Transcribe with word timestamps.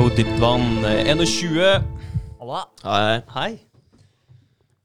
Yo, 0.00 0.06
dypt 0.16 0.38
vann. 0.40 0.80
eh, 0.88 1.10
21. 1.12 1.82
Halla. 2.38 2.60
Hei. 2.80 3.18
Hei. 3.34 3.58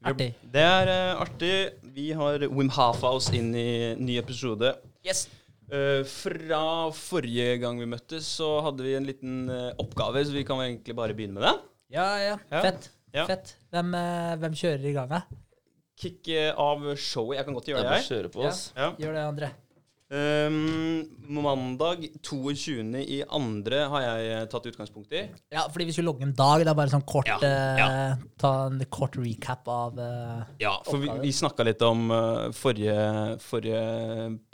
Artig. 0.04 0.34
Det 0.52 0.60
er 0.60 0.90
uh, 0.90 1.22
artig. 1.22 1.52
Vi 1.94 2.10
har 2.12 2.44
Wim 2.52 2.68
Hafhaus 2.68 3.30
inn 3.32 3.48
i 3.56 3.94
ny 3.96 4.18
episode. 4.20 4.74
Yes. 5.08 5.22
Uh, 5.72 6.04
fra 6.04 6.60
forrige 6.92 7.56
gang 7.62 7.80
vi 7.80 7.88
møttes, 7.88 8.28
så 8.28 8.60
hadde 8.66 8.84
vi 8.84 8.92
en 8.98 9.08
liten 9.08 9.48
uh, 9.48 9.72
oppgave, 9.80 10.20
så 10.28 10.36
vi 10.36 10.44
kan 10.44 10.60
egentlig 10.66 10.98
bare 11.00 11.16
begynne 11.16 11.40
med 11.40 11.48
det. 11.48 11.54
Ja, 11.96 12.10
ja. 12.20 12.36
Ja. 12.52 12.60
Fett. 12.68 12.90
Ja. 13.16 13.24
Fett. 13.24 13.56
Hvem, 13.72 13.96
eh, 13.96 14.36
hvem 14.42 14.60
kjører 14.60 14.84
i 14.84 14.96
gang, 14.98 15.16
da? 15.16 15.22
Kick 15.96 16.28
eh, 16.28 16.50
av 16.52 16.90
showet. 16.92 17.38
Jeg 17.38 17.48
kan 17.48 17.56
godt 17.56 17.72
gjøre 17.72 17.88
det, 17.88 18.02
jeg. 18.02 18.10
kjører 18.10 18.34
på, 18.36 18.44
Ja. 18.44 18.52
Ja. 18.76 18.92
Gjør 19.00 19.16
det, 19.16 19.24
André. 19.32 19.54
Um, 20.06 21.02
mandag 21.26 22.04
22. 22.22 22.84
i 23.02 23.16
andre 23.26 23.80
har 23.90 24.04
jeg 24.04 24.26
eh, 24.30 24.44
tatt 24.52 24.68
utgangspunkt 24.70 25.10
i. 25.18 25.24
Ja, 25.50 25.64
fordi 25.66 25.88
vi 25.88 25.96
skulle 25.96 26.12
logge 26.12 26.22
en 26.28 26.34
dag. 26.38 26.62
Det 26.62 26.70
er 26.70 26.78
bare 26.78 26.92
sånn 26.92 27.06
kort 27.08 27.26
Ja, 27.26 27.40
eh, 27.42 27.80
ja. 27.80 27.88
Ta 28.38 28.52
en 28.68 28.84
kort 28.86 29.18
recap 29.18 29.66
av 29.66 29.98
eh, 29.98 30.44
Ja, 30.62 30.76
for 30.86 31.02
vi, 31.02 31.10
vi 31.24 31.32
snakka 31.34 31.66
litt 31.66 31.82
om 31.82 32.06
uh, 32.14 32.52
forrige, 32.54 32.94
forrige 33.42 33.82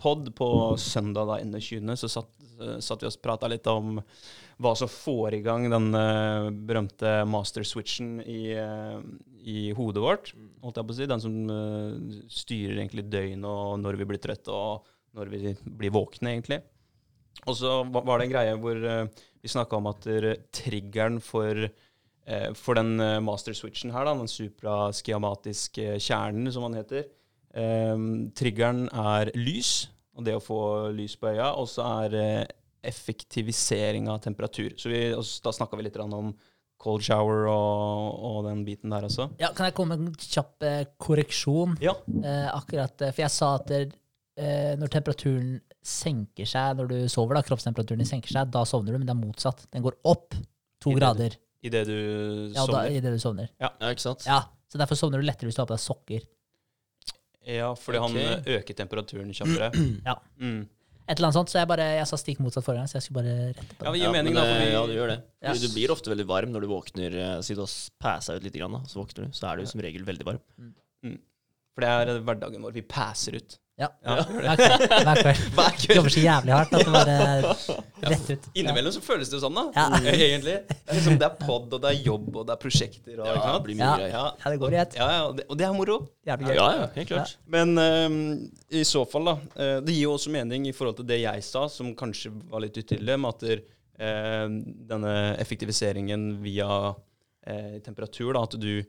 pod 0.00 0.33
på 0.39 0.48
søndag 0.80 1.28
da, 1.28 1.42
21., 1.45 1.98
så 2.00 2.08
satt, 2.17 2.33
uh, 2.62 2.78
satt 2.80 3.05
vi 3.05 3.12
og 3.12 3.20
prata 3.20 3.53
litt 3.53 3.69
om 3.69 4.00
hva 4.62 4.73
som 4.78 4.91
får 4.91 5.36
i 5.36 5.42
gang 5.45 5.67
den 5.70 5.91
uh, 5.97 6.48
berømte 6.53 7.23
master 7.28 7.67
switchen 7.67 8.20
i, 8.23 8.55
eh, 8.56 8.98
i 9.42 9.73
hodet 9.77 10.03
vårt. 10.03 10.33
Holdt 10.62 10.78
jeg 10.78 10.89
på 10.89 10.95
å 10.95 10.98
si. 10.98 11.08
Den 11.11 11.23
som 11.23 11.39
eh, 11.50 12.19
styrer 12.30 12.78
egentlig 12.78 13.08
døgnet 13.11 13.48
og 13.48 13.80
når 13.83 13.98
vi 14.00 14.08
blir 14.12 14.23
trøtte 14.23 14.55
og 14.55 14.91
når 15.16 15.32
vi 15.32 15.55
blir 15.64 15.94
våkne, 15.94 16.34
egentlig. 16.34 16.62
Og 17.46 17.56
så 17.58 17.80
var 17.84 18.18
det 18.18 18.28
en 18.28 18.34
greie 18.34 18.58
hvor 18.60 18.77
eh, 18.77 19.24
vi 19.42 19.50
snakka 19.50 19.78
om 19.78 19.88
at 19.91 20.06
triggeren 20.55 21.18
for 21.24 21.66
Eh, 22.24 22.52
for 22.55 22.78
den 22.78 23.00
eh, 23.00 23.18
master 23.20 23.55
switchen 23.56 23.92
her, 23.94 24.06
da, 24.06 24.14
den 24.14 24.30
supraskiamatiske 24.30 25.96
kjernen, 26.02 26.50
som 26.55 26.68
den 26.68 26.83
heter, 26.83 27.10
triggeren 28.33 28.86
er 28.96 29.28
lys, 29.36 29.90
og 30.16 30.24
det 30.24 30.38
å 30.38 30.40
få 30.40 30.60
lys 30.96 31.18
på 31.20 31.34
øya, 31.34 31.50
og 31.60 31.66
så 31.68 31.84
er 32.06 32.46
effektivisering 32.88 34.06
av 34.08 34.22
temperatur. 34.24 34.70
Så 34.80 34.88
vi, 34.88 35.02
da 35.12 35.52
snakka 35.52 35.77
vi 35.77 35.84
litt 35.84 35.98
om 36.00 36.30
cold 36.80 37.05
shower 37.05 37.44
og, 37.52 38.22
og 38.24 38.38
den 38.46 38.62
biten 38.64 38.94
der 38.94 39.05
også. 39.05 39.28
Ja, 39.42 39.52
Kan 39.52 39.68
jeg 39.68 39.77
komme 39.77 39.98
med 40.00 40.14
en 40.14 40.16
kjapp 40.16 40.64
korreksjon? 40.96 41.77
Ja. 41.84 41.92
Eh, 42.08 42.48
akkurat, 42.55 42.96
For 43.05 43.20
jeg 43.20 43.34
sa 43.36 43.52
at 43.58 43.68
det, 43.68 43.83
når 44.36 44.88
temperaturen 44.88 45.61
senker 45.84 46.47
seg 46.48 46.77
når 46.78 46.88
du 46.88 46.97
sover, 47.12 47.34
da, 47.36 47.42
kroppstemperaturen 47.42 48.06
senker 48.08 48.33
seg, 48.33 48.50
da 48.55 48.62
sovner 48.64 48.92
du, 48.94 48.98
men 49.02 49.06
det 49.06 49.12
er 49.16 49.20
motsatt. 49.27 49.66
Den 49.74 49.83
går 49.84 49.97
opp 50.05 50.34
to 50.80 50.91
I 50.91 50.94
det- 50.94 51.00
I 51.62 51.69
det 51.70 51.84
du 51.86 52.52
ja, 52.55 52.66
da, 52.66 52.84
i 52.89 52.98
det 53.00 53.12
du 53.12 53.18
sovner. 53.23 53.48
Ja, 53.61 53.68
ikke 53.90 54.01
sant? 54.01 54.24
Ja, 54.27 54.45
Så 54.73 54.79
derfor 54.80 54.96
sovner 54.96 55.20
du 55.20 55.27
lettere 55.27 55.46
hvis 55.51 55.55
du 55.55 55.61
har 55.62 55.67
på 55.68 55.77
deg 55.77 55.83
sokker. 55.84 56.23
Ja, 57.46 57.74
fordi 57.74 57.98
han 58.01 58.17
eh, 58.17 58.42
øker 58.58 58.74
temperaturen 58.79 59.33
kjappere. 59.34 59.68
Ja. 60.07 60.14
Mm. 60.40 60.68
Et 61.11 61.18
eller 61.18 61.27
annet 61.28 61.34
sånt, 61.34 61.51
så 61.51 61.58
jeg 61.58 61.67
bare, 61.68 61.84
jeg 61.98 62.07
sa 62.07 62.17
stikk 62.17 62.39
motsatt 62.40 62.62
forrige 62.64 62.78
gang, 62.84 62.89
så 62.89 62.95
jeg 63.01 63.02
skulle 63.02 63.23
bare 63.24 63.36
rette 63.58 63.74
på 63.74 63.84
Ja, 63.84 63.90
det. 63.90 63.92
det 63.92 64.01
gir 64.01 64.07
Ja, 64.07 64.12
mening, 64.14 64.34
da. 64.39 64.45
Eh, 64.46 64.61
vi, 64.62 64.68
Ja, 64.73 64.83
du 64.86 64.92
gjør 64.95 65.08
det. 65.11 65.17
Yes. 65.42 65.61
Du, 65.61 65.67
du 65.67 65.73
blir 65.74 65.90
ofte 65.90 66.12
veldig 66.12 66.27
varm 66.30 66.52
når 66.55 66.61
du 66.62 66.68
våkner. 66.70 67.17
eh, 67.18 67.40
Si 67.42 67.55
du 67.58 67.61
har 67.61 67.67
ut 68.39 68.42
litt, 68.46 68.55
grann, 68.55 68.73
da, 68.78 68.80
så 68.86 69.02
våkner 69.02 69.27
du, 69.27 69.33
så 69.34 69.51
er 69.51 69.57
du 69.58 69.67
som 69.67 69.80
regel 69.83 70.05
veldig 70.07 70.24
varm. 70.24 70.40
for 71.74 71.80
det 71.84 71.89
er 71.90 72.12
eh, 72.14 72.20
hverdagen 72.23 72.62
vår. 72.62 72.73
Vi 72.78 72.83
passer 72.86 73.34
ut. 73.36 73.58
Ja. 73.80 73.88
Ja. 74.05 74.14
Hver 74.28 74.56
kveld. 74.60 74.83
Hver 75.02 75.18
kveld. 75.22 75.38
Hver 75.56 75.77
kveld. 75.78 75.96
Jobber 75.96 76.12
så 76.12 76.20
jævlig 76.22 76.52
hardt 76.55 76.74
at 76.77 76.83
det 76.84 76.92
bare 76.92 77.14
rett 78.12 78.27
ut. 78.34 78.48
Innimellom 78.60 78.92
så 78.94 79.00
føles 79.02 79.30
det 79.33 79.38
jo 79.38 79.40
sånn, 79.46 79.56
da. 79.56 79.64
Ja. 79.74 79.86
Egentlig. 80.12 80.56
Det 80.68 80.77
er, 80.84 80.98
liksom, 80.98 81.16
det 81.22 81.27
er 81.28 81.38
pod, 81.40 81.72
og 81.72 81.80
det 81.83 81.90
er 81.94 82.02
jobb, 82.05 82.28
og 82.36 82.46
det 82.50 82.55
er 82.56 82.60
prosjekter. 82.62 83.14
Og, 83.16 83.30
Ja, 83.30 83.46
det 83.56 83.62
blir 83.66 83.78
mye 83.80 83.86
Ja. 83.88 83.94
greier. 83.96 84.12
Ja, 84.12 84.24
Ja, 84.44 84.52
det 84.55 84.60
går 84.62 84.77
i 84.77 84.80
ett. 84.83 84.96
ja, 85.00 85.08
ja, 85.16 85.22
og, 85.30 85.36
det, 85.40 85.46
og 85.48 85.58
det 85.62 85.66
er 85.70 85.72
moro. 85.78 85.96
Jævlig 86.28 86.48
Ja, 86.52 86.55
gøy. 86.68 86.80
ja, 86.83 86.88
helt 86.98 87.08
klart. 87.14 87.36
Men 87.56 87.72
ehm, 87.86 88.18
i 88.70 88.84
så 88.88 89.06
fall, 89.08 89.24
da. 89.33 89.36
Uh, 89.56 89.78
det 89.86 89.96
gir 89.96 90.02
jo 90.04 90.14
også 90.18 90.30
mening 90.36 90.68
i 90.68 90.74
forhold 90.77 91.00
til 91.00 91.08
det 91.08 91.22
jeg 91.24 91.42
sa, 91.48 91.64
som 91.72 91.94
kanskje 91.98 92.34
var 92.52 92.60
litt 92.66 92.77
utydelig, 92.77 93.18
med 93.24 93.33
at 93.34 93.46
der, 93.48 93.64
eh, 94.02 94.48
denne 94.92 95.16
effektiviseringen 95.42 96.42
via 96.44 96.68
uh, 96.92 97.78
temperatur, 97.84 98.34
da, 98.36 98.44
at 98.44 98.60
du 98.60 98.83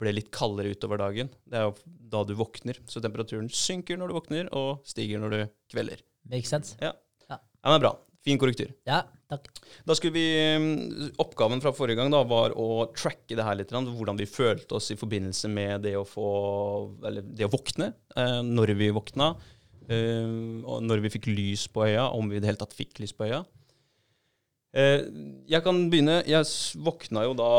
ble 0.00 0.14
litt 0.16 0.30
kaldere 0.34 0.72
utover 0.74 1.00
dagen. 1.00 1.30
Det 1.44 1.58
er 1.60 1.68
jo 1.68 1.74
da 2.12 2.22
du 2.26 2.34
våkner. 2.38 2.80
Så 2.90 3.02
temperaturen 3.04 3.50
synker 3.52 4.00
når 4.00 4.10
du 4.10 4.18
våkner, 4.18 4.52
og 4.56 4.84
stiger 4.88 5.22
når 5.22 5.34
du 5.34 5.40
kvelder. 5.72 6.04
Makes 6.30 6.52
sense. 6.52 6.78
Ja, 6.82 6.94
ja. 7.28 7.40
ja 7.40 7.74
er 7.76 7.82
bra. 7.82 7.94
Fin 8.24 8.36
korrektur. 8.40 8.68
Ja, 8.84 9.00
takk. 9.32 9.46
Da 9.88 9.94
skulle 9.96 10.12
vi, 10.12 10.24
mm, 10.60 11.14
Oppgaven 11.22 11.62
fra 11.64 11.72
forrige 11.72 12.02
gang 12.02 12.10
da, 12.12 12.20
var 12.28 12.52
å 12.52 12.90
tracke 12.92 13.36
det 13.36 13.46
her 13.46 13.56
litt, 13.56 13.72
hvordan 13.72 14.18
vi 14.20 14.28
følte 14.28 14.76
oss 14.76 14.90
i 14.92 14.98
forbindelse 15.00 15.48
med 15.52 15.86
det 15.86 15.94
å 15.96 16.04
få, 16.04 16.26
eller 17.08 17.24
det 17.24 17.48
å 17.48 17.52
våkne. 17.52 17.94
Eh, 18.20 18.40
når 18.44 18.74
vi 18.76 18.90
våkna, 18.92 19.30
eh, 19.88 20.36
og 20.68 20.84
når 20.84 21.06
vi 21.06 21.14
fikk 21.16 21.30
lys 21.32 21.64
på 21.72 21.86
øya, 21.88 22.10
om 22.12 22.28
vi 22.28 22.36
i 22.36 22.44
det 22.44 22.52
hele 22.52 22.60
tatt 22.60 22.76
fikk 22.76 23.00
lys 23.00 23.16
på 23.16 23.30
øya. 23.30 23.40
Eh, 24.76 25.00
jeg 25.50 25.64
kan 25.64 25.80
begynne. 25.90 26.20
Jeg 26.28 26.44
våkna 26.76 27.24
jo 27.24 27.32
da 27.34 27.50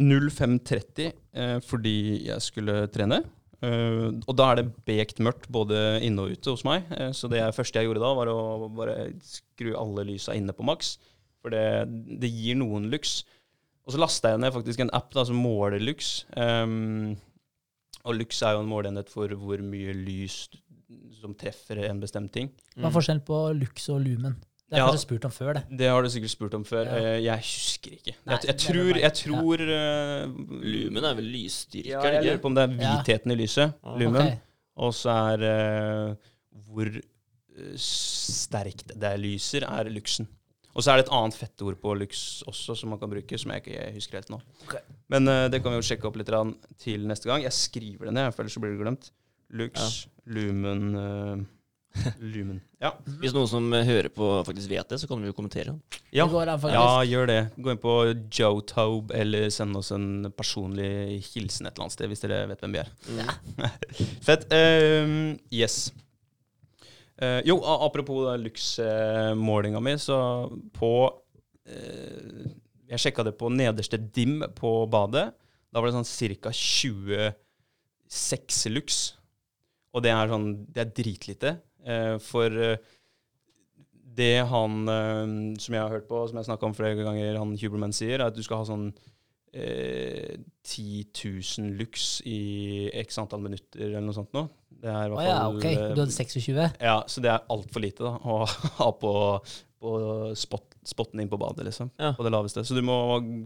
05.30 0.00 1.08
eh, 1.08 1.58
fordi 1.64 1.96
jeg 2.26 2.42
skulle 2.42 2.84
trene. 2.92 3.22
Eh, 3.64 4.10
og 4.26 4.34
da 4.36 4.50
er 4.50 4.60
det 4.60 4.70
bekt 4.88 5.22
mørkt 5.24 5.48
både 5.52 6.00
inne 6.04 6.26
og 6.26 6.34
ute 6.34 6.54
hos 6.54 6.64
meg. 6.66 6.88
Eh, 6.96 7.12
så 7.16 7.30
det 7.32 7.42
første 7.56 7.80
jeg 7.80 7.88
gjorde 7.88 8.02
da, 8.02 8.12
var 8.18 8.32
å 8.32 8.68
bare 8.74 8.98
skru 9.24 9.74
alle 9.78 10.06
lysa 10.10 10.36
inne 10.36 10.56
på 10.56 10.66
maks. 10.66 10.96
For 11.44 11.54
det, 11.54 11.86
det 12.20 12.32
gir 12.32 12.58
noen 12.60 12.88
lux. 12.92 13.22
Og 13.84 13.92
så 13.94 14.00
lasta 14.00 14.32
jeg 14.32 14.40
ned 14.40 14.54
faktisk 14.54 14.80
en 14.80 14.92
app 14.96 15.12
da, 15.14 15.26
som 15.28 15.36
måler 15.36 15.82
lux. 15.82 16.24
Um, 16.40 17.12
og 18.04 18.16
lux 18.16 18.40
er 18.40 18.56
jo 18.56 18.62
en 18.64 18.70
måleenhet 18.70 19.10
for 19.12 19.28
hvor 19.36 19.60
mye 19.64 19.92
lys 19.96 20.46
som 21.20 21.36
treffer 21.36 21.82
en 21.84 22.00
bestemt 22.00 22.32
ting. 22.32 22.50
Hva 22.76 22.88
er 22.88 22.96
forskjellen 22.96 23.24
på 23.28 23.40
lux 23.60 23.88
og 23.92 24.00
lumen? 24.04 24.38
Det 24.70 24.78
har 24.80 24.80
Ja. 24.80 24.84
jeg 24.86 24.94
kanskje 24.96 25.06
spurt 25.06 25.24
om 25.24 25.30
før, 25.30 25.52
det. 25.54 25.62
Det 25.78 25.88
har 25.92 26.02
du 26.02 26.08
sikkert 26.08 26.30
spurt 26.32 26.54
om 26.54 26.64
før. 26.64 26.84
Ja. 26.86 26.96
Eh, 26.96 27.22
Jeg 27.24 27.38
husker 27.38 27.90
ikke. 27.98 28.14
Nei, 28.24 28.38
jeg, 28.38 28.46
jeg 28.48 28.56
tror, 28.62 29.00
jeg 29.00 29.12
tror 29.20 29.60
eh, 29.60 30.26
Lumen 30.64 31.04
er 31.04 31.14
vel 31.14 31.28
lysstyrke, 31.34 31.90
Ja, 31.92 32.00
jeg 32.02 32.24
lurer 32.24 32.38
på 32.40 32.46
om 32.50 32.54
det 32.54 32.64
er 32.64 32.72
Ja. 32.80 32.94
hvitheten 32.96 33.32
i 33.32 33.36
lyset. 33.36 33.74
Ah. 33.84 33.98
Lumen. 34.00 34.22
Okay. 34.22 34.38
Og 34.76 34.92
så 34.94 35.10
er 35.34 35.44
uh, 35.44 36.14
hvor 36.66 36.88
sterkt 37.78 38.90
det 38.98 39.12
lyser, 39.20 39.62
er 39.68 39.90
luxen. 39.92 40.26
Og 40.74 40.82
så 40.82 40.90
er 40.90 40.96
det 40.98 41.04
et 41.06 41.12
annet 41.14 41.36
fettord 41.38 41.76
på 41.78 41.92
lux 41.94 42.42
også 42.50 42.74
som 42.76 42.90
man 42.90 42.98
kan 42.98 43.10
bruke, 43.12 43.38
som 43.38 43.52
jeg 43.54 43.62
ikke 43.62 43.92
husker 43.94 44.18
helt 44.18 44.32
nå. 44.32 44.40
Okay. 44.66 44.80
Men 45.12 45.28
uh, 45.30 45.46
det 45.52 45.62
kan 45.62 45.70
vi 45.70 45.78
jo 45.78 45.86
sjekke 45.86 46.08
opp 46.08 46.16
litt 46.18 46.32
til 46.82 47.06
neste 47.06 47.30
gang. 47.30 47.44
Jeg 47.46 47.52
skriver 47.54 48.06
det 48.10 48.14
ned, 48.16 48.32
for 48.34 48.42
ellers 48.42 48.56
så 48.56 48.60
blir 48.64 48.74
det 48.74 48.82
glemt. 48.82 49.12
Lux, 49.54 50.08
lumen 50.26 51.46
Lumen. 52.20 52.60
Ja. 52.82 52.90
Hvis 53.20 53.32
noen 53.34 53.48
som 53.48 53.72
hører 53.72 54.08
på, 54.12 54.44
faktisk 54.46 54.70
vet 54.70 54.88
det, 54.90 54.98
så 55.00 55.06
kan 55.08 55.22
vi 55.22 55.26
jo 55.30 55.36
kommentere. 55.36 55.74
Ja. 56.10 56.24
Det 56.26 56.32
går 56.34 56.46
ja, 56.74 57.04
gjør 57.06 57.26
det. 57.30 57.40
Gå 57.56 57.70
inn 57.72 57.82
på 57.82 57.94
Jotobe, 58.34 59.14
eller 59.16 59.50
send 59.54 59.76
oss 59.78 59.92
en 59.94 60.32
personlig 60.36 61.22
hilsen 61.30 61.66
et 61.66 61.74
eller 61.74 61.84
annet 61.86 61.96
sted, 61.96 62.08
hvis 62.10 62.22
dere 62.24 62.48
vet 62.50 62.60
hvem 62.64 62.74
vi 62.74 62.82
er. 62.82 62.88
Ja. 63.20 63.28
Fett. 64.26 64.42
Um, 64.50 65.38
yes. 65.54 65.76
Uh, 67.22 67.40
jo, 67.46 67.54
apropos 67.62 68.18
Lux-målinga 68.42 69.80
mi, 69.84 69.94
så 70.02 70.16
på 70.74 70.92
uh, 71.06 72.42
Jeg 72.90 73.00
sjekka 73.00 73.22
det 73.26 73.38
på 73.38 73.46
nederste 73.54 73.98
dim 74.02 74.42
på 74.58 74.70
badet. 74.90 75.26
Da 75.70 75.76
var 75.80 75.86
det 75.90 75.96
sånn 75.96 76.12
ca. 76.42 76.50
26 76.54 78.74
lux. 78.74 79.14
Og 79.94 80.02
det 80.02 80.10
er 80.10 80.30
sånn 80.30 80.66
Det 80.74 80.80
er 80.82 80.94
dritlite. 80.94 81.50
Eh, 81.86 82.16
for 82.22 82.60
eh, 82.66 82.76
det 84.14 84.44
han 84.50 84.84
eh, 84.88 85.34
som 85.60 85.76
jeg 85.76 85.82
har 85.82 85.92
hørt 85.92 86.08
på, 86.10 86.22
som 86.28 86.38
jeg 86.38 86.48
snakka 86.50 86.68
om 86.68 86.76
flere 86.76 87.02
ganger, 87.02 87.40
han 87.40 87.56
Huberman 87.60 87.94
sier, 87.94 88.18
er 88.18 88.28
at 88.28 88.36
du 88.36 88.42
skal 88.46 88.62
ha 88.62 88.68
sånn 88.68 88.88
eh, 89.54 90.36
10 90.66 91.06
000 91.10 91.78
lux 91.78 92.20
i 92.28 92.90
x 93.04 93.18
antall 93.22 93.44
minutter 93.44 93.86
eller 93.88 94.04
noe 94.04 94.16
sånt 94.16 94.34
noe. 94.36 94.50
Det 94.84 94.90
er 94.90 95.08
i 95.08 95.14
Å 95.14 95.18
oh, 95.18 95.24
ja, 95.24 95.36
fall 95.38 95.60
ok. 95.60 95.68
Du 95.94 96.02
hadde 96.02 96.16
26? 96.16 96.50
ja, 96.82 96.96
så 97.08 97.24
det 97.24 97.32
er 97.32 97.46
altfor 97.54 97.84
lite 97.84 98.04
da, 98.06 98.16
å 98.18 98.42
ha 98.80 98.88
på, 99.00 99.12
på 99.80 99.94
spot, 100.38 100.78
spotten 100.86 101.22
inn 101.22 101.30
på 101.32 101.40
badet, 101.40 101.66
liksom. 101.70 101.92
Ja. 102.00 102.12
På 102.18 102.26
det 102.26 102.34
laveste. 102.34 102.66
Så 102.66 102.76
du 102.76 102.82
må 102.84 102.98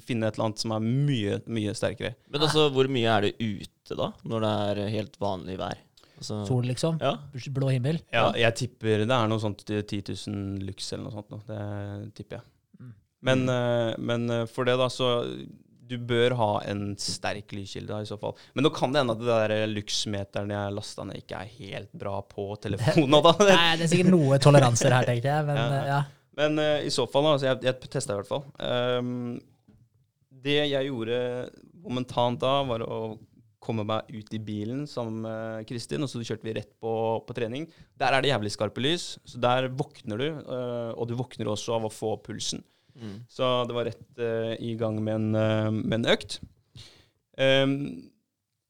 finne 0.05 0.29
et 0.29 0.39
eller 0.39 0.51
annet 0.51 0.65
som 0.65 0.75
er 0.75 0.85
mye, 0.85 1.43
mye 1.47 1.77
sterkere. 1.79 2.17
Men 2.33 2.49
altså, 2.49 2.69
hvor 2.75 2.91
mye 2.91 3.19
er 3.19 3.29
det 3.29 3.37
ute 3.39 3.99
da, 3.99 4.13
når 4.29 4.45
det 4.45 4.57
er 4.65 4.97
helt 4.99 5.21
vanlig 5.23 5.61
vær? 5.61 5.85
Altså, 6.19 6.41
Sol, 6.49 6.67
liksom? 6.67 6.99
Ja. 7.03 7.15
Blå 7.55 7.71
himmel? 7.71 8.01
Ja, 8.15 8.29
jeg 8.37 8.55
tipper 8.59 9.05
det 9.07 9.15
er 9.15 9.31
noe 9.31 9.39
sånt 9.43 9.63
til 9.69 9.81
10 9.85 10.15
000 10.29 10.67
lux 10.67 10.93
eller 10.93 11.07
noe 11.09 11.15
sånt. 11.15 11.47
Det 11.47 12.13
tipper 12.19 12.41
jeg. 12.41 12.47
Mm. 12.83 12.93
Men, 13.29 13.45
eh, 13.55 13.93
men 14.11 14.29
eh, 14.35 14.45
for 14.51 14.67
det, 14.69 14.75
da, 14.81 14.91
så 14.93 15.09
Du 15.89 15.95
bør 16.05 16.35
ha 16.37 16.49
en 16.69 16.91
sterk 17.01 17.55
lyskilde 17.57 17.89
da, 17.95 18.03
i 18.05 18.09
så 18.11 18.19
fall. 18.21 18.35
Men 18.53 18.67
nå 18.67 18.71
kan 18.77 18.93
det 18.93 19.01
hende 19.01 19.15
at 19.17 19.23
det 19.23 19.37
der 19.41 19.71
lux-meteren 19.73 20.51
jeg 20.53 20.75
lasta 20.77 21.07
ned, 21.09 21.23
ikke 21.23 21.39
er 21.41 21.55
helt 21.63 21.95
bra 21.97 22.19
på 22.29 22.45
telefonen. 22.61 23.17
da. 23.25 23.33
Nei, 23.49 23.71
det 23.81 23.87
er 23.87 23.93
sikkert 23.95 24.13
noe 24.13 24.37
toleranser 24.43 24.93
her, 24.93 25.07
tenkte 25.09 25.31
jeg. 25.33 25.47
Men 25.49 25.57
Ja. 25.57 25.69
eh, 25.79 25.87
ja. 25.95 26.01
Men 26.39 26.61
uh, 26.61 26.77
i 26.87 26.91
så 26.95 27.07
fall, 27.11 27.25
da, 27.25 27.33
jeg, 27.49 27.63
jeg 27.67 27.89
testa 27.91 28.15
i 28.15 28.19
hvert 28.21 28.29
fall. 28.31 28.45
Um, 28.61 29.41
det 30.45 30.59
jeg 30.71 30.87
gjorde 30.91 31.17
momentant 31.83 32.39
da, 32.45 32.53
var 32.69 32.85
å 32.87 32.99
komme 33.63 33.85
meg 33.89 34.11
ut 34.15 34.35
i 34.35 34.41
bilen 34.43 34.85
sammen 34.87 35.23
med 35.25 35.69
Kristin, 35.69 36.05
og 36.05 36.11
så 36.11 36.23
kjørte 36.23 36.47
vi 36.47 36.55
rett 36.57 36.71
på, 36.81 36.93
på 37.27 37.37
trening. 37.37 37.67
Der 37.99 38.15
er 38.15 38.23
det 38.23 38.31
jævlig 38.33 38.53
skarpe 38.55 38.85
lys, 38.85 39.17
så 39.27 39.41
der 39.43 39.71
våkner 39.75 40.21
du. 40.21 40.29
eh, 40.29 40.93
og 40.95 41.09
du 41.11 41.17
våkner 41.19 41.51
også 41.51 41.79
av 41.79 41.89
å 41.89 41.93
få 41.93 42.15
pulsen. 42.23 42.63
Mm. 42.99 43.19
Så 43.31 43.49
det 43.69 43.75
var 43.77 43.91
rett 43.91 44.23
eh, 44.23 44.55
i 44.71 44.77
gang 44.79 45.03
med 45.03 45.15
en, 45.15 45.35
eh, 45.39 45.73
med 45.75 46.01
en 46.01 46.13
økt. 46.15 46.41
Um, 47.39 47.75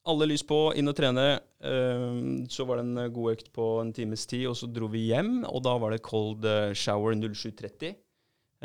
alle 0.08 0.28
lys 0.30 0.44
på, 0.46 0.58
inn 0.78 0.88
og 0.88 0.96
trene. 0.96 1.28
Ehm, 1.68 2.46
så 2.50 2.64
var 2.68 2.78
det 2.78 2.86
en 2.86 3.00
eh, 3.04 3.10
god 3.12 3.34
økt 3.36 3.50
på 3.54 3.66
en 3.82 3.92
times 3.96 4.24
tid, 4.30 4.46
og 4.50 4.56
så 4.58 4.68
dro 4.70 4.88
vi 4.92 5.08
hjem. 5.10 5.42
Og 5.48 5.62
da 5.66 5.74
var 5.80 5.94
det 5.94 6.04
cold 6.06 6.46
eh, 6.48 6.72
shower 6.78 7.16
07.30. 7.18 7.96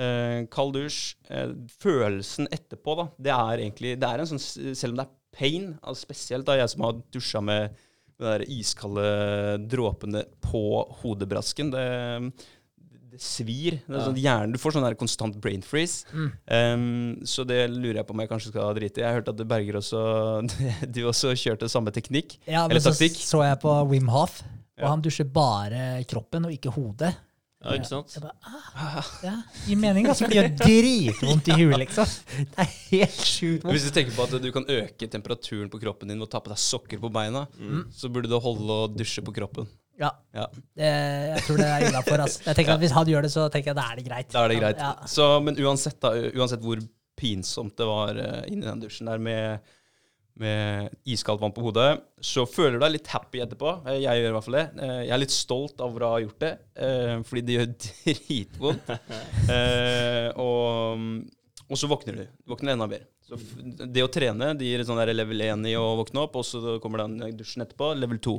Eh, 0.04 0.40
kald 0.54 0.78
dusj. 0.78 1.02
Eh, 1.30 1.52
følelsen 1.84 2.50
etterpå, 2.54 2.96
da, 3.00 3.08
det 3.28 3.36
er 3.36 3.66
egentlig 3.66 3.98
det 4.02 4.10
er 4.10 4.24
en 4.24 4.32
sånn, 4.34 4.42
Selv 4.76 4.96
om 4.96 5.02
det 5.02 5.08
er 5.08 5.14
pain, 5.36 5.74
altså 5.82 6.06
spesielt 6.08 6.46
da 6.48 6.56
jeg 6.62 6.72
som 6.74 6.86
har 6.86 7.00
dusja 7.14 7.42
med 7.44 7.74
de 8.22 8.28
der 8.28 8.44
iskalde 8.54 9.06
dråpene 9.72 10.22
på 10.46 10.62
hodebrasken, 11.02 11.72
det, 11.74 11.86
det 13.14 13.20
svir. 13.22 13.80
Det 13.90 14.04
sånn, 14.06 14.20
hjernen, 14.22 14.54
du 14.54 14.60
får 14.62 14.76
sånn 14.78 14.86
der 14.86 14.96
konstant 15.00 15.36
brain 15.42 15.66
freeze. 15.66 16.06
Mm. 16.14 16.30
Um, 16.46 17.26
så 17.30 17.46
det 17.50 17.60
lurer 17.74 18.00
jeg 18.02 18.08
på 18.10 18.16
om 18.16 18.22
jeg 18.24 18.32
kanskje 18.32 18.54
skal 18.54 18.78
drite 18.78 19.02
i. 19.02 19.06
Jeg 19.06 19.18
hørte 19.20 19.34
at 19.36 19.44
Berger 19.50 19.80
også 19.82 20.04
Du 20.96 21.02
også 21.10 21.34
kjørte 21.38 21.70
samme 21.74 21.94
teknikk. 21.94 22.38
Ja, 22.46 22.64
Eller 22.68 22.78
men 22.80 22.86
så 22.86 22.94
taktikk. 22.94 23.18
så 23.26 23.44
jeg 23.46 23.60
på 23.66 23.76
Wim 23.92 24.10
Hof, 24.14 24.40
og 24.78 24.86
Ja. 24.86 24.90
han 24.94 25.04
dusjer 25.06 25.28
bare 25.30 26.04
kroppen 26.10 26.48
og 26.50 26.54
ikke 26.56 26.72
hodet. 26.74 27.14
Ja, 27.64 27.76
ikke 27.78 27.88
sant? 27.88 28.12
Jeg 28.12 28.24
bare, 28.26 28.34
ah, 28.44 29.12
ja, 29.28 29.36
Gir 29.64 29.78
mening, 29.80 30.08
altså. 30.12 30.28
blir 30.28 30.50
det 30.50 30.50
gjør 30.52 30.68
dritvondt 30.68 31.48
i 31.48 31.58
huet, 31.62 31.78
liksom. 31.86 32.16
Det 32.40 32.66
er 32.66 32.74
helt 32.90 33.22
sjukt 33.22 33.64
vondt. 33.64 33.78
Hvis 33.78 33.86
du 33.88 33.94
tenker 33.96 34.18
på 34.18 34.26
at 34.28 34.36
du 34.44 34.50
kan 34.56 34.68
øke 34.76 35.08
temperaturen 35.14 35.72
på 35.72 35.80
kroppen 35.84 36.12
din 36.12 36.20
ved 36.20 36.28
å 36.28 36.34
ta 36.34 36.42
på 36.44 36.52
deg 36.52 36.60
sokker 36.60 37.00
på 37.00 37.12
beina, 37.14 37.46
så 37.96 38.12
burde 38.12 38.32
du 38.32 38.36
holde 38.44 38.82
å 38.84 38.90
dusje 38.92 39.24
på 39.24 39.36
kroppen. 39.36 39.70
Ja, 40.00 40.10
Ja, 40.34 40.48
det, 40.74 40.90
jeg 40.90 41.44
tror 41.46 41.60
det 41.62 41.70
er 41.70 41.86
innafor. 41.88 42.24
Altså. 42.26 42.42
Jeg 42.48 42.58
tenker 42.58 42.74
at 42.76 42.82
Hvis 42.82 42.96
han 42.96 43.10
gjør 43.12 43.28
det, 43.28 43.32
så 43.32 43.46
tenker 43.54 43.72
jeg 43.72 43.78
da 43.78 43.86
er 43.92 44.00
det 44.00 44.06
greit. 44.08 44.32
Da 44.34 44.44
er 44.44 44.52
det 44.52 44.60
greit. 44.60 44.82
Ja. 44.82 44.92
Så, 45.08 45.28
men 45.46 45.60
uansett, 45.62 46.00
da, 46.02 46.12
uansett 46.34 46.66
hvor 46.66 46.82
pinsomt 47.20 47.78
det 47.78 47.88
var 47.88 48.18
uh, 48.18 48.42
inni 48.50 48.66
den 48.66 48.82
dusjen 48.82 49.12
der 49.12 49.22
med, 49.22 49.74
med 50.42 50.90
iskaldt 51.06 51.42
vann 51.44 51.54
på 51.54 51.62
hodet, 51.68 51.90
så 52.24 52.46
føler 52.50 52.80
du 52.80 52.84
deg 52.86 52.96
litt 52.96 53.10
happy 53.14 53.42
etterpå. 53.44 53.74
Eh, 53.86 54.00
Jeg 54.02 54.22
gjør 54.24 54.32
i 54.32 54.34
hvert 54.38 54.46
fall 54.48 54.58
det. 54.58 54.66
Eh, 54.82 55.00
Jeg 55.06 55.14
er 55.14 55.22
litt 55.22 55.36
stolt 55.36 55.82
av 55.86 55.94
å 56.00 56.10
ha 56.16 56.20
gjort 56.24 56.40
det, 56.42 56.52
eh, 56.76 57.16
fordi 57.28 57.44
det 57.46 57.58
gjør 57.58 57.72
dritvondt. 57.84 58.94
Og, 60.42 61.04
og 61.70 61.80
så 61.80 61.90
våkner 61.92 62.18
du. 62.22 62.24
Du 62.46 62.54
våkner 62.56 62.74
enda 62.76 62.88
mer. 62.90 63.06
Så 63.24 63.38
det 63.88 64.04
å 64.04 64.10
trene 64.12 64.52
det 64.60 64.68
gir 64.68 64.84
sånn 64.88 65.00
der 65.00 65.14
level 65.16 65.42
1 65.46 65.68
i 65.70 65.76
å 65.80 65.86
våkne 66.02 66.26
opp, 66.26 66.36
og 66.42 66.48
så 66.48 66.78
kommer 66.84 67.06
den 67.06 67.38
dusjen 67.40 67.64
etterpå, 67.64 67.94
level 67.98 68.20
2. 68.24 68.34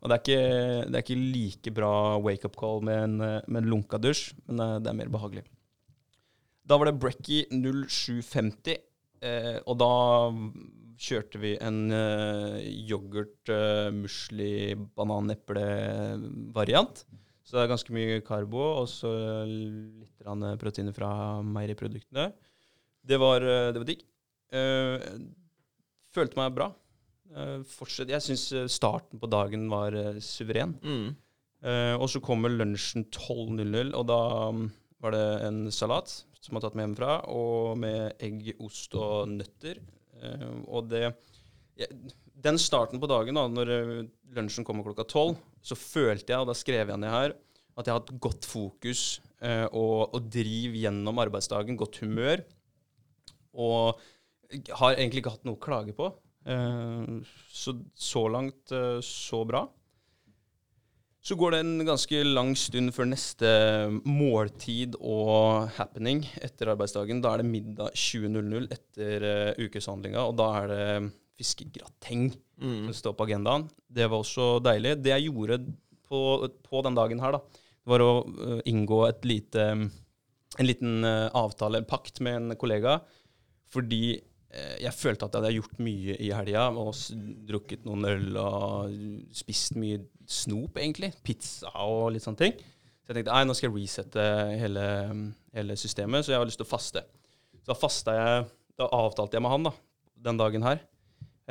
Og 0.00 0.08
det 0.08 0.16
er 0.16 0.20
ikke, 0.22 0.44
det 0.88 0.96
er 1.00 1.02
ikke 1.04 1.16
like 1.34 1.72
bra 1.76 1.90
wake-up 2.24 2.54
call 2.56 2.78
med 2.86 3.02
en, 3.04 3.16
med 3.20 3.58
en 3.64 3.68
lunka 3.72 3.98
dusj, 4.00 4.30
men 4.48 4.62
det 4.84 4.88
er 4.92 4.96
mer 4.96 5.10
behagelig. 5.12 5.42
Da 6.64 6.78
var 6.78 6.88
det 6.88 7.00
Brekkie 7.02 7.48
0750, 7.50 8.78
eh, 9.26 9.58
og 9.66 9.76
da 9.82 9.90
kjørte 11.00 11.38
vi 11.40 11.54
en 11.64 11.88
uh, 11.94 12.58
yoghurt, 12.60 13.48
uh, 13.48 13.88
musli, 13.94 14.74
banan-eple-variant. 14.98 17.06
Så 17.50 17.56
det 17.56 17.64
er 17.64 17.70
ganske 17.72 17.94
mye 17.96 18.20
karbo, 18.22 18.60
og 18.82 18.84
så 18.86 19.10
litt 19.48 20.22
proteiner 20.60 20.94
fra 20.94 21.10
meieriproduktene. 21.42 22.28
Det 23.02 23.18
var, 23.18 23.42
eh, 23.42 23.72
det 23.72 23.80
var 23.80 23.88
digg. 23.88 24.04
Uh, 24.54 24.98
følte 26.14 26.38
meg 26.38 26.54
bra. 26.54 26.68
Uh, 27.30 27.62
fortsatt, 27.66 28.10
Jeg 28.10 28.22
syns 28.22 28.70
starten 28.70 29.18
på 29.18 29.30
dagen 29.30 29.66
var 29.70 29.94
uh, 29.94 30.20
suveren. 30.22 30.76
Mm. 30.82 31.10
Og 32.00 32.06
så 32.08 32.22
kommer 32.24 32.48
lunsjen 32.48 33.04
12.00, 33.12 33.90
og 33.92 34.06
da 34.08 34.20
um, 34.48 34.62
var 35.04 35.12
det 35.12 35.26
en 35.44 35.58
salat 35.68 36.08
som 36.40 36.54
jeg 36.54 36.56
har 36.56 36.62
tatt 36.64 36.78
med 36.78 36.86
hjemmefra, 36.86 37.16
og 37.28 37.76
med 37.82 38.22
egg, 38.24 38.54
ost 38.64 38.96
og 38.96 39.28
nøtter. 39.28 39.82
Eh, 40.20 40.56
og 40.68 40.90
det 40.90 41.14
Den 42.40 42.58
starten 42.60 43.00
på 43.00 43.08
dagen, 43.10 43.36
da 43.36 43.46
når 43.48 43.72
eh, 43.74 43.96
lunsjen 44.36 44.66
kommer 44.66 44.86
klokka 44.86 45.06
tolv, 45.08 45.40
så 45.60 45.76
følte 45.76 46.32
jeg, 46.32 46.40
og 46.40 46.48
da 46.48 46.56
skrev 46.56 46.88
jeg 46.92 47.00
ned 47.00 47.12
her, 47.12 47.34
at 47.76 47.86
jeg 47.86 47.94
har 47.94 48.00
hatt 48.00 48.14
godt 48.20 48.48
fokus 48.48 49.20
eh, 49.40 49.66
og, 49.66 50.14
og 50.16 50.30
driv 50.32 50.76
gjennom 50.80 51.20
arbeidsdagen, 51.20 51.78
godt 51.80 52.00
humør. 52.04 52.44
Og 53.60 54.00
har 54.80 54.96
egentlig 54.96 55.22
ikke 55.22 55.34
hatt 55.36 55.46
noe 55.46 55.58
å 55.58 55.62
klage 55.62 55.94
på. 55.94 56.08
Så 57.52 57.74
så 57.94 58.22
langt 58.32 58.72
så 59.04 59.40
bra. 59.46 59.60
Så 61.20 61.36
går 61.36 61.52
det 61.52 61.58
en 61.60 61.84
ganske 61.84 62.20
lang 62.24 62.54
stund 62.56 62.94
før 62.96 63.10
neste 63.10 63.48
måltid 64.08 64.94
og 65.00 65.68
happening 65.76 66.22
etter 66.40 66.72
arbeidsdagen. 66.72 67.20
Da 67.20 67.34
er 67.34 67.42
det 67.42 67.50
middag 67.50 67.92
20.00 67.92 68.70
etter 68.72 69.26
uh, 69.26 69.60
ukeshandlinga, 69.60 70.22
og 70.24 70.38
da 70.40 70.46
er 70.62 70.70
det 70.72 70.86
fiskegrateng 71.40 72.30
Mm. 72.60 72.90
som 72.90 72.94
står 72.94 73.16
på 73.16 73.24
agendaen. 73.24 73.62
Det 73.88 74.04
var 74.04 74.20
også 74.20 74.58
deilig. 74.60 74.98
Det 75.00 75.14
jeg 75.14 75.30
gjorde 75.30 75.58
på, 76.08 76.20
på 76.66 76.82
den 76.84 76.96
dagen 76.98 77.22
her, 77.22 77.38
da, 77.38 77.62
var 77.88 78.04
å 78.04 78.10
uh, 78.26 78.58
inngå 78.68 78.98
et 79.08 79.24
lite, 79.24 79.66
en 79.72 80.66
liten 80.66 81.06
uh, 81.06 81.30
avtale, 81.40 81.80
en 81.80 81.88
pakt, 81.88 82.20
med 82.20 82.36
en 82.36 82.58
kollega. 82.60 82.98
Fordi 83.70 84.18
jeg 84.50 84.90
følte 84.98 85.26
at 85.26 85.34
jeg 85.36 85.44
hadde 85.44 85.56
gjort 85.60 85.76
mye 85.78 86.16
i 86.18 86.32
helga. 86.34 86.66
Og 86.74 86.94
drukket 87.46 87.84
noen 87.86 88.08
øl 88.08 88.38
og 88.40 88.94
spist 89.36 89.76
mye 89.78 90.00
snop, 90.30 90.78
egentlig. 90.80 91.12
Pizza 91.26 91.70
og 91.86 92.10
litt 92.14 92.26
sånne 92.26 92.42
ting. 92.42 92.56
Så 92.58 93.12
jeg 93.12 93.20
tenkte 93.20 93.34
nei, 93.34 93.46
nå 93.46 93.54
skal 93.58 93.70
jeg 93.70 93.76
resette 93.76 94.24
hele, 94.60 94.86
hele 95.56 95.76
systemet, 95.78 96.22
så 96.22 96.34
jeg 96.34 96.42
har 96.42 96.46
lyst 96.46 96.60
til 96.62 96.68
å 96.68 96.70
faste. 96.70 97.02
Så 97.58 97.72
da 97.72 97.78
fasta 97.78 98.16
jeg 98.16 98.48
Da 98.80 98.86
avtalte 98.96 99.36
jeg 99.36 99.44
med 99.44 99.52
han 99.52 99.64
da, 99.66 99.72
den 100.24 100.38
dagen 100.40 100.62
her. 100.64 100.78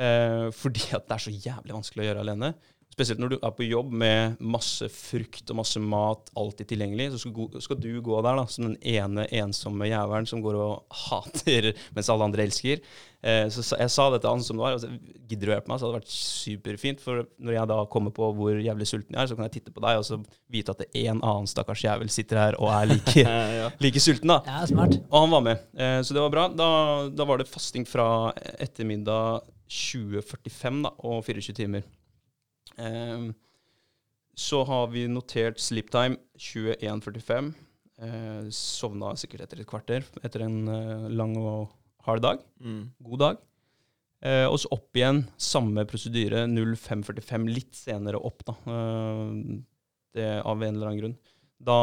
Eh, 0.00 0.46
fordi 0.56 0.88
at 0.96 1.04
det 1.06 1.14
er 1.14 1.22
så 1.22 1.30
jævlig 1.30 1.76
vanskelig 1.76 2.02
å 2.02 2.06
gjøre 2.08 2.24
alene. 2.24 2.48
Spesielt 2.90 3.20
når 3.22 3.34
du 3.34 3.36
er 3.38 3.52
på 3.54 3.66
jobb 3.68 3.92
med 4.02 4.40
masse 4.42 4.88
frukt 4.90 5.50
og 5.52 5.60
masse 5.60 5.80
mat 5.80 6.32
alltid 6.38 6.72
tilgjengelig. 6.72 7.12
Så 7.12 7.20
skal, 7.22 7.60
skal 7.62 7.78
du 7.80 7.92
gå 8.02 8.16
der 8.26 8.40
da, 8.40 8.46
som 8.50 8.66
den 8.66 8.80
ene 8.82 9.28
ensomme 9.40 9.86
jævelen 9.86 10.26
som 10.28 10.42
går 10.42 10.58
og 10.58 10.98
hater 11.06 11.70
mens 11.94 12.10
alle 12.10 12.26
andre 12.26 12.48
elsker. 12.48 12.82
Eh, 13.20 13.46
så 13.52 13.62
jeg 13.76 13.92
sa 13.92 14.06
dette 14.10 14.24
til 14.24 14.32
han 14.32 14.42
som 14.44 14.58
det 14.58 14.64
var. 14.64 14.74
og 14.74 14.82
så, 14.82 14.90
Gidder 15.30 15.46
du 15.46 15.52
å 15.52 15.54
hjelpe 15.54 15.70
meg? 15.70 15.78
Så 15.78 15.86
hadde 15.86 15.92
det 15.92 16.00
vært 16.00 16.16
superfint. 16.16 17.04
For 17.04 17.22
når 17.38 17.56
jeg 17.56 17.70
da 17.70 17.78
kommer 17.92 18.14
på 18.16 18.32
hvor 18.36 18.58
jævlig 18.58 18.88
sulten 18.90 19.14
jeg 19.14 19.22
er, 19.22 19.30
så 19.30 19.38
kan 19.38 19.46
jeg 19.46 19.54
titte 19.58 19.74
på 19.76 19.84
deg 19.84 20.00
og 20.00 20.08
så 20.08 20.18
vite 20.50 20.74
at 20.74 20.82
det 20.82 20.90
er 20.90 21.12
en 21.12 21.22
annen 21.22 21.48
stakkars 21.50 21.84
jævel 21.86 22.10
sitter 22.12 22.42
her 22.42 22.58
og 22.58 22.72
er 22.74 22.90
like, 22.90 23.26
ja. 23.60 23.70
like 23.84 24.02
sulten. 24.02 24.34
da. 24.34 24.40
Ja, 24.48 24.66
smart. 24.70 24.98
Og 25.06 25.16
han 25.26 25.32
var 25.36 25.46
med, 25.46 25.64
eh, 25.78 26.00
så 26.02 26.16
det 26.16 26.26
var 26.26 26.34
bra. 26.34 26.48
Da, 26.50 26.68
da 27.14 27.28
var 27.28 27.40
det 27.40 27.48
fasting 27.50 27.86
fra 27.88 28.08
ettermiddag 28.58 29.46
20.45 29.70 30.84
da, 30.88 30.94
og 31.06 31.22
24 31.24 31.54
timer. 31.62 31.86
Ehm, 32.80 33.30
så 34.36 34.62
har 34.64 34.88
vi 34.92 35.04
notert 35.10 35.60
sleep-time 35.60 36.16
21.45. 36.40 37.52
Eh, 38.00 38.48
sovna 38.54 39.12
sikkert 39.20 39.44
etter 39.44 39.60
et 39.60 39.68
kvarter 39.68 40.06
etter 40.24 40.46
en 40.46 40.60
eh, 40.72 41.08
lang 41.12 41.36
og 41.36 41.68
hard 42.06 42.24
dag. 42.24 42.44
Mm. 42.64 42.84
God 43.04 43.24
dag. 43.24 43.40
Eh, 44.20 44.46
og 44.48 44.58
så 44.60 44.70
opp 44.76 44.96
igjen, 44.96 45.22
samme 45.40 45.86
prosedyre, 45.88 46.44
05.45, 46.48 47.48
litt 47.52 47.76
senere 47.76 48.20
opp, 48.20 48.44
da. 48.48 48.56
Eh, 48.68 49.58
det 50.16 50.30
av 50.42 50.62
en 50.62 50.74
eller 50.74 50.90
annen 50.90 51.00
grunn. 51.00 51.18
Da, 51.60 51.76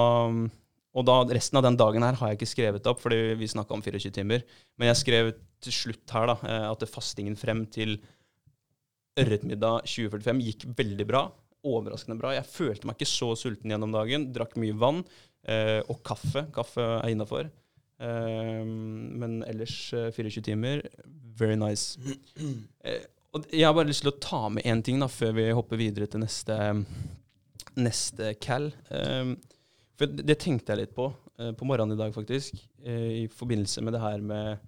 og 0.97 1.05
da, 1.05 1.17
resten 1.29 1.59
av 1.59 1.65
den 1.65 1.77
dagen 1.79 2.05
her 2.05 2.17
har 2.19 2.31
jeg 2.31 2.39
ikke 2.39 2.49
skrevet 2.51 2.89
opp, 2.89 3.01
fordi 3.03 3.37
vi 3.39 3.49
snakka 3.49 3.77
om 3.77 3.83
24 3.85 4.13
timer. 4.17 4.45
Men 4.77 4.91
jeg 4.91 5.01
skrev 5.03 5.31
til 5.63 5.73
slutt 5.73 6.13
her 6.13 6.29
da, 6.29 6.37
eh, 6.45 6.67
at 6.69 6.85
fastingen 6.89 7.37
frem 7.39 7.65
til 7.73 7.97
ørretmiddag 9.17 9.85
2045 9.89 10.41
gikk 10.47 10.65
veldig 10.77 11.07
bra. 11.09 11.23
Overraskende 11.67 12.19
bra. 12.21 12.33
Jeg 12.37 12.47
følte 12.47 12.87
meg 12.87 12.97
ikke 12.99 13.09
så 13.09 13.31
sulten 13.39 13.73
gjennom 13.73 13.95
dagen. 13.95 14.29
Drakk 14.35 14.55
mye 14.61 14.75
vann 14.77 15.01
eh, 15.49 15.81
og 15.89 15.99
kaffe. 16.07 16.45
Kaffe 16.55 16.85
er 16.99 17.11
innafor. 17.13 17.49
Eh, 17.99 18.63
men 18.63 19.39
ellers 19.49 19.75
eh, 19.97 20.09
24 20.15 20.45
timer. 20.51 20.85
Very 21.37 21.57
nice. 21.59 21.97
Eh, 22.85 23.03
og 23.35 23.45
jeg 23.51 23.67
har 23.67 23.75
bare 23.75 23.89
lyst 23.89 24.05
til 24.05 24.13
å 24.13 24.19
ta 24.23 24.43
med 24.53 24.65
én 24.69 24.79
ting 24.85 25.01
da, 25.03 25.09
før 25.11 25.35
vi 25.37 25.49
hopper 25.53 25.77
videre 25.81 26.07
til 26.09 26.23
neste, 26.23 26.55
neste 27.77 28.31
cal. 28.41 28.69
Eh, 28.93 29.33
for 29.97 30.13
det, 30.13 30.25
det 30.29 30.39
tenkte 30.43 30.73
jeg 30.73 30.85
litt 30.85 30.95
på 30.97 31.09
eh, 31.41 31.51
på 31.57 31.67
morgenen 31.67 31.97
i 31.97 31.99
dag, 31.99 32.13
faktisk. 32.15 32.57
eh, 32.85 33.23
I 33.23 33.27
forbindelse 33.33 33.83
med 33.85 33.97
det 33.97 34.01
her 34.05 34.23
med 34.23 34.63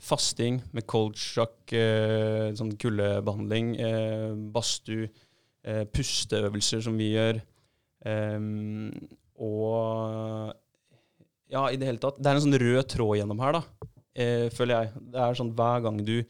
fasting, 0.00 0.60
med 0.74 0.86
cold 0.90 1.16
shock, 1.16 1.72
eh, 1.72 2.50
sånn 2.58 2.72
kuldebehandling, 2.80 3.74
eh, 3.80 4.32
badstue, 4.54 5.08
eh, 5.64 5.84
pusteøvelser 5.84 6.82
som 6.82 6.96
vi 6.98 7.12
gjør. 7.14 7.40
Ehm, 8.04 8.90
og 9.38 10.54
ja, 11.50 11.66
i 11.70 11.76
det 11.78 11.86
hele 11.88 12.02
tatt. 12.02 12.18
Det 12.18 12.26
er 12.30 12.38
en 12.40 12.44
sånn 12.46 12.58
rød 12.60 12.88
tråd 12.90 13.18
gjennom 13.20 13.40
her, 13.44 13.52
da, 13.60 13.62
eh, 14.16 14.48
føler 14.50 14.74
jeg. 14.82 14.92
Det 15.12 15.20
er 15.20 15.34
sånn 15.38 15.54
hver 15.54 15.82
gang 15.86 16.02
du 16.04 16.24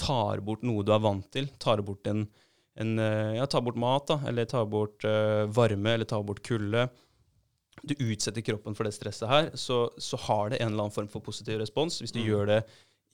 tar 0.00 0.40
bort 0.40 0.62
noe 0.64 0.82
du 0.82 0.92
er 0.92 1.02
vant 1.04 1.26
til, 1.30 1.46
tar 1.60 1.82
bort 1.84 2.06
en, 2.06 2.26
en 2.80 2.98
eh, 2.98 3.34
Ja, 3.36 3.46
tar 3.46 3.60
bort 3.60 3.76
mat, 3.76 4.06
da, 4.08 4.20
eller 4.26 4.46
tar 4.48 4.64
bort 4.66 5.04
eh, 5.04 5.44
varme, 5.46 5.92
eller 5.94 6.08
tar 6.08 6.22
bort 6.24 6.42
kulde. 6.42 6.88
Du 7.84 7.94
utsetter 7.94 8.42
kroppen 8.44 8.74
for 8.76 8.84
det 8.84 8.92
stresset 8.96 9.28
her, 9.28 9.50
så, 9.54 9.90
så 10.00 10.16
har 10.26 10.50
det 10.50 10.60
en 10.60 10.72
eller 10.72 10.86
annen 10.86 10.94
form 10.94 11.08
for 11.08 11.20
positiv 11.20 11.58
respons. 11.60 12.00
Hvis 12.00 12.12
du 12.12 12.20
Mm. 12.20 12.26
gjør 12.28 12.46
det 12.46 12.64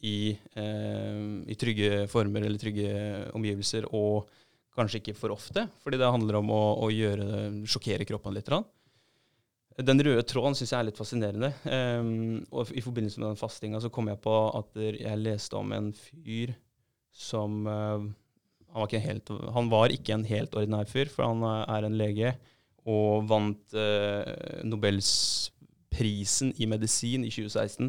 i, 0.04 0.36
eh, 0.58 1.20
i 1.48 1.56
trygge 1.58 2.06
former 2.12 2.44
eller 2.44 2.60
trygge 2.60 2.90
omgivelser, 3.36 3.88
og 3.96 4.28
kanskje 4.76 5.00
ikke 5.00 5.16
for 5.16 5.32
ofte, 5.32 5.64
fordi 5.80 6.00
det 6.00 6.10
handler 6.12 6.40
om 6.42 6.50
å, 6.52 6.64
å 6.84 6.90
gjøre, 6.92 7.28
sjokkere 7.64 8.04
kroppen 8.08 8.36
litt. 8.36 8.50
Den 9.86 10.00
røde 10.04 10.24
tråden 10.28 10.56
syns 10.56 10.72
jeg 10.72 10.78
er 10.78 10.88
litt 10.90 11.00
fascinerende. 11.00 11.50
Ehm, 11.68 12.44
og 12.52 12.72
I 12.76 12.84
forbindelse 12.84 13.20
med 13.20 13.30
den 13.30 13.40
fastinga 13.40 13.80
så 13.80 13.90
kom 13.92 14.08
jeg 14.12 14.20
på 14.24 14.36
at 14.56 14.76
jeg 14.76 15.22
leste 15.22 15.56
om 15.56 15.72
en 15.76 15.90
fyr 15.96 16.52
som 17.16 17.64
eh, 17.68 18.04
han, 18.76 18.84
var 18.84 19.06
helt, 19.06 19.32
han 19.56 19.72
var 19.72 19.92
ikke 19.92 20.16
en 20.16 20.28
helt 20.28 20.56
ordinær 20.56 20.88
fyr, 20.90 21.08
for 21.12 21.28
han 21.28 21.44
eh, 21.44 21.64
er 21.76 21.88
en 21.88 21.98
lege 22.00 22.36
og 22.86 23.24
vant 23.26 23.74
uh, 23.74 24.62
Nobelsprisen 24.62 26.52
i 26.54 26.68
medisin 26.70 27.24
i 27.26 27.32
2016. 27.34 27.88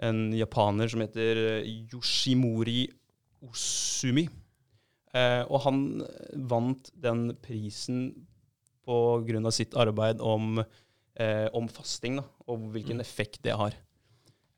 En 0.00 0.32
japaner 0.36 0.88
som 0.88 1.02
heter 1.02 1.40
eh, 1.58 1.70
Yoshimori 1.92 2.86
Osumi. 3.42 4.28
Eh, 5.14 5.42
og 5.48 5.62
han 5.64 5.82
vant 6.50 6.90
den 6.94 7.32
prisen 7.42 8.12
på 8.86 8.98
grunn 9.26 9.48
av 9.48 9.54
sitt 9.56 9.74
arbeid 9.76 10.20
om, 10.24 10.62
eh, 11.18 11.48
om 11.56 11.68
fasting, 11.68 12.20
da, 12.20 12.24
og 12.48 12.70
hvilken 12.72 12.98
Mm. 12.98 13.04
effekt 13.04 13.42
det 13.42 13.56
har. 13.56 13.74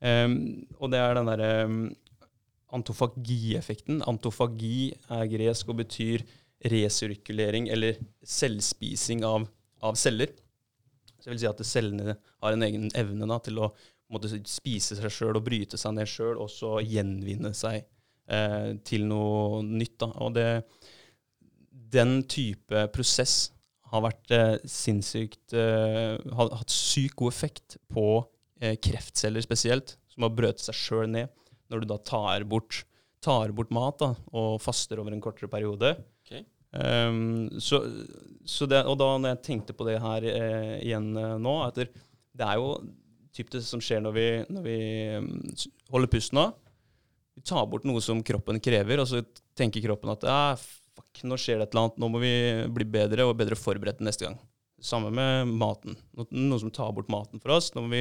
Em, 0.03 0.67
og 0.81 0.91
det 0.91 0.99
er 0.99 1.15
den 1.15 1.27
derre 1.27 1.65
um, 1.65 1.97
antofagieffekten. 2.73 4.03
Antofagi 4.09 4.93
er 5.11 5.27
gresk 5.29 5.69
og 5.69 5.81
betyr 5.83 6.25
resirkulering 6.65 7.69
eller 7.73 7.99
selvspising 8.25 9.25
av, 9.25 9.49
av 9.83 9.97
celler. 9.97 10.33
Så 11.21 11.29
det 11.29 11.35
vil 11.35 11.41
si 11.43 11.51
at 11.51 11.65
cellene 11.67 12.17
har 12.43 12.53
en 12.53 12.63
egen 12.63 12.91
evne 12.97 13.29
da, 13.29 13.39
til 13.45 13.61
å 13.61 13.73
måte, 14.15 14.31
spise 14.49 14.99
seg 14.99 15.13
sjøl 15.15 15.39
og 15.39 15.47
bryte 15.47 15.79
seg 15.81 15.95
ned 15.97 16.11
sjøl, 16.11 16.37
og 16.43 16.51
så 16.53 16.79
gjenvinne 16.83 17.53
seg 17.57 17.83
eh, 18.31 18.73
til 18.87 19.07
noe 19.11 19.63
nytt. 19.67 19.97
Da. 20.03 20.11
Og 20.25 20.35
det, 20.37 20.49
den 21.71 22.21
type 22.31 22.87
prosess 22.95 23.51
har 23.91 24.05
vært 24.07 24.35
eh, 24.35 24.57
sinnssykt 24.71 25.55
eh, 25.59 26.15
Har 26.37 26.53
hatt 26.61 26.71
sykt 26.75 27.17
god 27.19 27.35
effekt 27.35 27.79
på 27.91 28.07
eh, 28.61 28.77
kreftceller 28.83 29.43
spesielt, 29.45 29.97
som 30.11 30.27
har 30.27 30.37
brøt 30.37 30.63
seg 30.63 30.79
sjøl 30.79 31.11
ned. 31.11 31.33
Når 31.71 31.83
du 31.83 31.91
da 31.91 31.99
tar 32.03 32.47
bort, 32.51 32.85
tar 33.23 33.55
bort 33.55 33.73
mat 33.75 33.99
da, 34.03 34.15
og 34.35 34.61
faster 34.63 35.03
over 35.03 35.15
en 35.15 35.23
kortere 35.23 35.51
periode. 35.51 35.95
Okay. 36.25 36.45
Um, 36.71 37.49
så, 37.59 37.83
så 38.47 38.67
det, 38.71 38.85
og 38.87 38.99
da 39.01 39.11
når 39.19 39.35
jeg 39.35 39.43
tenkte 39.49 39.75
på 39.75 39.87
det 39.89 39.99
her 40.03 40.27
eh, 40.31 40.77
igjen 40.85 41.09
eh, 41.19 41.35
nå, 41.43 41.55
det, 41.75 41.89
det 42.39 42.47
er 42.47 42.61
jo 42.61 42.77
typ 43.37 43.51
det 43.53 43.63
som 43.67 43.83
skjer 43.83 44.03
når 44.05 44.17
vi, 44.17 44.27
når 44.51 44.67
vi 44.67 44.79
um, 45.19 45.31
holder 45.95 46.13
pusten 46.13 46.41
av. 46.43 46.55
Vi 47.37 47.45
tar 47.47 47.67
bort 47.71 47.87
noe 47.89 48.03
som 48.05 48.23
kroppen 48.27 48.61
krever, 48.63 49.03
og 49.03 49.09
så 49.09 49.23
tenker 49.59 49.85
kroppen 49.85 50.13
at 50.13 50.27
ah, 50.29 50.55
fuck, 50.59 51.23
nå 51.25 51.39
skjer 51.41 51.61
det 51.61 51.69
et 51.69 51.75
eller 51.75 51.87
annet, 51.87 52.01
nå 52.03 52.11
må 52.13 52.23
vi 52.23 52.33
bli 52.75 52.87
bedre 52.99 53.29
og 53.29 53.37
bedre 53.39 53.59
forberedt 53.59 54.03
neste 54.05 54.27
gang. 54.27 54.39
Samme 54.81 55.13
med 55.13 55.53
maten. 55.61 55.97
No, 56.17 56.27
noe 56.33 56.61
som 56.63 56.73
tar 56.73 56.93
bort 56.97 57.11
maten 57.13 57.43
for 57.43 57.59
oss. 57.59 57.71
Nå 57.75 57.85
må 57.85 57.93
vi, 57.93 58.01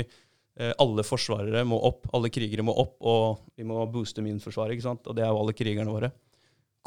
eh, 0.60 0.72
alle 0.80 1.04
forsvarere 1.04 1.66
må 1.68 1.80
opp, 1.90 2.08
alle 2.16 2.32
krigere 2.32 2.64
må 2.66 2.76
opp, 2.80 2.96
og 3.04 3.44
vi 3.60 3.68
må 3.68 3.84
booste 3.92 4.24
immunforsvaret, 4.24 4.78
ikke 4.78 4.88
sant? 4.88 5.08
Og 5.08 5.18
det 5.18 5.26
er 5.26 5.34
jo 5.34 5.42
alle 5.44 5.56
krigerne 5.58 5.94
våre. 5.94 6.14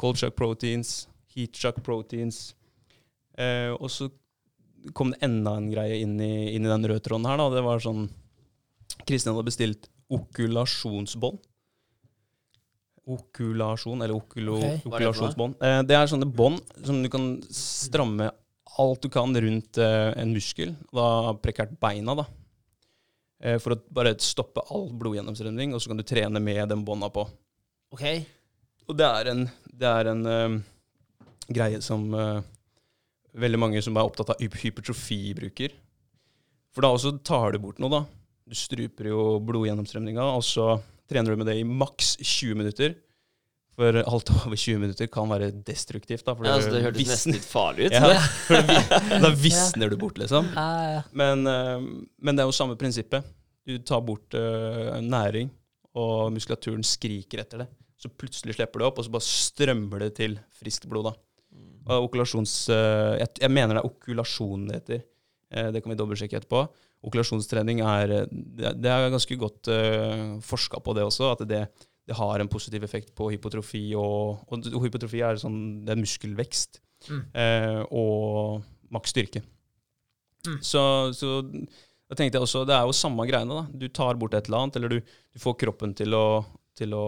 Cold 0.01 0.17
shock 0.19 0.35
proteins, 0.35 1.05
heat 1.35 1.55
shock 1.55 1.79
proteins. 1.85 2.55
Eh, 3.37 3.69
og 3.73 3.89
så 3.93 4.09
kom 4.97 5.13
det 5.13 5.21
enda 5.23 5.55
en 5.57 5.69
greie 5.71 6.01
inn 6.03 6.17
i, 6.19 6.55
inn 6.57 6.65
i 6.65 6.71
den 6.71 6.89
røde 6.89 7.05
tråden 7.05 7.29
her, 7.29 7.39
da. 7.39 7.47
Det 7.53 7.63
var 7.65 7.83
sånn 7.83 8.07
Kristin 9.01 9.33
hadde 9.33 9.47
bestilt 9.47 9.89
okulasjonsbånd. 10.13 11.41
Okulasjon, 13.13 13.99
eller 14.05 14.15
okulo, 14.15 14.59
okay. 14.61 14.79
Okulasjonsbånd. 14.87 15.57
Eh, 15.59 15.81
det 15.89 15.97
er 15.97 16.07
sånne 16.07 16.29
bånd 16.29 16.61
som 16.85 17.01
du 17.03 17.09
kan 17.11 17.33
stramme 17.51 18.29
alt 18.79 19.03
du 19.03 19.09
kan 19.11 19.35
rundt 19.35 19.77
eh, 19.81 20.11
en 20.21 20.31
muskel. 20.33 20.71
Da 20.93 21.33
prekært 21.43 21.75
beina, 21.81 22.15
da. 22.21 22.27
Eh, 23.43 23.59
for 23.59 23.75
å 23.75 23.81
bare 23.91 24.15
stoppe 24.23 24.63
all 24.71 24.87
blodgjennomstrømning, 24.95 25.75
og 25.75 25.83
så 25.83 25.91
kan 25.91 25.99
du 25.99 26.07
trene 26.07 26.41
med 26.43 26.63
den 26.71 26.85
bånda 26.87 27.11
på. 27.13 27.27
Ok. 27.93 28.05
Og 28.87 28.97
det 28.99 29.07
er 29.07 29.31
en, 29.33 29.45
det 29.67 29.89
er 29.89 30.09
en 30.11 30.25
uh, 30.27 30.55
greie 31.47 31.79
som 31.83 32.07
uh, 32.15 32.41
veldig 33.39 33.59
mange 33.61 33.83
som 33.83 33.95
er 33.95 34.07
opptatt 34.07 34.33
av 34.33 34.41
hypertrofi, 34.43 35.21
bruker. 35.37 35.75
For 36.73 36.83
da 36.83 36.91
også 36.91 37.13
tar 37.23 37.53
du 37.53 37.61
bort 37.63 37.79
noe, 37.83 37.91
da. 37.93 38.01
Du 38.43 38.55
struper 38.57 39.07
jo 39.07 39.39
blodgjennomstrømninga, 39.45 40.25
og 40.35 40.43
så 40.45 40.75
trener 41.09 41.33
du 41.33 41.39
med 41.39 41.49
det 41.51 41.59
i 41.61 41.65
maks 41.67 42.17
20 42.19 42.59
minutter. 42.59 42.95
For 43.73 43.97
alt 43.97 44.29
over 44.35 44.53
20 44.53 44.81
minutter 44.83 45.07
kan 45.09 45.31
være 45.31 45.49
destruktivt. 45.65 46.25
da. 46.27 46.35
For 46.35 46.45
Ja, 46.45 46.57
altså, 46.59 46.73
det 46.75 46.83
hørtes 46.83 47.09
nesten 47.09 47.33
litt 47.33 47.47
farlig 47.47 47.87
ut. 47.87 47.95
ja, 47.95 48.19
for 48.47 49.23
da 49.23 49.31
visner 49.33 49.89
du 49.89 49.97
bort, 49.97 50.19
liksom. 50.21 50.51
Men, 51.17 51.47
eh, 51.49 51.87
men 52.21 52.35
det 52.35 52.43
er 52.43 52.51
jo 52.51 52.53
samme 52.53 52.77
prinsippet. 52.77 53.25
Du 53.65 53.77
tar 53.79 54.01
bort 54.03 54.35
uh, 54.35 54.99
næring, 54.99 55.47
og 55.95 56.33
muskulaturen 56.35 56.83
skriker 56.83 57.45
etter 57.45 57.63
det. 57.63 57.67
Så 57.95 58.11
plutselig 58.11 58.57
slipper 58.57 58.81
det 58.81 58.87
opp, 58.89 58.97
og 58.99 59.05
så 59.07 59.13
bare 59.13 59.23
strømmer 59.23 60.03
det 60.03 60.09
til 60.19 60.35
friskt 60.51 60.89
blod. 60.91 61.07
da. 61.07 61.13
Og 61.87 62.09
okulasjons... 62.09 62.57
Uh, 62.67 63.15
jeg, 63.21 63.29
jeg 63.39 63.53
mener 63.55 63.77
det 63.77 63.85
er 63.85 63.87
okulasjon 63.87 64.67
det 64.67 64.81
heter. 64.81 65.05
Uh, 65.47 65.69
det 65.71 65.81
kan 65.81 65.93
vi 65.93 65.97
dobbeltsjekke 66.01 66.41
etterpå. 66.41 66.65
Okulasjonstrening 67.03 67.81
er 67.83 68.13
eh, 68.21 68.27
Det, 68.31 68.75
det 68.79 68.91
er 68.91 69.09
ganske 69.11 69.37
godt 69.39 69.67
uh, 69.71 70.39
forska 70.43 70.79
på, 70.83 70.93
det 70.95 71.03
også. 71.03 71.33
At 71.35 71.43
det, 71.49 71.63
det 72.07 72.15
har 72.17 72.39
en 72.39 72.51
positiv 72.51 72.83
effekt 72.87 73.13
på 73.17 73.29
hypotrofi. 73.33 73.89
Og, 73.99 74.45
og 74.47 74.85
hypotrofi 74.85 75.23
er, 75.23 75.39
sånn, 75.41 75.59
det 75.85 75.95
er 75.95 76.03
muskelvekst 76.03 76.79
Mm. 77.03 77.17
uh, 77.35 77.81
og 77.91 78.61
maks 78.95 79.11
styrke. 79.11 79.41
Mm. 80.47 80.59
Så, 80.63 80.83
så 81.11 81.41
da 81.43 82.15
tenkte 82.15 82.37
jeg 82.37 82.45
også, 82.45 82.61
det 82.63 82.77
er 82.77 82.85
jo 82.87 82.95
samme 82.95 83.25
greiene. 83.27 83.57
da. 83.57 83.65
Du 83.75 83.89
tar 83.91 84.15
bort 84.15 84.35
et 84.37 84.47
eller 84.47 84.61
annet, 84.61 84.77
eller 84.79 84.93
du, 84.93 84.99
du 85.03 85.41
får 85.43 85.57
kroppen 85.65 85.91
til 85.99 86.15
å, 86.15 86.43
til 86.79 86.95
å, 86.95 87.03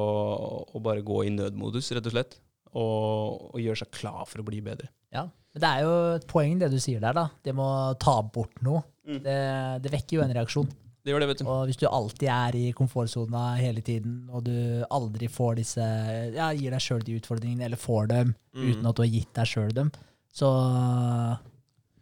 å 0.76 0.82
bare 0.84 1.00
gå 1.06 1.22
i 1.24 1.32
nødmodus, 1.38 1.94
rett 1.96 2.10
og 2.12 2.16
slett. 2.18 2.36
Og, 2.76 3.54
og 3.54 3.62
gjøre 3.64 3.86
seg 3.86 3.94
klar 3.96 4.26
for 4.28 4.44
å 4.44 4.48
bli 4.50 4.60
bedre. 4.66 4.90
Ja. 5.16 5.30
Men 5.56 5.64
det 5.64 5.72
er 5.72 5.86
jo 5.86 5.94
et 6.18 6.28
poeng, 6.28 6.60
det 6.60 6.74
du 6.74 6.80
sier 6.84 7.00
der. 7.00 7.16
da. 7.16 7.30
Det 7.48 7.56
med 7.56 7.64
å 7.64 7.96
ta 7.96 8.18
bort 8.20 8.60
noe. 8.68 8.84
Mm. 9.06 9.20
Det, 9.24 9.38
det 9.86 9.92
vekker 9.94 10.18
jo 10.20 10.24
en 10.26 10.34
reaksjon. 10.34 10.70
Det 11.06 11.14
gjør 11.14 11.22
det, 11.22 11.28
vet 11.30 11.42
du. 11.44 11.46
Og 11.54 11.60
hvis 11.70 11.78
du 11.78 11.84
alltid 11.86 12.30
er 12.34 12.56
i 12.58 12.64
komfortsona 12.74 13.42
hele 13.60 13.84
tiden, 13.86 14.24
og 14.34 14.48
du 14.48 14.56
aldri 14.90 15.28
får 15.30 15.60
disse 15.60 15.86
Ja, 16.34 16.48
gir 16.58 16.74
deg 16.74 16.82
sjøl 16.82 17.04
de 17.06 17.20
utfordringene, 17.20 17.68
eller 17.68 17.78
får 17.78 18.08
dem 18.10 18.34
Mm. 18.56 18.70
uten 18.72 18.88
at 18.90 18.96
du 18.96 19.02
har 19.04 19.12
gitt 19.12 19.34
deg 19.36 19.50
sjøl 19.52 19.74
dem, 19.76 19.92
så, 20.34 20.48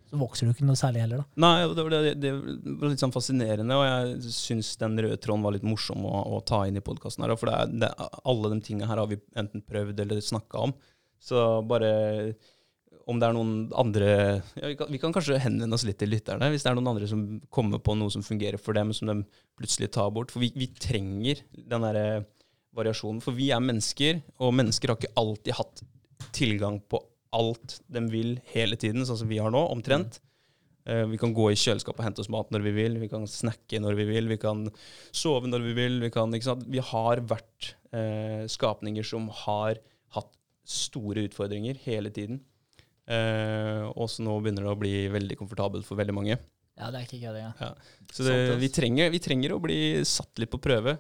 så 0.10 0.20
vokser 0.22 0.46
du 0.48 0.54
ikke 0.54 0.68
noe 0.68 0.78
særlig 0.78 1.02
heller, 1.02 1.24
da. 1.24 1.26
Nei, 1.42 1.54
det 1.74 1.84
var, 1.88 1.96
det, 2.06 2.12
det 2.22 2.32
var 2.38 2.92
litt 2.94 3.02
sånn 3.02 3.14
fascinerende, 3.16 3.78
og 3.80 3.86
jeg 3.88 4.34
syns 4.38 4.70
den 4.82 5.00
røde 5.02 5.18
tråden 5.22 5.44
var 5.46 5.56
litt 5.56 5.66
morsom 5.66 6.06
å, 6.06 6.14
å 6.38 6.42
ta 6.46 6.64
inn 6.70 6.78
i 6.78 6.84
podkasten 6.86 7.26
her. 7.26 7.34
For 7.42 7.50
er, 7.50 7.74
alle 8.24 8.54
de 8.54 8.60
tingene 8.68 8.90
her 8.92 9.02
har 9.02 9.10
vi 9.10 9.18
enten 9.40 9.66
prøvd 9.66 10.00
eller 10.06 10.22
snakka 10.24 10.62
om. 10.70 10.76
Så 11.24 11.40
bare 11.66 11.90
om 13.10 13.20
det 13.20 13.28
er 13.28 13.36
noen 13.36 13.56
andre 13.76 14.10
ja, 14.56 14.70
vi, 14.70 14.76
kan, 14.80 14.92
vi 14.94 15.00
kan 15.02 15.14
kanskje 15.16 15.42
henvende 15.44 15.76
oss 15.76 15.86
litt 15.88 16.00
til 16.00 16.14
lytterne, 16.14 16.48
hvis 16.54 16.64
det 16.64 16.72
er 16.72 16.78
noen 16.78 16.92
andre 16.94 17.10
som 17.10 17.24
kommer 17.54 17.82
på 17.84 17.96
noe 18.00 18.14
som 18.14 18.24
fungerer 18.24 18.62
for 18.62 18.78
dem, 18.78 18.94
som 18.96 19.10
de 19.10 19.18
plutselig 19.60 19.92
tar 19.96 20.12
bort. 20.16 20.32
For 20.32 20.44
vi, 20.44 20.54
vi 20.56 20.70
trenger 20.72 21.44
den 21.54 21.84
derre 21.84 22.24
variasjonen. 22.78 23.22
For 23.24 23.36
vi 23.38 23.50
er 23.54 23.64
mennesker, 23.64 24.22
og 24.42 24.56
mennesker 24.58 24.92
har 24.92 25.00
ikke 25.00 25.18
alltid 25.20 25.58
hatt 25.60 25.84
tilgang 26.34 26.80
på 26.90 27.02
alt 27.34 27.80
de 27.92 28.04
vil 28.14 28.38
hele 28.54 28.78
tiden, 28.80 29.06
sånn 29.08 29.20
som 29.24 29.30
vi 29.30 29.42
har 29.42 29.54
nå, 29.54 29.62
omtrent. 29.74 30.20
Eh, 30.86 31.06
vi 31.10 31.20
kan 31.20 31.34
gå 31.36 31.50
i 31.52 31.58
kjøleskapet 31.60 32.02
og 32.02 32.08
hente 32.08 32.24
oss 32.24 32.32
mat 32.34 32.50
når 32.54 32.66
vi 32.66 32.74
vil, 32.76 32.98
vi 33.02 33.10
kan 33.12 33.26
snakke 33.30 33.80
når 33.82 33.98
vi 34.00 34.08
vil, 34.10 34.30
vi 34.32 34.40
kan 34.42 34.66
sove 35.16 35.50
når 35.50 35.66
vi 35.70 35.76
vil. 35.78 36.00
Vi, 36.04 36.12
kan, 36.14 36.34
vi 36.34 36.84
har 36.84 37.24
vært 37.30 37.74
eh, 37.96 38.44
skapninger 38.52 39.06
som 39.08 39.30
har 39.44 39.80
hatt 40.18 40.34
store 40.68 41.26
utfordringer 41.30 41.80
hele 41.86 42.14
tiden. 42.14 42.42
Eh, 43.04 43.84
og 43.92 44.10
så 44.12 44.24
nå 44.24 44.36
begynner 44.40 44.68
det 44.68 44.74
å 44.74 44.80
bli 44.80 44.94
veldig 45.14 45.40
komfortabelt 45.40 45.88
for 45.88 46.00
veldig 46.00 46.16
mange. 46.16 46.38
Ja, 46.80 46.90
det 46.90 47.02
er 47.02 47.08
ikke 47.08 47.22
kødd 47.22 47.40
engang. 47.40 47.82
Så 48.10 48.26
det, 48.26 48.38
vi, 48.62 48.70
trenger, 48.74 49.12
vi 49.14 49.22
trenger 49.22 49.54
å 49.54 49.62
bli 49.62 49.80
satt 50.08 50.42
litt 50.42 50.52
på 50.54 50.62
prøve. 50.64 50.98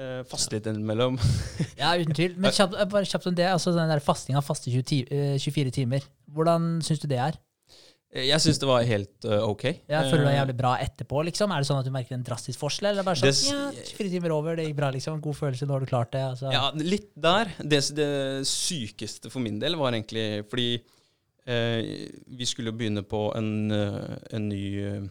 Eh, 0.00 0.20
faste 0.28 0.54
litt 0.54 0.68
innimellom. 0.70 1.18
Ja, 1.80 1.92
uten 1.98 2.14
tvil. 2.16 2.36
Men 2.40 2.54
kjapt, 2.54 2.76
bare 2.92 3.08
kjapt 3.08 3.28
om 3.28 3.36
det. 3.36 3.48
altså 3.50 3.74
Den 3.76 3.90
der 3.90 4.02
fastinga 4.04 4.42
faste 4.44 4.72
20 4.72 5.06
eh, 5.10 5.38
24 5.40 5.76
timer. 5.80 6.04
Hvordan 6.30 6.76
syns 6.86 7.02
du 7.02 7.08
det 7.10 7.20
er? 7.20 7.40
Jeg 8.10 8.42
syns 8.42 8.58
det 8.58 8.66
var 8.66 8.82
helt 8.82 9.26
uh, 9.28 9.44
ok. 9.46 9.64
Jeg 9.86 10.06
føler 10.10 10.24
du 10.24 10.26
deg 10.26 10.32
Eh, 10.32 10.38
jævlig 10.40 10.54
bra 10.58 10.72
etterpå, 10.82 11.20
liksom? 11.28 11.52
Er 11.54 11.62
det 11.62 11.68
sånn 11.68 11.78
at 11.78 11.86
du 11.86 11.92
merker 11.94 12.16
en 12.16 12.24
drastisk 12.26 12.58
forskjell, 12.58 12.88
eller 12.90 13.06
bare 13.06 13.20
sånn 13.20 13.30
Det 13.30 13.52
ja, 13.78 13.84
fire 13.94 14.10
timer 14.10 14.34
over, 14.34 14.56
det 14.58 14.64
gikk 14.66 14.80
bra, 14.80 14.88
liksom? 14.96 15.20
God 15.22 15.38
følelse, 15.38 15.68
nå 15.68 15.76
har 15.76 15.84
du 15.84 15.90
klart 15.90 16.10
det? 16.16 16.24
Altså. 16.32 16.50
Ja, 16.50 16.64
litt 16.74 17.12
der. 17.14 17.52
Det, 17.62 17.78
det 17.94 18.08
sykeste 18.50 19.30
for 19.30 19.44
min 19.44 19.60
del 19.62 19.78
var 19.78 19.94
egentlig 19.94 20.42
fordi 20.50 20.72
eh, 20.80 20.98
vi 21.50 22.46
skulle 22.48 22.74
begynne 22.76 23.02
på 23.06 23.24
en, 23.36 23.70
eh, 23.74 24.14
en 24.36 24.48
ny 24.50 24.64
eh, 24.84 25.08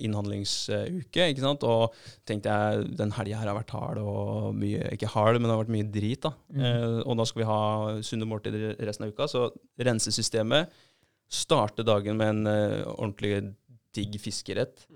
innhandlingsuke, 0.00 1.26
ikke 1.32 1.44
sant. 1.44 1.66
Og 1.66 1.96
tenkte 2.28 2.52
jeg 2.52 2.86
den 2.98 3.14
helga 3.16 3.40
her 3.40 3.50
har 3.50 3.58
vært 3.58 3.74
hard 3.74 4.00
og 4.02 4.54
mye 4.58 4.92
Ikke 4.94 5.10
hard, 5.12 5.38
men 5.38 5.48
det 5.48 5.56
har 5.56 5.64
vært 5.64 5.74
mye 5.76 5.90
drit, 5.98 6.22
da. 6.24 6.34
Mm. 6.52 6.62
Eh, 6.62 6.98
og 7.06 7.18
da 7.18 7.28
skal 7.28 7.42
vi 7.42 7.50
ha 7.50 7.60
sunne 8.06 8.28
måltider 8.28 8.76
resten 8.80 9.06
av 9.06 9.14
uka. 9.14 9.28
Så 9.30 9.48
rensesystemet 9.80 10.72
starte 11.32 11.84
dagen 11.86 12.18
med 12.20 12.34
en 12.34 12.50
eh, 12.50 12.80
ordentlig 12.92 13.54
digg 13.96 14.18
fiskerett. 14.20 14.86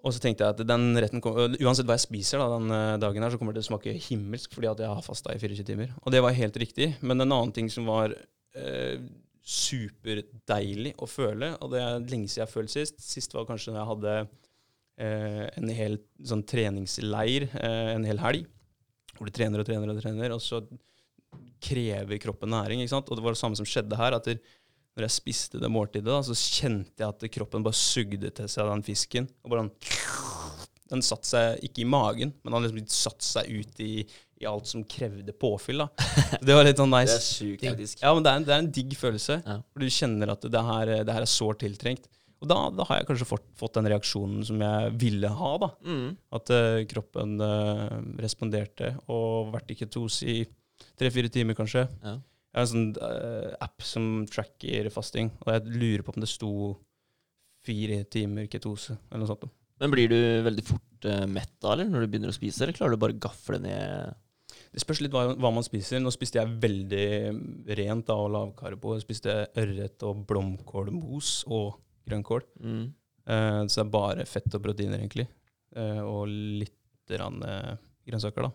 Og 0.00 0.14
så 0.16 0.20
tenkte 0.22 0.46
jeg 0.46 0.56
at 0.56 0.62
den 0.64 0.94
retten 0.96 1.20
kom, 1.20 1.36
uansett 1.36 1.88
hva 1.88 1.98
jeg 1.98 2.06
spiser 2.06 2.40
da, 2.40 2.48
den 2.54 2.72
eh, 2.72 2.98
dagen, 3.02 3.24
her, 3.24 3.32
så 3.32 3.40
kommer 3.40 3.52
det 3.52 3.60
til 3.62 3.68
å 3.68 3.72
smake 3.74 3.96
himmelsk 4.08 4.54
fordi 4.56 4.70
at 4.70 4.80
jeg 4.80 4.92
har 4.92 5.04
fasta 5.04 5.34
i 5.34 5.40
24 5.42 5.66
timer. 5.68 5.90
Og 6.04 6.14
det 6.14 6.22
var 6.24 6.36
helt 6.36 6.56
riktig. 6.60 6.94
Men 7.04 7.20
en 7.20 7.28
annen 7.28 7.52
ting 7.56 7.68
som 7.72 7.88
var 7.88 8.14
eh, 8.56 8.96
superdeilig 9.40 10.92
å 11.00 11.08
føle, 11.08 11.54
og 11.62 11.72
det 11.72 11.80
er 11.80 12.04
lenge 12.10 12.28
siden 12.28 12.42
jeg 12.42 12.46
har 12.46 12.52
følt 12.52 12.72
sist 12.72 13.00
Sist 13.00 13.32
var 13.34 13.46
kanskje 13.48 13.72
når 13.72 13.80
jeg 13.80 13.90
hadde 13.90 14.14
eh, 14.20 15.46
en 15.56 15.72
hel 15.74 15.96
sånn 16.28 16.44
treningsleir 16.48 17.48
eh, 17.48 17.90
en 17.94 18.04
hel 18.08 18.20
helg, 18.20 18.46
hvor 19.16 19.28
du 19.28 19.34
trener 19.34 19.62
og 19.62 19.68
trener 19.68 19.92
og 19.92 20.00
trener, 20.00 20.34
og 20.36 20.42
så 20.44 20.62
krever 21.60 22.20
kroppen 22.20 22.52
næring. 22.52 22.80
ikke 22.80 22.94
sant? 22.94 23.10
Og 23.10 23.18
det 23.18 23.24
var 23.24 23.36
det 23.36 23.40
samme 23.40 23.58
som 23.58 23.68
skjedde 23.68 23.98
her. 24.00 24.16
at 24.16 24.28
når 24.96 25.06
jeg 25.06 25.16
spiste 25.16 25.60
det 25.60 25.70
måltidet, 25.72 26.08
da, 26.08 26.20
så 26.24 26.34
kjente 26.36 27.02
jeg 27.04 27.08
at 27.08 27.26
kroppen 27.36 27.64
bare 27.64 27.78
sugde 27.78 28.32
til 28.34 28.48
seg 28.50 28.70
den 28.70 28.84
fisken. 28.86 29.28
og 29.44 29.52
bare 29.52 29.66
den, 29.66 29.72
Den 30.90 31.04
satte 31.06 31.28
seg 31.28 31.64
ikke 31.68 31.84
i 31.84 31.88
magen, 31.88 32.32
men 32.42 32.56
den 32.56 32.66
liksom 32.66 32.88
satte 32.90 33.24
seg 33.24 33.52
ut 33.52 33.82
i, 33.84 33.92
i 34.40 34.48
alt 34.48 34.68
som 34.70 34.84
krevde 34.88 35.34
påfyll. 35.36 35.82
da. 35.82 35.88
Det 36.46 36.56
var 36.56 36.64
litt 36.64 36.80
sånn 36.80 36.92
nice. 36.92 37.12
Det 37.12 37.18
er 37.18 37.26
sykt, 37.26 37.66
faktisk. 37.66 38.00
Ja, 38.00 38.14
men 38.16 38.24
det 38.24 38.30
er, 38.30 38.40
en, 38.40 38.46
det 38.48 38.54
er 38.54 38.62
en 38.64 38.72
digg 38.78 38.96
følelse. 38.96 39.36
Ja. 39.44 39.58
Du 39.60 39.86
kjenner 39.92 40.32
at 40.32 40.46
det 40.48 40.62
her, 40.70 40.94
det 41.04 41.16
her 41.18 41.26
er 41.26 41.30
sårt 41.30 41.60
tiltrengt. 41.64 42.08
Og 42.40 42.48
da, 42.48 42.56
da 42.72 42.86
har 42.88 43.00
jeg 43.00 43.08
kanskje 43.10 43.28
fått, 43.28 43.48
fått 43.60 43.76
den 43.76 43.90
reaksjonen 43.92 44.40
som 44.48 44.62
jeg 44.64 44.92
ville 45.02 45.28
ha. 45.36 45.50
da. 45.60 45.68
Mm. 45.84 46.06
At 46.38 46.52
uh, 46.56 46.80
kroppen 46.88 47.36
uh, 47.44 47.98
responderte 48.20 48.94
og 49.12 49.52
vært 49.52 49.74
i 49.74 49.76
ketose 49.82 50.24
i 50.24 50.38
tre-fire 50.96 51.28
timer, 51.32 51.58
kanskje. 51.58 51.84
Ja. 52.00 52.16
Jeg 52.50 52.58
har 52.58 52.64
en 52.64 52.70
sånn 52.72 52.86
uh, 52.96 53.52
app 53.60 53.84
som 53.84 54.08
tracker 54.30 54.88
fasting, 54.94 55.28
og 55.44 55.52
jeg 55.52 55.76
lurer 55.76 56.06
på 56.06 56.16
om 56.16 56.24
det 56.24 56.30
sto 56.32 56.54
fire 57.60 58.00
timer 58.08 58.48
ketose, 58.50 58.96
eller 59.10 59.26
noe 59.26 59.34
sånt. 59.34 59.44
Men 59.80 59.92
blir 59.92 60.08
du 60.08 60.18
veldig 60.44 60.64
fort 60.64 61.06
mett 61.28 61.52
da, 61.60 61.74
eller, 61.74 61.88
når 61.92 62.04
du 62.04 62.12
begynner 62.12 62.32
å 62.32 62.36
spise, 62.36 62.64
eller 62.64 62.76
klarer 62.76 62.96
du 62.96 63.00
bare 63.00 63.14
å 63.16 63.20
gafle 63.20 63.60
ned 63.60 64.16
Det 64.70 64.82
spørs 64.84 65.00
litt 65.02 65.14
hva, 65.14 65.32
hva 65.34 65.50
man 65.50 65.66
spiser. 65.66 65.98
Nå 66.02 66.12
spiste 66.14 66.38
jeg 66.38 66.56
veldig 66.62 67.06
rent 67.80 68.06
da, 68.06 68.14
og 68.14 68.30
lavkarbo. 68.36 68.94
Jeg 68.96 69.06
spiste 69.06 69.34
ørret 69.58 70.06
og 70.06 70.24
blomkålmos 70.30 71.40
og 71.50 71.80
grønnkål. 72.08 72.46
mm. 72.62 72.88
Uh, 73.30 73.62
så 73.68 73.82
det 73.82 73.84
er 73.84 73.90
bare 73.92 74.24
fett 74.26 74.54
og 74.56 74.62
proteiner, 74.64 74.98
egentlig. 74.98 75.26
Uh, 75.76 76.00
og 76.02 76.30
litt 76.32 77.12
rann, 77.20 77.36
uh, 77.44 77.76
grønnsaker, 78.08 78.48
da. 78.48 78.50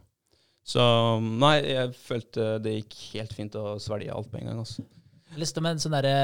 Så 0.65 0.81
nei, 1.21 1.59
jeg 1.69 1.93
følte 2.01 2.47
det 2.65 2.73
gikk 2.79 2.95
helt 3.13 3.35
fint 3.37 3.55
å 3.55 3.75
svelge 3.79 4.11
alt 4.11 4.31
på 4.31 4.39
en 4.41 4.49
gang. 4.49 4.63
Altså. 4.63 4.83
Jeg 5.29 5.37
har 5.37 5.43
lyst 5.43 5.55
til 5.55 5.63
med 5.63 5.75
en 5.75 5.83
sånn 5.83 5.93
derre 5.93 6.15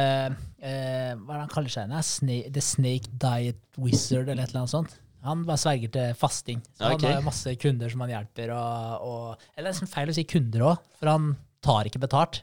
eh, 0.65 1.13
Hva 1.19 1.35
er 1.35 1.37
det 1.37 1.41
han 1.43 1.51
kaller 1.53 1.73
seg? 1.73 1.93
Sna- 2.07 2.49
The 2.49 2.63
Snake 2.65 3.11
Diet 3.21 3.61
Wizard, 3.77 4.29
eller 4.31 4.43
et 4.45 4.51
eller 4.53 4.63
annet 4.63 4.73
sånt. 4.73 4.95
Han 5.27 5.43
bare 5.45 5.61
sverger 5.61 5.91
til 5.93 6.13
fasting. 6.17 6.61
Så 6.77 6.87
okay. 6.95 7.11
Han 7.11 7.19
har 7.19 7.25
masse 7.27 7.53
kunder 7.61 7.91
som 7.93 8.01
han 8.05 8.13
hjelper. 8.15 8.53
Og, 8.57 9.07
og, 9.07 9.47
eller 9.57 9.73
det 9.75 9.85
er 9.85 9.91
feil 9.91 10.11
å 10.13 10.17
si 10.17 10.25
kunder 10.29 10.67
òg, 10.71 10.85
for 10.97 11.11
han 11.11 11.31
tar 11.61 11.89
ikke 11.89 12.01
betalt. 12.01 12.41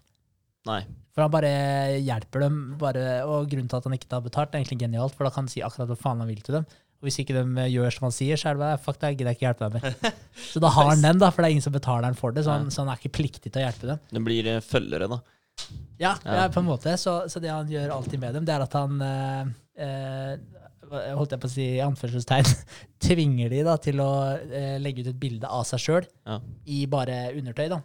Nei. 0.69 0.83
For 1.17 1.25
han 1.25 1.33
bare 1.35 1.51
hjelper 1.99 2.45
dem. 2.45 2.59
Bare, 2.79 3.07
og 3.27 3.49
grunnen 3.51 3.71
til 3.71 3.81
at 3.81 3.89
han 3.89 3.97
ikke 3.97 4.11
tar 4.13 4.23
betalt, 4.23 4.53
er 4.55 4.63
egentlig 4.63 4.85
genialt, 4.85 5.17
for 5.17 5.27
da 5.27 5.33
kan 5.35 5.47
han 5.49 5.51
si 5.51 5.65
akkurat 5.67 5.91
hva 5.91 5.99
faen 5.99 6.23
han 6.23 6.31
vil 6.31 6.45
til 6.47 6.61
dem. 6.61 6.69
Og 6.99 7.07
hvis 7.07 7.21
ikke 7.23 7.35
de 7.35 7.65
gjør 7.71 7.95
som 7.95 8.09
han 8.09 8.15
sier, 8.15 8.39
så 8.39 8.51
er 8.51 8.57
det 8.57 8.63
bare 8.65 8.79
fuck 8.83 8.97
deg, 9.03 9.19
gidder 9.19 9.31
jeg 9.35 9.39
ikke 9.39 9.47
hjelpe 9.47 9.67
deg 9.69 9.75
mer. 9.79 10.15
Så 10.51 10.63
da 10.63 10.71
har 10.75 10.89
han 10.91 11.03
den, 11.03 11.19
da, 11.23 11.29
for 11.31 11.43
det 11.43 11.49
er 11.51 11.55
ingen 11.55 11.67
som 11.67 11.75
betaler 11.75 12.07
han 12.09 12.17
for 12.19 12.35
det, 12.35 12.43
så 12.47 12.55
han, 12.57 12.71
så 12.75 12.83
han 12.83 12.91
er 12.91 12.99
ikke 12.99 13.13
pliktig 13.19 13.51
til 13.53 13.61
å 13.61 13.65
hjelpe 13.67 13.91
dem. 13.91 14.01
Den 14.15 14.25
blir 14.27 14.47
eh, 14.51 14.63
følgere, 14.65 15.07
da. 15.11 15.19
Ja, 15.99 16.15
Ja. 16.25 16.47
på 16.55 16.63
en 16.63 16.67
måte. 16.67 16.95
Så, 16.99 17.15
så 17.31 17.43
det 17.43 17.51
han 17.53 17.71
gjør 17.71 17.93
alltid 17.99 18.23
med 18.23 18.35
dem, 18.39 18.47
det 18.49 18.55
er 18.55 18.65
at 18.65 18.75
han 18.79 19.03
eh, 19.05 19.53
eh, 19.85 20.33
holdt 20.91 21.35
jeg 21.35 21.41
på 21.43 21.49
å 21.51 21.53
si 21.53 21.67
i 21.77 21.83
anførselstegn, 21.85 22.49
tvinger 23.07 23.53
de 23.53 23.63
da 23.67 23.77
til 23.83 24.01
å 24.05 24.11
eh, 24.37 24.77
legge 24.83 25.05
ut 25.05 25.13
et 25.13 25.21
bilde 25.21 25.47
av 25.51 25.65
seg 25.69 25.83
sjøl 25.85 26.07
Ja. 26.27 26.41
i 26.67 26.83
bare 26.91 27.19
undertøy. 27.39 27.69
da. 27.73 27.81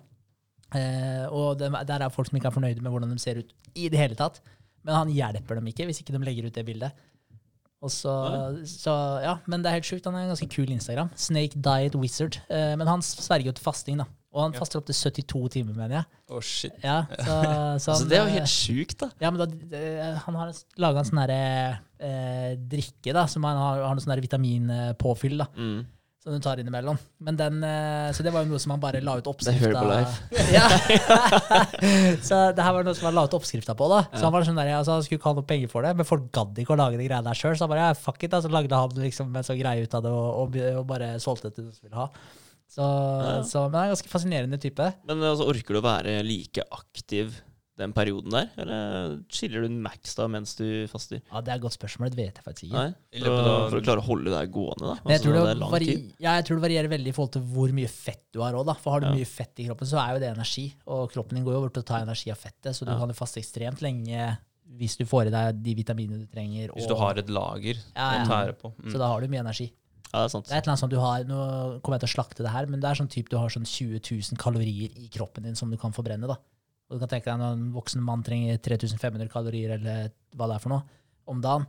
Eh, 0.73 1.25
og 1.29 1.59
det, 1.61 1.69
der 1.89 2.01
er 2.05 2.13
folk 2.13 2.29
som 2.29 2.37
ikke 2.39 2.49
er 2.49 2.55
fornøyde 2.55 2.81
med 2.81 2.91
hvordan 2.93 3.11
de 3.13 3.21
ser 3.21 3.41
ut 3.43 3.51
i 3.77 3.89
det 3.93 3.99
hele 4.01 4.15
tatt. 4.19 4.41
Men 4.83 4.95
han 4.95 5.11
hjelper 5.13 5.59
dem 5.59 5.67
ikke 5.71 5.85
hvis 5.87 6.01
ikke 6.03 6.15
de 6.15 6.23
legger 6.25 6.47
ut 6.49 6.55
det 6.57 6.65
bildet. 6.67 7.03
Og 7.83 7.91
så, 7.91 8.11
så, 8.67 8.93
ja, 9.23 9.37
Men 9.45 9.61
det 9.63 9.69
er 9.69 9.77
helt 9.77 9.87
sjukt. 9.87 10.05
Han 10.07 10.15
har 10.15 10.23
en 10.23 10.31
ganske 10.31 10.47
kul 10.51 10.69
Instagram. 10.71 11.09
Snake 11.19 11.59
Diet 11.59 11.95
Wizard. 11.99 12.37
Eh, 12.47 12.73
men 12.79 12.87
han 12.87 13.03
sverger 13.03 13.49
jo 13.51 13.55
til 13.57 13.65
fasting, 13.65 13.99
da. 13.99 14.07
Og 14.33 14.41
han 14.41 14.55
faster 14.57 14.79
opp 14.81 14.87
til 14.89 14.95
72 14.97 15.49
timer, 15.53 15.75
mener 15.77 15.99
jeg. 15.99 16.05
Å, 16.33 16.39
shit. 16.41 16.73
Ja, 16.81 17.03
så, 17.11 17.23
så 17.23 17.33
Altså, 17.77 17.91
han, 17.99 18.07
det 18.09 18.17
er 18.17 18.23
jo 18.23 18.29
eh, 18.31 18.37
helt 18.39 18.49
sjukt, 18.49 18.95
da. 19.03 19.11
ja, 19.21 19.29
men 19.29 19.43
da, 19.43 19.77
eh, 19.77 20.15
han 20.25 20.37
har 20.41 20.53
laga 20.81 21.03
en 21.03 21.09
sånn 21.11 21.19
derre 21.21 21.41
eh, 22.01 22.53
drikke, 22.57 23.13
da, 23.13 23.27
som 23.29 23.45
han 23.45 23.59
har, 23.61 23.83
har 23.85 23.93
noe 23.99 24.01
sånn 24.03 24.17
vitaminpåfyll, 24.25 25.37
da, 25.43 25.47
Mm. 25.53 25.83
som 26.23 26.33
du 26.33 26.39
tar 26.41 26.57
innimellom. 26.63 26.97
Men 27.21 27.37
den, 27.37 27.61
eh, 27.67 28.09
så 28.15 28.23
det 28.25 28.33
var 28.33 28.41
jo 28.47 28.53
noe 28.55 28.59
som 28.63 28.73
han 28.73 28.81
bare 28.81 29.01
la 29.05 29.17
ut 29.19 29.25
Det 29.27 29.33
oppskrift 29.35 29.75
av. 29.75 30.17
Ja. 30.57 30.65
så 32.27 32.39
det 32.55 32.63
her 32.65 32.73
var 32.77 32.85
noe 32.87 32.95
som 32.97 33.09
han 33.09 33.17
la 33.17 33.25
ut 33.27 33.35
oppskrifta 33.37 33.75
på, 33.77 33.89
da. 33.91 34.03
Så 34.15 34.23
han 34.25 34.33
var 34.33 34.45
sånn 34.47 34.57
der, 34.57 34.73
altså, 34.79 34.97
han 34.97 35.03
skulle 35.05 35.19
ikke 35.21 35.29
ha 35.29 35.37
noe 35.39 35.49
penger 35.49 35.69
for 35.71 35.85
det, 35.85 35.93
men 35.99 36.07
folk 36.09 36.29
gadd 36.35 36.57
ikke 36.63 36.73
å 36.75 36.79
lage 36.79 36.97
de 36.97 37.05
greiene 37.09 37.27
der 37.27 37.37
sjøl, 37.37 37.53
så 37.59 37.67
han 37.67 37.73
bare 37.75 37.89
ja, 37.91 37.97
fuck 37.99 38.23
it, 38.23 38.31
da, 38.33 38.41
så 38.43 38.51
lagde 38.53 38.79
han 38.81 38.97
liksom 39.03 39.29
en 39.35 39.45
sånn 39.45 39.59
greie 39.61 39.85
ut 39.85 39.97
av 39.99 40.05
det, 40.05 40.13
og, 40.15 40.29
og, 40.47 40.57
og 40.81 40.87
bare 40.89 41.13
solgte 41.23 41.51
det 41.51 41.59
til 41.59 41.67
de 41.69 41.75
som 41.77 41.85
ville 41.89 42.01
ha. 42.01 42.09
Så, 42.73 42.81
Ja. 42.81 43.39
så, 43.45 43.67
men 43.69 43.77
han 43.77 43.83
er 43.83 43.89
en 43.91 43.95
ganske 43.95 44.09
fascinerende 44.11 44.57
type. 44.61 44.85
Men 45.05 45.21
altså, 45.21 45.45
orker 45.51 45.75
du 45.75 45.81
å 45.81 45.85
være 45.85 46.23
like 46.25 46.63
aktiv 46.73 47.35
den 47.77 47.89
perioden 47.93 48.29
der, 48.29 48.49
eller 48.61 49.13
chiller 49.33 49.63
du 49.65 49.69
max 49.81 50.13
da 50.17 50.27
mens 50.29 50.51
du 50.59 50.85
faster? 50.91 51.21
Ja, 51.31 51.41
Det 51.41 51.49
er 51.53 51.55
et 51.57 51.63
godt 51.63 51.73
spørsmål, 51.73 52.11
det 52.13 52.19
vet 52.19 52.37
jeg 52.37 52.45
faktisk 52.45 52.67
ikke. 52.69 52.83
For, 53.25 53.69
for 53.71 53.77
å 53.79 53.83
klare 53.87 54.01
å 54.03 54.05
holde 54.05 54.29
deg 54.33 54.51
gående, 54.53 54.91
da? 54.91 54.97
Men 55.01 55.13
jeg, 55.15 55.19
Altså, 55.19 55.25
tror 55.25 55.33
det, 55.33 55.43
det 55.43 55.53
er 55.55 55.71
vari 55.73 55.95
ja, 56.21 56.35
jeg 56.37 56.45
tror 56.45 56.59
det 56.59 56.65
varierer 56.67 56.91
veldig 56.93 57.09
i 57.09 57.15
forhold 57.17 57.33
til 57.33 57.45
hvor 57.55 57.73
mye 57.73 57.89
fett 57.89 58.21
du 58.33 58.41
har 58.45 58.53
òg. 58.53 58.69
For 58.81 58.93
har 58.93 59.01
du 59.01 59.07
Ja. 59.09 59.13
mye 59.17 59.25
fett 59.29 59.57
i 59.63 59.65
kroppen, 59.69 59.89
så 59.89 59.97
er 60.03 60.13
jo 60.13 60.21
det 60.21 60.29
energi. 60.35 60.65
Og 60.85 61.11
kroppen 61.13 61.35
din 61.39 61.45
går 61.45 61.53
jo 61.57 61.61
over 61.63 61.69
til 61.73 61.81
å 61.81 61.85
ta 61.89 62.01
energi 62.05 62.29
av 62.33 62.37
fettet, 62.37 62.73
så 62.77 62.85
du 62.85 62.91
Ja. 62.93 62.99
kan 62.99 63.09
jo 63.09 63.17
faste 63.17 63.41
ekstremt 63.41 63.81
lenge 63.81 64.37
hvis 64.77 64.95
du 64.97 65.05
får 65.05 65.27
i 65.27 65.29
deg 65.33 65.61
de 65.63 65.73
vitaminene 65.75 66.19
du 66.21 66.27
trenger. 66.29 66.69
Hvis 66.73 66.85
og- 66.85 66.89
du 66.89 66.95
har 66.95 67.17
et 67.17 67.27
lager 67.29 67.73
Ja, 67.95 68.21
ja. 68.21 68.23
å 68.23 68.27
tære 68.29 68.53
på. 68.57 68.73
Mm. 68.81 68.91
Så 68.93 68.97
da 68.97 69.07
har 69.07 69.21
du 69.21 69.27
mye 69.27 69.41
energi. 69.41 69.71
Ja, 70.13 70.21
det 70.21 70.27
er 70.27 70.33
sant. 70.35 70.45
Det 70.45 70.53
er 70.53 70.59
et 70.59 70.67
eller 70.67 70.75
annet 70.75 70.83
sånt 70.83 70.93
du 70.93 70.99
har, 71.01 71.23
Nå 71.25 71.37
kommer 71.81 71.97
jeg 71.97 72.03
til 72.05 72.11
å 72.11 72.13
slakte 72.13 72.45
det 72.45 72.51
her, 72.53 72.67
men 72.69 72.81
det 72.83 72.89
er 72.89 72.99
sånn 72.99 73.09
typ 73.09 73.31
du 73.31 73.37
har 73.41 73.49
sånn 73.49 73.65
20 73.65 73.97
000 74.05 74.41
kalorier 74.41 74.93
i 75.01 75.07
kroppen 75.13 75.47
din 75.47 75.57
som 75.57 75.71
du 75.73 75.77
kan 75.81 75.95
forbrenne. 75.95 76.29
da. 76.29 76.37
Og 76.89 76.97
du 76.97 77.01
kan 77.01 77.09
tenke 77.09 77.31
deg 77.31 77.39
Når 77.41 77.55
en 77.57 77.69
voksen 77.73 78.03
mann 78.05 78.21
trenger 78.25 78.59
3500 78.61 79.31
kalorier 79.33 79.73
eller 79.79 80.11
hva 80.37 80.49
det 80.51 80.59
er 80.59 80.63
for 80.63 80.75
noe, 80.75 80.83
om 81.33 81.41
dagen. 81.41 81.65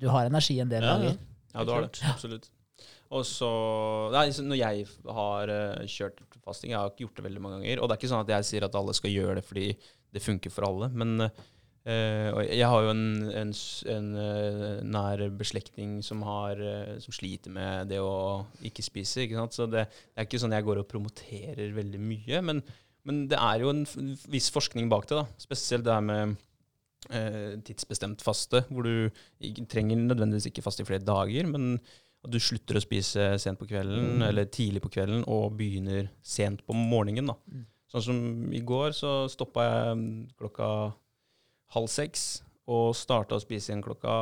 Du 0.00 0.08
har 0.12 0.28
energi 0.28 0.58
en 0.60 0.68
del 0.68 0.84
Ja, 0.84 0.96
dager. 0.98 1.16
Ja, 1.54 1.64
du 1.64 1.72
har 1.72 1.86
det. 1.86 2.02
Absolutt. 2.12 2.50
Og 3.10 3.24
så 3.26 3.48
Nei, 4.14 4.28
så 4.32 4.44
Når 4.46 4.60
jeg 4.60 4.84
har 5.16 5.50
uh, 5.50 5.86
kjørt 5.90 6.20
fasting 6.44 6.70
Jeg 6.70 6.78
har 6.78 6.92
ikke 6.92 7.04
gjort 7.06 7.18
det 7.18 7.24
veldig 7.26 7.42
mange 7.42 7.58
ganger. 7.60 7.80
Og 7.80 7.88
det 7.88 7.96
er 7.96 8.00
ikke 8.02 8.12
sånn 8.12 8.22
at 8.24 8.34
jeg 8.36 8.48
sier 8.50 8.68
at 8.68 8.76
alle 8.78 8.94
skal 8.96 9.12
gjøre 9.14 9.38
det 9.40 9.46
fordi 9.48 9.66
det 10.10 10.22
funker 10.24 10.52
for 10.52 10.68
alle. 10.68 10.90
Men 10.92 11.16
og 11.24 11.30
jeg 11.90 12.66
har 12.68 12.84
jo 12.84 12.90
en, 12.92 13.06
en, 13.40 13.52
en 13.94 14.10
eh, 14.20 14.82
nær 14.84 15.22
beslektning 15.38 15.98
som, 16.04 16.22
har, 16.26 16.60
eh, 16.60 16.98
som 17.02 17.14
sliter 17.16 17.52
med 17.54 17.90
det 17.92 18.00
å 18.04 18.44
ikke 18.66 18.84
spise. 18.84 19.24
Ikke? 19.24 19.46
Så 19.54 19.66
det, 19.70 19.86
det 19.88 20.22
er 20.22 20.28
ikke 20.28 20.40
sånn 20.42 20.54
jeg 20.56 20.66
går 20.66 20.82
og 20.82 20.90
promoterer 20.90 21.72
veldig 21.76 22.02
mye. 22.02 22.42
Men, 22.46 22.62
men 23.08 23.24
det 23.30 23.40
er 23.40 23.64
jo 23.64 23.72
en 23.72 23.82
viss 24.30 24.50
forskning 24.54 24.90
bak 24.92 25.08
det. 25.10 25.22
da. 25.22 25.26
Spesielt 25.40 25.86
det 25.88 25.96
her 25.96 26.04
med 26.04 26.36
eh, 27.08 27.58
tidsbestemt 27.66 28.22
faste, 28.24 28.64
hvor 28.68 28.86
du 28.86 29.10
ikke, 29.40 29.66
trenger 29.72 30.04
nødvendigvis 30.04 30.50
ikke 30.52 30.66
faste 30.66 30.84
i 30.84 30.90
flere 30.90 31.06
dager, 31.06 31.48
men 31.50 31.76
at 32.20 32.32
du 32.34 32.40
slutter 32.42 32.76
å 32.76 32.84
spise 32.84 33.30
sent 33.40 33.56
på 33.56 33.68
kvelden 33.70 34.20
eller 34.26 34.50
tidlig 34.52 34.82
på 34.84 34.90
kvelden 34.92 35.22
og 35.32 35.54
begynner 35.56 36.10
sent 36.20 36.60
på 36.66 36.76
morgenen. 36.76 37.32
da. 37.32 37.38
Mm. 37.48 37.68
Sånn 37.90 38.04
som 38.06 38.18
i 38.54 38.60
går, 38.62 38.92
så 38.94 39.24
stoppa 39.32 39.64
jeg 39.66 39.94
mm, 39.98 40.10
klokka 40.38 40.66
halv 41.74 41.88
seks 41.92 42.42
og 42.70 42.94
starta 42.98 43.36
å 43.38 43.42
spise 43.42 43.70
igjen 43.72 43.82
klokka 43.84 44.12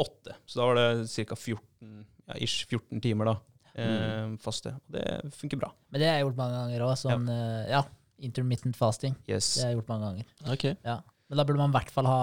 åtte. 0.00 0.34
Så 0.46 0.60
da 0.60 0.66
var 0.70 0.78
det 0.78 1.26
ca. 1.28 1.36
14, 1.36 2.04
ja, 2.28 2.34
ish 2.40 2.66
14 2.70 3.00
timer 3.04 3.24
da, 3.32 3.36
eh, 3.74 4.36
faste. 4.40 4.74
Og 4.76 4.96
det 4.96 5.32
funker 5.36 5.58
bra. 5.60 5.72
Men 5.90 6.00
det 6.00 6.08
har 6.08 6.18
jeg 6.20 6.26
gjort 6.28 6.38
mange 6.40 6.56
ganger 6.60 6.86
òg. 6.86 6.94
Sånn, 7.00 7.26
ja. 7.28 7.80
ja, 7.80 7.82
intermittent 8.20 8.76
fasting. 8.78 9.16
Yes. 9.28 9.54
Det 9.56 9.64
har 9.66 9.72
jeg 9.74 9.80
gjort 9.80 9.92
mange 9.92 10.08
ganger. 10.08 10.26
Okay. 10.56 10.76
Ja. 10.86 11.00
Men 11.28 11.38
da 11.40 11.44
burde 11.46 11.58
man 11.62 11.70
i 11.74 11.78
hvert 11.78 11.90
fall 11.94 12.06
ha 12.10 12.20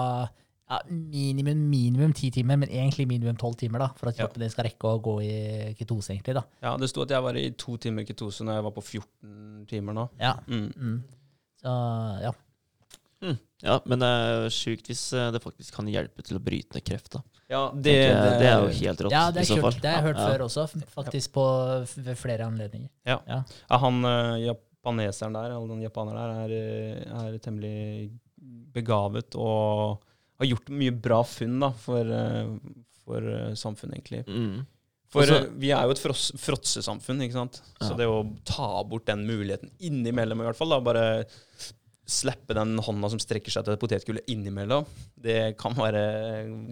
Ja, 0.68 0.82
minimum 0.92 1.62
minimum 1.70 2.10
ti 2.12 2.28
timer, 2.30 2.58
men 2.60 2.68
egentlig 2.68 3.06
minimum 3.08 3.38
tolv 3.40 3.54
timer, 3.56 3.78
da, 3.80 3.86
for 3.96 4.10
at 4.10 4.18
Ja. 4.18 4.26
kroppen 4.26 4.42
din 4.42 4.50
skal 4.52 4.66
rekke 4.66 4.84
å 4.84 4.98
gå 5.00 5.14
i 5.24 5.72
ketose, 5.78 6.10
egentlig. 6.12 6.34
da. 6.34 6.42
Ja, 6.60 6.76
det 6.76 6.90
sto 6.90 7.00
at 7.06 7.08
jeg 7.08 7.22
var 7.24 7.32
i 7.40 7.46
to 7.56 7.78
timer 7.78 8.04
ketose 8.04 8.44
når 8.44 8.58
jeg 8.58 8.64
var 8.66 8.74
på 8.76 8.82
14 8.84 9.64
timer 9.66 9.94
nå. 9.96 10.04
Ja. 10.20 10.34
Mm. 10.46 10.68
Mm. 10.76 10.98
Så 11.62 11.72
ja. 12.20 12.32
Ja, 13.64 13.80
men 13.90 13.98
det 13.98 14.06
er 14.06 14.44
sjukt 14.54 14.86
hvis 14.86 15.00
eh, 15.18 15.30
det 15.34 15.40
faktisk 15.42 15.74
kan 15.74 15.88
hjelpe 15.90 16.22
til 16.22 16.38
å 16.38 16.42
bryte 16.42 16.76
ned 16.76 16.84
kreft. 16.86 17.10
da. 17.16 17.22
Ja, 17.50 17.62
det, 17.74 17.94
jeg, 17.96 18.14
det, 18.14 18.34
det 18.42 18.48
er 18.52 18.60
jo 18.62 18.68
helt 18.76 19.00
rått. 19.06 19.14
ja, 19.16 19.22
det 19.34 19.42
i 19.42 19.46
er 19.46 19.48
så 19.48 19.56
fall. 19.58 19.72
kult. 19.74 19.82
Det 19.82 19.90
har 19.90 19.98
jeg 19.98 20.06
hørt 20.06 20.20
Ja. 20.22 20.28
før 20.30 20.44
også, 20.46 20.66
faktisk 20.94 21.32
på 21.34 21.44
ved 21.96 22.14
flere 22.20 22.46
anledninger. 22.46 22.90
Ja, 23.08 23.16
ja. 23.26 23.40
han 23.82 23.98
eh, 24.04 24.44
japaneseren 24.46 25.34
der, 25.34 25.50
eller 25.56 25.72
den 25.74 25.82
japaneren 25.82 26.20
der, 26.20 26.44
er, 26.44 26.54
eh, 26.54 27.32
er 27.34 27.38
temmelig 27.42 28.10
begavet 28.76 29.34
og 29.40 30.04
har 30.38 30.46
gjort 30.52 30.68
mye 30.70 30.94
bra 30.94 31.22
funn 31.26 31.56
da, 31.64 31.72
for, 31.82 32.12
for 33.02 33.26
samfunnet, 33.58 33.98
egentlig. 33.98 34.22
Mm. 34.30 34.60
For 35.10 35.24
Også- 35.24 35.40
eh, 35.48 35.50
vi 35.58 35.72
er 35.74 35.82
jo 35.88 35.96
et 35.96 36.04
fråtsesamfunn, 36.44 37.22
ikke 37.26 37.32
sant? 37.40 37.58
Så 37.80 37.96
det 37.98 38.06
å 38.06 38.20
ta 38.46 38.84
bort 38.86 39.06
den 39.08 39.26
muligheten 39.26 39.72
innimellom, 39.80 40.44
i 40.44 40.46
hvert 40.46 40.56
fall, 40.60 40.68
da, 40.76 40.78
bare 40.84 41.04
slippe 42.08 42.54
den 42.56 42.78
hånda 42.80 43.10
som 43.12 43.20
strekker 43.20 43.52
seg 43.52 43.66
til 43.66 43.76
potetgullet 43.76 44.24
innimellom, 44.32 44.86
det 45.20 45.56
kan 45.60 45.74
være 45.76 46.02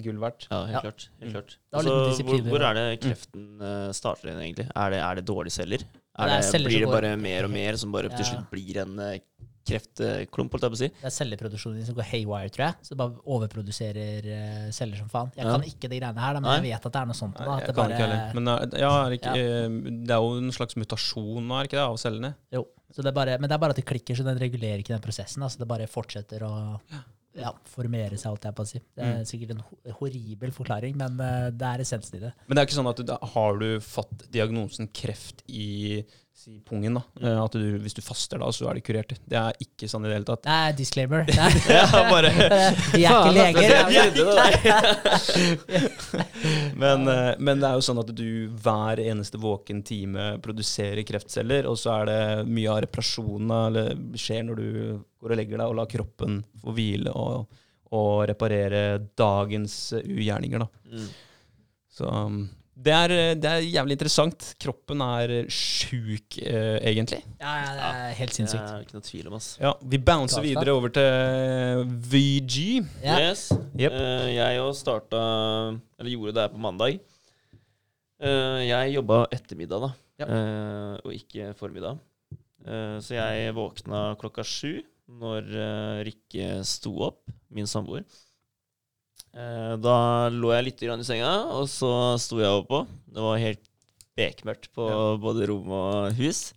gull 0.03 0.16
verdt. 0.22 0.46
Ja, 0.51 0.62
helt 0.64 0.72
Ja. 0.72 0.81
klart. 0.87 1.09
Helt 1.20 1.33
klart. 1.37 1.57
Mm. 1.59 1.77
Altså, 1.77 2.25
hvor, 2.25 2.40
hvor 2.49 2.64
er 2.70 2.75
det 2.75 2.87
kreften 3.05 3.46
eh, 3.61 3.92
starter 3.92 4.33
inn, 4.33 4.40
egentlig? 4.40 4.68
Er 4.75 4.90
det, 4.90 5.01
er 5.05 5.14
det 5.20 5.27
dårlige 5.29 5.53
celler? 5.59 5.85
Er 6.18 6.27
Det 6.33 6.51
det, 6.53 6.64
blir 6.64 6.81
det 6.81 6.83
som 6.83 6.90
går- 6.90 7.01
bare 7.03 7.16
mer 7.20 7.44
og 7.44 7.51
mer, 7.53 7.77
som 7.77 7.92
bare 7.92 8.09
til 8.09 8.25
Ja. 8.25 8.31
slutt 8.33 8.51
blir 8.51 8.79
en 8.81 8.99
eh, 8.99 9.18
kreftklump, 9.66 10.53
holdt 10.55 10.62
jeg 10.62 10.70
på 10.72 10.77
å 10.77 10.81
si? 10.81 10.88
Det 10.94 11.09
er 11.09 11.14
celleproduksjonen 11.16 11.77
din 11.81 11.87
som 11.88 11.96
går 11.99 12.07
haywire, 12.12 12.51
tror 12.55 12.64
jeg. 12.68 12.75
Så 12.87 12.88
det 12.94 12.99
bare 13.01 13.18
overproduserer 13.27 14.29
eh, 14.31 14.70
celler 14.72 14.96
som 15.01 15.09
faen. 15.11 15.33
Jeg 15.37 15.44
Ja. 15.44 15.51
kan 15.53 15.62
ikke 15.66 15.88
de 15.90 15.99
greiene 16.01 16.18
her, 16.22 16.35
da, 16.35 16.40
men 16.40 16.49
Nei. 16.49 16.57
jeg 16.57 16.77
vet 16.79 16.87
at 16.87 16.92
det 16.92 17.01
er 17.03 17.07
noe 17.07 17.18
sånt. 17.18 17.37
Da, 17.37 17.44
Nei, 17.44 17.57
at 17.57 17.61
jeg 17.61 17.66
det 17.66 17.75
kan 17.75 17.83
bare, 17.85 17.92
ikke 17.92 18.07
heller. 18.07 18.35
Men 18.35 18.46
ja, 18.81 19.05
er 19.05 19.11
det, 19.11 19.20
ikke, 19.20 19.37
Ja. 19.37 19.68
det 20.07 20.11
er 20.11 20.20
jo 20.22 20.38
en 20.38 20.51
slags 20.53 20.77
mutasjon 20.77 21.42
nå, 21.46 21.53
er 21.59 21.62
det 21.64 21.70
ikke 21.70 21.81
det, 21.83 21.87
av 21.90 21.96
cellene? 21.99 22.35
Jo, 22.53 22.66
det 22.94 23.11
er 23.11 23.12
bare, 23.12 23.38
men 23.40 23.49
det 23.51 23.55
er 23.57 23.59
bare 23.59 23.75
at 23.75 23.77
det 23.81 23.85
klikker, 23.88 24.14
så 24.16 24.25
den 24.25 24.38
regulerer 24.38 24.79
ikke 24.83 24.94
den 24.94 25.03
prosessen. 25.05 25.42
Altså 25.42 25.59
det 25.59 25.68
bare 25.68 25.87
fortsetter 25.90 26.44
å 26.46 26.53
ja, 27.37 27.51
formere 27.68 28.16
seg, 28.16 28.31
holdt 28.31 28.46
jeg 28.49 28.55
på 28.57 28.62
å 28.64 28.68
si. 28.70 28.79
Det 28.96 29.03
er 29.05 29.16
Mm. 29.18 29.25
sikkert 29.29 29.51
en 29.57 29.92
horribel 29.99 30.51
forklaring, 30.57 30.96
men 30.96 31.18
eh, 31.20 31.51
det 31.51 31.66
er 31.68 31.83
essensen 31.85 32.16
i 32.16 32.20
det. 32.22 32.33
Men 32.46 32.57
det 32.57 32.62
er 32.62 32.66
ikke 32.70 32.79
sånn 32.79 32.88
at 32.88 32.96
du, 32.96 33.03
da 33.11 33.18
har 33.35 33.59
du 33.61 33.81
fått 33.85 34.25
diagnosen 34.33 34.88
kreft 34.88 35.42
i 35.49 36.05
si, 36.37 36.59
pungen, 36.68 36.94
da. 36.99 37.03
eh, 37.22 37.38
At 37.42 37.55
du, 37.57 37.79
hvis 37.81 37.94
du 37.96 38.03
faster 38.05 38.38
da, 38.42 38.51
så 38.53 38.68
er 38.70 38.77
det 38.79 38.85
kurert. 38.87 39.14
Det 39.25 39.38
er 39.40 39.57
ikke 39.64 39.88
sånn 39.88 40.05
i 40.05 40.11
det 40.11 40.18
hele 40.18 40.29
tatt. 40.29 40.42
Det 40.44 40.57
er 40.68 40.77
disclaimer. 40.77 41.25
Nei. 41.40 41.49
Ja, 41.72 41.87
bare 42.11 42.31
vi 42.92 43.05
er 43.09 43.14
ikke 43.16 43.35
leger. 43.35 43.72
Men, 46.77 47.09
eh, 47.09 47.35
men 47.38 47.61
det 47.61 47.68
er 47.68 47.77
jo 47.79 47.85
sånn 47.85 48.01
at 48.03 48.11
du 48.16 48.27
hver 48.62 49.01
eneste 49.03 49.38
våken 49.40 49.83
time 49.87 50.37
produserer 50.44 51.03
kreftceller, 51.09 51.66
og 51.70 51.79
så 51.81 51.94
er 52.01 52.11
det 52.11 52.18
mye 52.51 52.72
av 52.72 52.83
reparasjonene 52.85 53.61
eller 53.70 53.92
skjer 54.20 54.44
når 54.49 54.61
du 54.61 54.68
går 55.22 55.33
og 55.35 55.40
legger 55.40 55.57
deg 55.62 55.70
og 55.72 55.79
lar 55.81 55.88
kroppen 55.90 56.40
få 56.62 56.75
hvile 56.77 57.12
og, 57.16 57.46
og 57.96 58.12
reparere 58.31 58.83
dagens 59.18 59.79
ugjerninger. 60.03 60.64
Da. 60.66 60.68
Mm. 60.92 61.09
Så 61.96 62.11
um, 62.12 62.42
det 62.76 62.92
er, 62.92 63.14
eh, 63.14 63.34
det 63.40 63.50
er 63.50 63.64
jævlig 63.64 63.96
interessant. 63.96 64.48
Kroppen 64.60 65.00
er 65.00 65.34
sjuk, 65.52 66.38
eh, 66.42 66.78
egentlig. 66.92 67.22
Ja, 67.40 67.54
ja, 67.62 67.74
det 67.76 67.90
er 67.90 68.16
helt 68.20 68.36
sinnssykt. 68.36 68.68
Ja, 68.68 68.80
ikke 68.84 68.98
noe 68.98 69.06
tvil 69.08 69.28
om, 69.30 69.36
ass. 69.38 69.50
Ja, 69.60 69.74
Vi 69.82 69.98
bouncer 69.98 70.44
videre 70.44 70.74
over 70.76 70.92
til 70.92 71.86
VG. 72.12 72.84
Ja. 73.02 73.20
Yes. 73.28 73.48
Yep. 73.78 73.92
Uh, 73.92 74.26
jeg 74.32 74.60
òg 74.62 74.74
starta 74.76 75.20
Eller 75.98 76.10
gjorde 76.12 76.34
det 76.36 76.44
her 76.46 76.52
på 76.52 76.60
mandag. 76.60 77.00
Uh, 78.22 78.60
jeg 78.64 78.96
jobba 78.96 79.24
ettermiddag, 79.30 79.88
da, 79.88 79.94
Ja. 80.20 80.26
Uh, 80.26 80.94
og 81.04 81.12
ikke 81.12 81.54
formiddag. 81.56 81.98
Eh, 82.66 82.98
så 82.98 83.14
jeg 83.14 83.54
våkna 83.54 84.16
klokka 84.18 84.42
sju 84.46 84.80
når 85.20 85.50
eh, 85.54 85.98
Rikke 86.08 86.46
sto 86.66 86.96
opp, 87.06 87.20
min 87.54 87.68
samboer. 87.70 88.02
Eh, 89.37 89.72
da 89.85 89.96
lå 90.33 90.53
jeg 90.55 90.64
litt 90.70 90.81
grann 90.87 91.03
i 91.03 91.07
senga, 91.07 91.33
og 91.53 91.66
så 91.68 91.90
sto 92.20 92.38
jeg 92.40 92.62
oppå. 92.62 92.85
Det 93.12 93.20
var 93.25 93.40
helt 93.42 93.64
bekmørkt 94.16 94.70
på 94.72 94.87
Ja. 94.88 95.16
både 95.20 95.49
rom 95.51 95.68
og 95.77 96.12
hus. 96.16 96.55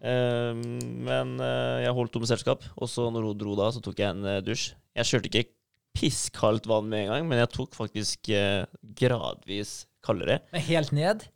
Eh, 0.00 0.54
men 0.56 1.34
eh, 1.44 1.84
jeg 1.84 1.92
holdt 1.92 2.16
henne 2.16 2.30
selskap, 2.30 2.64
og 2.80 2.88
så 2.88 3.10
når 3.12 3.26
hun 3.28 3.38
dro 3.42 3.56
da, 3.58 3.68
så 3.70 3.82
tok 3.84 4.00
jeg 4.00 4.14
en 4.16 4.40
dusj. 4.46 4.72
Jeg 4.96 5.04
kjørte 5.10 5.28
ikke 5.28 5.50
pisskaldt 5.92 6.66
vann 6.70 6.88
med 6.88 7.04
en 7.04 7.12
gang, 7.12 7.28
men 7.28 7.38
jeg 7.42 7.50
tok 7.52 7.74
faktisk 7.76 8.30
gradvis 8.96 9.84
kaldere. 10.06 10.38
Men 10.54 10.62
helt 10.62 10.92
ned? 10.96 11.26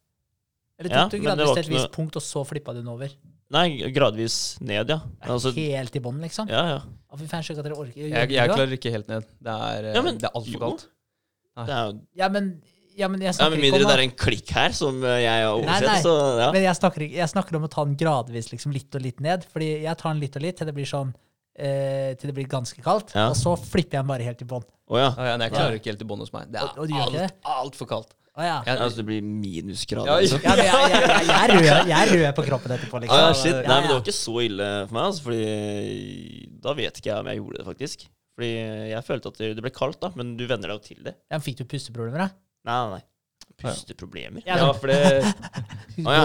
Eller 0.81 0.90
Ja, 0.90 1.05
tok 1.05 1.20
du 1.20 1.27
gradvis 1.27 1.53
til 1.53 1.64
et 1.66 1.72
visst 1.74 1.92
punkt, 1.92 2.16
og 2.16 2.22
så 2.24 2.44
flippa 2.46 2.72
du 2.72 2.81
den 2.81 2.88
over? 2.88 3.12
Nei, 3.52 3.68
gradvis 3.92 4.57
ned, 4.64 4.88
ja. 4.88 5.00
Altså, 5.20 5.52
helt 5.57 5.96
i 5.96 6.00
bånn, 6.02 6.20
liksom? 6.24 6.48
ja, 6.50 6.62
ja. 6.74 6.78
Å, 6.85 7.18
fy 7.20 7.26
faen, 7.30 7.44
at 7.44 7.61
dere 7.66 7.76
orker. 7.76 7.98
Jeg, 8.00 8.11
jeg, 8.11 8.30
jeg 8.35 8.50
klarer 8.50 8.72
ikke 8.78 8.92
helt 8.94 9.11
ned. 9.12 9.26
Det 9.38 9.57
er, 9.68 9.90
Ja, 9.94 10.02
men- 10.02 10.16
det 10.18 10.30
er 10.30 10.38
altfor 10.38 10.62
kaldt. 10.64 10.87
Det 11.54 11.74
er 11.74 11.85
jo 11.90 11.98
Ja, 12.18 12.28
men, 12.35 12.48
ja, 12.96 13.09
men 13.11 13.20
jeg 13.22 13.28
ja, 13.28 13.35
snakker 13.37 13.61
mindre 13.61 13.78
ikke 13.78 13.87
om 13.87 13.90
det 13.92 13.98
er 13.98 14.02
en 14.04 14.16
klikk 14.24 14.50
her 14.57 14.74
som 14.74 15.04
eh, 15.04 15.20
jeg 15.22 15.44
har 15.44 15.44
Nei, 15.44 15.61
oversett, 15.61 15.90
nei. 15.90 16.00
så 16.02 16.14
ja. 16.40 16.48
Men 16.54 16.64
jeg 16.64 16.78
snakker, 16.80 17.04
jeg 17.20 17.30
snakker 17.30 17.59
om 17.59 17.66
å 17.68 17.70
ta 17.70 17.85
den 17.87 17.94
gradvis, 18.00 18.50
liksom 18.50 18.74
litt 18.74 18.94
og 18.98 19.04
litt 19.04 19.22
ned. 19.22 19.46
Fordi 19.52 19.70
jeg 19.85 20.00
tar 20.00 20.14
den 20.14 20.24
litt 20.24 20.38
og 20.40 20.42
litt 20.46 20.59
til 20.59 20.70
det 20.70 20.74
blir 20.74 20.88
sånn 20.90 21.12
eh, 21.54 22.14
Til 22.18 22.30
det 22.30 22.35
blir 22.35 22.50
ganske 22.50 22.83
kaldt. 22.83 23.14
Ja. 23.14 23.28
Og 23.30 23.38
så 23.38 23.54
flipper 23.61 24.00
jeg 24.00 24.02
den 24.02 24.11
bare 24.11 24.26
helt 24.26 24.42
i 24.42 24.48
bånn. 24.50 24.66
Oh, 24.90 24.98
ja. 24.98 25.12
oh, 25.14 25.22
ja, 25.24 25.38
jeg 25.40 25.54
klarer 25.54 25.78
ikke 25.78 25.92
helt 25.94 26.02
i 26.02 26.09
bånn 26.11 26.22
hos 26.24 26.35
meg. 26.35 26.50
Det 26.52 26.59
er 26.61 26.66
altfor 26.68 26.90
du 26.90 27.18
alt, 27.22 27.38
altfor 27.54 27.90
kaldt. 27.94 28.16
Å 28.34 28.42
ja. 28.42 28.54
Jeg, 28.66 28.78
Altså, 28.82 28.98
det 28.98 29.04
blir 29.06 29.22
minusgrader, 29.22 30.08
Ja, 30.10 30.16
liksom. 30.18 30.40
Ja, 30.42 30.54
jeg, 30.58 30.66
jeg, 30.66 31.02
jeg, 31.04 31.26
jeg, 31.28 31.36
er 31.38 31.52
rød, 31.54 31.90
jeg 31.92 31.94
er 32.00 32.12
rød 32.16 32.26
på 32.34 32.44
kroppen 32.48 32.74
etterpå, 32.74 33.00
liksom. 33.04 33.20
Ah, 33.20 33.36
shit. 33.38 33.54
Nei, 33.60 33.76
men 33.78 33.86
det 33.86 33.94
var 33.94 34.02
ikke 34.02 34.16
så 34.16 34.34
ille 34.42 34.68
for 34.88 34.96
meg, 34.96 35.06
altså, 35.10 35.24
fordi 35.28 36.58
da 36.64 36.74
vet 36.80 36.98
ikke 36.98 37.12
jeg 37.12 37.22
om 37.22 37.30
jeg 37.30 37.40
gjorde 37.40 37.60
det, 37.60 37.66
faktisk. 37.68 38.06
Fordi 38.34 38.50
jeg 38.90 39.06
følte 39.06 39.30
at 39.30 39.38
det 39.38 39.50
det 39.54 39.62
ble 39.62 39.72
kaldt, 39.74 40.00
da, 40.02 40.10
men 40.18 40.34
du 40.40 40.42
venner 40.50 40.72
deg 40.72 40.80
jo 40.80 40.82
til 40.88 41.04
det. 41.06 41.14
Ja, 41.30 41.38
Fikk 41.44 41.60
du 41.60 41.64
pusteproblemer, 41.70 42.24
da? 42.24 42.28
Nei, 42.66 42.78
nei, 42.80 42.98
nei. 42.98 43.04
Pusteproblemer? 43.62 44.42
Ja, 44.48 44.58
ja, 44.58 44.70
for 44.74 44.90
det 44.90 44.98
Å, 46.08 46.10
ja, 46.10 46.24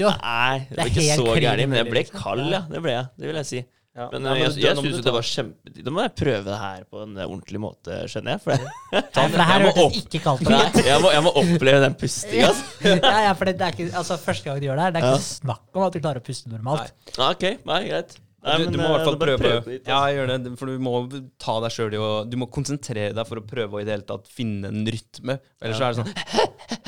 jo. 0.00 0.08
Nei, 0.16 0.64
det 0.70 0.78
var 0.80 0.88
ikke 0.88 1.08
så 1.10 1.26
gærent, 1.36 1.68
men 1.68 1.80
jeg 1.82 1.90
ble 1.90 2.00
liksom. 2.06 2.20
kald, 2.24 2.46
ja. 2.48 2.62
Det 2.70 2.80
ble 2.80 2.94
jeg. 2.96 3.10
Det 3.20 3.28
vil 3.28 3.40
jeg 3.42 3.50
si. 3.50 3.60
Ja. 3.94 4.08
Men 4.10 4.24
Nei, 4.24 4.30
men, 4.34 4.40
jeg, 4.42 4.50
du- 4.54 4.60
jeg 4.64 4.74
du 4.74 4.80
syns 4.82 4.96
jo 4.98 5.02
det 5.06 5.12
var 5.14 5.26
kjempetid. 5.28 5.84
Da 5.86 5.92
må 5.94 6.02
jeg 6.02 6.12
prøve 6.18 6.44
det 6.48 6.56
her 6.58 6.80
på 6.90 7.02
en 7.04 7.12
eh, 7.16 7.28
ordentlig 7.30 7.60
måte, 7.62 7.98
skjønner 8.10 8.34
jeg. 8.34 8.42
For 8.42 8.50
det, 8.56 8.72
Ja, 8.94 9.02
for 9.28 9.38
det 9.38 9.46
her 9.50 9.60
jeg 9.60 9.68
hørtes 9.68 9.84
opp- 9.84 10.00
ikke 10.02 10.22
kaldt 10.24 10.42
ut. 10.42 10.50
Nei, 10.54 10.84
jeg, 10.88 10.98
må, 11.04 11.12
jeg 11.14 11.22
må 11.28 11.34
oppleve 11.44 11.84
den 11.86 11.94
pustinga. 12.00 12.50
Altså. 12.50 12.90
ja, 13.06 13.14
ja, 13.28 13.32
for 13.38 13.50
det, 13.50 13.56
det 13.62 13.68
er 13.70 13.78
ikke, 13.78 13.88
altså, 14.02 14.18
første 14.26 14.50
gang 14.50 14.58
du 14.60 14.66
gjør 14.70 14.80
det 14.82 14.88
her, 14.88 14.96
det 14.98 15.02
er 15.02 15.08
ikke 15.08 15.22
Ja. 15.22 15.24
snakk 15.30 15.78
om 15.78 15.86
at 15.86 15.94
du 15.96 16.02
klarer 16.02 16.22
å 16.24 16.26
puste 16.26 16.50
normalt. 16.52 16.94
Ah, 17.18 17.30
ok, 17.36 17.46
nei, 17.70 17.80
greit. 17.92 18.16
Nei, 18.44 18.58
du, 18.60 18.64
men, 18.66 18.74
du 18.74 18.76
må 18.76 18.84
i 18.84 18.88
eh, 18.90 18.92
hvert 18.98 19.06
fall 19.08 19.14
prøve. 19.22 19.38
prøve, 19.40 19.70
litt, 19.72 19.86
Ja, 19.88 20.00
altså. 20.02 20.16
gjør 20.18 20.26
det. 20.34 20.50
For 20.60 20.68
du 20.74 20.82
må 20.84 20.96
ta 21.40 21.54
deg 21.64 21.72
sjøl 21.72 21.94
i 21.96 22.00
å 22.04 22.08
Du 22.28 22.34
må 22.42 22.50
konsentrere 22.52 23.14
deg 23.16 23.24
for 23.30 23.40
å 23.40 23.44
prøve 23.48 23.78
å 23.78 23.80
i 23.80 23.86
det 23.88 23.94
hele 23.94 24.04
tatt 24.10 24.26
finne 24.28 24.68
en 24.68 24.82
rytme. 24.84 25.38
Ellers 25.64 25.80
så 25.80 25.86
er 25.86 25.94
det 25.94 26.02
sånn 26.02 26.83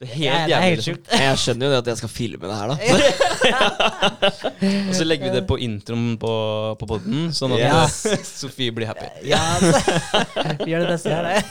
Det 0.00 0.08
er 0.08 0.14
helt 0.14 0.24
Ja, 0.24 0.32
det 0.34 0.40
er 0.42 0.48
jævlig. 0.48 0.64
helt 0.64 0.80
Liksom. 0.80 1.20
Jeg 1.24 1.36
skjønner 1.44 1.66
jo 1.66 1.70
det 1.74 1.78
at 1.84 1.90
jeg 1.92 1.98
skal 2.00 2.10
filme 2.10 2.48
det 2.50 2.56
her, 2.58 2.68
da. 2.72 2.76
Og 4.88 4.94
så 4.98 5.04
legger 5.06 5.30
vi 5.30 5.34
det 5.38 5.44
på 5.48 5.58
introen 5.62 6.16
på, 6.20 6.32
på 6.80 6.88
poden, 6.94 7.28
sånn 7.36 7.54
at 7.56 7.62
Yes. 7.64 8.00
Sofie 8.42 8.74
blir 8.74 8.90
happy. 8.90 9.06
Ja, 9.30 9.38
altså. 9.60 9.78
Vi 10.64 10.72
gjør 10.74 10.84
det 10.86 10.96
beste 10.96 11.14
her, 11.14 11.30
det. 11.30 11.44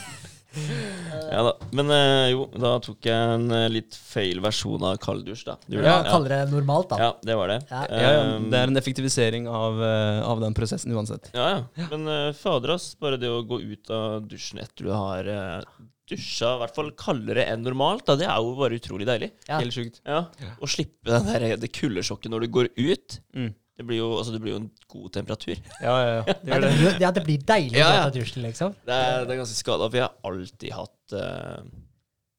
Ja 1.32 1.40
da. 1.42 1.52
Men 1.74 1.88
eh, 1.90 2.28
jo, 2.30 2.44
da 2.62 2.76
tok 2.84 3.08
jeg 3.08 3.30
en 3.40 3.48
eh, 3.56 3.64
litt 3.74 3.96
feil 3.98 4.38
versjon 4.44 4.84
av 4.86 5.00
kalddusj, 5.02 5.42
da. 5.48 5.56
Du, 5.64 5.74
gjorde 5.80 5.88
Ja, 5.88 5.96
Kaldere 6.06 6.12
kaller 6.12 6.34
det 6.44 6.52
normalt, 6.54 6.92
da. 6.92 6.98
ja, 7.02 7.08
det 7.26 7.34
var 7.40 7.50
det. 7.50 7.56
Ja. 7.72 7.80
Ja, 7.90 8.02
ja, 8.04 8.20
Um, 8.36 8.46
det 8.52 8.60
er 8.60 8.70
en 8.70 8.78
effektivisering 8.78 9.48
av, 9.50 9.80
av 10.28 10.44
den 10.44 10.54
prosessen 10.54 10.94
uansett. 10.94 11.32
Ja, 11.34 11.48
ja. 11.74 11.88
Men 11.90 12.06
eh, 12.12 12.28
fader, 12.38 12.76
ass. 12.76 12.92
Bare 13.02 13.18
det 13.18 13.32
å 13.34 13.40
gå 13.42 13.58
ut 13.64 13.90
av 13.94 14.20
dusjen 14.30 14.62
etter 14.62 14.86
du 14.86 14.92
har 14.94 15.26
uh, 15.26 15.66
dusja 16.10 16.54
i 16.56 16.60
hvert 16.62 16.76
fall 16.76 16.90
kaldere 17.00 17.44
enn 17.50 17.62
normalt, 17.64 18.04
da, 18.08 18.16
det 18.20 18.26
er 18.28 18.38
jo 18.44 18.54
bare 18.58 18.76
utrolig 18.78 19.06
deilig. 19.08 19.30
Ja. 19.48 19.58
Helt 19.62 19.74
sjukt. 19.76 20.00
Ja. 20.04 20.24
Å 20.60 20.68
slippe 20.70 21.10
den 21.10 21.28
der, 21.30 21.46
det 21.60 21.70
kuldesjokket 21.76 22.32
når 22.32 22.44
du 22.44 22.48
går 22.58 22.68
ut. 22.76 23.20
Mm. 23.36 23.52
Det 23.74 23.82
blir, 23.88 23.98
jo, 23.98 24.10
altså, 24.20 24.30
det 24.36 24.38
blir 24.44 24.52
jo 24.54 24.58
en 24.60 24.68
god 24.92 25.06
temperatur. 25.16 25.56
Ja, 25.82 25.94
ja, 25.98 26.10
ja. 26.20 26.34
Det 26.44 26.52
Ja, 26.52 26.58
det, 26.60 26.68
det. 26.68 26.76
blir- 26.78 27.00
ja, 27.02 27.10
det 27.16 27.22
blir 27.26 27.46
deilig 27.48 27.80
Ja, 27.80 27.88
ja. 27.96 28.04
dusjen, 28.14 28.44
liksom. 28.46 28.76
Det 28.86 28.98
er, 29.06 29.24
det 29.26 29.34
er 29.34 29.40
ganske 29.40 29.58
skada, 29.58 29.88
for 29.88 29.98
jeg 29.98 30.06
har 30.06 30.30
alltid 30.30 30.76
hatt 30.76 31.16
uh, 31.18 31.64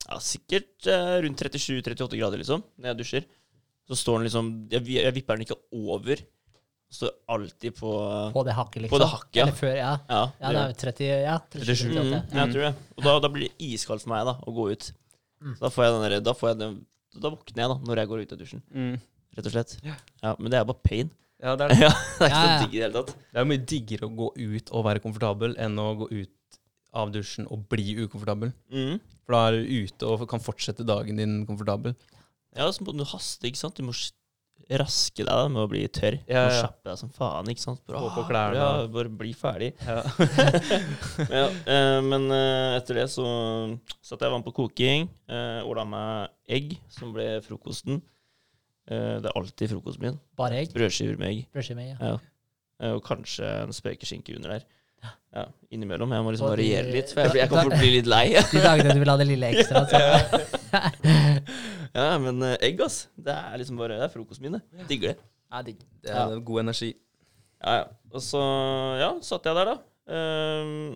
ja, 0.05 0.19
sikkert 0.23 0.87
uh, 0.87 1.17
rundt 1.25 1.43
37-38 1.43 2.21
grader, 2.21 2.39
liksom, 2.39 2.63
når 2.79 2.91
jeg 2.93 2.99
dusjer. 3.01 3.27
Så 3.85 3.97
står 3.99 4.17
den 4.21 4.25
liksom 4.29 4.47
Jeg, 4.71 4.81
jeg 4.95 5.13
vipper 5.13 5.35
den 5.37 5.43
ikke 5.45 5.59
over. 5.75 6.23
Står 6.95 7.11
alltid 7.35 7.75
på 7.75 7.91
På 8.35 8.43
det 8.47 8.53
hakket, 8.55 8.85
liksom. 8.85 8.93
På 8.95 8.99
det 9.01 9.07
hakket, 9.11 9.35
ja. 9.35 9.43
Eller 9.45 9.57
før, 9.59 9.73
ja. 9.75 9.89
Ja, 10.07 10.21
Ja, 10.39 10.51
det 10.55 10.61
er 10.61 10.69
jo 10.71 10.77
30, 10.85 11.09
ja, 11.25 11.33
37, 11.51 11.65
37. 11.65 11.95
38. 11.99 12.21
Mm, 12.31 12.37
jeg 12.39 12.53
tror 12.53 12.63
det. 12.67 12.73
Og 12.95 13.03
da, 13.09 13.15
da 13.25 13.31
blir 13.33 13.49
det 13.49 13.67
iskaldt 13.73 14.05
for 14.05 14.13
meg 14.13 14.23
da, 14.29 14.35
å 14.47 14.53
gå 14.55 14.67
ut. 14.71 14.87
Mm. 15.43 15.55
Da 15.59 15.71
får 15.75 15.85
jeg 15.87 15.95
den 15.97 16.05
der, 16.05 16.15
da, 16.29 16.33
får 16.39 16.51
jeg 16.53 16.59
den, 16.61 16.77
da 17.25 17.31
våkner 17.33 17.63
jeg 17.65 17.71
da, 17.73 17.77
når 17.89 18.01
jeg 18.01 18.11
går 18.13 18.23
ut 18.23 18.33
av 18.35 18.39
dusjen. 18.45 18.63
Mm. 18.71 18.95
Rett 19.35 19.49
og 19.51 19.55
slett. 19.57 19.75
Ja. 19.83 19.95
Ja, 20.23 20.35
Men 20.39 20.53
det 20.53 20.59
er 20.61 20.69
bare 20.71 20.83
pain. 20.87 21.11
Ja, 21.43 21.57
det, 21.59 21.67
er, 21.67 21.75
Ja, 21.85 21.91
det 21.91 22.29
er 22.29 22.31
ikke 22.31 22.31
Ja, 22.31 22.39
ja. 22.39 22.45
så 22.45 22.63
digg 22.63 22.71
i 22.71 22.79
det 22.79 22.85
hele 22.87 22.95
tatt. 23.01 23.11
det 23.19 23.35
er 23.35 23.43
jo 23.43 23.49
mye 23.51 23.65
diggere 23.75 24.07
å 24.07 24.13
gå 24.21 24.29
ut 24.39 24.71
og 24.71 24.85
være 24.87 25.03
komfortabel 25.03 25.57
enn 25.59 25.75
å 25.83 25.89
gå 25.99 26.07
ut 26.13 26.59
av 26.95 27.11
dusjen 27.11 27.49
og 27.51 27.65
bli 27.67 27.97
ukomfortabel. 28.05 28.53
Mm. 28.71 29.01
For 29.27 29.35
da 29.35 29.41
er 29.49 29.57
du 29.59 29.73
ute 29.89 30.07
og 30.13 30.23
kan 30.31 30.39
fortsette 30.39 30.85
dagen 30.87 31.19
din 31.19 31.41
komfortabel. 31.49 31.97
Ja, 32.55 32.69
så 32.71 32.85
må 32.87 32.93
du 32.95 33.03
haste, 33.03 33.49
ikke 33.49 33.59
sant? 33.59 33.75
Du 33.75 33.83
må 33.83 33.91
raske 34.81 35.21
deg 35.21 35.29
da 35.29 35.49
med 35.51 35.61
å 35.61 35.69
bli 35.69 35.83
tørr. 35.93 36.17
Ja, 36.25 36.45
ja. 36.47 36.61
kjappe 36.63 36.89
deg 36.89 36.99
som 36.99 37.11
faen, 37.13 37.49
ikke 37.51 37.61
sant? 37.61 37.81
Bare, 37.85 38.01
Få 38.01 38.11
på 38.15 38.23
ah, 38.23 38.29
klærne. 38.29 38.57
Ja, 38.59 38.87
bare 38.95 39.11
bli 39.21 39.33
ferdig. 39.37 39.71
Ja. 39.85 40.01
Men, 41.15 41.35
ja, 41.37 41.45
eh, 41.71 41.99
men 42.03 42.27
eh, 42.33 42.77
etter 42.79 42.99
det 42.99 43.05
så 43.13 43.25
satte 44.01 44.25
jeg 44.25 44.33
vann 44.33 44.45
på 44.45 44.55
koking, 44.55 45.07
eh, 45.29 45.61
Ordna 45.67 45.85
meg 45.89 46.57
egg, 46.57 46.77
som 46.91 47.13
ble 47.15 47.27
frokosten. 47.45 48.01
Eh, 48.89 49.17
det 49.21 49.29
er 49.29 49.37
alltid 49.37 49.75
frokosten 49.75 50.07
min. 50.07 50.17
Bare 50.37 50.63
egg. 50.63 50.73
Brødskiver 50.75 51.19
med 51.21 51.31
egg. 51.31 51.45
Brødskiver 51.53 51.79
med 51.81 51.91
egg. 51.93 52.01
Ja. 52.01 52.17
Eh, 52.81 52.95
og 52.97 53.03
kanskje 53.05 53.47
en 53.63 53.73
spekeskinke 53.75 54.35
under 54.35 54.57
der. 54.57 54.67
Ja, 55.35 55.43
innimellom. 55.75 56.11
Jeg 56.15 56.23
må 56.23 56.31
liksom 56.31 56.47
de- 56.47 56.55
variere 56.55 56.91
litt, 56.93 57.09
for 57.11 57.25
jeg, 57.27 57.35
jeg 57.41 57.49
kan 57.51 57.65
fort 57.67 57.79
bli 57.81 57.89
litt 57.97 58.07
lei. 58.07 58.25
De 58.53 58.61
dagene 58.63 58.93
du 58.95 59.01
vil 59.03 59.11
ha 59.11 59.17
det 59.19 59.27
lille 59.27 59.49
ekstra. 59.51 59.81
Så. 59.91 59.99
ja, 61.97 62.05
men 62.23 62.41
eh, 62.45 62.55
egg, 62.69 62.81
ass. 62.85 63.05
Det 63.15 63.33
er 63.35 63.57
liksom 63.61 63.79
bare 63.79 63.97
Det 63.99 64.07
er 64.07 64.13
frokosten 64.13 64.45
min, 64.47 64.57
det. 64.59 64.85
Digger 64.89 65.13
det. 65.13 65.17
Ja, 65.51 65.61
digg. 65.67 65.81
Det 66.03 66.13
er 66.15 66.39
god 66.47 66.63
energi. 66.65 66.91
Ja, 67.65 67.75
ja. 67.81 67.85
Og 68.15 68.23
så 68.23 68.41
ja, 69.01 69.09
satt 69.25 69.47
jeg 69.49 69.57
der, 69.57 69.73
da. 69.73 69.77
Um, 70.05 70.93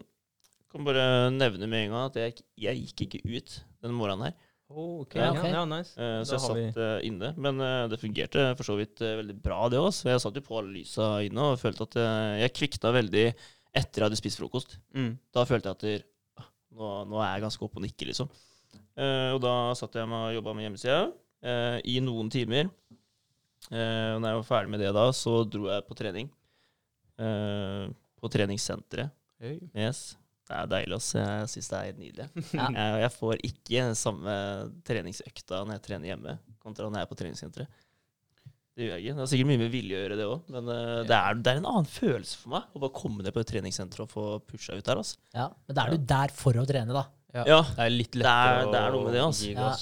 kan 0.69 0.86
bare 0.86 1.06
nevne 1.34 1.65
med 1.67 1.88
en 1.88 1.93
gang 1.95 2.06
at 2.12 2.19
jeg, 2.22 2.43
jeg 2.62 2.84
gikk 2.86 3.08
ikke 3.08 3.22
ut 3.39 3.56
den 3.84 3.95
morgenen 3.98 4.30
her. 4.30 4.36
Oh, 4.69 5.00
ok, 5.02 5.15
Ja, 5.17 5.32
okay. 5.34 5.50
ja, 5.56 5.63
nice. 5.65 5.95
Uh, 5.98 6.19
så 6.22 6.36
Da 6.36 6.36
jeg 6.38 6.43
satt 6.45 6.58
vi- 6.60 6.84
eh, 6.86 7.00
inne. 7.10 7.32
Men 7.41 7.58
uh, 7.63 7.88
det 7.89 7.98
fungerte 8.00 8.43
for 8.60 8.67
så 8.67 8.76
vidt 8.78 9.02
uh, 9.02 9.15
veldig 9.17 9.36
bra, 9.41 9.63
det 9.74 9.80
òg. 9.82 9.89
Jeg 10.06 10.22
satt 10.22 10.38
jo 10.38 10.43
på 10.45 10.60
alle 10.60 10.76
lysa 10.76 11.08
inne 11.26 11.48
og 11.54 11.60
følte 11.62 11.88
at 11.89 11.98
jeg 12.43 12.54
kvikna 12.60 12.91
veldig 13.00 13.26
etter 13.73 13.89
at 13.89 13.99
jeg 13.99 14.08
hadde 14.08 14.19
spist 14.19 14.39
frokost. 14.41 14.77
Mm. 14.95 15.13
Da 15.36 15.45
følte 15.47 15.71
jeg 15.71 16.01
at 16.01 16.08
nå, 16.75 16.91
nå 17.10 17.19
er 17.21 17.36
jeg 17.36 17.45
ganske 17.45 17.65
oppe 17.65 17.79
og 17.82 17.86
nikker, 17.86 18.10
liksom. 18.12 18.29
Eh, 18.99 19.32
og 19.36 19.41
da 19.43 19.55
satt 19.77 19.95
jeg 19.97 20.10
med 20.10 20.29
og 20.29 20.38
jobba 20.39 20.55
med 20.55 20.67
hjemmesida 20.67 21.01
eh, 21.45 21.77
i 21.88 21.99
noen 22.03 22.32
timer. 22.34 22.69
Eh, 23.69 24.15
når 24.17 24.25
jeg 24.25 24.39
var 24.41 24.47
ferdig 24.47 24.73
med 24.73 24.84
det 24.84 24.93
da, 24.95 25.05
så 25.15 25.41
dro 25.47 25.69
jeg 25.69 25.86
på 25.88 25.97
trening. 25.99 26.32
Eh, 27.19 27.86
på 28.19 28.32
treningssenteret. 28.32 29.13
Hey. 29.39 29.60
Yes. 29.75 30.17
Det 30.49 30.58
er 30.58 30.69
deilig, 30.71 30.97
ass. 30.97 31.12
Jeg 31.13 31.49
syns 31.53 31.69
det 31.69 31.77
er 31.77 31.89
helt 31.91 32.01
nydelig. 32.01 32.29
Ja. 32.58 32.69
Jeg, 32.73 33.01
jeg 33.03 33.13
får 33.15 33.43
ikke 33.51 33.84
samme 33.99 34.34
treningsøkta 34.88 35.62
når 35.62 35.77
jeg 35.77 35.86
trener 35.86 36.12
hjemme, 36.13 36.36
kontra 36.63 36.89
når 36.89 37.03
jeg 37.03 37.08
er 37.08 37.12
på 37.12 37.19
treningssenteret. 37.19 37.84
Det 38.80 38.86
gjør 38.88 38.94
jeg 38.96 39.04
ikke. 39.04 39.13
Det 39.18 39.24
har 39.26 39.30
sikkert 39.34 39.50
mye 39.52 39.60
med 39.60 39.72
vilje 39.74 39.98
å 39.98 40.02
gjøre, 40.06 40.18
det 40.20 40.26
òg. 40.32 40.50
Men 40.56 40.70
eh, 40.72 40.96
det, 41.10 41.15
er, 41.20 41.39
det 41.44 41.52
er 41.52 41.58
en 41.60 41.65
annen 41.74 41.88
følelse 41.92 42.38
for 42.39 42.54
meg 42.56 42.68
å 42.78 42.82
bare 42.86 42.96
komme 42.96 43.26
ned 43.26 43.36
på 43.36 43.42
et 43.44 43.50
treningssenter 43.52 44.04
og 44.06 44.12
få 44.13 44.26
pusha 44.48 44.78
ut 44.80 44.86
der. 44.88 45.02
Altså. 45.04 45.18
Ja, 45.36 45.48
men 45.68 45.76
da 45.78 45.84
er 45.89 45.96
du 45.98 46.06
der 46.13 46.32
for 46.39 46.60
å 46.62 46.63
trene, 46.70 46.96
da. 46.96 47.04
Ja. 47.36 47.44
Ja. 47.50 47.58
Det 47.76 47.84
er 47.86 47.92
litt 47.94 48.15
Det 48.15 48.24
er- 48.26 48.72
det 48.72 48.80
er 48.80 48.96
noe 48.96 49.04
med 49.10 49.13
det, 49.18 49.22
altså. 49.28 49.52
Ja. 49.52 49.74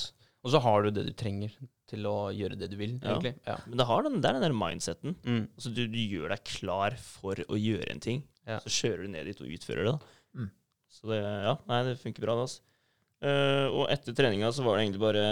Og 0.43 0.51
så 0.53 0.61
har 0.65 0.83
du 0.87 0.91
det 0.97 1.05
du 1.07 1.13
trenger 1.13 1.53
til 1.87 2.03
å 2.09 2.15
gjøre 2.35 2.57
det 2.59 2.69
du 2.71 2.75
vil, 2.79 2.97
Ja. 2.99 3.13
egentlig. 3.13 3.35
Ja. 3.47 3.57
Men 3.67 3.77
det, 3.79 3.85
har 3.87 4.03
den, 4.03 4.17
det 4.19 4.27
er 4.29 4.33
den 4.39 4.45
der 4.47 4.57
mindseten. 4.57 5.15
Mm. 5.23 5.43
Altså, 5.55 5.73
du, 5.77 5.83
du 5.87 5.97
gjør 6.01 6.33
deg 6.33 6.43
klar 6.43 6.97
for 6.99 7.35
å 7.47 7.55
gjøre 7.59 7.91
en 7.93 7.99
ting, 8.03 8.23
Ja. 8.47 8.57
så 8.59 8.67
kjører 8.73 9.05
du 9.05 9.13
ned 9.13 9.25
dit 9.29 9.39
og 9.41 9.47
utfører 9.47 9.85
det. 9.85 9.93
da. 9.93 9.99
Mm. 10.41 10.49
Så 10.89 11.07
det, 11.13 11.21
ja, 11.23 11.55
nei, 11.69 11.83
det 11.83 11.99
funker 12.01 12.25
bra. 12.25 12.35
det, 12.35 12.47
Altså. 12.49 12.61
Uh, 13.17 13.65
og 13.73 13.87
etter 13.89 14.13
treninga 14.13 14.51
så 14.53 14.61
var 14.63 14.77
det 14.77 14.83
egentlig 14.85 15.01
bare 15.01 15.23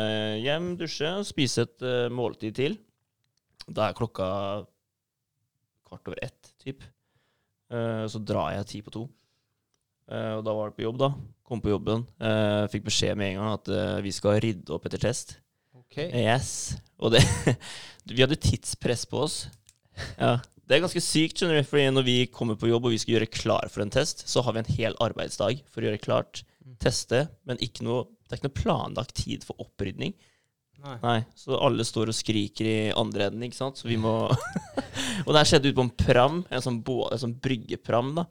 hjem, 0.42 0.72
dusje, 0.80 1.10
spise 1.28 1.62
et 1.68 1.84
uh, 1.86 2.10
måltid 2.10 2.56
til. 2.58 2.78
Da 3.72 3.88
er 3.90 3.98
klokka 3.98 4.28
kvart 5.86 6.12
over 6.12 6.22
ett, 6.26 6.52
typ. 6.62 6.84
Uh, 7.74 8.06
så 8.10 8.22
drar 8.22 8.54
jeg 8.54 8.70
ti 8.70 8.82
på 8.86 8.94
to. 8.94 9.06
Uh, 10.06 10.38
og 10.38 10.44
da 10.46 10.54
var 10.54 10.70
det 10.70 10.78
på 10.78 10.86
jobb, 10.86 11.00
da. 11.02 11.12
Kom 11.46 11.62
på 11.62 11.72
jobben. 11.74 12.06
Uh, 12.22 12.66
fikk 12.74 12.86
beskjed 12.88 13.18
med 13.18 13.34
en 13.34 13.42
gang 13.42 13.54
at 13.58 13.72
vi 14.06 14.14
skal 14.14 14.40
rydde 14.44 14.74
opp 14.74 14.86
etter 14.90 15.02
test. 15.02 15.38
Ok. 15.78 16.00
Yes. 16.10 16.76
Og 17.02 17.14
det 17.14 17.24
Vi 18.06 18.22
hadde 18.22 18.38
tidspress 18.38 19.06
på 19.10 19.24
oss. 19.26 19.46
Ja. 20.20 20.38
Det 20.66 20.76
er 20.76 20.82
ganske 20.82 21.02
sykt, 21.02 21.40
skjønner 21.40 21.62
du. 21.62 21.68
Fordi 21.70 21.86
når 21.94 22.06
vi 22.06 22.18
kommer 22.34 22.58
på 22.58 22.70
jobb 22.70 22.88
og 22.88 22.94
vi 22.94 23.00
skal 23.02 23.18
gjøre 23.18 23.34
klar 23.34 23.70
for 23.74 23.86
en 23.86 23.94
test, 23.94 24.26
så 24.30 24.42
har 24.46 24.54
vi 24.54 24.62
en 24.62 24.76
hel 24.78 24.98
arbeidsdag 25.02 25.62
for 25.70 25.82
å 25.82 25.90
gjøre 25.90 26.02
klart, 26.02 26.42
teste, 26.82 27.28
men 27.46 27.62
ikke 27.64 27.86
noe, 27.86 28.08
det 28.26 28.34
er 28.34 28.40
ikke 28.40 28.50
noe 28.50 28.62
planlagt 28.62 29.14
tid 29.18 29.46
for 29.46 29.62
opprydning. 29.62 30.16
Nei. 30.86 30.96
Nei, 31.02 31.20
Så 31.38 31.58
alle 31.58 31.86
står 31.88 32.12
og 32.12 32.18
skriker 32.18 32.68
i 32.70 32.80
andre 32.94 33.30
enden, 33.30 33.46
ikke 33.48 33.58
sant. 33.58 33.80
Så 33.80 33.90
vi 33.90 33.98
må 33.98 34.14
Og 35.26 35.32
det 35.32 35.40
her 35.40 35.50
skjedde 35.50 35.72
ute 35.72 35.78
på 35.80 35.86
en 35.88 35.96
pram, 35.98 36.42
en 36.50 36.64
sånn, 36.64 36.82
bo... 36.86 37.06
en 37.10 37.22
sånn 37.22 37.38
bryggepram, 37.42 38.14
da. 38.20 38.28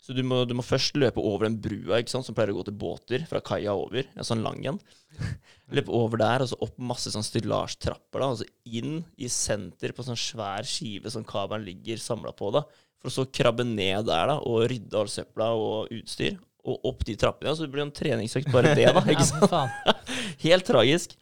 Så 0.00 0.14
du 0.16 0.22
må, 0.24 0.40
du 0.48 0.54
må 0.56 0.64
først 0.64 0.96
løpe 0.96 1.20
over 1.20 1.44
den 1.44 1.58
brua 1.60 2.00
ikke 2.00 2.14
sant, 2.14 2.24
som 2.26 2.34
pleier 2.34 2.54
å 2.54 2.56
gå 2.56 2.64
til 2.66 2.76
båter, 2.80 3.26
fra 3.28 3.42
kaia 3.44 3.74
over. 3.76 4.08
En 4.16 4.26
sånn 4.26 4.44
lang 4.46 4.64
en. 4.66 4.80
Løpe 5.76 5.92
over 5.94 6.22
der, 6.22 6.42
og 6.42 6.50
så 6.50 6.58
opp 6.64 6.78
masse 6.82 7.12
sånn 7.12 7.26
stillasjtrapper, 7.26 8.22
da. 8.22 8.30
Og 8.32 8.40
så 8.40 8.48
inn 8.80 9.02
i 9.20 9.28
senter 9.30 9.92
på 9.94 10.06
sånn 10.06 10.18
svær 10.18 10.66
skive 10.66 11.12
som 11.12 11.26
kabelen 11.28 11.68
ligger 11.68 12.00
samla 12.00 12.32
på, 12.36 12.48
da. 12.56 12.64
For 13.00 13.12
å 13.12 13.16
så 13.20 13.26
krabbe 13.28 13.66
ned 13.68 14.08
der, 14.08 14.32
da, 14.32 14.38
og 14.40 14.64
rydde 14.72 14.96
all 14.96 15.12
søpla 15.12 15.52
og 15.56 15.92
utstyr. 16.00 16.40
Og 16.68 16.90
opp 16.90 17.04
de 17.08 17.14
trappene. 17.16 17.54
Så 17.56 17.64
det 17.64 17.72
blir 17.72 17.86
en 17.86 17.94
treningsøkt 17.94 18.50
bare 18.52 18.74
det, 18.76 18.88
da. 18.96 19.02
Ikke 19.12 19.26
sant? 19.28 19.52
Ja. 19.52 19.94
Helt 20.46 20.66
tragisk. 20.68 21.16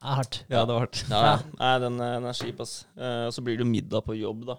Det 0.00 0.08
er 0.08 0.16
hardt. 0.16 0.40
Ja, 0.48 0.62
det 0.64 0.72
var 0.72 0.86
hardt. 0.86 1.02
Ja, 1.10 1.32
nei, 1.58 1.74
den, 1.82 2.00
eh, 2.00 2.14
den 2.16 2.28
er 2.30 2.36
kjip, 2.38 2.60
ass. 2.64 2.74
Uh, 2.96 3.26
og 3.28 3.34
så 3.36 3.44
blir 3.44 3.58
det 3.58 3.66
jo 3.66 3.68
middag 3.68 4.04
på 4.06 4.16
jobb, 4.16 4.46
da. 4.48 4.56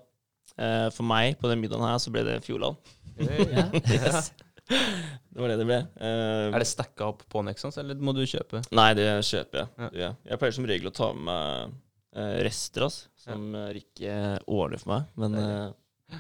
Uh, 0.54 0.88
for 0.94 1.08
meg, 1.08 1.34
på 1.42 1.50
den 1.50 1.64
middagen 1.64 1.88
her, 1.88 1.98
så 2.04 2.14
ble 2.14 2.26
det 2.28 2.40
Fjordland. 2.46 2.78
Yes. 3.22 4.32
Det 4.72 5.36
var 5.42 5.50
det 5.52 5.58
det 5.60 5.66
ble. 5.68 5.78
Uh, 6.00 6.54
Er 6.54 6.62
det 6.62 6.68
stacka 6.70 7.10
opp 7.10 7.26
på 7.32 7.42
Nexans, 7.44 7.76
eller 7.82 7.98
må 8.00 8.14
du 8.16 8.22
kjøpe? 8.30 8.62
Nei, 8.78 8.92
det 8.96 9.08
kjøper 9.28 9.64
jeg. 9.64 9.90
Ja. 10.00 10.12
Jeg 10.30 10.40
pleier 10.40 10.56
som 10.56 10.68
regel 10.70 10.92
å 10.92 10.94
ta 10.96 11.10
med 11.18 11.26
meg 11.26 12.22
eh, 12.22 12.38
rester, 12.46 12.86
ass, 12.88 13.02
som 13.20 13.52
Rikke 13.76 14.16
ordner 14.46 14.80
for 14.82 14.94
meg. 14.94 15.10
Men 15.20 15.36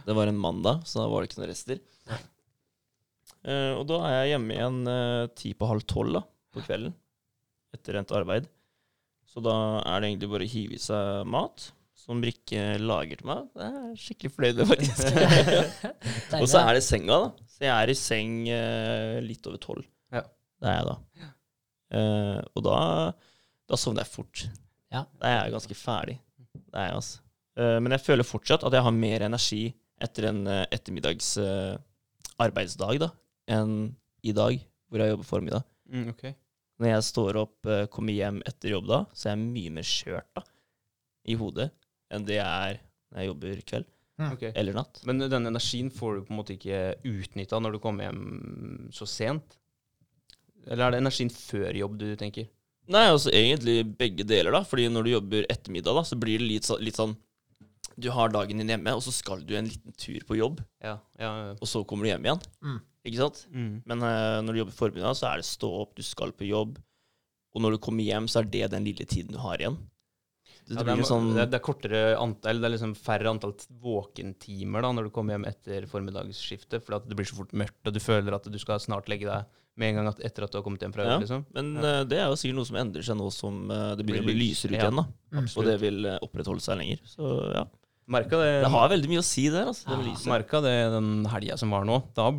det 0.07 0.17
var 0.17 0.31
en 0.31 0.39
mandag, 0.41 0.83
så 0.87 1.03
da 1.03 1.07
var 1.11 1.21
det 1.23 1.29
ikke 1.31 1.41
noen 1.41 1.51
rester. 1.51 1.79
Eh, 3.41 3.73
og 3.73 3.85
da 3.89 3.99
er 4.05 4.17
jeg 4.19 4.33
hjemme 4.35 4.55
igjen 4.55 4.79
eh, 4.91 5.27
ti 5.37 5.53
på 5.57 5.69
halv 5.69 5.85
tolv 5.89 6.19
da, 6.19 6.23
på 6.53 6.63
kvelden, 6.65 6.93
etter 7.73 7.97
endt 7.97 8.13
arbeid. 8.17 8.49
Så 9.25 9.41
da 9.43 9.55
er 9.87 10.01
det 10.01 10.11
egentlig 10.11 10.31
bare 10.33 10.47
å 10.47 10.51
hive 10.51 10.75
i 10.77 10.81
seg 10.81 11.29
mat, 11.31 11.69
som 11.97 12.21
Brikke 12.21 12.75
lager 12.81 13.21
til 13.21 13.29
meg. 13.29 13.45
Det 13.55 13.67
er 13.67 13.75
jeg 13.77 14.01
skikkelig 14.05 14.33
fornøyd 14.35 14.59
med, 14.59 14.71
faktisk. 14.73 15.11
Og 16.41 16.47
så 16.51 16.63
er 16.63 16.77
det 16.77 16.85
senga, 16.85 17.19
da. 17.25 17.49
Så 17.53 17.65
jeg 17.65 17.73
er 17.75 17.93
i 17.93 17.97
seng 17.97 18.33
eh, 18.51 19.19
litt 19.23 19.47
over 19.49 19.61
tolv. 19.61 19.85
Ja. 20.13 20.25
Det 20.61 20.69
er 20.69 20.79
jeg 20.79 20.89
da. 20.89 20.97
Uh, 21.91 22.39
og 22.55 22.63
da, 22.63 22.75
da 23.67 23.77
sovner 23.79 24.05
jeg 24.05 24.13
fort. 24.13 24.45
Ja. 24.93 25.03
Da 25.19 25.27
er 25.27 25.37
jeg 25.41 25.55
ganske 25.57 25.75
ferdig. 25.75 26.17
Det 26.55 26.77
er 26.77 26.87
jeg, 26.87 26.99
altså. 27.01 27.23
Uh, 27.59 27.77
men 27.83 27.95
jeg 27.95 28.03
føler 28.05 28.27
fortsatt 28.27 28.63
at 28.67 28.75
jeg 28.77 28.85
har 28.85 28.95
mer 28.95 29.25
energi 29.27 29.63
etter 30.01 30.29
en 30.29 30.45
uh, 30.47 30.61
ettermiddags 30.71 31.33
arbeidsdag 32.41 33.01
da, 33.03 33.09
enn 33.49 33.95
i 34.23 34.33
dag, 34.37 34.59
hvor 34.89 35.01
jeg 35.01 35.13
jobber 35.13 35.27
formiddag. 35.29 35.63
Mm, 35.91 36.09
ok. 36.13 36.25
Når 36.81 36.89
jeg 36.95 37.05
står 37.07 37.37
opp, 37.41 37.57
eh, 37.69 37.85
kommer 37.93 38.13
hjem 38.13 38.41
etter 38.45 38.73
jobb 38.75 38.87
da, 38.89 38.99
så 39.13 39.29
er 39.29 39.35
jeg 39.35 39.47
mye 39.53 39.73
mer 39.77 39.87
skjørt 39.87 40.29
da, 40.37 40.43
i 41.29 41.35
hodet 41.37 41.69
enn 42.11 42.25
det 42.27 42.39
jeg 42.39 42.45
er 42.73 42.79
når 43.11 43.19
jeg 43.21 43.29
jobber 43.29 43.59
kveld 43.69 43.89
ok. 44.31 44.43
eller 44.55 44.73
natt. 44.77 45.01
Men 45.07 45.21
den 45.21 45.49
energien 45.51 45.91
får 45.93 46.15
du 46.15 46.23
på 46.25 46.33
en 46.33 46.39
måte 46.39 46.55
ikke 46.57 46.81
utnytta 47.07 47.59
når 47.61 47.75
du 47.75 47.79
kommer 47.83 48.07
hjem 48.09 48.89
så 48.93 49.07
sent? 49.09 49.57
Eller 50.67 50.87
er 50.87 50.95
det 50.95 51.01
energien 51.01 51.31
før 51.33 51.77
jobb 51.77 51.97
du 52.01 52.07
tenker? 52.19 52.49
Nei, 52.91 53.05
altså 53.11 53.31
egentlig 53.33 53.83
begge 53.97 54.25
deler, 54.27 54.51
da. 54.53 54.63
Fordi 54.67 54.87
når 54.91 55.05
du 55.05 55.11
jobber 55.13 55.45
ettermiddag, 55.53 55.95
da, 55.95 56.03
så 56.07 56.17
blir 56.19 56.41
det 56.41 56.47
litt, 56.49 56.67
så, 56.67 56.77
litt 56.81 56.97
sånn 56.97 57.13
Du 58.01 58.09
har 58.13 58.31
dagen 58.33 58.57
din 58.57 58.71
hjemme, 58.71 58.93
og 58.97 59.03
så 59.05 59.11
skal 59.13 59.43
du 59.45 59.53
en 59.57 59.67
liten 59.69 59.93
tur 59.99 60.23
på 60.25 60.37
jobb, 60.39 60.61
Ja. 60.81 60.95
ja, 61.19 61.31
ja. 61.45 61.51
og 61.59 61.67
så 61.69 61.83
kommer 61.85 62.07
du 62.07 62.11
hjem 62.13 62.25
igjen. 62.25 62.41
Mm. 62.63 62.79
Ikke 63.07 63.21
sant? 63.21 63.45
Mm. 63.49 63.81
Men 63.89 64.03
uh, 64.05 64.39
når 64.45 64.53
du 64.53 64.61
jobber 64.61 64.77
formiddag, 64.77 65.15
så 65.17 65.31
er 65.31 65.41
det 65.41 65.47
stå 65.49 65.69
opp, 65.81 65.95
du 65.97 66.03
skal 66.05 66.33
på 66.37 66.49
jobb. 66.49 66.77
Og 67.51 67.63
når 67.63 67.75
du 67.75 67.83
kommer 67.83 68.05
hjem, 68.05 68.29
så 68.31 68.41
er 68.41 68.51
det 68.51 68.67
den 68.71 68.85
lille 68.87 69.07
tiden 69.09 69.33
du 69.35 69.41
har 69.41 69.61
igjen. 69.61 69.79
Det, 70.61 70.77
Ja, 70.77 70.83
det, 70.85 70.93
er, 70.93 71.07
sånn 71.07 71.31
det, 71.33 71.41
er, 71.41 71.55
er 71.57 71.63
kortere 71.65 72.01
antall, 72.21 72.61
det 72.61 72.67
er 72.69 72.73
liksom 72.75 72.93
færre 72.95 73.31
antall 73.33 73.55
våkentimer 73.81 74.85
da, 74.85 74.91
når 74.93 75.09
du 75.09 75.13
kommer 75.15 75.35
hjem 75.35 75.47
etter 75.49 75.87
formiddagsskiftet, 75.89 76.85
for 76.85 77.01
det 77.01 77.17
blir 77.17 77.27
så 77.27 77.39
fort 77.41 77.55
mørkt, 77.57 77.81
og 77.89 77.97
du 77.97 77.99
føler 78.03 78.37
at 78.37 78.47
du 78.47 78.59
skal 78.61 78.79
snart 78.79 79.09
legge 79.11 79.27
deg 79.27 79.49
med 79.81 79.89
en 79.89 79.99
gang 79.99 80.11
at, 80.11 80.21
etter 80.27 80.45
at 80.45 80.53
du 80.53 80.59
har 80.59 80.63
kommet 80.63 80.83
hjem 80.85 80.93
fra 80.93 81.07
Ja. 81.07 81.17
liksom. 81.19 81.43
Men 81.55 81.73
eh, 81.79 82.03
det 82.07 82.19
er 82.21 82.29
jo 82.29 82.37
sikkert 82.39 82.59
noe 82.59 82.69
som 82.69 82.79
endrer 82.79 83.07
seg 83.07 83.17
nå 83.17 83.27
som 83.33 83.59
eh, 83.71 83.91
det 83.97 84.05
begynner 84.05 84.27
å 84.27 84.29
bli 84.29 84.37
lysere 84.37 84.75
ut 84.75 84.77
igjen. 84.77 85.01
da. 85.01 85.05
Mm. 85.33 85.47
Og 85.49 85.67
det 85.67 85.75
vil 85.81 86.09
opprettholde 86.19 86.63
seg 86.63 86.79
lenger. 86.83 87.03
Så 87.09 87.35
ja. 87.55 87.65
Merka 88.11 88.37
det, 88.41 88.47
Det 88.65 88.69
har 88.73 88.89
veldig 88.91 89.09
mye 89.11 89.21
å 89.21 89.25
si 89.25 89.45
der, 89.53 89.69
altså. 89.71 89.87
Det 89.87 90.25
Merka 90.27 90.59
det 90.65 90.73
den 90.91 91.11
helga 91.31 91.55
som 91.59 91.71
var 91.71 91.85
nå. 91.87 92.01
Det 92.11 92.23
har 92.25 92.33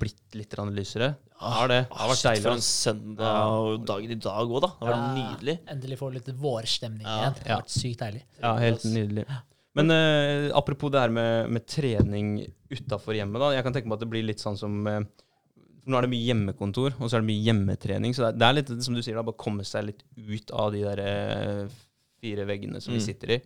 blitt 0.00 0.36
litt 0.38 0.54
lysere. 0.72 1.10
Det 1.20 1.42
har 1.42 1.68
det. 1.68 1.80
Det 1.90 1.96
har 1.98 2.06
Ah, 2.06 2.08
vært 2.08 2.16
shit, 2.22 2.30
deilig. 2.30 2.42
for 2.46 2.52
en 2.52 2.64
søndag 2.64 3.50
og 3.50 3.84
dagen 3.86 4.10
i 4.10 4.14
dag 4.14 4.48
òg, 4.48 4.60
da. 4.64 4.70
Det 4.80 4.86
har 4.86 4.94
vært 4.94 5.04
Ja. 5.04 5.18
nydelig. 5.18 5.58
Endelig 5.74 5.98
få 6.00 6.12
litt 6.14 6.30
vårstemning 6.40 7.02
Ja. 7.04 7.18
igjen. 7.20 7.34
Det 7.34 7.46
Ja. 7.46 7.54
har 7.56 7.62
vært 7.62 7.76
sykt 7.76 7.98
deilig. 8.00 8.22
Ja, 8.42 8.56
helt 8.56 8.82
nydelig. 8.84 9.26
Men 9.74 9.90
uh, 9.90 10.56
apropos 10.56 10.90
det 10.90 11.00
her 11.00 11.10
med, 11.10 11.50
med 11.50 11.66
trening 11.66 12.50
utafor 12.70 13.12
hjemmet, 13.14 13.38
da. 13.38 13.50
Jeg 13.52 13.62
kan 13.64 13.72
tenke 13.74 13.84
meg 13.86 13.92
at 13.94 14.00
det 14.00 14.08
blir 14.10 14.24
litt 14.24 14.38
sånn 14.40 14.56
som 14.56 14.86
uh, 14.86 15.00
Nå 15.86 15.98
er 15.98 16.02
det 16.02 16.10
mye 16.10 16.26
hjemmekontor, 16.34 16.94
og 16.98 17.06
så 17.08 17.14
er 17.14 17.20
det 17.22 17.28
mye 17.28 17.44
hjemmetrening. 17.46 18.10
Så 18.12 18.24
det 18.24 18.32
er, 18.34 18.38
det 18.40 18.42
er 18.42 18.54
litt 18.74 18.82
som 18.82 18.92
du 18.96 19.02
sier, 19.02 19.14
da, 19.14 19.22
bare 19.22 19.36
komme 19.38 19.62
seg 19.62 19.84
litt 19.86 20.02
ut 20.18 20.50
av 20.50 20.72
de 20.72 20.80
der 20.82 20.98
eh, 20.98 21.68
fire 22.20 22.44
veggene 22.44 22.80
som 22.82 22.92
vi 22.92 22.98
Mm. 22.98 23.04
sitter 23.06 23.30
i, 23.36 23.42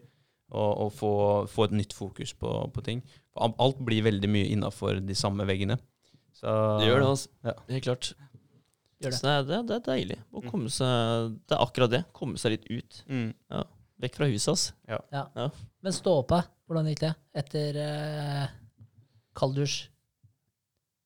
og, 0.51 0.71
og 0.87 0.93
få, 0.97 1.11
få 1.51 1.69
et 1.69 1.75
nytt 1.79 1.95
fokus 1.97 2.33
på, 2.35 2.51
på 2.75 2.83
ting. 2.87 3.03
Alt- 3.41 3.81
blir 3.87 4.03
veldig 4.07 4.29
mye 4.31 4.49
innafor 4.53 5.01
de 5.05 5.15
samme 5.17 5.47
veggene. 5.49 5.79
Så, 6.37 6.51
Det 6.81 6.89
gjør 6.89 7.03
det, 7.05 7.09
altså. 7.11 7.29
Ja. 7.47 7.55
Helt 7.71 7.85
klart. 7.87 8.13
Det. 9.01 9.13
Så 9.17 9.25
det, 9.49 9.61
det, 9.69 9.77
er- 9.79 9.85
deilig 9.87 10.19
å 10.37 10.43
komme 10.45 10.69
seg 10.73 11.37
Det 11.49 11.57
er 11.57 11.63
akkurat 11.65 11.93
det. 11.95 12.03
Komme 12.17 12.37
seg 12.41 12.57
litt 12.59 12.67
ut. 12.71 13.03
Mm. 13.09 13.31
Vekk 14.01 14.17
fra 14.17 14.29
huset, 14.33 14.53
ass. 14.53 14.73
Men 15.85 15.93
stå 15.97 16.15
opp. 16.23 16.33
Hvordan 16.69 16.87
gikk 16.93 17.03
det? 17.05 17.13
Etter 17.37 17.77
eh, 17.83 18.45
kalddusj? 19.37 19.90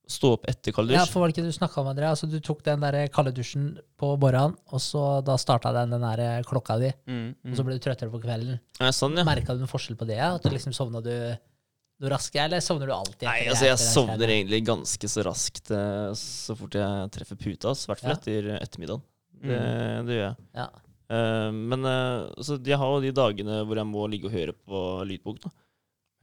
Stå 0.07 0.35
opp 0.37 0.43
etter 0.51 0.75
kalddusj. 0.77 0.99
Ja, 0.99 1.05
for 1.09 1.21
var 1.23 1.31
det 1.31 1.37
ikke 1.39 1.47
du 1.49 1.55
snakka 1.57 1.81
om, 1.81 1.87
André? 1.89 2.05
Altså, 2.11 2.27
du 2.29 2.37
tok 2.45 2.59
den 2.67 2.83
der 2.85 3.07
kalde 3.09 3.33
dusjen 3.33 3.79
på 3.97 4.11
morgenen, 4.21 4.53
og 4.69 4.81
så 4.85 5.23
da 5.25 5.37
starta 5.41 5.73
den, 5.73 5.95
den 5.97 6.05
der 6.05 6.21
eh, 6.21 6.43
klokka 6.45 6.77
di, 6.83 6.91
Mm, 7.09 7.31
og 7.49 7.57
så 7.57 7.65
ble 7.65 7.79
du 7.79 7.81
trøttere 7.87 8.13
på 8.13 8.21
kvelden. 8.21 8.59
Ja, 8.81 8.91
sånn, 8.93 9.17
ja. 9.17 9.25
Merka 9.25 9.55
du 9.57 9.63
noen 9.65 9.71
forskjell 9.73 9.97
på 9.97 10.05
det? 10.07 10.19
At 10.21 10.43
du 10.45 10.51
liksom 10.53 10.75
sovna 10.77 11.01
du 11.01 11.11
noe 12.03 12.11
raskere, 12.11 12.45
eller 12.51 12.61
sovner 12.61 12.91
du 12.91 12.93
alltid? 12.93 13.25
Nei, 13.31 13.47
altså 13.49 13.65
jeg 13.71 13.79
sovner 13.81 14.29
egentlig 14.29 14.61
ganske 14.67 15.09
så 15.09 15.25
raskt 15.25 15.71
eh, 15.73 16.13
så 16.21 16.57
fort 16.59 16.75
jeg 16.77 17.11
treffer 17.17 17.37
puta. 17.41 17.71
ass. 17.73 17.87
I 17.87 17.93
hvert 17.95 18.01
fall 18.05 18.11
Ja. 18.11 18.17
etter 18.21 18.51
ettermiddagen. 18.61 19.03
Det, 19.45 19.57
Mm. 19.61 20.07
det 20.07 20.15
gjør 20.19 20.27
jeg. 20.29 20.37
Ja. 20.55 20.69
Uh, 21.15 21.51
men 21.53 21.85
uh, 21.85 22.33
så 22.41 22.57
jeg 22.65 22.79
har 22.81 22.89
jo 22.95 23.01
de 23.05 23.11
dagene 23.13 23.59
hvor 23.69 23.77
jeg 23.77 23.87
må 23.87 24.07
ligge 24.09 24.25
og 24.29 24.33
høre 24.33 24.53
på 24.57 25.05
lydbok. 25.07 25.41
da. 25.45 25.51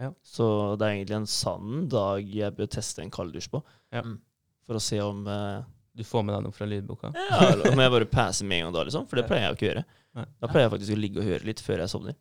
Ja. 0.01 0.09
Så 0.25 0.45
det 0.81 0.87
er 0.87 0.95
egentlig 0.97 1.17
en 1.19 1.29
sann 1.29 1.85
dag 1.91 2.25
jeg 2.33 2.55
bør 2.57 2.69
teste 2.73 3.03
en 3.03 3.11
kalddusj 3.13 3.51
på. 3.53 3.61
Ja. 3.93 4.01
Mm. 4.05 4.17
For 4.65 4.77
å 4.77 4.81
se 4.83 4.97
om 5.03 5.23
eh, 5.29 5.61
Du 5.97 6.03
får 6.07 6.23
med 6.25 6.33
deg 6.35 6.45
noe 6.47 6.55
fra 6.55 6.65
lydboka? 6.69 7.11
ja, 7.17 7.39
eller 7.51 7.73
om 7.73 7.81
jeg 7.83 7.91
bare 7.93 8.07
passer 8.09 8.47
med 8.49 8.61
en 8.61 8.67
gang 8.69 8.75
da, 8.79 8.83
liksom. 8.87 9.07
For 9.11 9.19
det 9.19 9.25
pleier 9.29 9.45
jeg 9.47 9.51
jo 9.53 9.57
ikke 9.59 9.67
å 9.67 9.71
gjøre. 9.71 9.83
Nei. 10.17 10.25
Da 10.41 10.49
pleier 10.51 10.65
jeg 10.67 10.73
faktisk 10.75 10.93
å 10.95 11.01
ligge 11.01 11.21
og 11.21 11.27
høre 11.29 11.47
litt 11.47 11.61
før 11.63 11.83
jeg 11.83 11.91
sovner. 11.93 12.15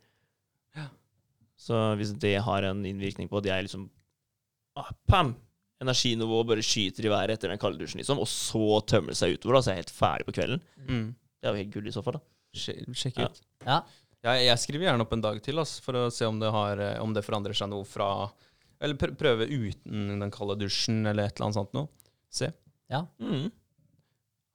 Ja. 0.79 0.89
Så 1.61 1.79
hvis 2.01 2.13
det 2.23 2.35
har 2.47 2.67
en 2.69 2.83
innvirkning 2.89 3.31
på 3.31 3.39
at 3.41 3.49
jeg 3.51 3.67
liksom 3.69 3.87
ah, 4.81 4.91
Pam! 5.11 5.33
Energinivået 5.81 6.45
bare 6.51 6.63
skyter 6.67 7.07
i 7.09 7.13
været 7.13 7.39
etter 7.39 7.49
den 7.49 7.61
kalddusjen, 7.63 8.03
liksom, 8.03 8.19
og 8.21 8.29
så 8.29 8.83
tømmer 8.91 9.15
det 9.15 9.21
seg 9.23 9.33
utover, 9.39 9.57
da, 9.57 9.63
så 9.65 9.71
er 9.73 9.79
helt 9.79 9.93
ferdig 9.97 10.27
på 10.29 10.35
kvelden. 10.37 10.61
Mm. 10.85 11.07
Det 11.41 11.49
er 11.49 11.55
jo 11.55 11.61
helt 11.63 11.71
gull 11.73 11.89
i 11.89 11.95
så 11.95 12.03
fall, 12.05 12.19
da. 12.19 12.25
Sjekk 12.61 12.91
Sjekk 13.01 13.21
Ja. 13.23 13.29
ut. 13.31 13.41
Ja. 14.21 14.35
Jeg, 14.37 14.51
jeg 14.51 14.63
skriver 14.65 14.89
gjerne 14.89 15.07
opp 15.07 15.15
en 15.17 15.25
dag 15.25 15.39
til 15.45 15.63
altså, 15.63 15.85
for 15.85 15.97
å 15.97 16.09
se 16.13 16.29
om 16.29 16.41
det, 16.43 16.51
har, 16.53 16.83
eh, 16.85 16.99
om 17.01 17.15
det 17.17 17.25
forandrer 17.25 17.57
seg 17.57 17.71
noe 17.73 17.87
fra 17.89 18.09
Eller 18.81 18.99
pr 19.01 19.15
prøve 19.17 19.49
uten 19.49 20.21
den 20.21 20.35
kalde 20.35 20.59
dusjen 20.61 21.03
eller 21.05 21.29
et 21.29 21.37
eller 21.37 21.49
annet 21.49 21.61
sånt 21.61 21.75
noe. 21.77 21.89
Se. 22.33 22.53
Mm. 22.91 23.49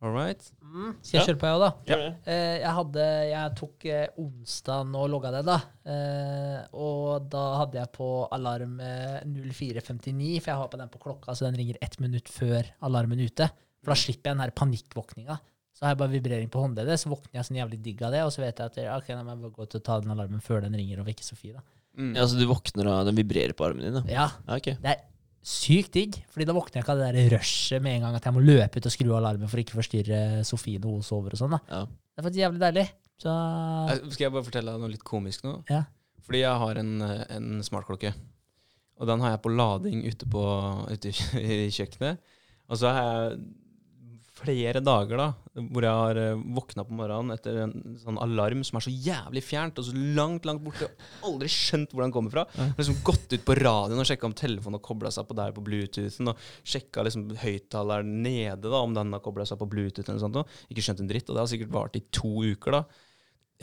All 0.06 0.12
right. 0.13 0.41
Mm. 0.62 0.91
Skal 0.99 1.17
jeg 1.17 1.30
kjøre 1.30 1.39
på, 1.39 1.47
jeg 1.49 1.58
òg, 1.58 1.63
da? 1.63 1.69
Ja. 1.89 1.97
Eh, 2.30 2.56
jeg, 2.60 2.71
hadde, 2.78 3.06
jeg 3.30 3.54
tok 3.58 3.86
eh, 3.89 4.17
onsdagen 4.21 4.97
og 4.99 5.08
logga 5.13 5.32
det, 5.38 5.41
da. 5.47 5.56
Eh, 5.93 6.60
og 6.78 7.30
da 7.32 7.43
hadde 7.62 7.80
jeg 7.80 7.91
på 7.95 8.10
alarm 8.36 8.75
eh, 8.84 9.21
04.59, 9.25 9.95
for 10.43 10.51
jeg 10.51 10.60
har 10.62 10.71
på 10.73 10.82
den 10.82 10.91
på 10.93 11.01
klokka, 11.08 11.34
så 11.34 11.47
den 11.47 11.58
ringer 11.62 11.80
ett 11.82 11.97
minutt 12.04 12.30
før 12.30 12.69
alarmen 12.86 13.23
ute. 13.23 13.47
For 13.82 13.93
da 13.95 13.97
slipper 14.01 14.30
jeg 14.30 14.36
den 14.38 14.45
her 14.45 14.56
panikkvåkninga. 14.62 15.39
Så 15.75 15.83
har 15.83 15.91
jeg 15.91 15.99
bare 15.99 16.13
vibrering 16.13 16.47
på 16.51 16.61
håndleddet, 16.63 16.95
så 17.01 17.09
våkner 17.11 17.35
jeg 17.41 17.47
sånn 17.49 17.57
jævlig 17.59 17.81
digg 17.83 18.01
av 18.07 18.13
det, 18.15 18.21
og 18.23 18.31
så 18.31 18.41
vet 18.45 18.61
jeg 18.63 18.71
at 18.71 18.77
ok, 18.95 19.09
nå 19.11 19.23
må 19.27 19.33
jeg 19.33 19.41
bare 19.43 19.55
gå 19.57 19.65
til 19.73 19.81
å 19.81 19.83
ta 19.83 19.97
den 19.99 20.13
alarmen 20.13 20.39
før 20.45 20.61
den 20.63 20.77
ringer 20.79 21.01
og 21.03 21.09
vekker 21.09 21.27
Sofie, 21.27 21.51
da. 21.57 21.63
Mm. 21.99 22.13
Ja, 22.15 22.23
så 22.27 22.35
du 22.39 22.45
våkner 22.47 22.88
av 22.91 23.05
Den 23.07 23.15
vibrerer 23.15 23.53
på 23.55 23.63
armen 23.67 23.83
din, 23.83 23.93
da. 23.99 24.03
Ja, 24.11 24.29
Ja, 24.47 24.55
ok. 24.59 24.69
det 24.83 24.93
er 24.93 25.03
sykt 25.45 25.91
digg, 25.95 26.15
fordi 26.31 26.47
da 26.49 26.55
våkner 26.57 26.79
jeg 26.79 26.83
ikke 26.85 26.95
av 26.95 27.01
det 27.03 27.09
der 27.15 27.35
rushet 27.38 27.83
med 27.83 27.97
en 27.99 28.05
gang 28.07 28.15
at 28.17 28.23
jeg 28.25 28.33
må 28.35 28.41
løpe 28.43 28.79
ut 28.81 28.88
og 28.89 28.95
skru 28.95 29.09
av 29.11 29.19
alarmen 29.19 29.51
for 29.51 29.59
å 29.59 29.63
ikke 29.65 29.77
forstyrre 29.77 30.21
Sofie 30.47 30.79
når 30.79 30.95
hun 30.97 31.03
sover 31.05 31.35
og 31.35 31.41
sånn, 31.43 31.53
da. 31.57 31.59
Ja. 31.69 31.81
Det 31.85 32.23
er 32.23 32.27
faktisk 32.29 32.41
jævlig 32.45 32.63
deilig. 32.63 32.85
Så 33.21 33.33
Eh, 33.35 33.99
Skal 34.15 34.25
jeg 34.25 34.33
bare 34.33 34.43
fortelle 34.47 34.71
deg 34.71 34.81
noe 34.81 34.91
litt 34.95 35.03
komisk 35.07 35.43
nå? 35.45 35.57
Ja. 35.69 35.83
Fordi 36.25 36.39
jeg 36.41 36.57
har 36.63 36.79
en, 36.81 36.95
eh, 37.05 37.25
en 37.35 37.51
smartklokke. 37.63 38.13
Og 38.99 39.07
den 39.07 39.19
har 39.21 39.35
jeg 39.35 39.41
på 39.43 39.51
lading 39.55 40.01
ute, 40.07 40.25
på, 40.31 40.41
ute 40.89 41.11
i, 41.11 41.15
i 41.67 41.69
kjøkkenet. 41.69 42.17
Og 42.71 42.79
så 42.79 42.89
har 42.95 43.03
jeg 43.29 43.39
flere 44.45 44.81
dager 44.84 45.19
da, 45.19 45.27
hvor 45.73 45.86
jeg 45.86 45.99
har 46.01 46.19
eh, 46.21 46.43
våkna 46.55 46.86
på 46.88 46.95
morgenen 46.97 47.36
etter 47.36 47.58
en 47.63 47.73
sånn 48.01 48.19
alarm 48.21 48.62
som 48.67 48.79
er 48.79 48.86
så 48.86 48.93
jævlig 48.93 49.43
fjernt 49.45 49.81
og 49.81 49.88
så 49.88 49.95
langt, 50.17 50.47
langt 50.47 50.63
borte. 50.65 50.89
Aldri 51.27 51.49
skjønt 51.51 51.95
hvor 51.95 52.05
den 52.05 52.13
kommer 52.15 52.34
fra. 52.34 52.45
Har 52.55 52.75
liksom 52.79 52.99
gått 53.08 53.34
ut 53.34 53.45
på 53.47 53.58
radioen 53.60 54.03
og 54.03 54.10
sjekka 54.10 54.29
om 54.29 54.38
telefonen 54.38 54.79
har 54.79 54.86
kobla 54.86 55.12
seg 55.13 55.27
på 55.29 55.38
der 55.38 55.55
på 55.55 55.63
Bluetoothen. 55.65 56.31
Og 56.31 56.45
sjekka 56.67 57.05
liksom 57.08 57.27
høyttaleren 57.41 58.13
nede, 58.25 58.67
da, 58.67 58.81
om 58.81 58.95
den 58.95 59.15
har 59.15 59.23
kobla 59.25 59.47
seg 59.49 59.60
på 59.62 59.69
Bluetooth. 59.71 60.08
eller 60.08 60.21
noe 60.21 60.27
sånt. 60.27 60.60
Ikke 60.69 60.86
skjønt 60.86 61.03
en 61.03 61.12
dritt. 61.12 61.29
Og 61.29 61.38
det 61.38 61.43
har 61.43 61.51
sikkert 61.51 61.75
vart 61.75 61.99
i 61.99 62.05
to 62.13 62.36
uker, 62.45 62.79
da. 62.79 62.86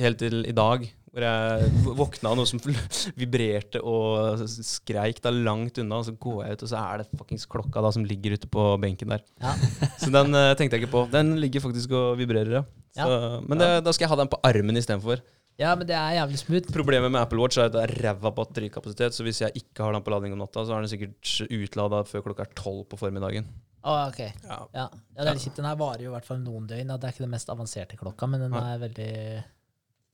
Helt 0.01 0.23
til 0.23 0.43
i 0.49 0.57
dag, 0.57 0.87
hvor 1.13 1.27
jeg 1.27 1.73
våkna 1.99 2.31
av 2.31 2.39
noe 2.39 2.49
som 2.49 2.61
vibrerte 3.21 3.83
og 3.85 4.47
skreik 4.49 5.21
da 5.25 5.33
langt 5.35 5.81
unna. 5.83 6.01
Og 6.01 6.09
så 6.09 6.15
går 6.17 6.39
jeg 6.47 6.57
ut, 6.57 6.65
og 6.65 6.73
så 6.73 6.81
er 6.81 7.03
det 7.03 7.21
fuckings 7.21 7.45
klokka 7.53 7.85
da 7.85 7.93
som 7.93 8.07
ligger 8.09 8.39
ute 8.39 8.49
på 8.53 8.65
benken 8.81 9.13
der. 9.13 9.27
Ja. 9.43 9.53
Så 10.03 10.09
den 10.15 10.33
uh, 10.33 10.55
tenkte 10.57 10.79
jeg 10.79 10.87
ikke 10.87 10.95
på. 10.95 11.05
Den 11.13 11.37
ligger 11.43 11.65
faktisk 11.67 11.93
og 11.99 12.17
vibrerer, 12.21 12.63
ja. 12.63 12.65
Så, 12.97 13.45
Men 13.49 13.61
det, 13.61 13.71
da 13.85 13.93
skal 13.93 14.07
jeg 14.07 14.13
ha 14.13 14.21
den 14.21 14.33
på 14.33 14.41
armen 14.45 14.81
istedenfor. 14.81 15.21
Ja, 15.61 15.75
men 15.77 15.85
det 15.87 15.95
er 15.95 16.17
jævlig 16.17 16.41
smooth. 16.41 16.73
Problemet 16.73 17.13
med 17.13 17.21
Apple 17.21 17.41
Watch 17.43 17.61
er 17.61 17.69
at 17.69 17.75
det 17.75 17.83
er 17.85 17.93
ræva 18.07 18.33
batterikapasitet, 18.35 19.15
så 19.15 19.25
hvis 19.27 19.43
jeg 19.45 19.53
ikke 19.61 19.85
har 19.85 19.93
den 19.93 20.05
på 20.05 20.13
lading 20.15 20.33
om 20.33 20.41
natta, 20.41 20.65
så 20.65 20.75
er 20.75 20.85
den 20.85 20.91
sikkert 20.91 21.35
utlada 21.45 22.03
før 22.09 22.25
klokka 22.25 22.47
er 22.47 22.55
tolv 22.57 22.87
på 22.89 22.99
formiddagen. 23.01 23.51
Å, 23.83 23.97
ok. 24.09 24.21
Ja. 24.23 24.59
Ja. 24.73 24.87
ja, 24.87 24.87
det 25.19 25.27
er 25.27 25.37
litt 25.37 25.45
kjipt. 25.45 25.59
Den 25.61 25.69
her 25.69 25.77
varer 25.81 26.07
jo 26.07 26.13
i 26.13 26.15
hvert 26.15 26.29
fall 26.29 26.41
noen 26.41 26.69
døgn. 26.71 26.95
Det 26.95 27.09
er 27.09 27.15
ikke 27.15 27.27
den 27.27 27.35
mest 27.35 27.53
avanserte 27.53 28.01
klokka, 28.01 28.31
men 28.31 28.47
den 28.47 28.57
er 28.57 28.81
veldig 28.81 29.13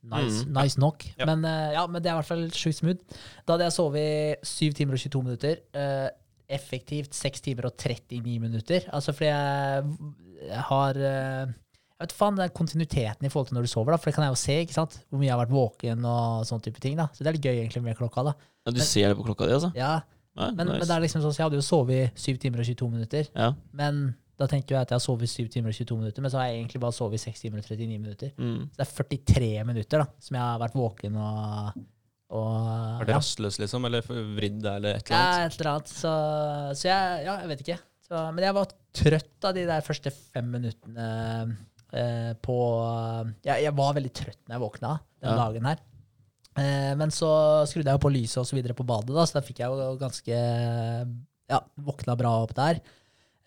nice, 0.02 0.44
Mm. 0.46 0.52
nice 0.62 0.78
nok. 0.80 1.04
Ja. 1.18 1.26
Men, 1.26 1.44
uh, 1.44 1.72
ja, 1.74 1.86
men 1.86 2.02
det 2.02 2.10
er 2.10 2.14
i 2.14 2.20
hvert 2.20 2.28
fall 2.30 2.46
sjukt 2.50 2.78
smooth. 2.78 3.00
Da 3.46 3.54
hadde 3.56 3.64
jeg 3.68 3.72
sovet 3.76 4.44
7 4.46 4.72
timer 4.78 4.94
og 4.94 4.98
22 5.02 5.22
minutter. 5.24 5.56
Uh, 5.74 6.08
effektivt 6.48 7.14
6 7.14 7.40
timer 7.44 7.66
og 7.68 7.76
39 7.76 8.38
minutter. 8.40 8.80
Altså 8.92 9.12
fordi 9.12 9.28
jeg, 9.28 9.84
jeg 10.48 10.62
har 10.70 10.96
uh, 10.96 11.50
Jeg 11.98 12.06
vet 12.06 12.12
faen, 12.14 12.38
er 12.38 12.48
kontinuiteten 12.54 13.26
i 13.26 13.28
forhold 13.28 13.48
til 13.48 13.56
når 13.58 13.66
du 13.66 13.68
sover, 13.72 13.90
da, 13.90 13.96
for 13.98 14.06
det 14.10 14.14
kan 14.14 14.24
jeg 14.24 14.30
jo 14.30 14.38
se. 14.38 14.54
ikke 14.62 14.76
sant? 14.76 15.00
Hvor 15.10 15.18
mye 15.18 15.26
jeg 15.26 15.34
har 15.34 15.40
vært 15.44 15.50
våken 15.56 16.04
og 16.06 16.44
sånne 16.46 16.62
type 16.68 16.78
ting. 16.80 16.94
da. 16.96 17.08
Så 17.12 17.24
det 17.24 17.26
er 17.32 17.32
litt 17.40 17.48
gøy 17.48 17.56
egentlig 17.58 17.82
med 17.82 17.96
klokka. 17.98 18.22
da. 18.30 18.34
Ja, 18.66 18.72
du 18.72 18.80
ser 18.86 19.08
det 19.10 19.16
på 19.18 19.24
klokka 19.26 19.48
di, 19.48 19.52
altså? 19.58 19.72
Ja, 19.74 19.96
Nei, 20.38 20.52
Men, 20.54 20.68
men 20.68 20.80
det 20.86 20.90
er 20.94 21.00
liksom 21.02 21.18
sånn, 21.24 21.32
så 21.34 21.40
jeg 21.42 21.46
hadde 21.48 21.58
jo 21.58 21.64
sovet 21.66 22.12
7 22.14 22.36
timer 22.38 22.60
og 22.62 22.66
22 22.68 22.88
minutter. 22.92 23.26
ja. 23.34 23.48
Men 23.74 24.14
da 24.38 24.46
tenker 24.46 24.76
jeg 24.76 24.84
at 24.86 24.92
jeg 24.92 24.96
har 25.00 25.04
sovet 25.04 25.28
7 25.32 25.48
timer 25.50 25.72
og 25.72 25.76
22 25.78 25.96
minutter, 25.98 26.22
men 26.22 26.30
så 26.32 26.38
har 26.40 26.48
jeg 26.50 26.60
egentlig 26.60 26.80
bare 26.84 26.94
sovet 26.96 27.20
6 27.22 27.40
timer 27.44 27.58
og 27.62 27.64
39 27.68 27.98
minutter. 27.98 28.30
Mm. 28.38 28.60
Så 28.70 28.78
det 28.78 28.86
er 28.86 28.92
43 29.02 29.64
minutter 29.66 30.02
da, 30.04 30.06
som 30.22 30.38
jeg 30.38 30.44
har 30.46 30.60
vært 30.62 30.76
våken 30.78 31.16
og, 31.18 31.80
og 32.38 33.00
Er 33.02 33.08
det 33.08 33.16
rastløs, 33.16 33.58
liksom? 33.62 33.84
Eller 33.88 34.04
vridd, 34.06 34.60
eller 34.62 34.98
et 35.00 35.10
eller 35.10 35.16
Ja, 35.16 35.24
annet? 35.38 35.52
et 35.54 35.60
eller 35.60 35.72
annet. 35.74 35.92
Så, 35.94 36.12
så 36.82 36.90
jeg, 36.90 37.24
ja, 37.26 37.34
jeg 37.42 37.50
vet 37.54 37.64
ikke. 37.66 37.78
Så, 38.08 38.22
men 38.32 38.44
jeg 38.46 38.56
var 38.56 38.70
trøtt 39.02 39.44
av 39.50 39.56
de 39.58 39.66
der 39.68 39.82
første 39.84 40.12
fem 40.16 40.46
minuttene 40.54 41.08
eh, 41.92 42.30
på 42.40 42.56
jeg, 43.44 43.64
jeg 43.66 43.74
var 43.76 43.96
veldig 43.98 44.12
trøtt 44.16 44.40
når 44.46 44.54
jeg 44.56 44.62
våkna 44.64 44.92
den 45.18 45.28
Ja. 45.34 45.36
dagen 45.42 45.66
her. 45.68 45.82
Eh, 46.58 46.94
men 46.98 47.10
så 47.14 47.28
skrudde 47.70 47.90
jeg 47.90 47.98
jo 47.98 48.04
på 48.06 48.12
lyset 48.14 48.40
og 48.40 48.46
så 48.48 48.56
videre 48.56 48.74
på 48.78 48.86
badet, 48.88 49.12
da, 49.14 49.26
så 49.28 49.38
da 49.38 49.44
fikk 49.44 49.60
jeg 49.64 49.68
jo 49.74 49.90
ganske 50.00 50.38
Ja, 51.48 51.60
våkna 51.80 52.16
bra 52.18 52.32
opp 52.44 52.54
der. 52.56 52.80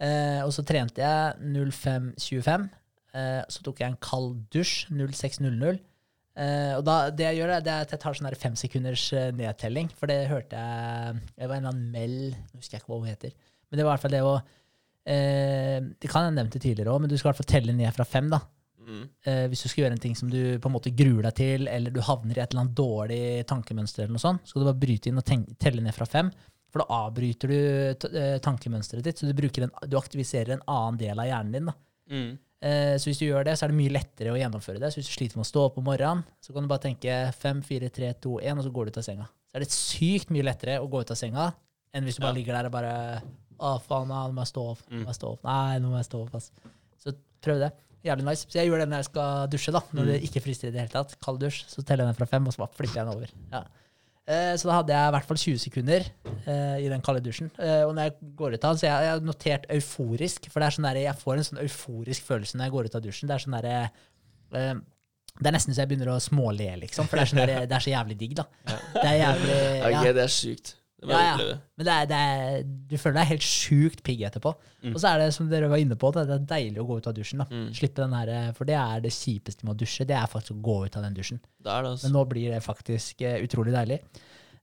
Eh, 0.02 0.42
og 0.42 0.50
så 0.56 0.64
trente 0.66 1.02
jeg 1.04 1.36
05.25. 1.46 2.68
Eh, 3.14 3.42
så 3.52 3.64
tok 3.66 3.82
jeg 3.84 3.92
en 3.92 4.00
kald 4.02 4.36
dusj 4.54 4.88
06.00. 4.90 5.80
Eh, 6.42 6.74
og 6.78 6.86
da, 6.88 6.96
det 7.12 7.26
jeg 7.28 7.42
gjør, 7.42 7.52
er- 7.58 7.66
at 7.84 7.92
jeg 7.92 8.00
tar 8.00 8.16
sånn 8.16 8.30
her 8.30 8.38
fem 8.40 8.56
sekunders 8.56 9.04
eh, 9.14 9.32
nedtelling. 9.36 9.90
For 10.00 10.08
det 10.10 10.22
hørte 10.32 10.56
jeg 10.58 11.20
Det 11.36 11.50
var 11.50 11.58
en 11.60 11.66
eller 11.66 11.74
annen 11.76 11.92
Mel 11.92 12.16
Nå 12.32 12.62
husker 12.62 12.78
jeg 12.78 12.82
ikke 12.86 12.94
hva 12.94 13.02
hun 13.04 13.12
heter. 13.12 13.34
Men 13.70 13.78
det 13.78 13.86
var 13.86 13.92
i 13.92 13.96
hvert 13.98 14.06
fall 14.08 14.16
det 14.16 14.24
å 14.26 14.34
eh, 15.06 15.78
Det 16.00 16.10
kan 16.10 16.24
jeg 16.26 16.32
nevne 16.32 16.40
nevnt 16.46 16.58
tidligere 16.64 16.94
òg, 16.96 17.02
men 17.04 17.12
du 17.12 17.18
skal 17.20 17.30
i 17.30 17.32
hvert 17.34 17.42
fall 17.44 17.52
telle 17.54 17.76
ned 17.78 17.94
fra 17.96 18.08
fem. 18.08 18.30
da. 18.32 18.40
Mm. 18.82 19.04
Eh, 19.28 19.44
hvis 19.52 19.62
du 19.62 19.70
skal 19.70 19.84
gjøre 19.84 19.98
en 20.00 20.04
ting 20.08 20.16
som 20.18 20.32
du 20.32 20.40
på 20.60 20.70
en 20.72 20.74
måte 20.74 20.94
gruer 20.98 21.28
deg 21.28 21.36
til, 21.38 21.68
eller 21.70 21.94
du 21.94 22.00
havner 22.02 22.38
i 22.40 22.42
et 22.42 22.50
eller 22.56 22.64
annet 22.66 22.80
dårlig 22.80 23.22
tankemønster, 23.52 24.04
eller 24.08 24.16
noe 24.18 24.24
sånt, 24.24 24.42
så 24.48 24.56
skal 24.56 24.64
du 24.64 24.70
bare 24.72 24.82
bryte 24.82 25.12
inn 25.12 25.20
og 25.22 25.28
telle 25.62 25.84
ned 25.86 25.94
fra 25.94 26.08
fem. 26.10 26.32
For 26.72 26.84
da 26.84 27.02
avbryter 27.06 27.52
du 27.52 27.58
eh, 28.16 28.38
tankemønsteret 28.44 29.04
ditt, 29.04 29.20
så 29.20 29.28
du, 29.28 29.44
en, 29.66 29.74
du 29.92 29.98
aktiviserer 30.00 30.54
en 30.56 30.64
annen 30.72 31.00
del 31.02 31.20
av 31.20 31.28
hjernen 31.28 31.52
din. 31.58 31.68
da. 31.72 31.74
Mm. 32.12 32.32
Eh, 32.62 32.94
så 33.02 33.10
hvis 33.10 33.20
du 33.20 33.26
gjør 33.26 33.44
det, 33.48 33.58
så 33.60 33.66
er 33.66 33.74
det 33.74 33.80
mye 33.82 33.92
lettere 33.92 34.32
å 34.32 34.38
gjennomføre 34.40 34.80
det. 34.80 34.92
Så 34.94 35.02
hvis 35.02 35.10
du 35.10 35.16
sliter 35.18 35.40
med 35.40 35.48
å 35.48 35.50
stå 35.52 35.66
opp 35.68 35.80
om 35.82 35.88
morgenen, 35.90 36.24
så 36.40 36.54
kan 36.56 36.64
du 36.64 36.72
bare 36.72 36.86
tenke 36.86 37.18
5, 37.42 37.62
4, 37.68 37.90
3, 37.98 38.14
2, 38.24 38.38
1, 38.54 38.62
og 38.62 38.68
så 38.68 38.74
går 38.78 38.88
du 38.88 38.94
ut 38.94 39.02
av 39.02 39.08
senga. 39.10 39.28
Så 39.52 39.58
er 39.60 39.66
det 39.66 39.72
sykt 39.76 40.32
mye 40.32 40.46
lettere 40.48 40.78
å 40.80 40.88
gå 40.88 41.02
ut 41.04 41.12
av 41.12 41.20
senga 41.20 41.50
enn 41.92 42.06
hvis 42.08 42.16
du 42.16 42.22
bare 42.24 42.32
Ja. 42.32 42.38
ligger 42.40 42.56
der 42.56 42.70
og 42.70 42.76
bare 42.78 42.94
Å, 43.62 43.76
faen, 43.84 44.08
nå 44.08 44.20
må 44.34 44.42
jeg 44.42 44.50
stå 44.56 44.62
opp. 44.72 44.80
Nå 44.90 45.04
må 45.04 45.12
jeg 45.12 45.18
stå 45.20 45.32
opp. 45.36 45.44
Nei, 45.46 45.78
nå 45.84 45.90
må 45.92 45.98
jeg 46.00 46.08
stå 46.08 46.22
opp, 46.24 46.38
ass. 46.40 46.48
Så 47.04 47.12
prøv 47.46 47.60
det. 47.62 47.68
Jævlig 48.08 48.26
nice. 48.26 48.48
Så 48.50 48.58
jeg 48.58 48.72
gjør 48.72 48.80
det 48.82 48.88
når 48.90 49.04
jeg 49.04 49.10
skal 49.12 49.52
dusje, 49.54 49.74
da. 49.76 49.82
Når 49.94 50.08
det 50.10 50.16
ikke 50.26 50.42
frister 50.42 50.72
i 50.72 50.74
det 50.74 50.82
hele 50.82 50.90
tatt. 50.96 51.14
Kald 51.22 51.38
dusj. 51.44 51.60
Så 51.70 51.84
teller 51.86 52.08
jeg 52.08 52.16
ned 52.16 52.18
fra 52.18 52.26
fem, 52.32 52.48
og 52.50 52.56
så 52.56 52.64
bare 52.64 52.74
flipper 52.80 52.98
jeg 52.98 53.06
den 53.06 53.14
over. 53.14 53.36
Ja. 53.52 53.62
Eh, 54.30 54.54
så 54.60 54.70
da 54.70 54.78
hadde 54.78 54.94
jeg 54.94 55.10
i 55.10 55.14
hvert 55.16 55.28
fall 55.28 55.40
20 55.42 55.62
sekunder 55.64 56.06
eh, 56.46 56.78
i 56.86 56.90
den 56.92 57.02
kalde 57.06 57.24
dusjen. 57.26 57.50
Eh, 57.58 57.82
og 57.88 57.96
når 57.98 58.08
jeg 58.10 58.32
går 58.38 58.56
ut 58.56 58.64
av 58.64 58.76
den, 58.76 58.82
så 58.82 58.88
jeg, 58.88 59.08
jeg 59.08 59.14
har 59.16 59.26
notert 59.26 59.68
euforisk, 59.74 60.50
for 60.52 60.62
det 60.62 60.68
er 60.68 60.78
sånn 60.78 60.88
der, 60.88 61.02
jeg 61.08 61.22
får 61.24 61.38
en 61.38 61.48
sånn 61.50 61.62
euforisk 61.64 62.28
følelse 62.28 62.60
når 62.60 62.68
jeg 62.68 62.76
går 62.76 62.90
ut 62.90 62.98
av 63.00 63.06
dusjen. 63.06 63.32
Det 63.32 63.38
er 63.38 63.46
sånn 63.46 63.58
der, 63.58 63.70
eh, 63.72 64.76
Det 65.42 65.48
er 65.48 65.56
nesten 65.56 65.74
så 65.74 65.84
jeg 65.84 65.94
begynner 65.94 66.14
å 66.14 66.20
småle, 66.22 66.70
liksom, 66.84 67.10
for 67.10 67.18
det 67.18 67.24
er, 67.24 67.32
sånn 67.32 67.42
der, 67.42 67.66
det 67.72 67.78
er 67.78 67.88
så 67.88 67.96
jævlig 67.96 68.20
digg, 68.20 68.38
da. 68.38 68.46
Det 68.68 69.08
er 69.08 69.18
jævlig 69.24 69.58
ja. 69.58 69.90
okay, 69.90 70.14
det 70.18 70.26
er 70.28 70.34
sjukt. 70.38 70.76
Det 71.02 71.18
Ja, 71.18 71.34
ja. 71.34 71.56
Men 71.78 71.88
det 71.88 71.94
er, 71.94 72.10
det 72.12 72.20
er, 72.22 72.68
du 72.92 72.96
føler 73.02 73.20
deg 73.20 73.32
helt 73.32 73.48
sjukt 73.48 74.04
pigg 74.06 74.22
etterpå. 74.28 74.54
Mm. 74.84 74.94
Og 74.94 75.00
så 75.02 75.12
er 75.12 75.24
det 75.24 75.32
som 75.36 75.50
dere 75.50 75.70
var 75.72 75.82
inne 75.82 75.98
på, 75.98 76.12
det, 76.14 76.28
det 76.30 76.38
er 76.38 76.50
deilig 76.54 76.84
å 76.84 76.88
gå 76.90 77.00
ut 77.02 77.10
av 77.10 77.18
dusjen. 77.18 77.42
Mm. 77.50 77.68
Slippe 77.78 78.04
den 78.04 78.14
her, 78.18 78.54
For 78.58 78.70
det 78.70 78.78
er 78.78 79.02
det 79.04 79.14
kjipeste 79.16 79.66
med 79.66 79.76
å 79.76 79.80
dusje. 79.82 80.08
Det 80.08 80.18
er 80.18 80.30
faktisk 80.30 80.60
å 80.60 80.66
gå 80.70 80.78
ut 80.86 81.00
av 81.00 81.08
den 81.08 81.18
dusjen. 81.18 81.42
Det 81.58 81.70
det, 81.70 81.94
altså. 81.96 82.08
Men 82.08 82.18
nå 82.20 82.26
blir 82.30 82.54
det 82.54 82.62
faktisk 82.66 83.26
uh, 83.26 83.38
utrolig 83.42 83.74
deilig. 83.76 84.02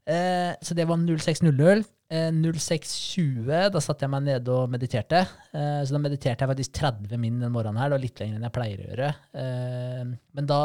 Uh, 0.09 0.55
så 0.65 0.79
det 0.79 0.87
var 0.89 1.03
06.00. 1.03 1.83
Uh, 1.83 1.95
06.20, 2.09 3.69
da 3.75 3.81
satte 3.85 4.07
jeg 4.07 4.13
meg 4.13 4.25
nede 4.25 4.55
og 4.55 4.71
mediterte. 4.73 5.27
Eh, 5.53 5.83
så 5.85 5.93
da 5.93 6.01
mediterte 6.01 6.45
jeg 6.45 6.53
faktisk 6.55 6.79
30 6.79 7.21
min 7.21 7.43
den 7.43 7.53
morgenen 7.53 7.81
her. 7.81 7.91
Det 7.91 7.99
var 7.99 8.05
litt 8.07 8.23
lenger 8.23 8.39
enn 8.39 8.47
jeg 8.47 8.55
pleier 8.55 8.81
å 8.81 8.87
gjøre. 8.87 9.11
Eh, 9.43 10.15
men, 10.39 10.49
da, 10.49 10.61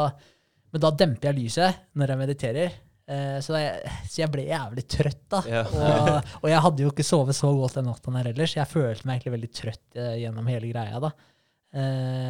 men 0.72 0.84
da 0.86 0.92
demper 1.02 1.30
jeg 1.30 1.38
lyset 1.42 1.82
når 1.92 2.14
jeg 2.14 2.22
mediterer. 2.22 2.78
Eh, 3.04 3.36
så, 3.44 3.58
jeg, 3.60 3.92
så 4.08 4.22
jeg 4.22 4.32
ble 4.32 4.46
jævlig 4.48 4.86
trøtt, 4.88 5.20
da. 5.34 5.42
Ja. 5.50 5.62
Og, 5.68 6.32
og 6.40 6.48
jeg 6.48 6.62
hadde 6.64 6.86
jo 6.86 6.94
ikke 6.94 7.04
sovet 7.04 7.36
så 7.36 7.50
godt 7.52 7.76
den 7.80 7.90
natta 7.90 8.16
her 8.16 8.32
ellers. 8.32 8.56
Jeg 8.56 8.70
følte 8.70 9.04
meg 9.08 9.18
egentlig 9.18 9.36
veldig 9.38 9.52
trøtt 9.60 10.00
eh, 10.00 10.14
gjennom 10.22 10.48
hele 10.48 10.72
greia, 10.72 11.02
da. 11.04 11.12
Eh, 11.74 11.80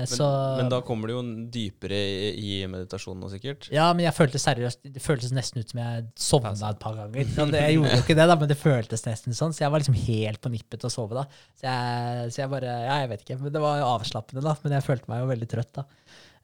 Men, 0.01 0.07
så 0.09 0.27
men 0.57 0.71
da 0.73 0.79
kommer 0.81 1.11
du 1.11 1.13
jo 1.13 1.23
dypere 1.53 1.99
i, 2.01 2.31
i 2.41 2.53
meditasjonen 2.71 3.21
nå, 3.21 3.29
sikkert. 3.29 3.67
Ja, 3.75 3.91
men 3.93 4.07
jeg 4.07 4.17
følte 4.17 4.41
seriøst 4.41 4.87
Det 4.89 5.03
føltes 5.05 5.35
nesten 5.37 5.61
ut 5.61 5.69
som 5.69 5.83
jeg 5.83 6.07
sovna 6.17 6.71
et 6.71 6.81
par 6.81 6.97
ganger. 6.97 7.29
Så 7.29 7.45
jeg 7.53 7.75
gjorde 7.77 7.93
jo 7.93 8.01
ikke 8.07 8.17
det, 8.17 8.27
da, 8.31 8.39
men 8.41 8.49
det 8.51 8.57
føltes 8.57 9.05
nesten 9.05 9.37
sånn. 9.37 9.53
Så 9.53 9.67
jeg 9.67 9.75
var 9.75 9.85
liksom 9.85 9.99
helt 10.07 10.41
på 10.41 10.53
nippet 10.55 10.81
til 10.81 10.89
å 10.89 10.95
sove 10.97 11.21
da. 11.21 11.27
Så 11.61 11.69
jeg, 11.69 12.33
så 12.33 12.43
jeg 12.43 12.53
bare 12.57 12.73
Ja, 12.87 12.97
jeg 13.05 13.13
vet 13.13 13.27
ikke. 13.27 13.39
Men 13.45 13.55
det 13.59 13.63
var 13.67 13.83
jo 13.83 13.91
avslappende, 13.93 14.47
da. 14.49 14.57
Men 14.65 14.79
jeg 14.79 14.87
følte 14.89 15.13
meg 15.13 15.21
jo 15.23 15.31
veldig 15.35 15.51
trøtt, 15.55 15.73
da. 15.77 15.87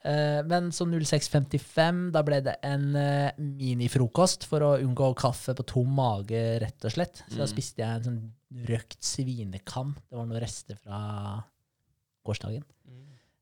Eh, 0.05 0.41
men 0.49 0.71
så 0.73 0.87
06.55, 0.89 2.11
da 2.15 2.23
ble 2.25 2.39
det 2.47 2.55
en 2.65 2.95
eh, 2.97 3.33
minifrokost 3.37 4.47
for 4.49 4.65
å 4.65 4.71
unngå 4.81 5.11
kaffe 5.21 5.53
på 5.59 5.67
tom 5.69 5.91
mage, 5.99 6.41
rett 6.63 6.87
og 6.89 6.95
slett. 6.95 7.23
Så 7.29 7.37
da 7.37 7.45
Mm. 7.45 7.53
spiste 7.53 7.83
jeg 7.85 7.89
en 7.99 8.07
sånn 8.09 8.67
røkt 8.71 9.01
svinekam. 9.05 9.95
Det 10.09 10.17
var 10.17 10.27
noen 10.27 10.41
rester 10.41 10.77
fra 10.81 11.45
gårsdagen. 12.25 12.65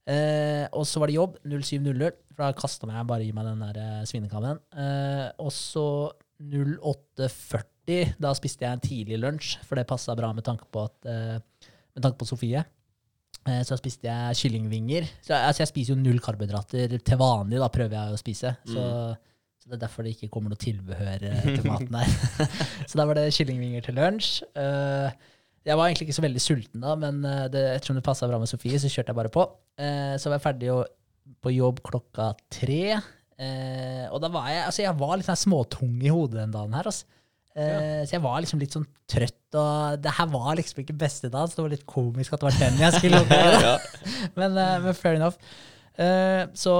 Eh, 0.08 0.66
og 0.72 0.86
så 0.88 0.98
var 1.02 1.06
det 1.10 1.14
jobb 1.18 1.36
07.00, 1.44 2.12
for 2.32 2.44
da 2.46 2.52
kasta 2.56 2.86
jeg 2.88 3.06
bare 3.06 3.24
i 3.26 3.32
meg 3.36 3.44
den 3.44 3.60
der 3.60 3.76
eh, 3.78 4.04
svinekammen. 4.08 4.58
Eh, 4.72 5.30
og 5.38 5.52
så 5.52 6.10
08.40, 6.40 8.14
da 8.20 8.32
spiste 8.36 8.64
jeg 8.64 8.72
en 8.76 8.82
tidlig 8.84 9.18
lunsj, 9.20 9.58
for 9.66 9.76
det 9.78 9.86
passa 9.88 10.14
bra 10.18 10.30
med 10.36 10.44
tanke 10.46 10.64
på, 10.72 10.84
at, 10.88 11.06
eh, 11.06 11.38
med 11.94 12.02
tanke 12.04 12.18
på 12.20 12.26
Sofie. 12.28 12.64
Eh, 13.48 13.62
så 13.66 13.78
spiste 13.78 14.08
jeg 14.08 14.38
kyllingvinger. 14.42 15.08
Så, 15.22 15.34
altså, 15.36 15.62
jeg 15.64 15.72
spiser 15.72 15.94
jo 15.94 16.02
null 16.02 16.20
karbohydrater 16.24 16.98
til 16.98 17.20
vanlig, 17.20 17.60
da 17.62 17.70
prøver 17.72 17.96
jeg 17.96 18.14
å 18.14 18.20
spise. 18.20 18.52
Så, 18.68 18.84
så 19.62 19.70
det 19.70 19.78
er 19.78 19.82
derfor 19.86 20.04
det 20.04 20.14
ikke 20.16 20.30
kommer 20.34 20.52
noe 20.52 20.60
tilbehør 20.60 21.26
eh, 21.30 21.48
til 21.56 21.66
maten 21.68 21.90
der. 21.94 22.14
så 22.88 23.00
da 23.00 23.08
var 23.08 23.20
det 23.20 23.32
kyllingvinger 23.36 23.88
til 23.88 23.98
lunsj. 23.98 24.30
Uh, 24.58 25.10
jeg 25.66 25.76
var 25.76 25.88
egentlig 25.88 26.08
ikke 26.08 26.16
så 26.16 26.24
veldig 26.24 26.40
sulten 26.40 26.84
da, 26.84 26.94
men 26.96 27.18
det, 27.52 27.60
ettersom 27.74 27.98
det 27.98 28.04
passa 28.06 28.28
bra 28.30 28.38
med 28.40 28.48
Sofie, 28.48 28.78
så 28.80 28.88
kjørte 28.88 29.12
jeg 29.12 29.18
bare 29.18 29.32
på. 29.32 29.44
Uh, 29.80 30.14
så 30.16 30.30
var 30.30 30.38
jeg 30.38 30.46
ferdig 30.46 30.70
jo, 30.70 30.80
på 31.44 31.52
jobb 31.52 31.82
klokka 31.84 32.32
tre. 32.52 32.98
Uh, 33.38 34.06
og 34.10 34.22
da 34.24 34.32
var 34.32 34.48
jeg 34.50 34.64
altså 34.64 34.82
jeg 34.82 34.98
var 34.98 35.18
litt 35.18 35.28
sånn 35.28 35.44
småtung 35.44 35.98
i 36.02 36.10
hodet 36.10 36.40
den 36.40 36.54
dagen 36.54 36.76
her. 36.78 36.88
Altså. 36.90 37.17
Eh, 37.58 38.04
Så 38.06 38.14
jeg 38.16 38.22
var 38.22 38.38
liksom 38.44 38.60
litt 38.62 38.76
sånn 38.76 38.86
trøtt, 39.10 39.56
og 39.58 39.98
det 40.04 40.12
her 40.18 40.28
var 40.30 40.54
liksom 40.60 40.82
ikke 40.84 40.96
beste 41.00 41.30
dagen, 41.32 41.48
så 41.50 41.58
det 41.58 41.64
var 41.66 41.74
litt 41.74 41.86
komisk 41.88 42.32
at 42.36 42.40
det 42.44 42.48
var 42.50 42.58
den 42.62 42.78
jeg 42.84 42.96
skulle 43.00 43.20
med. 43.32 43.60
Ja. 43.64 43.76
Men, 44.38 44.56
eh, 44.62 44.74
men 44.86 44.94
fair 44.98 45.18
enough. 45.18 45.36
Eh, 45.98 46.46
så 46.54 46.74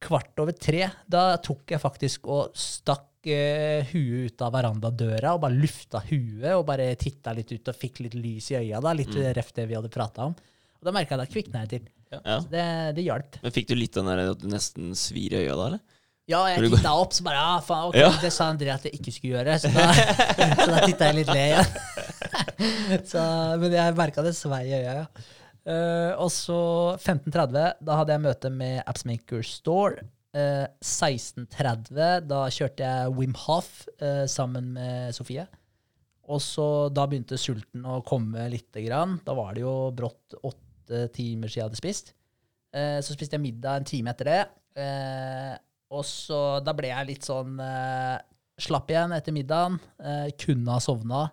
kvart 0.00 0.38
over 0.40 0.52
tre, 0.56 0.86
da 1.10 1.36
tok 1.42 1.74
jeg 1.74 1.82
faktisk 1.82 2.28
og 2.32 2.54
stakk 2.56 3.06
huet 3.20 4.30
ut 4.32 4.42
av 4.46 4.54
verandadøra 4.54 5.34
og 5.36 5.42
bare 5.42 5.58
lufta 5.60 6.00
huet 6.08 6.54
og 6.54 6.62
bare 6.70 6.86
titta 6.96 7.34
litt 7.36 7.50
ut 7.52 7.68
og 7.68 7.76
fikk 7.76 7.98
litt 8.06 8.14
lys 8.16 8.46
i 8.54 8.56
øya. 8.62 8.80
da, 8.80 8.94
Litt 8.96 9.12
røft 9.36 9.58
det 9.58 9.66
vi 9.68 9.76
hadde 9.76 9.90
prata 9.92 10.24
om. 10.30 10.32
Og 10.80 10.88
da 10.88 10.94
merka 10.96 11.12
jeg 11.12 11.20
at 11.20 11.26
da 11.26 11.34
kvikna 11.34 11.64
jeg 11.66 11.70
til. 11.74 11.90
Ja. 12.16 12.38
Så 12.40 12.48
det, 12.50 12.64
det 12.96 13.04
hjalp. 13.04 13.36
Men 13.42 13.52
fikk 13.52 13.68
du 13.68 13.74
litt 13.76 13.92
den 13.98 14.08
der 14.08 14.22
at 14.32 14.40
du 14.40 14.48
nesten 14.48 14.94
svir 14.96 15.36
i 15.36 15.42
øya 15.44 15.52
da, 15.58 15.66
eller? 15.68 15.89
Ja, 16.30 16.44
jeg 16.52 16.70
titta 16.70 16.92
opp, 16.96 17.14
så 17.16 17.26
bare 17.26 17.40
ja, 17.40 17.58
faen, 17.64 17.88
ok, 17.90 17.98
Ja. 17.98 18.12
Det 18.22 18.30
sa 18.34 18.48
André 18.52 18.72
at 18.74 18.86
jeg 18.86 19.00
ikke 19.00 19.14
skulle 19.14 19.38
gjøre, 19.38 19.58
så 19.62 19.72
da, 19.74 19.88
så 20.62 20.68
da 20.70 20.80
titta 20.84 21.10
jeg 21.10 21.20
litt 21.20 21.34
le 21.34 21.44
igjen. 21.48 21.76
Ja. 22.60 23.56
men 23.56 23.72
jeg 23.72 23.94
merka 23.96 24.22
det 24.24 24.34
svei 24.36 24.66
i 24.68 24.74
øya, 24.76 24.96
ja. 25.00 25.28
Uh, 25.60 26.12
og 26.24 26.30
så 26.32 26.58
15.30, 26.96 27.80
da 27.84 27.96
hadde 27.98 28.14
jeg 28.14 28.24
møte 28.24 28.50
med 28.52 28.80
Appsmaker 28.88 29.44
Store. 29.46 30.04
Uh, 30.36 30.66
16.30, 30.84 32.28
da 32.30 32.44
kjørte 32.52 32.84
jeg 32.84 33.14
Wim 33.16 33.34
Hof 33.46 33.70
uh, 34.02 34.26
sammen 34.30 34.72
med 34.76 35.16
Sofie. 35.16 35.46
Og 36.30 36.40
så 36.44 36.66
da 36.94 37.06
begynte 37.10 37.38
sulten 37.40 37.84
å 37.88 38.00
komme 38.06 38.46
lite 38.52 38.84
grann. 38.84 39.18
Da 39.26 39.34
var 39.36 39.56
det 39.56 39.64
jo 39.64 39.74
brått 39.96 40.36
åtte 40.38 41.08
timer 41.16 41.50
siden 41.50 41.64
jeg 41.64 41.68
hadde 41.68 41.80
spist. 41.80 42.12
Eh, 42.70 42.98
så 43.02 43.16
spiste 43.16 43.34
jeg 43.34 43.42
middag 43.42 43.80
en 43.80 43.88
time 43.88 44.12
etter 44.12 44.30
det. 44.30 44.42
Og 45.90 46.06
så 46.06 46.40
da 46.62 46.74
ble 46.76 46.92
jeg 46.92 47.08
litt 47.08 47.26
sånn 47.26 47.58
eh, 47.64 48.16
slapp 48.60 48.90
igjen 48.92 49.14
etter 49.16 49.34
middagen. 49.34 49.80
Eh, 49.98 50.30
kunne 50.38 50.76
ha 50.76 50.82
sovna. 50.82 51.26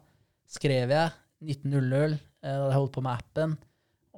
Skrev 0.50 0.94
jeg 0.96 1.16
19.00. 1.46 2.18
Eh, 2.18 2.52
hadde 2.52 2.70
jeg 2.72 2.80
holdt 2.80 2.96
på 2.96 3.04
med 3.06 3.14
appen. 3.20 3.58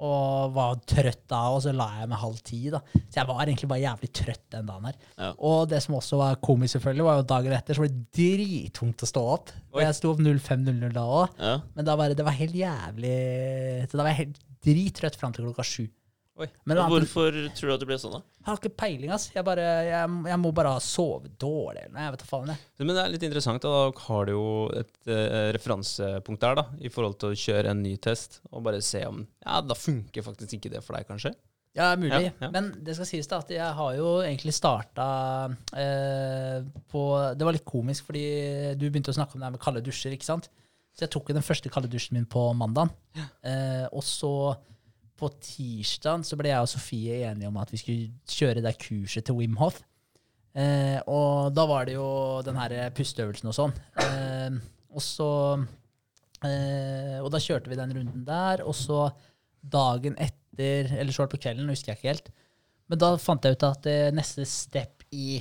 Og 0.00 0.54
var 0.56 0.78
trøtt 0.88 1.26
da, 1.28 1.42
og 1.52 1.58
så 1.60 1.74
la 1.76 1.90
jeg 1.98 2.08
meg 2.08 2.22
halv 2.22 2.38
ti. 2.46 2.60
da. 2.72 2.80
Så 2.96 3.18
jeg 3.18 3.28
var 3.28 3.42
egentlig 3.42 3.68
bare 3.68 3.82
jævlig 3.82 4.08
trøtt 4.16 4.46
den 4.54 4.70
dagen 4.70 4.88
her. 4.88 4.96
Ja. 5.18 5.30
Og 5.44 5.66
det 5.68 5.82
som 5.84 5.98
også 5.98 6.22
var 6.22 6.38
komisk, 6.40 6.78
selvfølgelig, 6.78 7.04
var 7.04 7.18
jo 7.18 7.26
dagen 7.34 7.56
etter 7.58 7.76
så 7.76 7.84
var 7.84 7.90
det 7.92 8.06
drittungt 8.16 9.04
å 9.04 9.10
stå 9.10 9.24
opp. 9.34 9.52
Og 9.74 9.82
jeg 9.84 9.98
sto 9.98 10.14
opp 10.14 10.22
05.00 10.24 10.94
da 10.96 11.04
òg. 11.04 11.36
Ja. 11.36 11.54
Men 11.76 11.90
da 11.90 11.98
var 12.00 12.08
det, 12.08 12.16
det 12.22 12.24
var 12.30 12.38
helt 12.38 12.56
jævlig 12.56 13.16
Så 13.90 13.98
da 13.98 14.06
var 14.06 14.14
jeg 14.14 14.22
helt 14.22 14.40
drittrøtt 14.64 15.20
fram 15.20 15.36
til 15.36 15.44
klokka 15.50 15.68
sju. 15.68 15.84
Oi. 16.40 16.46
Men 16.64 16.78
Hvorfor 16.88 17.28
annet- 17.34 17.56
tror 17.58 17.68
du 17.68 17.74
at 17.74 17.82
det 17.82 17.88
ble 17.90 17.98
sånn, 18.00 18.14
da? 18.16 18.20
jeg 18.40 18.46
har 18.48 18.56
ikke 18.62 18.72
peiling, 18.80 19.10
ass. 19.12 19.26
Jeg, 19.34 19.44
bare, 19.44 19.66
jeg, 19.84 20.14
jeg 20.30 20.38
må 20.40 20.52
bare 20.56 20.72
ha 20.72 20.80
sovet 20.80 21.34
dårlig 21.42 21.82
eller 21.84 21.92
noe. 21.92 22.06
Jeg 22.06 22.14
vet 22.16 22.22
da 22.24 22.28
faen. 22.30 22.52
Jeg. 22.54 22.86
Men 22.86 22.96
det 22.96 23.02
er 23.04 23.12
litt 23.12 23.26
interessant. 23.28 23.66
Da, 23.66 23.74
har 24.06 24.24
du 24.26 24.32
jo 24.32 24.46
et 24.80 25.10
eh, 25.12 25.50
referansepunkt 25.58 26.40
der 26.46 26.56
da, 26.62 26.64
i 26.80 26.88
forhold 26.92 27.18
til 27.20 27.34
å 27.34 27.38
kjøre 27.44 27.74
en 27.74 27.82
ny 27.84 27.94
test 28.00 28.40
og 28.50 28.64
bare 28.64 28.80
se 28.84 29.04
om 29.06 29.20
Ja, 29.44 29.60
da 29.60 29.76
funker 29.76 30.24
faktisk 30.24 30.56
ikke 30.56 30.72
det 30.72 30.80
for 30.86 30.96
deg, 30.96 31.06
kanskje. 31.10 31.34
Ja, 31.76 31.92
mulig. 31.94 32.10
Ja, 32.24 32.32
ja. 32.42 32.48
Men 32.50 32.72
det 32.82 32.96
skal 32.96 33.06
sies 33.06 33.28
da 33.30 33.38
at 33.44 33.50
jeg 33.54 33.62
har 33.76 33.92
jo 33.94 34.16
egentlig 34.24 34.56
starta 34.56 35.04
eh, 35.78 36.64
på 36.90 37.02
Det 37.38 37.46
var 37.46 37.54
litt 37.54 37.68
komisk, 37.68 38.08
fordi 38.08 38.24
du 38.80 38.88
begynte 38.88 39.12
å 39.12 39.16
snakke 39.16 39.36
om 39.36 39.42
det 39.44 39.48
her 39.50 39.54
med 39.54 39.62
kalde 39.62 39.84
dusjer, 39.86 40.16
ikke 40.16 40.26
sant? 40.26 40.48
Så 40.96 41.04
jeg 41.04 41.12
tok 41.14 41.30
jo 41.30 41.36
den 41.36 41.46
første 41.46 41.70
kalde 41.70 41.88
dusjen 41.92 42.16
min 42.18 42.26
på 42.26 42.42
mandag. 42.58 42.90
Eh, 43.46 43.86
og 43.94 44.02
så 44.04 44.32
på 45.20 45.30
tirsdag 45.44 46.24
så 46.26 46.38
ble 46.38 46.50
jeg 46.52 46.64
og 46.64 46.70
Sofie 46.70 47.20
enige 47.28 47.50
om 47.50 47.58
at 47.60 47.70
vi 47.72 47.80
skulle 47.80 48.10
kjøre 48.30 48.64
det 48.64 48.78
kurset 48.80 49.28
til 49.28 49.38
Wim 49.38 49.58
Hof. 49.60 49.80
Eh, 50.58 50.98
og 51.06 51.52
da 51.54 51.66
var 51.70 51.86
det 51.86 51.94
jo 51.94 52.08
den 52.46 52.58
her 52.58 52.74
pusteøvelsen 52.96 53.50
og 53.52 53.56
sånn. 53.56 53.74
Eh, 54.02 54.56
og 54.90 55.04
så 55.04 55.30
eh, 56.42 57.18
Og 57.20 57.28
da 57.30 57.38
kjørte 57.38 57.70
vi 57.70 57.78
den 57.78 57.94
runden 57.94 58.24
der. 58.26 58.64
Og 58.66 58.74
så 58.74 59.08
dagen 59.60 60.16
etter, 60.18 60.90
eller 60.98 61.12
så 61.12 61.22
var 61.22 61.30
det 61.30 61.36
på 61.36 61.44
kvelden, 61.46 61.70
husker 61.70 61.92
jeg 61.92 62.00
ikke 62.00 62.14
helt. 62.14 62.32
Men 62.90 62.98
da 62.98 63.14
fant 63.22 63.46
jeg 63.46 63.54
ut 63.54 63.68
at 63.68 63.86
eh, 63.90 64.10
neste 64.14 64.46
step 64.48 65.04
i 65.14 65.38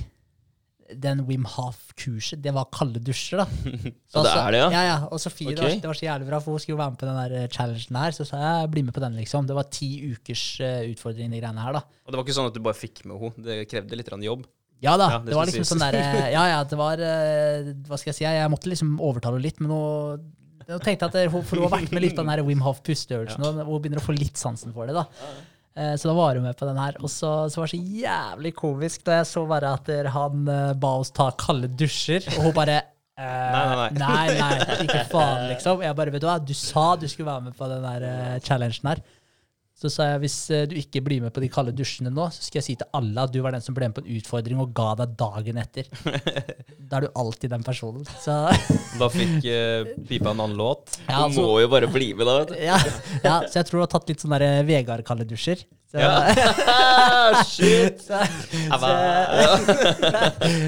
den 0.97 1.21
Wim 1.27 1.45
Hof-kurset, 1.45 2.41
det 2.43 2.53
var 2.55 2.69
kalde 2.73 3.01
dusjer, 3.03 3.43
da. 3.43 3.45
Så 4.11 4.23
det 4.25 4.33
er 4.33 4.55
det, 4.55 4.61
ja? 4.61 4.69
Ja, 4.73 4.83
ja. 4.87 4.97
Og 5.09 5.21
Sofie, 5.21 5.53
det, 5.53 5.61
var, 5.61 5.75
det 5.83 5.91
var 5.91 5.99
så 5.99 6.07
jævlig 6.07 6.29
bra, 6.31 6.39
for 6.43 6.57
hun 6.57 6.63
skulle 6.63 6.79
være 6.79 6.95
med 6.95 7.01
på 7.01 7.09
den 7.09 7.19
der 7.19 7.35
eh, 7.41 7.49
challengen 7.53 7.99
her. 8.01 8.15
Så 8.15 8.25
sa 8.29 8.39
jeg 8.41 8.71
bli 8.73 8.85
med 8.87 8.95
på 8.95 9.03
den, 9.03 9.19
liksom. 9.19 9.49
Det 9.49 9.57
var 9.57 9.69
ti 9.73 9.89
ukers 10.13 10.45
eh, 10.65 10.87
utfordring, 10.93 11.29
de 11.35 11.41
greiene 11.43 11.65
her, 11.65 11.77
da. 11.77 11.83
Og 12.05 12.13
det 12.13 12.19
var 12.21 12.25
ikke 12.25 12.37
sånn 12.39 12.49
at 12.49 12.57
du 12.57 12.63
bare 12.65 12.79
fikk 12.79 13.03
med 13.05 13.21
henne. 13.21 13.45
Det 13.45 13.59
krevde 13.69 13.99
litt 13.99 14.09
jobb. 14.29 14.47
Ja 14.79 14.93
da, 14.95 15.09
Ja, 15.11 15.19
det, 15.19 15.33
det 15.33 15.35
var 15.35 15.49
liksom 15.49 15.65
sånn 15.67 15.81
der 15.83 15.95
Ja, 16.37 16.43
ja, 16.47 16.59
det 16.63 16.77
var 16.79 17.01
eh, 17.03 17.71
Hva 17.83 17.97
skal 17.99 18.13
jeg 18.13 18.15
si? 18.15 18.23
Jeg 18.23 18.51
måtte 18.51 18.69
liksom 18.71 18.93
overtale 19.03 19.35
henne 19.35 19.43
litt, 19.43 19.59
men 19.59 19.73
nå 19.73 19.79
nå 20.69 20.77
tenkte 20.85 21.07
jeg 21.09 21.29
at 21.29 21.33
For 21.33 21.57
hun 21.57 21.65
har 21.65 21.71
vært 21.79 21.93
med 21.95 22.03
litt 22.03 22.13
på 22.13 22.21
den 22.21 22.29
her 22.29 22.43
Wim 22.45 22.59
Hof 22.61 22.83
pusteøvelsen, 22.85 23.41
og 23.41 23.61
hun 23.65 23.81
begynner 23.81 24.01
å 24.01 24.05
få 24.05 24.13
litt 24.13 24.37
sansen 24.37 24.75
for 24.75 24.85
det. 24.89 24.93
da. 24.93 25.07
Eh, 25.79 25.95
Så 25.95 26.09
da 26.09 26.13
var 26.17 26.35
hun 26.35 26.43
med 26.43 26.57
på 26.59 26.67
den 26.67 26.77
her. 26.81 26.97
Og 26.99 27.09
så, 27.13 27.31
så 27.49 27.61
var 27.61 27.69
det 27.71 27.77
så 27.79 27.99
jævlig 28.03 28.53
komisk 28.57 29.03
da 29.07 29.19
jeg 29.21 29.29
så 29.31 29.45
bare 29.49 29.73
at 29.77 29.91
han 30.15 30.47
eh, 30.51 30.73
ba 30.75 30.95
oss 30.99 31.13
ta 31.15 31.29
kalde 31.39 31.69
dusjer, 31.79 32.25
og 32.37 32.49
hun 32.49 32.55
bare 32.57 32.79
eh, 32.79 32.89
Nei, 33.19 33.63
nei, 33.75 33.87
nei, 33.99 34.27
nei, 34.39 34.75
ikke 34.85 35.05
faen, 35.11 35.45
liksom. 35.53 35.81
Jeg 35.83 35.95
bare, 35.97 36.11
vet 36.15 36.23
du 36.23 36.27
hva, 36.29 36.37
du 36.43 36.53
sa 36.55 36.85
du 36.99 37.07
skulle 37.11 37.27
være 37.31 37.47
med 37.49 37.55
på 37.59 37.67
den 37.71 37.83
der 37.87 38.39
challengen 38.45 38.91
her. 38.93 39.01
Så 39.79 39.87
sa 39.93 40.09
jeg 40.09 40.19
hvis 40.25 40.33
eh, 40.51 40.65
du 40.67 40.73
ikke 40.75 40.99
blir 41.05 41.21
med 41.23 41.31
på 41.31 41.39
de 41.39 41.47
kalde 41.51 41.71
dusjene 41.71 42.11
nå, 42.11 42.25
så 42.35 42.43
skal 42.43 42.59
jeg 42.59 42.65
si 42.65 42.73
til 42.81 42.89
alle 42.99 43.23
at 43.23 43.31
du 43.31 43.37
var 43.45 43.55
den 43.55 43.63
som 43.63 43.75
ble 43.77 43.87
med 43.87 43.95
på 43.95 44.03
en 44.03 44.09
utfordring 44.17 44.59
og 44.59 44.73
ga 44.75 44.89
deg 44.99 45.15
dagen 45.19 45.61
etter. 45.61 45.87
Da 46.89 46.97
er 46.97 47.05
du 47.05 47.17
alltid 47.21 47.51
den 47.53 47.61
personen. 47.63 48.05
Så 48.17 48.33
Da 48.99 49.07
fikk 49.13 49.45
uh, 49.45 49.91
Pipa 50.09 50.31
en 50.33 50.39
annen 50.41 50.57
låt. 50.57 50.97
ja, 51.05 51.19
Du 51.19 51.25
altså, 51.27 51.43
må 51.45 51.59
jo 51.61 51.69
bare 51.71 51.87
bli 51.93 52.09
med, 52.17 52.25
da. 52.25 52.37
vet 52.41 52.51
du. 52.51 52.55
ja, 52.65 52.79
ja, 53.23 53.35
så 53.45 53.59
jeg 53.59 53.67
tror 53.69 53.77
du 53.77 53.83
har 53.85 53.91
tatt 53.93 54.09
litt 54.09 54.23
sånne 54.25 54.39
der 54.41 54.65
Vegard-kalde 54.67 55.27
dusjer. 55.29 55.61
Så, 55.89 56.01
Shit! 57.53 58.01
så, 58.03 58.19
så, 58.81 58.89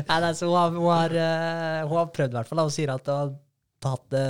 ja, 0.07 0.20
nei, 0.22 0.32
så 0.38 0.47
hun 0.47 0.55
har, 0.55 0.72
hun, 0.78 0.88
har, 0.93 1.14
eh, 1.26 1.82
hun 1.86 1.97
har 1.99 2.07
prøvd, 2.16 2.32
i 2.32 2.39
hvert 2.39 2.49
fall. 2.49 2.64
Hun 2.66 2.74
sier 2.74 2.93
at 2.95 3.09
hun 3.12 3.18
har 3.18 3.34
tatt 3.82 4.03
det, 4.13 4.21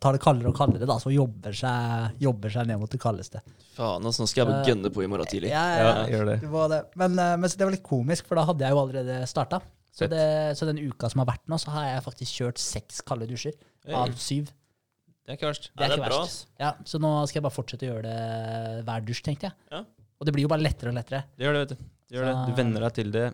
tar 0.00 0.16
det 0.16 0.20
kaldere 0.24 0.50
og 0.50 0.56
kaldere, 0.58 0.88
da, 0.88 0.96
så 1.02 1.12
jobber 1.12 1.54
seg, 1.56 2.16
jobber 2.22 2.52
seg 2.54 2.68
ned 2.70 2.80
mot 2.80 2.90
det 2.92 3.00
kaldeste. 3.02 3.42
Faen, 3.76 4.04
altså, 4.08 4.24
nå 4.24 4.30
skal 4.30 4.42
jeg 4.42 4.50
bare 4.50 4.66
gønne 4.70 4.92
på 4.94 5.04
i 5.04 5.08
morgen 5.12 5.28
tidlig. 5.30 5.50
Ja, 5.52 5.64
Ja, 5.76 5.88
ja, 6.00 6.04
gjør 6.14 6.30
det. 6.32 6.36
det 6.42 6.50
var 6.52 6.68
det. 6.72 6.82
Men, 6.96 7.18
eh, 7.20 7.34
men 7.36 7.50
så 7.52 7.60
det 7.60 7.68
var 7.68 7.74
litt 7.76 7.84
komisk, 7.86 8.28
for 8.30 8.40
da 8.40 8.46
hadde 8.48 8.64
jeg 8.64 8.72
jo 8.76 8.82
allerede 8.82 9.18
starta. 9.28 9.60
Så, 9.96 10.08
så 10.12 10.66
den 10.68 10.78
uka 10.90 11.08
som 11.08 11.22
har 11.22 11.28
vært 11.30 11.46
nå, 11.48 11.56
så 11.60 11.70
har 11.72 11.86
jeg 11.88 12.02
faktisk 12.04 12.40
kjørt 12.42 12.58
seks 12.60 12.98
kalde 13.06 13.28
dusjer 13.30 13.54
av 13.96 14.12
syv. 14.20 14.50
Det 15.24 15.32
er 15.32 15.38
ikke 15.38 15.48
verst. 15.48 15.70
Ja, 15.72 15.76
det 15.78 15.86
er 15.86 15.94
ikke 15.96 16.08
bra, 16.10 16.18
verst. 16.22 16.42
Ja, 16.60 16.72
så 16.84 17.00
nå 17.02 17.12
skal 17.26 17.40
jeg 17.40 17.44
bare 17.46 17.56
fortsette 17.56 17.86
å 17.86 17.94
gjøre 17.94 18.02
det 18.04 18.84
hver 18.86 19.06
dusj, 19.08 19.22
tenkte 19.26 19.48
jeg. 19.48 19.56
Ja. 19.72 19.80
Og 20.20 20.28
det 20.28 20.34
blir 20.36 20.44
jo 20.44 20.50
bare 20.52 20.62
lettere 20.64 20.92
og 20.92 20.96
lettere. 20.98 21.22
Det 21.36 21.48
gjør 21.48 21.56
det, 21.56 21.62
vet 21.64 21.72
du. 21.72 21.88
Det 22.06 22.18
gjør 22.18 22.28
det. 22.28 22.34
Du 22.46 22.60
venner 22.60 22.84
deg 22.86 22.94
til 23.00 23.10
det. 23.16 23.24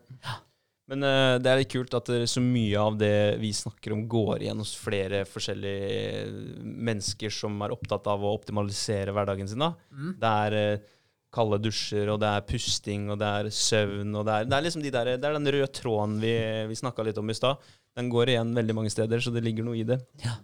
Men 0.90 1.06
uh, 1.06 1.36
det 1.38 1.50
er 1.50 1.60
litt 1.60 1.72
kult 1.72 1.94
at 1.94 2.10
så 2.28 2.42
mye 2.42 2.80
av 2.80 2.96
det 2.98 3.38
vi 3.42 3.52
snakker 3.54 3.94
om, 3.94 4.06
går 4.10 4.42
igjen 4.46 4.62
hos 4.62 4.72
flere 4.78 5.22
forskjellige 5.28 6.26
mennesker 6.62 7.32
som 7.32 7.60
er 7.62 7.74
opptatt 7.74 8.08
av 8.10 8.24
å 8.24 8.34
optimalisere 8.34 9.14
hverdagen 9.14 9.48
sin. 9.48 9.62
da. 9.62 9.72
Mm. 9.94 10.16
Det 10.20 10.32
er 10.46 10.58
uh, 10.58 10.90
kalde 11.32 11.58
dusjer, 11.64 12.10
og 12.12 12.20
det 12.20 12.28
er 12.28 12.46
pusting, 12.48 13.08
og 13.12 13.18
det 13.20 13.28
er 13.40 13.50
søvn, 13.56 14.12
og 14.18 14.26
det 14.28 14.34
er, 14.34 14.48
det 14.48 14.56
er 14.56 14.64
liksom 14.66 14.84
de 14.84 14.92
der, 14.92 15.14
det 15.16 15.28
er 15.28 15.36
den 15.38 15.52
røde 15.54 15.68
tråden 15.72 16.18
vi, 16.20 16.32
vi 16.68 16.78
snakka 16.78 17.06
litt 17.06 17.20
om 17.20 17.32
i 17.32 17.36
stad. 17.36 17.60
Den 17.96 18.08
går 18.12 18.34
igjen 18.34 18.52
veldig 18.56 18.76
mange 18.76 18.92
steder, 18.92 19.20
så 19.20 19.32
det 19.32 19.44
ligger 19.44 19.64
noe 19.64 19.78
i 19.80 19.86
det. 19.88 19.98
Ja, 20.24 20.36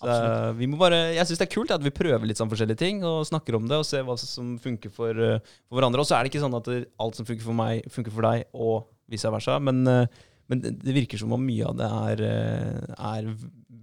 Så 0.00 0.16
vi 0.58 0.68
må 0.68 0.76
bare, 0.80 0.98
jeg 1.16 1.24
syns 1.28 1.40
det 1.40 1.46
er 1.46 1.54
kult 1.54 1.72
at 1.72 1.84
vi 1.84 1.92
prøver 1.94 2.28
litt 2.28 2.40
sånn 2.40 2.50
forskjellige 2.50 2.80
ting 2.80 3.00
og 3.08 3.24
snakker 3.28 3.56
om 3.56 3.68
det 3.70 3.78
og 3.80 3.86
ser 3.88 4.04
hva 4.04 4.16
som 4.20 4.54
funker 4.60 4.92
for, 4.92 5.16
eh, 5.16 5.40
for 5.64 5.78
hverandre. 5.78 6.04
Og 6.04 6.08
så 6.08 6.18
er 6.18 6.24
det 6.24 6.32
ikke 6.32 6.44
sånn 6.44 6.58
at 6.58 6.70
alt 7.00 7.20
som 7.20 7.28
funker 7.28 7.46
for 7.46 7.56
meg, 7.56 7.88
funker 7.92 8.12
for 8.12 8.28
deg, 8.28 8.44
og 8.52 8.90
vice 9.10 9.32
versa. 9.32 9.58
Men, 9.62 9.82
eh, 9.90 10.22
men 10.50 10.60
det 10.60 10.96
virker 10.96 11.20
som 11.20 11.32
om 11.32 11.44
mye 11.44 11.68
av 11.68 11.76
det 11.78 11.90
er, 11.90 12.24
eh, 12.28 12.96
er 13.12 13.34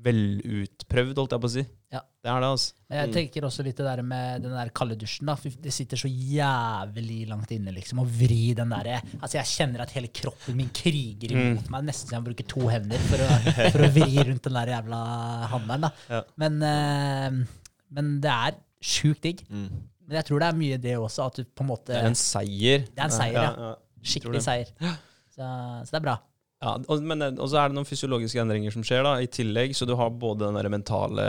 velutprøvd, 0.02 1.20
holdt 1.20 1.36
jeg 1.36 1.42
på 1.44 1.50
å 1.50 1.54
si. 1.56 1.64
Ja. 1.92 2.02
Det 2.22 2.30
er 2.30 2.44
det, 2.44 2.50
altså. 2.54 2.74
Jeg 2.94 3.12
tenker 3.16 3.46
også 3.48 3.64
litt 3.66 3.80
det 3.82 3.86
der 3.88 4.02
med 4.06 4.44
den 4.46 4.54
der 4.54 4.72
kalde 4.78 4.96
dusjen. 5.00 5.30
da. 5.30 5.36
Det 5.66 5.74
sitter 5.74 6.00
så 6.00 6.10
jævlig 6.10 7.20
langt 7.30 7.52
inne, 7.54 7.74
liksom, 7.76 8.02
å 8.04 8.06
vri 8.06 8.54
den 8.58 8.74
derre 8.74 9.00
Altså, 9.20 9.40
jeg 9.40 9.50
kjenner 9.52 9.84
at 9.84 9.94
hele 9.98 10.12
kroppen 10.14 10.58
min 10.58 10.70
kriger 10.74 11.34
imot 11.34 11.70
meg, 11.74 11.88
nesten 11.90 12.10
så 12.10 12.18
jeg 12.18 12.24
må 12.24 12.30
bruke 12.30 12.48
to 12.50 12.68
hender 12.70 13.02
for 13.10 13.26
å, 13.26 13.30
for 13.74 13.86
å 13.88 13.92
vri 13.98 14.26
rundt 14.30 14.46
den 14.48 14.60
der 14.60 14.74
jævla 14.76 15.04
hammeren, 15.54 15.88
da. 15.88 15.94
Ja. 16.14 16.24
Men, 16.42 16.60
eh, 16.66 17.40
men 17.98 18.18
det 18.24 18.34
er 18.34 18.60
sjukt 18.82 19.26
digg. 19.26 19.46
Mm. 19.50 19.70
Men 20.08 20.20
jeg 20.20 20.30
tror 20.30 20.44
det 20.44 20.50
er 20.50 20.60
mye 20.60 20.82
det 20.82 20.98
også, 21.00 21.30
at 21.30 21.40
du 21.42 21.46
på 21.48 21.66
en 21.66 21.72
måte 21.72 21.94
Det 21.94 22.02
er 22.02 22.12
en 22.12 22.20
seier. 22.20 22.86
Det 22.90 23.00
er 23.00 23.08
en 23.10 23.16
seier, 23.16 23.38
ja. 23.38 23.72
ja. 23.72 24.04
Skikkelig 24.12 24.44
seier. 24.46 24.76
Så, 25.32 25.48
så 25.88 25.94
det 25.96 26.00
er 26.02 26.06
bra. 26.10 26.18
Ja, 26.62 26.76
og, 26.78 27.02
men 27.08 27.24
eh, 27.26 27.38
og 27.42 27.50
så 27.50 27.58
er 27.62 27.72
det 27.72 27.78
noen 27.80 27.88
fysiologiske 27.90 28.42
endringer 28.44 28.74
som 28.74 28.84
skjer 28.86 29.06
da, 29.08 29.16
i 29.24 29.30
tillegg. 29.32 29.74
Så 29.78 29.88
du 29.90 29.96
har 29.98 30.12
både 30.14 30.46
den 30.48 30.60
der 30.60 30.70
mentale, 30.70 31.28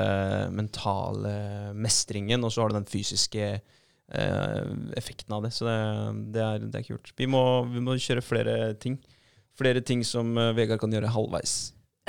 mentale 0.52 1.32
mestringen, 1.78 2.44
og 2.44 2.52
så 2.52 2.64
har 2.64 2.72
du 2.72 2.80
den 2.80 2.88
fysiske 2.90 3.46
eh, 3.48 4.62
effekten 5.00 5.32
av 5.36 5.46
det. 5.46 5.54
Så 5.56 5.68
det, 5.68 5.78
det, 6.36 6.44
er, 6.44 6.66
det 6.68 6.82
er 6.82 6.88
kult. 6.90 7.14
Vi 7.16 7.30
må, 7.30 7.44
vi 7.72 7.84
må 7.84 7.96
kjøre 7.96 8.24
flere 8.26 8.56
ting. 8.82 9.00
Flere 9.58 9.80
ting 9.84 10.04
som 10.04 10.36
eh, 10.40 10.52
Vegard 10.56 10.82
kan 10.82 10.92
gjøre 10.92 11.14
halvveis. 11.16 11.56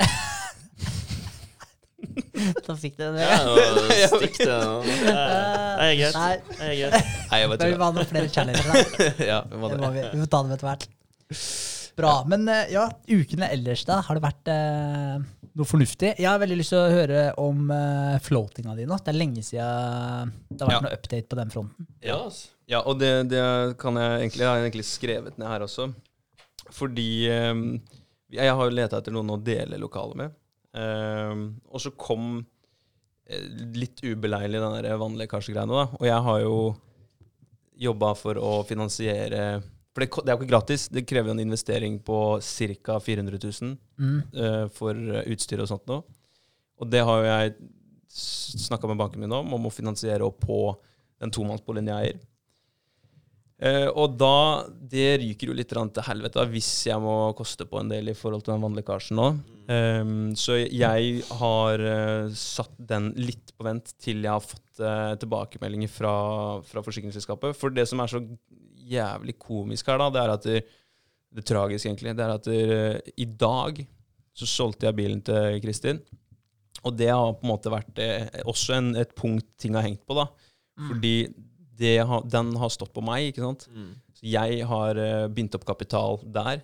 Da 2.64 2.74
fikk 2.76 2.98
du 2.98 3.04
det. 3.14 3.22
Ja, 3.24 3.38
og 3.48 4.18
stikk 4.18 4.36
det. 4.42 4.56
Det 5.00 5.14
er 5.14 5.94
greit. 5.96 6.50
Det 6.50 6.66
er 6.66 6.74
greit. 6.76 7.14
Nei, 7.30 7.38
jeg 7.40 7.48
vi 7.54 7.78
må 7.78 7.86
ha 7.86 7.94
noen 7.96 8.08
flere 8.10 8.28
challenger, 8.32 8.68
da. 8.68 9.08
ja, 9.30 9.38
vi 9.48 9.60
må 9.62 9.70
Det 9.72 9.78
det. 9.78 9.82
må 9.86 9.90
vi. 9.94 10.04
vi 10.12 10.20
må 10.20 10.28
ta 10.28 10.42
dem 10.44 10.52
etter 10.54 10.68
hvert. 10.68 10.86
Bra. 11.96 12.12
Men 12.28 12.48
eh, 12.50 12.72
ja, 12.74 12.88
ukene 13.08 13.48
ellers, 13.54 13.84
da? 13.86 14.00
Har 14.02 14.18
det 14.18 14.24
vært 14.24 14.50
eh, 14.50 15.18
noe 15.54 15.68
fornuftig? 15.68 16.14
Jeg 16.18 16.26
har 16.26 16.40
veldig 16.42 16.56
lyst 16.58 16.72
til 16.74 16.80
å 16.80 16.90
høre 16.90 17.20
om 17.42 17.68
eh, 17.70 18.16
floatinga 18.24 18.74
di 18.78 18.86
nå. 18.90 18.98
Det 19.04 19.12
er 19.12 19.18
lenge 19.20 19.44
siden 19.46 20.32
det 20.50 20.60
har 20.64 20.70
vært 20.72 20.78
Ja. 20.80 20.82
noe 20.88 20.96
update 20.98 21.30
på 21.30 21.38
den 21.38 21.52
fronten. 21.54 21.86
Ja. 22.02 22.18
Ja, 22.66 22.80
og 22.88 22.96
det, 22.98 23.10
det 23.28 23.42
kan 23.78 23.98
jeg 24.00 24.22
egentlig, 24.22 24.40
jeg 24.46 24.48
har 24.48 24.62
egentlig 24.64 24.86
skrevet 24.88 25.36
ned 25.38 25.50
her 25.52 25.66
også. 25.66 25.90
Fordi 26.72 27.08
eh, 27.28 27.60
jeg 28.34 28.54
har 28.56 28.64
jo 28.70 28.74
leta 28.74 28.98
etter 29.02 29.14
noen 29.14 29.34
å 29.36 29.42
dele 29.44 29.78
lokalet 29.82 30.16
med. 30.22 30.34
Eh, 30.74 31.44
og 31.70 31.82
så 31.84 31.92
kom 32.00 32.38
eh, 33.28 33.44
litt 33.76 34.00
ubeleilig 34.02 34.58
den 34.64 34.78
der 34.80 34.96
vannlekkasjegreiene, 34.98 35.76
da. 35.76 35.86
Og 36.00 36.08
jeg 36.08 36.24
har 36.30 36.40
jo 36.42 36.56
jobba 37.84 38.14
for 38.16 38.38
å 38.38 38.50
finansiere 38.66 39.44
For 39.94 40.02
det, 40.02 40.10
det 40.10 40.32
er 40.32 40.34
jo 40.34 40.42
ikke 40.42 40.50
gratis. 40.50 40.88
Det 40.90 41.04
krever 41.06 41.30
jo 41.30 41.36
en 41.36 41.44
investering 41.44 42.00
på 42.02 42.18
ca. 42.42 42.98
400 42.98 43.38
000 43.38 43.74
Mm. 43.94 44.20
uh, 44.34 44.66
for 44.74 44.98
utstyr 45.30 45.62
og 45.62 45.70
sånt 45.70 45.86
nå. 45.86 46.00
Og 46.82 46.90
det 46.90 47.04
har 47.06 47.20
jo 47.22 47.28
jeg 47.30 47.54
snakka 48.10 48.90
med 48.90 48.98
banken 48.98 49.22
min 49.22 49.32
om, 49.34 49.52
om 49.54 49.66
å 49.68 49.74
finansiere 49.74 50.26
opp 50.26 50.40
på 50.42 50.58
den 51.22 51.30
tomannsboligen 51.34 51.90
jeg 51.92 52.08
eier. 52.08 52.22
Uh, 53.64 53.86
og 53.94 54.16
da 54.18 54.66
Det 54.66 55.20
ryker 55.22 55.46
jo 55.46 55.54
litt 55.54 55.70
til 55.70 56.02
helvete 56.08 56.42
hvis 56.50 56.68
jeg 56.88 56.98
må 57.00 57.30
koste 57.38 57.64
på 57.70 57.78
en 57.78 57.92
del 57.92 58.10
i 58.10 58.16
forhold 58.18 58.42
til 58.42 58.56
den 58.56 58.64
vannlekkasjen 58.66 59.18
nå. 59.18 59.28
Um, 59.70 60.34
så 60.36 60.58
jeg 60.58 61.22
har 61.38 61.84
uh, 61.86 62.34
satt 62.34 62.74
den 62.90 63.12
litt 63.16 63.54
på 63.54 63.64
vent 63.64 63.94
til 64.02 64.26
jeg 64.26 64.34
har 64.34 64.42
fått 64.42 64.82
uh, 64.82 65.14
tilbakemeldinger 65.22 65.88
fra, 65.88 66.14
fra 66.66 66.82
forsikringsselskapet. 66.84 67.54
For 67.56 67.72
det 67.72 67.86
som 67.88 68.02
er 68.02 68.10
så 68.10 68.24
jævlig 68.90 69.36
komisk 69.40 69.88
her, 69.90 70.00
da, 70.00 70.10
det 70.12 70.22
er 70.22 70.32
at 70.34 70.48
det, 70.48 70.60
det 71.34 71.46
tragiske 71.48 71.88
egentlig, 71.90 72.14
det 72.18 72.24
er 72.24 72.34
at 72.34 72.48
det, 72.48 73.14
i 73.20 73.26
dag 73.26 73.80
så 74.34 74.48
solgte 74.50 74.88
jeg 74.88 74.98
bilen 74.98 75.22
til 75.24 75.60
Kristin. 75.62 76.02
Og 76.84 76.92
det 76.98 77.08
har 77.08 77.36
på 77.38 77.46
en 77.46 77.52
måte 77.52 77.72
vært 77.72 78.00
eh, 78.02 78.26
også 78.44 78.76
en, 78.76 78.92
et 79.00 79.14
punkt 79.16 79.46
ting 79.60 79.76
har 79.78 79.86
hengt 79.86 80.02
på, 80.04 80.16
da. 80.18 80.26
Fordi 80.90 81.16
det 81.78 81.96
den 82.30 82.52
har 82.58 82.72
stått 82.72 82.92
på 82.94 83.02
meg, 83.04 83.30
ikke 83.30 83.44
sant. 83.44 83.66
Mm. 83.70 83.92
Så 84.14 84.26
jeg 84.30 84.66
har 84.68 84.98
uh, 84.98 85.28
bindt 85.32 85.54
opp 85.58 85.66
kapital 85.68 86.20
der, 86.34 86.62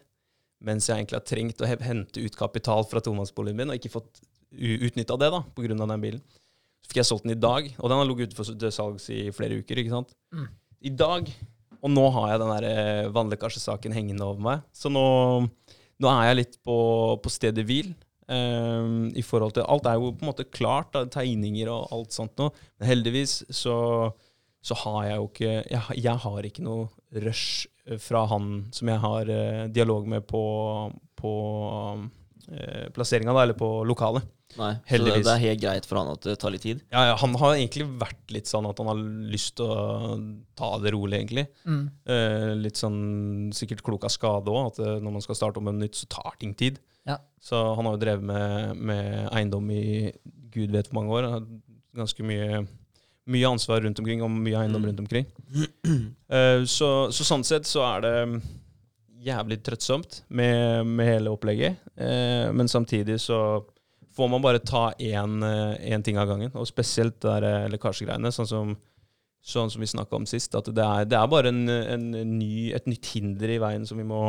mens 0.61 0.89
jeg 0.89 0.99
egentlig 0.99 1.19
har 1.19 1.27
trengt 1.27 1.63
å 1.63 1.71
hente 1.71 2.23
ut 2.23 2.37
kapital 2.37 2.85
fra 2.89 3.03
tomannsboligen 3.05 3.59
min, 3.59 3.73
og 3.73 3.81
ikke 3.81 3.93
fått 3.95 4.21
utnytta 4.51 5.17
det 5.21 5.31
da, 5.33 5.43
pga. 5.55 5.73
den 5.73 6.03
bilen. 6.03 6.23
Så 6.81 6.91
fikk 6.91 7.01
jeg 7.01 7.11
solgt 7.11 7.27
den 7.27 7.37
i 7.37 7.41
dag, 7.41 7.71
og 7.79 7.91
den 7.91 8.01
har 8.01 8.09
ligget 8.09 8.33
ute 8.33 8.39
for 8.39 8.71
salgs 8.75 9.09
i 9.15 9.23
flere 9.35 9.61
uker. 9.63 9.81
ikke 9.83 9.95
sant? 9.95 10.15
Mm. 10.35 10.49
I 10.81 10.93
dag, 10.97 11.33
og 11.81 11.93
nå 11.93 12.07
har 12.17 12.33
jeg 12.33 12.43
den 12.43 12.53
der 12.55 12.69
eh, 12.69 13.11
vannlekkasjesaken 13.15 13.97
hengende 13.97 14.27
over 14.27 14.45
meg. 14.45 14.65
Så 14.77 14.93
nå, 14.93 15.03
nå 16.01 16.13
er 16.13 16.31
jeg 16.31 16.39
litt 16.41 16.57
på, 16.67 16.79
på 17.23 17.33
stedet 17.33 17.67
hvil. 17.69 17.93
Um, 18.31 19.09
i 19.19 19.25
forhold 19.27 19.57
til, 19.57 19.65
Alt 19.67 19.89
er 19.91 19.97
jo 19.99 20.13
på 20.15 20.23
en 20.23 20.29
måte 20.29 20.45
klart, 20.47 20.93
da, 20.95 21.03
tegninger 21.11 21.67
og 21.73 21.91
alt 21.97 22.15
sånt 22.15 22.37
nå. 22.39 22.47
Men 22.79 22.87
heldigvis 22.93 23.41
så, 23.51 23.75
så 24.63 24.77
har 24.85 25.09
jeg 25.09 25.17
jo 25.19 25.27
ikke 25.33 25.49
jeg, 25.51 25.97
jeg 25.99 26.23
har 26.25 26.47
ikke 26.47 26.63
noe 26.63 26.87
rush 27.25 27.67
eh, 27.89 27.99
fra 27.99 28.23
han 28.31 28.53
som 28.77 28.93
jeg 28.93 29.03
har 29.03 29.33
uh, 29.35 29.65
dialog 29.75 30.07
med 30.13 30.29
på, 30.31 30.45
på 31.19 31.33
eh, 31.65 32.05
plasseringa, 32.95 33.33
da, 33.37 33.43
eller 33.47 33.57
på 33.59 33.69
lokalet. 33.87 34.27
Nei, 34.59 34.73
så 34.83 34.99
det, 35.07 35.13
det 35.23 35.31
er 35.31 35.43
helt 35.45 35.61
greit 35.63 35.85
for 35.87 36.01
han 36.01 36.09
at 36.11 36.25
det 36.27 36.33
tar 36.43 36.51
litt 36.51 36.65
tid. 36.65 36.81
Ja, 36.91 37.05
ja, 37.13 37.17
han 37.21 37.37
har 37.39 37.53
egentlig 37.55 37.85
vært 38.01 38.33
litt 38.35 38.49
sånn 38.51 38.67
at 38.67 38.81
han 38.83 38.89
har 38.91 38.99
lyst 39.31 39.55
til 39.61 39.69
å 39.71 40.17
ta 40.59 40.73
det 40.83 40.91
rolig, 40.97 41.21
egentlig. 41.21 41.45
Mm. 41.63 41.85
Eh, 42.11 42.49
litt 42.59 42.81
sånn 42.81 42.99
sikkert 43.55 43.85
klok 43.87 44.09
av 44.09 44.15
skade 44.15 44.51
òg, 44.51 44.73
at 44.73 44.81
eh, 44.83 44.97
når 45.05 45.15
man 45.21 45.23
skal 45.23 45.39
starte 45.39 45.63
om 45.63 45.71
en 45.71 45.79
nytt, 45.85 45.95
så 46.01 46.09
tar 46.11 46.35
ting 46.43 46.57
tid. 46.59 46.81
Ja. 47.07 47.21
Så 47.41 47.61
han 47.79 47.87
har 47.87 47.95
jo 47.95 48.03
drevet 48.03 48.27
med, 48.27 48.77
med 48.91 49.31
eiendom 49.31 49.71
i 49.71 50.11
gud 50.51 50.75
vet 50.75 50.91
hvor 50.91 50.99
mange 51.01 51.15
år. 51.21 51.29
Han 51.31 51.39
har 51.39 51.51
Ganske 51.91 52.23
mye, 52.23 52.61
mye 53.27 53.49
ansvar 53.51 53.81
rundt 53.83 53.99
omkring, 53.99 54.21
og 54.23 54.31
mye 54.31 54.61
eiendom 54.61 54.83
Mm. 54.85 54.91
rundt 54.91 55.01
omkring. 55.07 55.27
Eh, 56.31 56.61
så, 56.71 57.11
så 57.11 57.25
sånn 57.27 57.43
sett 57.43 57.67
så 57.67 57.81
er 57.83 58.05
det 58.05 58.13
jævlig 59.21 59.61
trøttsomt 59.65 60.23
med, 60.29 60.87
med 60.89 61.09
hele 61.09 61.33
opplegget. 61.35 61.81
Eh, 61.97 62.49
men 62.57 62.71
samtidig 62.71 63.19
så 63.23 63.61
får 64.17 64.31
man 64.33 64.43
bare 64.45 64.63
ta 64.65 64.91
én 64.99 66.05
ting 66.05 66.19
av 66.21 66.31
gangen. 66.31 66.53
Og 66.57 66.69
spesielt 66.69 67.21
der 67.25 67.47
eh, 67.47 67.69
lekkasjegreiene, 67.73 68.33
sånn 68.35 68.49
som, 68.49 68.73
sånn 69.41 69.71
som 69.73 69.85
vi 69.85 69.91
snakka 69.91 70.19
om 70.19 70.29
sist. 70.29 70.57
At 70.59 70.73
det 70.75 70.87
er, 70.87 71.07
det 71.11 71.19
er 71.19 71.31
bare 71.31 71.53
en, 71.53 71.63
en 71.69 72.09
ny, 72.39 72.71
et 72.77 72.89
nytt 72.91 73.13
hinder 73.15 73.55
i 73.57 73.61
veien 73.63 73.87
som 73.89 74.01
vi 74.01 74.09
må, 74.09 74.23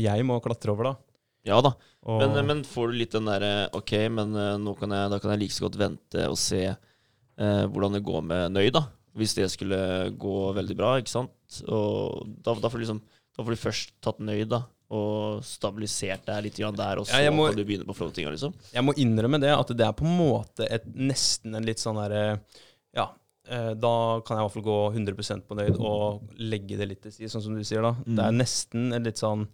jeg 0.00 0.26
må 0.28 0.38
klatre 0.44 0.74
over, 0.74 0.92
da. 0.92 0.96
Ja 1.44 1.58
da. 1.60 1.74
Og, 2.08 2.22
Men, 2.22 2.38
men 2.48 2.60
får 2.64 2.88
du 2.88 2.96
litt 2.96 3.12
den 3.12 3.28
derre 3.28 3.66
Ok, 3.76 3.90
men 4.12 4.32
eh, 4.32 4.76
kan 4.80 4.94
jeg, 4.96 5.10
da 5.12 5.18
kan 5.20 5.34
jeg 5.34 5.42
like 5.42 5.56
så 5.56 5.66
godt 5.66 5.76
vente 5.80 6.28
og 6.28 6.38
se 6.40 6.62
eh, 6.70 7.64
hvordan 7.68 7.98
det 7.98 8.04
går 8.04 8.24
med 8.24 8.54
Nøy, 8.56 8.68
da. 8.72 8.86
Hvis 9.14 9.36
det 9.36 9.50
skulle 9.52 9.78
gå 10.18 10.38
veldig 10.56 10.76
bra, 10.78 10.96
ikke 10.98 11.12
sant. 11.12 11.60
Og 11.68 12.24
da, 12.42 12.56
da 12.58 12.70
får 12.70 12.80
du 12.80 12.84
liksom 12.86 13.02
Da 13.36 13.42
får 13.42 13.56
du 13.56 13.60
først 13.64 13.92
tatt 14.04 14.20
nøyd, 14.22 14.48
da. 14.52 14.62
Og 14.94 15.40
stabilisert 15.42 16.26
deg 16.28 16.44
litt 16.44 16.58
der, 16.60 16.98
og 17.00 17.06
så 17.08 17.22
Ja, 17.24 17.30
må- 17.30 17.48
kan 17.48 17.56
du 17.56 17.64
begynne 17.64 17.86
på 17.88 17.96
floatinga, 17.96 18.30
liksom. 18.30 18.54
Jeg 18.72 18.84
må 18.84 18.94
innrømme 18.94 19.40
det, 19.40 19.50
at 19.50 19.66
det 19.76 19.80
er 19.86 19.92
på 19.92 20.04
en 20.04 20.18
måte 20.18 20.66
et, 20.70 20.84
nesten 20.94 21.54
en 21.56 21.64
litt 21.64 21.78
sånn 21.78 21.96
derre 21.96 22.40
Ja, 22.94 23.08
eh, 23.48 23.74
da 23.74 24.20
kan 24.20 24.36
jeg 24.36 24.44
i 24.44 24.48
hvert 24.48 24.52
fall 24.52 24.62
gå 24.62 24.94
100% 24.94 25.42
på 25.48 25.56
nøyd 25.56 25.80
og 25.80 26.22
legge 26.38 26.76
det 26.78 26.88
litt 26.88 27.02
til 27.02 27.10
side, 27.12 27.28
sånn 27.32 27.42
som 27.42 27.54
du 27.56 27.64
sier, 27.64 27.82
da. 27.82 27.92
Mm. 28.06 28.14
Det 28.16 28.24
er 28.24 28.38
nesten 28.38 28.92
en 28.94 29.02
litt 29.04 29.16
sånn 29.18 29.48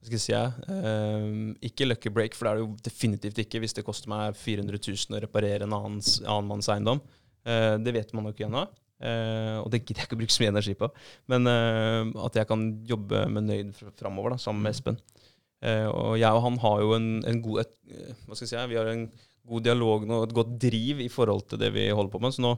Hva 0.00 0.04
skal 0.06 0.18
jeg 0.18 0.20
si? 0.20 0.32
eh, 0.72 1.68
ikke 1.68 1.88
lucky 1.88 2.08
break, 2.08 2.34
for 2.34 2.44
det 2.44 2.52
er 2.52 2.56
det 2.56 2.66
jo 2.68 2.76
definitivt 2.86 3.34
ikke 3.42 3.60
hvis 3.60 3.74
det 3.74 3.84
koster 3.84 4.08
meg 4.08 4.36
400 4.36 4.78
000 4.78 5.18
å 5.18 5.20
reparere 5.20 5.62
en 5.62 5.72
annen, 5.72 5.98
annen 6.24 6.46
manns 6.46 6.68
eiendom. 6.68 7.00
Eh, 7.44 7.78
det 7.78 7.92
vet 7.94 8.12
man 8.14 8.24
nok 8.24 8.36
ennå. 8.36 8.68
Eh, 8.98 9.56
og 9.62 9.70
det 9.70 9.84
gidder 9.84 10.02
jeg 10.02 10.08
ikke 10.08 10.16
å 10.16 10.20
bruke 10.22 10.34
så 10.34 10.42
mye 10.42 10.52
energi 10.54 10.74
på. 10.78 10.88
Men 11.30 11.46
uh, 11.50 12.26
at 12.26 12.38
jeg 12.40 12.48
kan 12.50 12.64
jobbe 12.88 13.24
med 13.30 13.46
nøyd 13.46 13.72
fr- 13.76 13.94
framover, 13.98 14.34
da, 14.34 14.42
sammen 14.42 14.64
med 14.64 14.74
Espen. 14.74 14.98
Uh, 15.62 15.88
og 15.90 16.12
jeg 16.20 16.30
og 16.34 16.44
han 16.44 16.58
har 16.62 16.82
jo 16.84 16.92
en, 16.94 17.08
en 17.26 17.40
god 17.42 17.64
et, 17.64 17.72
Hva 18.26 18.36
skal 18.36 18.46
jeg 18.46 18.52
si? 18.52 18.64
Vi 18.72 18.78
har 18.78 18.90
en 18.90 19.06
god 19.48 19.64
dialog 19.66 20.04
nå, 20.06 20.22
et 20.26 20.34
godt 20.36 20.58
driv 20.60 21.00
i 21.02 21.10
forhold 21.12 21.46
til 21.50 21.62
det 21.62 21.72
vi 21.74 21.88
holder 21.88 22.12
på 22.12 22.22
med. 22.22 22.34
Så 22.34 22.44
nå 22.44 22.52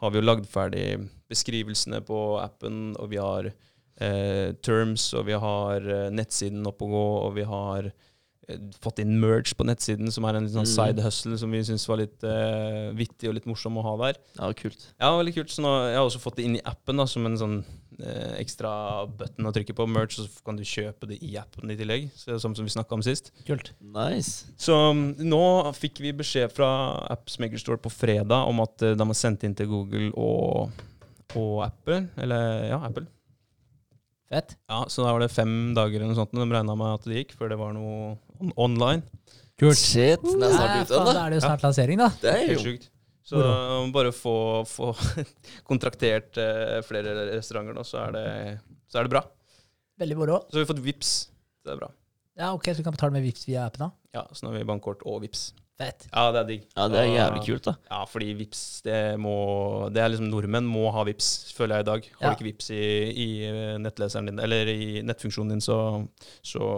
har 0.00 0.12
vi 0.12 0.20
jo 0.20 0.26
lagd 0.26 0.48
ferdig 0.50 0.86
beskrivelsene 1.30 2.02
på 2.04 2.24
appen, 2.42 2.96
og 2.98 3.12
vi 3.12 3.20
har 3.22 3.52
terms, 3.94 5.04
og 5.14 5.28
vi 5.28 5.36
har 5.38 5.84
nettsiden 6.10 6.66
opp 6.66 6.82
og 6.82 6.90
gå, 6.90 7.02
og 7.28 7.36
vi 7.36 7.44
har 7.46 7.86
fått 8.84 8.98
inn 9.00 9.14
merge 9.22 9.54
på 9.56 9.64
nettsiden, 9.64 10.10
som 10.12 10.24
er 10.28 10.36
en 10.36 10.48
sånn 10.52 10.66
Mm. 10.66 10.72
side 10.74 11.02
hustle 11.04 11.38
som 11.40 11.50
vi 11.50 11.62
syns 11.64 11.86
var 11.88 11.96
litt 12.02 12.22
uh, 12.24 12.90
vittig 12.96 13.28
og 13.30 13.34
litt 13.38 13.46
morsom 13.48 13.78
å 13.80 13.84
ha 13.86 13.94
der. 14.02 14.18
Ja, 14.38 14.50
kult. 14.52 14.90
Ja, 15.00 15.14
veldig 15.16 15.34
kult. 15.38 15.50
Så 15.54 15.62
nå, 15.64 15.70
jeg 15.88 15.96
har 15.96 16.04
også 16.04 16.20
fått 16.20 16.36
det 16.36 16.44
inn 16.44 16.56
i 16.58 16.64
appen 16.64 17.00
da, 17.00 17.06
som 17.08 17.24
en 17.26 17.38
sånn 17.40 17.56
uh, 17.64 18.34
ekstra 18.36 19.06
button 19.08 19.48
å 19.48 19.52
trykke 19.54 19.76
på. 19.76 19.86
Merge, 19.88 20.20
og 20.20 20.28
så 20.28 20.44
kan 20.44 20.56
du 20.60 20.64
kjøpe 20.68 21.08
det 21.08 21.20
i 21.24 21.36
appen 21.40 21.72
i 21.72 21.78
tillegg. 21.78 22.10
Så, 22.18 22.36
som, 22.42 22.54
som 22.54 22.66
vi 22.68 22.74
snakka 22.74 22.98
om 22.98 23.04
sist. 23.06 23.32
Kult. 23.48 23.72
Nice. 23.80 24.50
Så 24.60 24.76
um, 24.90 25.14
nå 25.24 25.42
fikk 25.78 26.02
vi 26.04 26.12
beskjed 26.12 26.52
fra 26.52 26.68
Apps 27.14 27.38
Store 27.64 27.80
på 27.80 27.92
fredag 27.92 28.44
om 28.50 28.60
at 28.60 28.76
uh, 28.84 28.92
de 28.94 29.08
har 29.08 29.18
sendt 29.18 29.44
inn 29.48 29.56
til 29.56 29.70
Google 29.72 30.12
og, 30.20 30.70
og 31.34 31.64
Apple. 31.64 32.04
Eller 32.20 32.68
ja, 32.74 32.82
Apple. 32.84 33.06
Fett. 34.30 34.56
Ja, 34.68 34.84
Så 34.88 35.04
da 35.04 35.12
var 35.12 35.20
det 35.20 35.30
fem 35.30 35.74
dager 35.76 36.00
eller 36.00 36.10
noe 36.10 36.18
sånt 36.18 36.32
de 36.34 36.44
regna 36.48 36.74
med 36.74 36.96
at 36.96 37.04
det 37.06 37.20
gikk, 37.20 37.34
før 37.38 37.52
det 37.52 37.58
var 37.60 37.74
noe 37.76 38.14
online. 38.56 39.02
Kult. 39.60 39.78
Shit, 39.78 40.22
det 40.24 40.48
er 40.48 40.56
snart 40.56 40.82
ute, 40.82 40.98
da 40.98 41.12
da. 41.12 41.20
er 41.24 41.32
det 41.32 41.38
jo 41.38 41.44
snart 41.46 41.62
lansering, 41.62 42.00
da. 42.00 42.10
Det 42.20 42.30
er 42.32 42.40
Helt 42.42 42.56
jo 42.56 42.64
sjukt. 42.64 42.90
Så 43.24 43.40
um, 43.40 43.92
bare 43.94 44.10
få, 44.12 44.36
få 44.68 44.90
kontraktert 45.70 46.36
uh, 46.36 46.80
flere 46.84 47.14
restauranter 47.30 47.76
nå, 47.76 47.84
så 47.88 48.02
er, 48.02 48.16
det, 48.16 48.24
så 48.90 49.00
er 49.00 49.06
det 49.06 49.14
bra. 49.14 49.22
Veldig 50.02 50.16
moro. 50.18 50.40
Så 50.50 50.58
har 50.58 50.66
vi 50.66 50.70
fått 50.74 50.82
VIPs. 50.84 51.12
Det 51.64 51.72
er 51.72 51.78
bra. 51.80 51.88
Ja, 52.34 52.50
ok, 52.52 52.66
Så 52.72 52.82
du 52.82 52.88
kan 52.88 52.96
betale 52.96 53.14
med 53.14 53.24
VIPS 53.24 53.46
via 53.48 53.68
appen, 53.68 53.86
da? 53.86 54.18
Ja, 54.18 54.26
Så 54.34 54.44
nå 54.44 54.52
har 54.52 54.58
vi 54.58 54.66
bankkort 54.68 55.06
og 55.06 55.22
VIPs. 55.22 55.52
Fett. 55.74 56.04
Ja, 56.12 56.28
det 56.30 56.38
er 56.38 56.46
digg. 56.52 56.66
Ja, 56.76 56.84
det 56.86 56.98
er 57.00 57.08
jævlig 57.10 57.40
kult, 57.48 57.64
da. 57.66 57.72
Ja, 57.90 58.04
fordi 58.06 58.28
VIPs, 58.38 58.60
det 58.86 58.98
må 59.18 59.32
Det 59.90 59.98
er 60.04 60.12
liksom 60.12 60.28
nordmenn 60.30 60.68
må 60.70 60.84
ha 60.94 61.02
VIPs, 61.08 61.30
føler 61.56 61.80
jeg 61.80 61.86
i 61.86 61.88
dag. 61.88 62.10
Har 62.20 62.28
Ja. 62.28 62.30
du 62.30 62.36
ikke 62.36 62.46
VIPs 62.52 62.68
i, 62.70 62.82
i 63.24 63.28
nettleseren 63.82 64.26
din, 64.30 64.38
eller 64.38 64.70
i 64.70 65.02
nettfunksjonen 65.02 65.56
din, 65.56 65.64
så, 65.64 65.78
så 66.46 66.68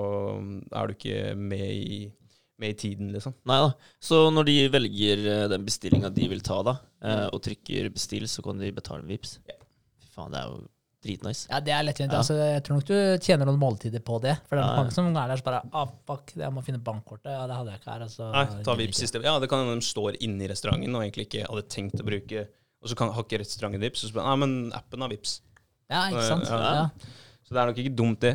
er 0.72 0.86
du 0.88 0.94
ikke 0.96 1.34
med 1.36 1.66
i, 1.76 1.98
med 2.58 2.72
i 2.72 2.78
tiden, 2.86 3.12
liksom. 3.12 3.34
Nei 3.44 3.58
da. 3.66 3.74
Så 4.00 4.22
når 4.32 4.48
de 4.48 4.56
velger 4.72 5.26
eh, 5.34 5.48
den 5.52 5.66
bestillinga 5.68 6.08
de 6.16 6.30
vil 6.32 6.40
ta, 6.40 6.62
da, 6.64 6.78
eh, 7.04 7.26
og 7.36 7.42
trykker 7.44 7.90
'bestill', 7.92 8.24
så 8.32 8.40
kan 8.42 8.56
de 8.64 8.72
betale 8.72 9.02
med 9.04 9.18
Vipps. 9.18 9.38
Ja. 9.46 9.60
Fy 10.00 10.08
faen, 10.16 10.32
det 10.32 10.40
er 10.40 10.48
jo 10.54 10.64
dritnice. 11.06 11.46
Ja, 11.50 11.62
det 11.64 11.72
er 11.72 11.86
lettvint. 11.86 12.12
Ja. 12.12 12.20
Altså, 12.20 12.36
jeg 12.40 12.62
tror 12.66 12.78
nok 12.78 12.88
du 12.90 13.24
tjener 13.24 13.48
noen 13.48 13.60
måltider 13.62 14.04
på 14.04 14.20
det. 14.24 14.36
For 14.50 14.58
det 14.58 14.66
er 14.66 14.80
mange 14.80 14.94
som 14.94 15.08
er 15.10 15.32
der 15.32 15.40
så 15.40 15.46
bare 15.46 15.62
ah, 15.70 15.90
fuck, 16.08 16.34
jeg 16.36 16.52
må 16.54 16.64
finne 16.66 16.82
bankkortet. 16.84 17.32
Ja, 17.32 17.44
det 17.48 17.58
hadde 17.58 17.74
jeg 17.74 17.82
ikke 17.82 17.92
her. 17.94 18.06
Altså, 18.08 18.30
Nei, 18.34 18.44
ta 18.66 18.78
stedet. 19.00 19.26
Ja, 19.26 19.36
det 19.42 19.50
kan 19.52 19.64
hende 19.64 19.78
de 19.80 19.88
står 19.88 20.18
inne 20.20 20.46
i 20.46 20.50
restauranten 20.52 20.98
og 20.98 21.06
egentlig 21.06 21.28
ikke 21.30 21.46
hadde 21.46 21.66
tenkt 21.72 22.02
å 22.02 22.06
bruke 22.06 22.48
Og 22.84 22.90
så 22.90 22.98
kan, 22.98 23.12
har 23.14 23.24
ikke 23.24 23.40
restauranten 23.42 23.82
VIPs, 23.82 24.04
og 24.04 24.10
så 24.10 24.18
bare 24.18 24.32
Nei, 24.32 24.40
men 24.44 24.74
appen 24.76 25.06
har 25.06 25.14
VIPs. 25.14 25.38
Ja, 25.90 26.08
ikke 26.10 26.26
sant? 26.26 26.50
Ja. 26.50 26.74
Ja. 26.82 27.22
Så 27.46 27.54
det 27.54 27.60
er 27.62 27.68
nok 27.70 27.76
ikke 27.78 27.94
dumt, 27.94 28.24
det. 28.24 28.32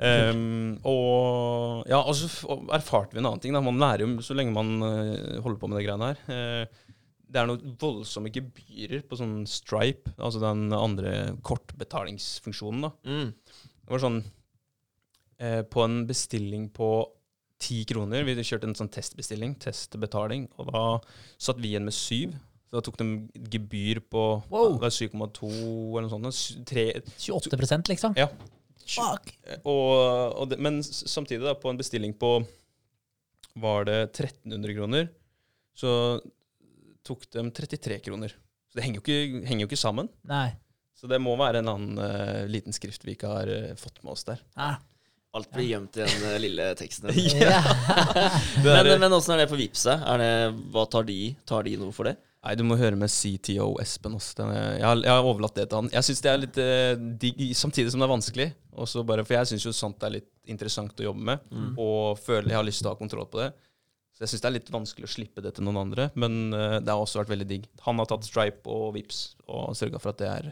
Ehm, 0.00 0.78
og 0.88 1.84
ja, 1.90 1.98
og 2.00 2.14
så 2.16 2.28
erfarte 2.72 3.12
vi 3.12 3.20
en 3.20 3.28
annen 3.28 3.42
ting. 3.44 3.52
Da. 3.52 3.60
Man 3.60 3.80
lærer 3.80 4.06
jo 4.06 4.24
så 4.24 4.36
lenge 4.36 4.54
man 4.56 4.78
uh, 4.80 5.36
holder 5.44 5.58
på 5.60 5.68
med 5.68 5.76
det 5.76 5.84
greiene 5.84 6.08
her. 6.08 6.22
Eh, 6.32 6.86
det 7.28 7.40
er 7.42 7.46
noen 7.50 7.74
voldsomme 7.80 8.30
gebyrer 8.32 9.02
på 9.08 9.18
sånn 9.20 9.42
Stripe, 9.46 10.14
altså 10.16 10.40
den 10.40 10.72
andre 10.72 11.36
kortbetalingsfunksjonen. 11.44 12.86
da. 12.86 12.90
Mm. 13.04 13.32
Det 13.84 13.92
var 13.94 14.02
sånn 14.02 14.18
eh, 15.38 15.62
På 15.68 15.84
en 15.84 16.02
bestilling 16.08 16.68
på 16.74 16.88
ti 17.58 17.80
kroner 17.88 18.22
Vi 18.26 18.34
kjørte 18.44 18.68
en 18.68 18.76
sånn 18.78 18.90
testbestilling, 18.92 19.56
testbetaling, 19.60 20.46
og 20.58 20.70
da 20.72 20.82
satt 21.40 21.58
vi 21.58 21.72
igjen 21.72 21.84
med 21.88 21.96
syv. 21.96 22.36
Så 22.68 22.76
da 22.78 22.82
tok 22.84 22.98
de 23.00 23.06
gebyr 23.50 24.00
på 24.12 24.22
Wow. 24.52 24.74
det 24.76 24.82
var 24.84 24.92
7,2 24.92 25.48
eller 25.98 26.08
noe 26.08 26.12
sånt. 26.12 26.34
sy- 26.36 26.64
Tre, 26.68 26.86
28 27.18 27.88
liksom? 27.88 28.14
ja. 28.16 28.28
Fuck! 28.88 29.34
Og, 29.68 30.32
og 30.40 30.48
det, 30.48 30.56
men 30.64 30.78
samtidig, 30.82 31.42
da, 31.44 31.52
på 31.54 31.68
en 31.68 31.76
bestilling 31.76 32.14
på 32.16 32.38
Var 33.58 33.84
det 33.84 33.98
1300 34.14 34.74
kroner, 34.76 35.08
så 35.76 35.90
tok 37.08 37.26
dem 37.34 37.50
33 37.54 37.98
kroner. 38.04 38.34
Så 38.68 38.78
det 38.78 38.84
henger 38.84 39.00
jo 39.00 39.04
ikke, 39.06 39.46
henger 39.48 39.64
jo 39.64 39.70
ikke 39.70 39.80
sammen. 39.80 40.10
Nei. 40.28 40.50
Så 40.98 41.06
det 41.10 41.20
må 41.22 41.36
være 41.38 41.62
en 41.62 41.70
annen 41.70 41.98
uh, 42.02 42.44
liten 42.50 42.74
skrift 42.74 43.04
vi 43.06 43.14
ikke 43.14 43.30
har 43.30 43.48
uh, 43.48 43.74
fått 43.78 44.00
med 44.02 44.12
oss 44.16 44.26
der. 44.28 44.40
Ja. 44.58 44.76
Alt 45.36 45.50
blir 45.52 45.68
gjemt 45.68 45.94
i 46.00 46.02
den 46.02 46.24
uh, 46.26 46.38
lille 46.42 46.70
teksten. 46.78 47.12
Ja. 47.38 47.60
Men, 48.64 48.88
men 48.98 49.12
åssen 49.14 49.36
er 49.36 49.44
det 49.44 49.50
på 49.52 49.58
Vipps? 49.60 49.84
Hva 49.86 50.84
tar 50.90 51.06
de? 51.06 51.18
Tar 51.46 51.68
de 51.68 51.76
noe 51.80 51.94
for 51.94 52.08
det? 52.10 52.16
Nei, 52.44 52.54
du 52.58 52.64
må 52.66 52.76
høre 52.78 52.96
med 52.98 53.10
CTO 53.10 53.72
Espen 53.82 54.14
også. 54.18 54.34
Den 54.40 54.50
Jeg 54.54 54.84
har, 54.86 55.00
jeg 55.04 55.10
har 55.12 55.26
overlatt 55.26 55.56
det 55.58 55.68
til 55.70 55.80
han. 55.82 55.90
Jeg 55.94 56.06
syns 56.06 56.22
det 56.24 56.30
er 56.32 56.42
litt 56.42 56.58
digg, 57.22 57.40
samtidig 57.58 57.92
som 57.92 58.02
det 58.02 58.06
er 58.08 58.12
vanskelig. 58.14 58.48
Også 58.78 59.02
bare, 59.06 59.24
for 59.26 59.34
jeg 59.38 59.50
syns 59.52 59.66
jo 59.66 59.74
sånt 59.74 60.04
er 60.06 60.16
litt 60.18 60.28
interessant 60.48 60.98
å 61.02 61.08
jobbe 61.10 61.24
med, 61.30 61.46
Mm. 61.52 61.72
og 61.82 62.18
føler 62.22 62.52
jeg 62.52 62.58
har 62.60 62.66
lyst 62.66 62.82
til 62.82 62.88
å 62.90 62.94
ha 62.94 63.00
kontroll 63.00 63.26
på 63.30 63.42
det. 63.42 63.50
Så 64.18 64.24
jeg 64.24 64.32
syns 64.32 64.42
det 64.42 64.48
er 64.48 64.56
litt 64.56 64.70
vanskelig 64.74 65.06
å 65.06 65.10
slippe 65.12 65.42
det 65.44 65.52
til 65.54 65.62
noen 65.62 65.76
andre, 65.84 66.08
men 66.18 66.48
eh, 66.50 66.80
det 66.82 66.90
har 66.90 66.98
også 66.98 67.20
vært 67.20 67.36
veldig 67.36 67.46
digg. 67.46 67.68
Han 67.84 68.00
har 68.02 68.08
tatt 68.10 68.26
Stripe 68.26 68.66
og 68.66 68.96
Vips 68.96 69.20
og 69.46 69.76
sørga 69.78 70.00
for 70.02 70.10
at 70.10 70.18
det 70.18 70.30
er 70.32 70.48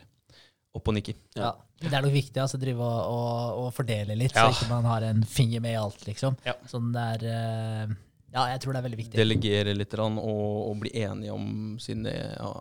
opp 0.76 0.90
og 0.92 0.94
nikke. 0.94 1.16
Ja. 1.34 1.48
ja. 1.50 1.88
det 1.88 1.90
er 1.98 2.04
nok 2.04 2.14
viktig 2.14 2.42
altså, 2.42 2.60
å 2.60 2.62
drive 2.62 2.86
og, 2.86 2.98
og, 3.10 3.62
og 3.64 3.70
fordele 3.74 4.14
litt, 4.20 4.36
Ja. 4.36 4.46
så 4.46 4.54
ikke 4.54 4.70
man 4.70 4.86
har 4.86 5.06
en 5.08 5.24
finger 5.26 5.64
med 5.64 5.74
i 5.74 5.80
alt, 5.80 6.04
liksom. 6.06 6.38
Ja. 6.46 6.54
Sånn 6.70 6.92
det 6.94 7.06
er 7.16 7.26
eh, 7.32 7.96
Ja, 8.36 8.44
jeg 8.52 8.62
tror 8.62 8.76
det 8.76 8.82
er 8.82 8.86
veldig 8.86 9.00
viktig. 9.00 9.18
Delegere 9.18 9.74
litt 9.74 9.98
og, 9.98 10.22
og 10.22 10.78
bli 10.84 10.92
enige 11.02 11.34
om 11.34 11.76
sine 11.82 12.12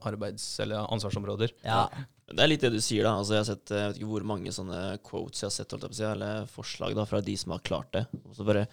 arbeids- 0.08 0.56
eller 0.64 0.88
ansvarsområder. 0.90 1.54
Ja. 1.68 1.86
Det 2.32 2.42
er 2.42 2.50
litt 2.50 2.64
det 2.66 2.72
du 2.74 2.80
sier, 2.82 3.06
da. 3.06 3.18
Altså, 3.20 3.36
jeg 3.36 3.44
har 3.44 3.50
sett, 3.52 3.70
jeg 3.76 3.92
vet 3.92 4.00
ikke 4.00 4.10
hvor 4.10 4.26
mange 4.26 4.54
sånne 4.56 4.80
quotes 5.06 5.44
jeg 5.44 5.52
har 5.52 5.54
sett, 5.60 5.76
holdt 5.76 5.86
jeg 5.86 5.92
på 5.92 5.98
å 5.98 6.00
si, 6.00 6.08
eller 6.10 6.48
forslag 6.50 6.96
da, 6.98 7.06
fra 7.06 7.22
de 7.22 7.36
som 7.38 7.54
har 7.54 7.62
klart 7.68 7.92
det. 7.94 8.06
Og 8.24 8.34
så 8.40 8.48
bare, 8.48 8.64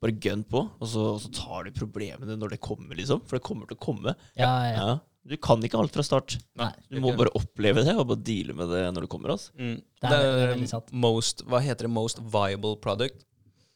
bare 0.00 0.14
gønn 0.22 0.44
på, 0.46 0.62
og 0.78 0.86
så, 0.88 1.04
og 1.16 1.20
så 1.24 1.30
tar 1.34 1.64
du 1.68 1.72
problemene 1.76 2.36
når 2.38 2.54
det 2.54 2.60
kommer, 2.64 2.94
liksom. 2.98 3.22
For 3.26 3.38
det 3.38 3.44
kommer 3.46 3.66
til 3.70 3.76
å 3.78 3.84
komme. 3.84 4.14
Ja, 4.38 4.52
ja. 4.68 4.74
Ja. 4.78 4.98
Du 5.28 5.34
kan 5.36 5.60
ikke 5.66 5.76
alt 5.76 5.92
fra 5.92 6.04
start. 6.06 6.38
Nei. 6.56 6.70
Du 6.88 7.00
må 7.04 7.10
bare 7.18 7.32
oppleve 7.36 7.82
det, 7.84 7.92
og 7.98 8.06
bare 8.08 8.22
deale 8.24 8.54
med 8.56 8.70
det 8.72 8.84
når 8.94 9.04
det 9.04 9.10
kommer. 9.12 9.34
Altså. 9.34 9.50
Mm. 9.58 9.74
Det 10.00 10.08
er 10.08 10.22
veldig- 10.24 10.52
veldig 10.54 10.68
sant. 10.70 10.92
most, 10.92 11.42
hva 11.44 11.60
heter 11.60 11.84
det? 11.84 11.90
Most 11.92 12.18
viable 12.22 12.76
product? 12.80 13.24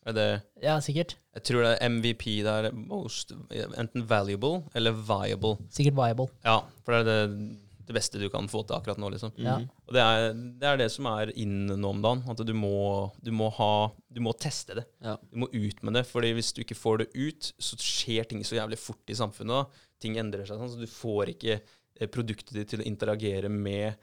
Er 0.07 0.13
det 0.17 0.43
ja, 0.63 0.79
sikkert. 0.83 1.15
Jeg 1.37 1.45
tror 1.47 1.63
det 1.63 1.79
er 1.79 1.89
MVP 1.89 2.43
det 2.43 2.51
er 2.51 2.73
most 2.75 3.31
Enten 3.79 4.03
valuable 4.09 4.65
eller 4.75 4.91
viable. 4.93 5.59
Sikkert 5.71 5.95
viable. 5.95 6.27
Ja, 6.45 6.57
for 6.83 6.93
det 7.05 7.07
er 7.07 7.29
det, 7.29 7.57
det 7.87 7.95
beste 7.97 8.21
du 8.21 8.29
kan 8.31 8.49
få 8.51 8.63
til 8.67 8.77
akkurat 8.77 9.01
nå, 9.01 9.11
liksom. 9.15 9.33
Ja. 9.41 9.59
Mhm. 9.59 9.69
Og 9.87 9.97
det 9.97 10.03
er, 10.05 10.39
det 10.61 10.69
er 10.69 10.81
det 10.81 10.89
som 10.95 11.09
er 11.11 11.33
in 11.41 11.67
nå 11.67 11.91
om 11.91 12.03
dagen. 12.05 12.23
At 12.31 12.43
du 12.47 12.55
må, 12.57 13.11
du 13.23 13.33
må 13.35 13.51
ha 13.59 13.73
Du 14.13 14.21
må 14.25 14.35
teste 14.37 14.77
det. 14.79 14.87
Ja. 15.03 15.17
Du 15.31 15.43
må 15.43 15.49
ut 15.53 15.83
med 15.83 15.99
det. 15.99 16.05
Fordi 16.09 16.33
hvis 16.37 16.53
du 16.55 16.63
ikke 16.65 16.79
får 16.79 17.03
det 17.03 17.11
ut, 17.15 17.53
så 17.59 17.79
skjer 17.81 18.29
ting 18.29 18.45
så 18.47 18.59
jævlig 18.59 18.79
fort 18.81 19.13
i 19.13 19.19
samfunnet. 19.19 19.63
da. 19.63 19.87
Ting 20.03 20.19
endrer 20.21 20.47
seg 20.49 20.61
sånn, 20.61 20.73
så 20.73 20.81
du 20.81 20.91
får 20.91 21.35
ikke 21.35 21.59
eh, 21.59 22.09
produktet 22.13 22.55
ditt 22.57 22.73
til 22.75 22.83
å 22.85 22.89
interagere 22.89 23.51
med 23.53 23.99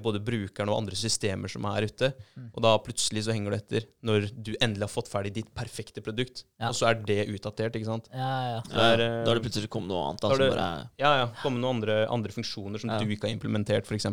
både 0.00 0.20
brukeren 0.24 0.70
og 0.72 0.78
andre 0.80 0.96
systemer 0.96 1.50
som 1.52 1.66
er 1.68 1.84
ute. 1.88 2.08
Mm. 2.38 2.46
Og 2.54 2.62
da 2.64 2.72
plutselig 2.80 3.24
så 3.26 3.34
henger 3.36 3.52
du 3.52 3.56
etter 3.58 3.86
når 4.08 4.28
du 4.34 4.52
endelig 4.56 4.86
har 4.86 4.92
fått 4.94 5.10
ferdig 5.12 5.32
ditt 5.36 5.50
perfekte 5.54 6.00
produkt. 6.04 6.44
Ja. 6.60 6.70
Og 6.70 6.78
så 6.78 6.88
er 6.90 7.00
det 7.04 7.18
utdatert, 7.34 7.76
ikke 7.76 7.90
sant. 7.90 8.08
Ja, 8.12 8.30
ja. 8.56 8.60
Det 8.64 8.74
er, 8.86 9.02
Ja, 9.04 9.08
eh, 9.10 9.24
da 9.24 9.30
har 9.34 9.40
det 9.40 9.44
plutselig 9.48 9.68
kommet 9.74 9.92
noe 9.92 10.04
annet. 10.08 10.20
Da, 10.24 10.28
det- 10.36 10.50
bare 10.54 10.68
er 10.68 10.90
Ja, 11.04 11.12
ja. 11.22 11.26
Kommet 11.42 11.60
noen 11.60 11.76
andre, 11.82 11.98
andre 12.08 12.32
funksjoner 12.32 12.80
som 12.80 12.90
Ja. 12.90 12.98
du 12.98 13.04
ikke 13.12 13.28
har 13.28 13.34
implementert, 13.36 13.84
f.eks. 13.84 14.06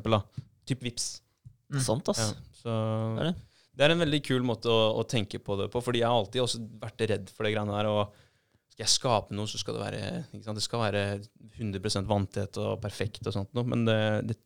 Typ 0.68 0.82
VIPS. 0.84 1.22
Mm. 1.72 1.80
sant, 1.80 2.10
ass. 2.10 2.20
Ja, 2.20 2.34
så 2.62 2.72
Det 3.16 3.22
er 3.22 3.32
det. 3.32 3.36
det 3.78 3.84
er 3.86 3.92
en 3.92 4.00
veldig 4.04 4.24
kul 4.28 4.42
måte 4.44 4.68
å, 4.68 5.00
å 5.00 5.08
tenke 5.08 5.40
på 5.40 5.56
det 5.58 5.72
på, 5.72 5.80
fordi 5.82 6.00
jeg 6.04 6.08
har 6.12 6.20
alltid 6.20 6.42
også 6.44 6.60
vært 6.82 7.08
redd 7.10 7.30
for 7.32 7.44
det 7.48 7.54
greiene 7.56 7.74
her. 7.78 7.86
og 7.88 8.12
Skal 8.72 8.86
jeg 8.86 8.92
skape 9.00 9.32
noe, 9.36 9.48
så 9.48 9.58
skal 9.60 9.76
det 9.76 9.82
være 9.84 10.26
ikke 10.34 10.44
sant? 10.46 10.56
Det 10.60 10.64
skal 10.64 10.80
være 10.80 11.02
100 11.60 12.06
vanntett 12.08 12.58
og 12.58 12.82
perfekt 12.82 13.26
og 13.28 13.34
sånt 13.34 13.54
noe, 13.54 13.64
men 13.68 13.86
det, 13.86 14.28
det 14.28 14.38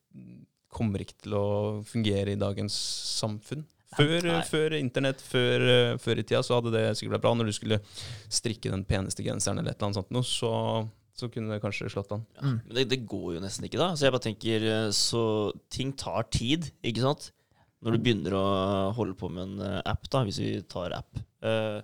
kommer 0.75 1.03
ikke 1.03 1.17
til 1.23 1.37
å 1.37 1.45
fungere 1.87 2.35
i 2.35 2.39
dagens 2.39 2.75
samfunn. 3.21 3.63
Før, 3.95 4.25
før 4.49 4.75
internett, 4.75 5.21
før, 5.23 5.63
eh, 5.71 5.93
før 6.03 6.19
i 6.19 6.25
tida, 6.27 6.41
så 6.43 6.57
hadde 6.57 6.73
det 6.73 6.83
sikkert 6.97 7.15
vært 7.15 7.25
bra. 7.25 7.33
Når 7.39 7.47
du 7.47 7.55
skulle 7.55 7.79
strikke 8.33 8.73
den 8.73 8.83
peneste 8.87 9.23
genseren 9.23 9.61
eller 9.61 9.71
et 9.71 9.79
eller 9.79 9.91
annet 9.91 9.99
sånt, 10.01 10.11
noe, 10.15 10.27
så, 10.27 10.51
så 11.15 11.29
kunne 11.31 11.53
det 11.55 11.61
kanskje 11.63 11.87
slått 11.93 12.11
an. 12.15 12.25
Ja, 12.35 12.51
Men 12.57 12.75
det, 12.75 12.89
det 12.91 13.05
går 13.07 13.37
jo 13.37 13.43
nesten 13.45 13.69
ikke, 13.69 13.79
da. 13.79 13.93
Så 13.95 14.07
jeg 14.07 14.15
bare 14.17 14.25
tenker 14.27 14.67
eh, 14.73 14.89
Så 14.95 15.23
ting 15.71 15.95
tar 15.95 16.27
tid, 16.33 16.67
ikke 16.83 17.05
sant? 17.05 17.29
Når 17.85 17.95
du 17.95 18.01
begynner 18.01 18.33
å 18.35 18.45
holde 18.97 19.15
på 19.19 19.29
med 19.31 19.45
en 19.45 19.63
eh, 19.63 19.81
app, 19.93 20.09
da, 20.11 20.23
hvis 20.27 20.41
vi 20.41 20.51
tar 20.67 20.95
app. 20.97 21.21
Eh, 21.45 21.79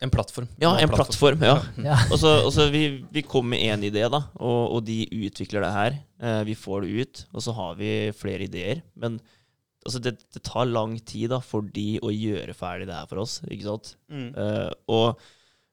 En 0.00 0.10
plattform. 0.14 0.46
ja, 0.62 0.70
en 0.78 0.92
plattform. 0.92 1.40
ja. 1.42 1.56
Ja. 1.82 1.96
Og 2.12 2.20
så, 2.22 2.30
og 2.46 2.52
så 2.54 2.68
vi, 2.70 2.84
vi 3.10 3.22
kommer 3.26 3.56
med 3.56 3.64
én 3.66 3.86
idé, 3.88 4.04
da, 4.12 4.20
og, 4.38 4.76
og 4.76 4.84
de 4.86 5.00
utvikler 5.26 5.64
det 5.66 5.72
her. 5.74 5.96
Eh, 6.22 6.42
vi 6.46 6.54
får 6.54 6.84
det 6.86 6.92
ut, 7.02 7.22
og 7.34 7.42
så 7.42 7.54
har 7.56 7.74
vi 7.80 7.90
flere 8.14 8.46
ideer. 8.46 8.84
Men 8.94 9.16
altså, 9.82 9.98
det, 10.04 10.14
det 10.36 10.44
tar 10.46 10.70
lang 10.70 10.94
tid 11.02 11.32
da, 11.34 11.40
for 11.42 11.66
de 11.74 11.96
å 11.98 12.12
gjøre 12.14 12.54
ferdig 12.54 12.86
det 12.86 12.94
her 12.94 13.10
for 13.10 13.24
oss. 13.24 13.40
ikke 13.50 13.66
sant? 13.66 13.96
Mm. 14.12 14.30
Eh, 14.38 14.70
og 14.94 15.18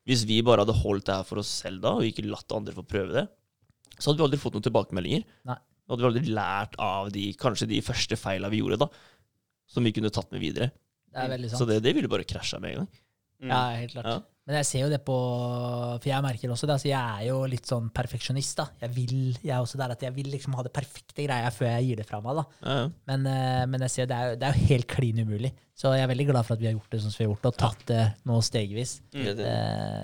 hvis 0.10 0.26
vi 0.30 0.40
bare 0.46 0.66
hadde 0.66 0.78
holdt 0.82 1.06
det 1.06 1.20
her 1.20 1.30
for 1.30 1.42
oss 1.44 1.54
selv 1.62 1.86
da, 1.86 1.94
og 2.00 2.10
ikke 2.10 2.26
latt 2.26 2.50
andre 2.58 2.74
få 2.74 2.86
prøve 2.86 3.14
det, 3.20 3.28
så 4.00 4.10
hadde 4.10 4.20
vi 4.24 4.26
aldri 4.32 4.42
fått 4.42 4.58
noen 4.58 4.66
tilbakemeldinger. 4.66 5.24
Nei. 5.52 5.60
Da 5.86 5.94
hadde 5.94 6.02
vi 6.02 6.10
aldri 6.10 6.34
lært 6.34 6.74
av 6.82 7.14
de, 7.14 7.30
kanskje 7.38 7.70
de 7.70 7.78
første 7.86 8.18
feila 8.18 8.50
vi 8.50 8.64
gjorde, 8.66 8.82
da, 8.88 8.90
som 9.70 9.86
vi 9.86 9.94
kunne 9.94 10.10
tatt 10.14 10.34
med 10.34 10.42
videre. 10.42 10.74
Det 11.14 11.22
er 11.22 11.30
veldig 11.38 11.50
sant. 11.54 11.62
Så 11.62 11.70
det, 11.70 11.84
det 11.86 11.94
ville 11.96 12.10
bare 12.12 12.26
krasja 12.28 12.58
med 12.62 12.74
en 12.74 12.82
gang. 12.84 12.94
Mm. 13.42 13.52
Ja, 13.52 13.60
helt 13.82 13.94
klart. 13.96 14.10
Ja. 14.14 14.22
Men 14.46 14.60
jeg 14.60 14.68
ser 14.70 14.84
jo 14.84 14.90
det 14.94 15.00
på 15.02 15.14
For 15.16 16.06
jeg 16.06 16.22
merker 16.22 16.52
også 16.54 16.68
det. 16.70 16.76
Altså 16.76 16.90
jeg 16.92 17.02
er 17.02 17.24
jo 17.32 17.38
litt 17.50 17.66
sånn 17.70 17.88
perfeksjonist, 17.94 18.60
da. 18.60 18.68
Jeg 18.84 18.94
vil 18.94 19.16
jeg 19.40 19.54
er 19.56 19.62
også 19.64 19.80
der 19.82 19.96
at 19.96 20.04
jeg 20.06 20.14
vil 20.14 20.30
liksom 20.36 20.54
ha 20.58 20.66
det 20.66 20.74
perfekte 20.76 21.26
greia 21.26 21.50
før 21.54 21.72
jeg 21.72 21.88
gir 21.88 22.02
det 22.02 22.06
fra 22.10 22.20
meg, 22.22 22.38
da. 22.38 22.46
Ja, 22.62 22.76
ja. 22.84 22.92
Men, 23.10 23.26
eh, 23.32 23.64
men 23.72 23.86
jeg 23.88 23.94
ser 23.96 24.12
det 24.12 24.20
er, 24.20 24.30
jo, 24.30 24.38
det 24.42 24.48
er 24.48 24.60
jo 24.60 24.70
helt 24.70 24.90
klin 24.92 25.24
umulig. 25.26 25.52
Så 25.76 25.92
jeg 25.98 26.06
er 26.06 26.12
veldig 26.14 26.28
glad 26.30 26.48
for 26.48 26.56
at 26.56 26.62
vi 26.62 26.70
har 26.70 26.76
gjort 26.78 26.94
det 26.94 27.02
sånn 27.04 27.16
som 27.16 27.20
vi 27.20 27.26
har 27.26 27.32
gjort, 27.34 27.50
og 27.50 27.58
tatt 27.60 27.82
det 27.90 28.04
nå 28.30 28.38
stegvis. 28.46 28.94
Mm. 29.18 29.42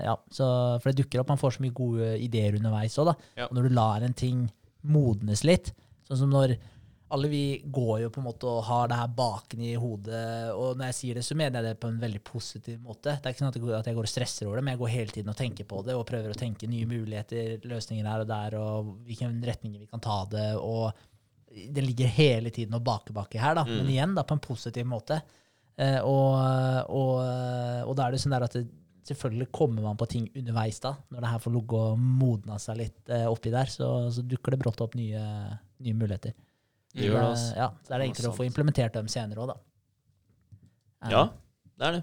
Ja, 0.04 0.16
så, 0.34 0.48
for 0.82 0.90
det 0.90 1.04
dukker 1.04 1.22
opp, 1.22 1.30
man 1.32 1.40
får 1.40 1.56
så 1.56 1.64
mye 1.64 1.76
gode 1.78 2.10
ideer 2.26 2.58
underveis 2.58 2.98
òg. 3.00 3.14
Og 3.46 3.54
når 3.56 3.68
du 3.68 3.78
lar 3.78 4.04
en 4.04 4.18
ting 4.18 4.42
modnes 4.82 5.46
litt, 5.48 5.70
sånn 6.08 6.24
som 6.24 6.34
når 6.34 6.58
alle 7.12 7.28
vi 7.28 7.44
går 7.64 8.02
jo 8.04 8.10
på 8.12 8.22
en 8.22 8.26
måte 8.26 8.48
og 8.48 8.64
har 8.64 8.88
det 8.90 8.96
her 8.96 9.10
baken 9.16 9.62
i 9.68 9.74
hodet, 9.76 10.24
og 10.56 10.78
når 10.78 10.88
jeg 10.90 10.96
sier 10.98 11.18
det, 11.18 11.24
så 11.26 11.36
mener 11.36 11.60
jeg 11.60 11.68
det 11.74 11.80
på 11.82 11.90
en 11.92 12.00
veldig 12.00 12.22
positiv 12.24 12.78
måte. 12.80 13.14
Det 13.18 13.28
er 13.28 13.34
ikke 13.34 13.42
sånn 13.44 13.52
at 13.52 13.58
jeg 13.60 13.94
går- 13.96 14.06
og 14.06 14.10
stresser 14.10 14.48
over 14.48 14.58
det, 14.58 14.64
men 14.64 14.72
jeg 14.74 14.80
går 14.82 14.92
hele 14.94 15.16
tiden 15.18 15.32
og 15.32 15.36
tenker 15.36 15.68
på 15.68 15.82
det, 15.84 15.94
og 15.98 16.06
prøver 16.08 16.32
å 16.32 16.40
tenke 16.40 16.70
nye 16.70 16.88
muligheter, 16.88 17.60
løsninger 17.68 18.08
her 18.08 18.24
og 18.24 18.28
der, 18.32 18.56
og 18.58 18.92
hvilken 19.06 19.38
retning 19.44 19.78
vi 19.78 19.86
kan 19.90 20.00
ta 20.00 20.24
det, 20.32 20.48
og 20.56 20.92
det 21.52 21.84
ligger 21.84 22.08
hele 22.08 22.50
tiden 22.50 22.74
og 22.78 22.84
bakebakke 22.86 23.38
her, 23.38 23.54
da. 23.60 23.64
Men 23.82 23.90
igjen, 23.92 24.14
da, 24.16 24.24
på 24.24 24.38
en 24.38 24.40
positiv 24.40 24.86
måte. 24.88 25.20
Eh, 25.76 26.00
og, 26.00 26.36
og, 26.88 27.18
og 27.88 27.96
da 27.96 28.06
er 28.06 28.12
det 28.16 28.20
sånn 28.22 28.32
der 28.32 28.46
at 28.48 28.56
det, 28.56 28.66
selvfølgelig 29.08 29.50
kommer 29.52 29.82
man 29.82 29.96
på 29.98 30.06
ting 30.08 30.30
underveis 30.38 30.80
da, 30.80 30.94
når 31.10 31.20
det 31.24 31.30
her 31.32 31.40
får 31.42 31.52
ligge 31.56 31.74
og 31.74 31.98
modna 31.98 32.58
seg 32.62 32.76
litt 32.78 33.10
eh, 33.10 33.26
oppi 33.28 33.50
der, 33.50 33.66
så, 33.66 33.88
så 34.14 34.22
dukker 34.22 34.54
det 34.54 34.60
brått 34.62 34.80
opp 34.84 34.94
nye, 34.94 35.22
nye 35.82 35.96
muligheter. 35.98 36.32
Det 36.92 37.06
gjør 37.06 37.16
det, 37.18 37.28
altså. 37.30 37.52
Ja, 37.56 37.68
så 37.86 37.94
er 37.94 38.02
det 38.02 38.08
enklere 38.10 38.32
å 38.32 38.36
få 38.36 38.46
implementert 38.48 38.96
dem 38.98 39.08
senere 39.12 39.44
òg, 39.44 39.52
da. 39.52 39.56
Eh, 41.02 41.14
ja, 41.14 41.22
det 41.78 41.88
er 41.88 41.96
det. 41.96 42.02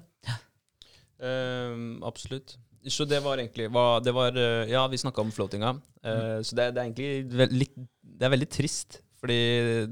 Ehm, 1.30 1.88
absolutt. 2.08 2.56
Så 2.90 3.04
det 3.08 3.20
var 3.22 3.42
egentlig 3.42 3.68
hva, 3.76 4.00
det 4.02 4.14
var, 4.16 4.36
eh, 4.40 4.70
Ja, 4.72 4.86
vi 4.88 4.98
snakka 4.98 5.22
om 5.22 5.34
floatinga. 5.36 5.76
Eh, 6.02 6.40
Så 6.42 6.56
det, 6.56 6.72
det 6.74 6.80
er 6.80 6.88
egentlig 6.88 7.52
litt 7.52 7.76
Det 7.76 8.24
er 8.24 8.32
veldig 8.32 8.50
trist, 8.50 9.02
fordi 9.20 9.86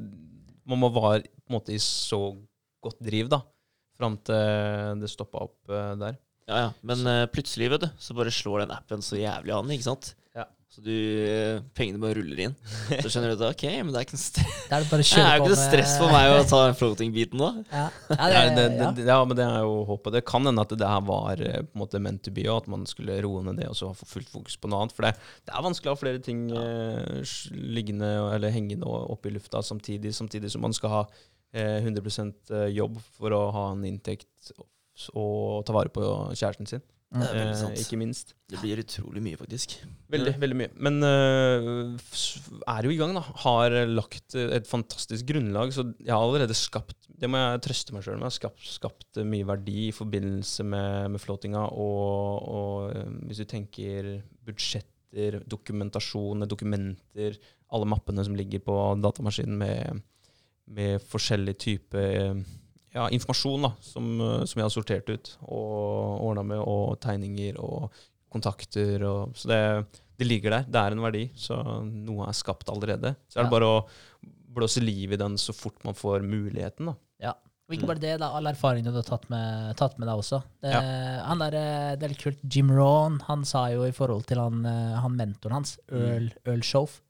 man 0.67 0.79
må 0.79 0.89
være 0.91 1.27
på 1.27 1.51
en 1.51 1.57
måte 1.59 1.75
i 1.75 1.79
så 1.83 2.35
godt 2.83 2.99
driv, 3.03 3.29
da. 3.31 3.41
Fram 3.97 4.17
til 4.23 5.01
det 5.01 5.09
stoppa 5.09 5.45
opp 5.47 5.71
uh, 5.71 5.95
der. 5.97 6.17
Ja, 6.47 6.57
ja. 6.59 6.71
Men 6.85 7.07
uh, 7.07 7.25
plutselig, 7.31 7.69
vet 7.71 7.85
du, 7.85 7.87
så 7.99 8.15
bare 8.15 8.33
slår 8.33 8.65
den 8.65 8.73
appen 8.75 9.01
så 9.03 9.17
jævlig 9.19 9.55
an, 9.55 9.71
ikke 9.73 9.87
sant? 9.87 10.11
Så 10.77 10.83
du 10.85 10.93
eh, 10.93 11.57
Pengene 11.73 11.97
bare 11.97 12.19
ruller 12.19 12.39
inn. 12.43 12.51
Så 13.01 13.09
skjønner 13.09 13.31
du 13.31 13.39
at 13.39 13.55
ok, 13.55 13.63
men 13.81 13.87
det 13.89 13.97
er 13.97 14.05
ikke 14.05 14.13
noe 14.13 14.21
stress, 14.21 14.57
Det 14.67 14.75
er 14.75 14.83
det 14.83 14.89
det 14.99 15.21
er 15.23 15.31
jo 15.31 15.39
ikke 15.41 15.49
noe 15.49 15.61
stress 15.63 15.93
for 15.97 16.13
meg 16.13 16.33
å 16.35 16.43
ta 16.45 16.59
den 16.67 16.75
floating-biten 16.77 17.41
nå. 17.41 17.47
Ja, 17.71 17.85
ja, 18.11 18.27
Ja, 18.29 18.43
det, 18.53 18.65
det, 18.75 18.89
ja. 19.01 19.07
ja, 19.09 19.15
men 19.25 19.39
det 19.39 19.47
er 19.47 19.65
jo 19.65 19.79
håpet. 19.89 20.19
Det 20.19 20.21
kan 20.29 20.45
hende 20.45 20.65
at 20.67 20.75
det 20.77 20.91
her 20.91 21.01
var 21.07 21.41
eh, 21.41 21.63
på 21.65 21.79
en 21.79 21.81
måte 21.81 22.01
meant 22.05 22.21
to 22.27 22.33
be, 22.35 22.45
og 22.45 22.59
at 22.59 22.69
man 22.75 22.85
skulle 22.89 23.17
roe 23.25 23.41
ned 23.47 23.57
det 23.57 23.71
og 23.71 23.79
så 23.79 23.89
få 23.97 24.05
fullt 24.11 24.29
fokus 24.35 24.59
på 24.61 24.69
noe 24.69 24.83
annet. 24.85 24.93
For 24.93 25.07
det, 25.07 25.15
det 25.49 25.55
er 25.57 25.65
vanskelig 25.65 25.89
å 25.89 25.95
ha 25.95 26.01
flere 26.03 26.21
ting 26.27 26.43
eh, 26.53 27.33
liggende 27.57 28.11
eller 28.35 28.53
hengende 28.53 28.85
oppe 28.85 29.31
i 29.31 29.33
lufta 29.33 29.63
samtidig, 29.65 30.13
samtidig 30.13 30.53
som 30.53 30.61
man 30.61 30.77
skal 30.77 30.93
ha 30.93 31.01
eh, 31.57 31.79
100% 31.81 32.53
jobb 32.75 33.01
for 33.17 33.33
å 33.33 33.47
ha 33.55 33.65
en 33.73 33.81
inntekt 33.89 34.53
og 35.17 35.65
ta 35.65 35.73
vare 35.73 35.89
på 35.93 36.05
kjæresten 36.37 36.69
sin, 36.69 36.85
eh, 37.15 37.79
ikke 37.79 37.99
minst. 37.99 38.33
Det 38.49 38.59
blir 38.59 38.81
utrolig 38.81 39.21
mye, 39.23 39.37
faktisk. 39.39 39.77
Veldig, 40.11 40.33
veldig 40.41 40.57
mye. 40.59 40.71
Men 40.83 40.97
uh, 41.03 41.95
er 42.73 42.87
jo 42.87 42.91
i 42.91 42.97
gang, 42.99 43.15
da. 43.15 43.23
Har 43.43 43.75
lagt 43.87 44.35
øh, 44.35 44.51
et 44.57 44.67
fantastisk 44.67 45.29
grunnlag. 45.29 45.71
Så 45.75 45.87
jeg 46.01 46.13
har 46.13 46.23
allerede 46.23 46.57
skapt 46.57 47.07
Det 47.17 47.29
må 47.31 47.39
jeg 47.41 47.63
trøste 47.65 47.95
meg 47.95 48.05
sjøl 48.05 48.19
med. 48.19 48.27
Jeg 48.27 48.31
har 48.31 48.37
skapt, 48.37 48.67
skapt 48.75 49.21
mye 49.25 49.47
verdi 49.47 49.87
i 49.87 49.95
forbindelse 49.95 50.67
med, 50.67 51.15
med 51.15 51.23
flåtinga. 51.23 51.63
Og, 51.71 52.51
og 52.59 53.17
hvis 53.25 53.41
du 53.43 53.47
tenker 53.49 54.11
budsjetter, 54.47 55.41
dokumentasjon, 55.47 56.45
dokumenter, 56.47 57.39
alle 57.73 57.89
mappene 57.89 58.23
som 58.23 58.35
ligger 58.37 58.61
på 58.63 58.77
datamaskinen 59.03 59.57
med, 59.59 60.05
med 60.71 61.03
forskjellig 61.03 61.57
type 61.59 61.97
øh, 61.97 62.39
ja, 62.97 63.05
informasjon 63.13 63.67
da, 63.67 63.71
som, 63.85 64.09
øh, 64.21 64.43
som 64.49 64.59
jeg 64.61 64.65
har 64.67 64.73
sortert 64.73 65.09
ut 65.13 65.31
og 65.45 66.25
ordna 66.31 66.43
med, 66.55 66.59
og 66.65 66.97
tegninger 67.03 67.59
og 67.61 67.91
kontakter. 68.33 69.03
Og, 69.07 69.35
så 69.37 69.49
det, 69.53 69.61
det 70.19 70.27
ligger 70.27 70.57
der. 70.57 70.67
Det 70.67 70.81
er 70.81 70.95
en 70.97 71.03
verdi. 71.05 71.25
Så 71.37 71.57
noe 71.85 72.27
er 72.27 72.37
skapt 72.37 72.69
allerede. 72.73 73.15
Så 73.29 73.39
er 73.39 73.45
det 73.45 73.51
Ja. 73.51 73.55
bare 73.59 73.69
å 73.71 73.83
blåse 74.57 74.81
liv 74.81 75.13
i 75.13 75.19
den 75.21 75.37
så 75.37 75.53
fort 75.53 75.77
man 75.85 75.93
får 75.97 76.25
muligheten. 76.25 76.89
da. 76.91 76.95
Ja. 77.21 77.33
Og 77.67 77.75
ikke 77.75 77.87
bare 77.89 77.99
det, 77.99 78.13
da, 78.21 78.29
all 78.31 78.47
erfaringen 78.47 78.93
du 78.93 78.97
har 79.01 79.03
tatt 79.03 79.25
med, 79.29 79.75
tatt 79.75 79.97
med 79.99 80.07
deg 80.07 80.17
også. 80.21 80.37
Det, 80.63 80.71
han 81.27 81.41
der, 81.43 81.53
eh, 81.59 81.95
det 81.99 82.03
er 82.07 82.13
litt 82.13 82.23
kult. 82.23 82.39
Jim 82.47 82.69
Rohn 82.71 83.19
han 83.27 83.43
sa 83.45 83.65
jo 83.73 83.83
i 83.83 83.91
forhold 83.91 84.23
til 84.29 84.39
han, 84.39 84.61
eh, 84.65 84.95
han 85.03 85.17
mentoren 85.19 85.57
hans, 85.59 85.77
Earl, 85.91 86.29
Earl 86.47 86.63
Shoff 86.63 87.01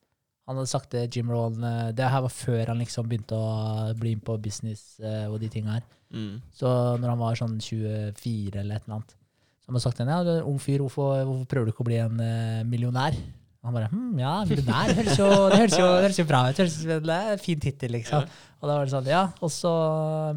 Han 0.47 0.61
hadde 0.61 0.71
sagt 0.71 0.93
det, 0.95 1.07
Jim 1.11 1.29
Rohn 1.33 1.63
eh, 1.63 1.93
Det 1.95 2.07
her 2.07 2.23
var 2.23 2.33
før 2.33 2.71
han 2.71 2.79
liksom 2.79 3.07
begynte 3.09 3.35
å 3.35 3.93
bli 3.99 4.15
inn 4.15 4.23
på 4.23 4.37
business 4.39 4.95
eh, 5.03 5.25
og 5.27 5.41
de 5.43 5.51
tinga 5.51 5.77
her. 5.77 5.87
Mm. 6.15 6.37
Så 6.55 6.69
når 7.01 7.11
han 7.11 7.19
var 7.19 7.39
sånn 7.39 7.57
24 7.59 8.61
eller 8.61 8.77
et 8.77 8.85
eller 8.85 8.99
annet, 8.99 9.17
så 9.59 9.67
han 9.67 9.75
hadde 9.75 9.83
sagt 9.83 9.99
til 9.99 10.07
henne, 10.07 10.21
ja, 10.23 10.45
ung 10.47 10.61
fyr, 10.63 10.79
hvorfor, 10.79 11.25
hvorfor 11.27 11.49
prøver 11.51 11.67
du 11.67 11.73
ikke 11.73 11.83
å 11.83 11.89
bli 11.89 11.99
en 11.99 12.23
eh, 12.23 12.63
millionær? 12.63 13.17
Og 13.57 13.67
han 13.67 13.75
bare 13.75 13.89
hm, 13.91 14.13
ja, 14.21 14.33
millionær, 14.47 14.93
det 14.93 15.01
høres 15.01 15.19
jo, 15.19 15.27
det 15.51 15.59
høres 15.59 15.75
jo, 15.75 15.87
det 15.89 16.05
høres 16.05 16.19
jo 16.21 16.25
bra 16.29 16.41
ut. 16.45 16.55
Det 16.55 16.63
høres, 16.63 16.77
det 17.09 17.17
er 17.17 17.33
en 17.33 17.43
fin 17.43 17.65
tittel, 17.65 17.91
liksom. 17.97 18.31
Og 18.61 18.69
da 18.69 18.77
var 18.77 18.87
det 18.87 18.93
sånn, 18.93 19.09
ja, 19.11 19.25
og 19.43 19.51
så, 19.53 19.73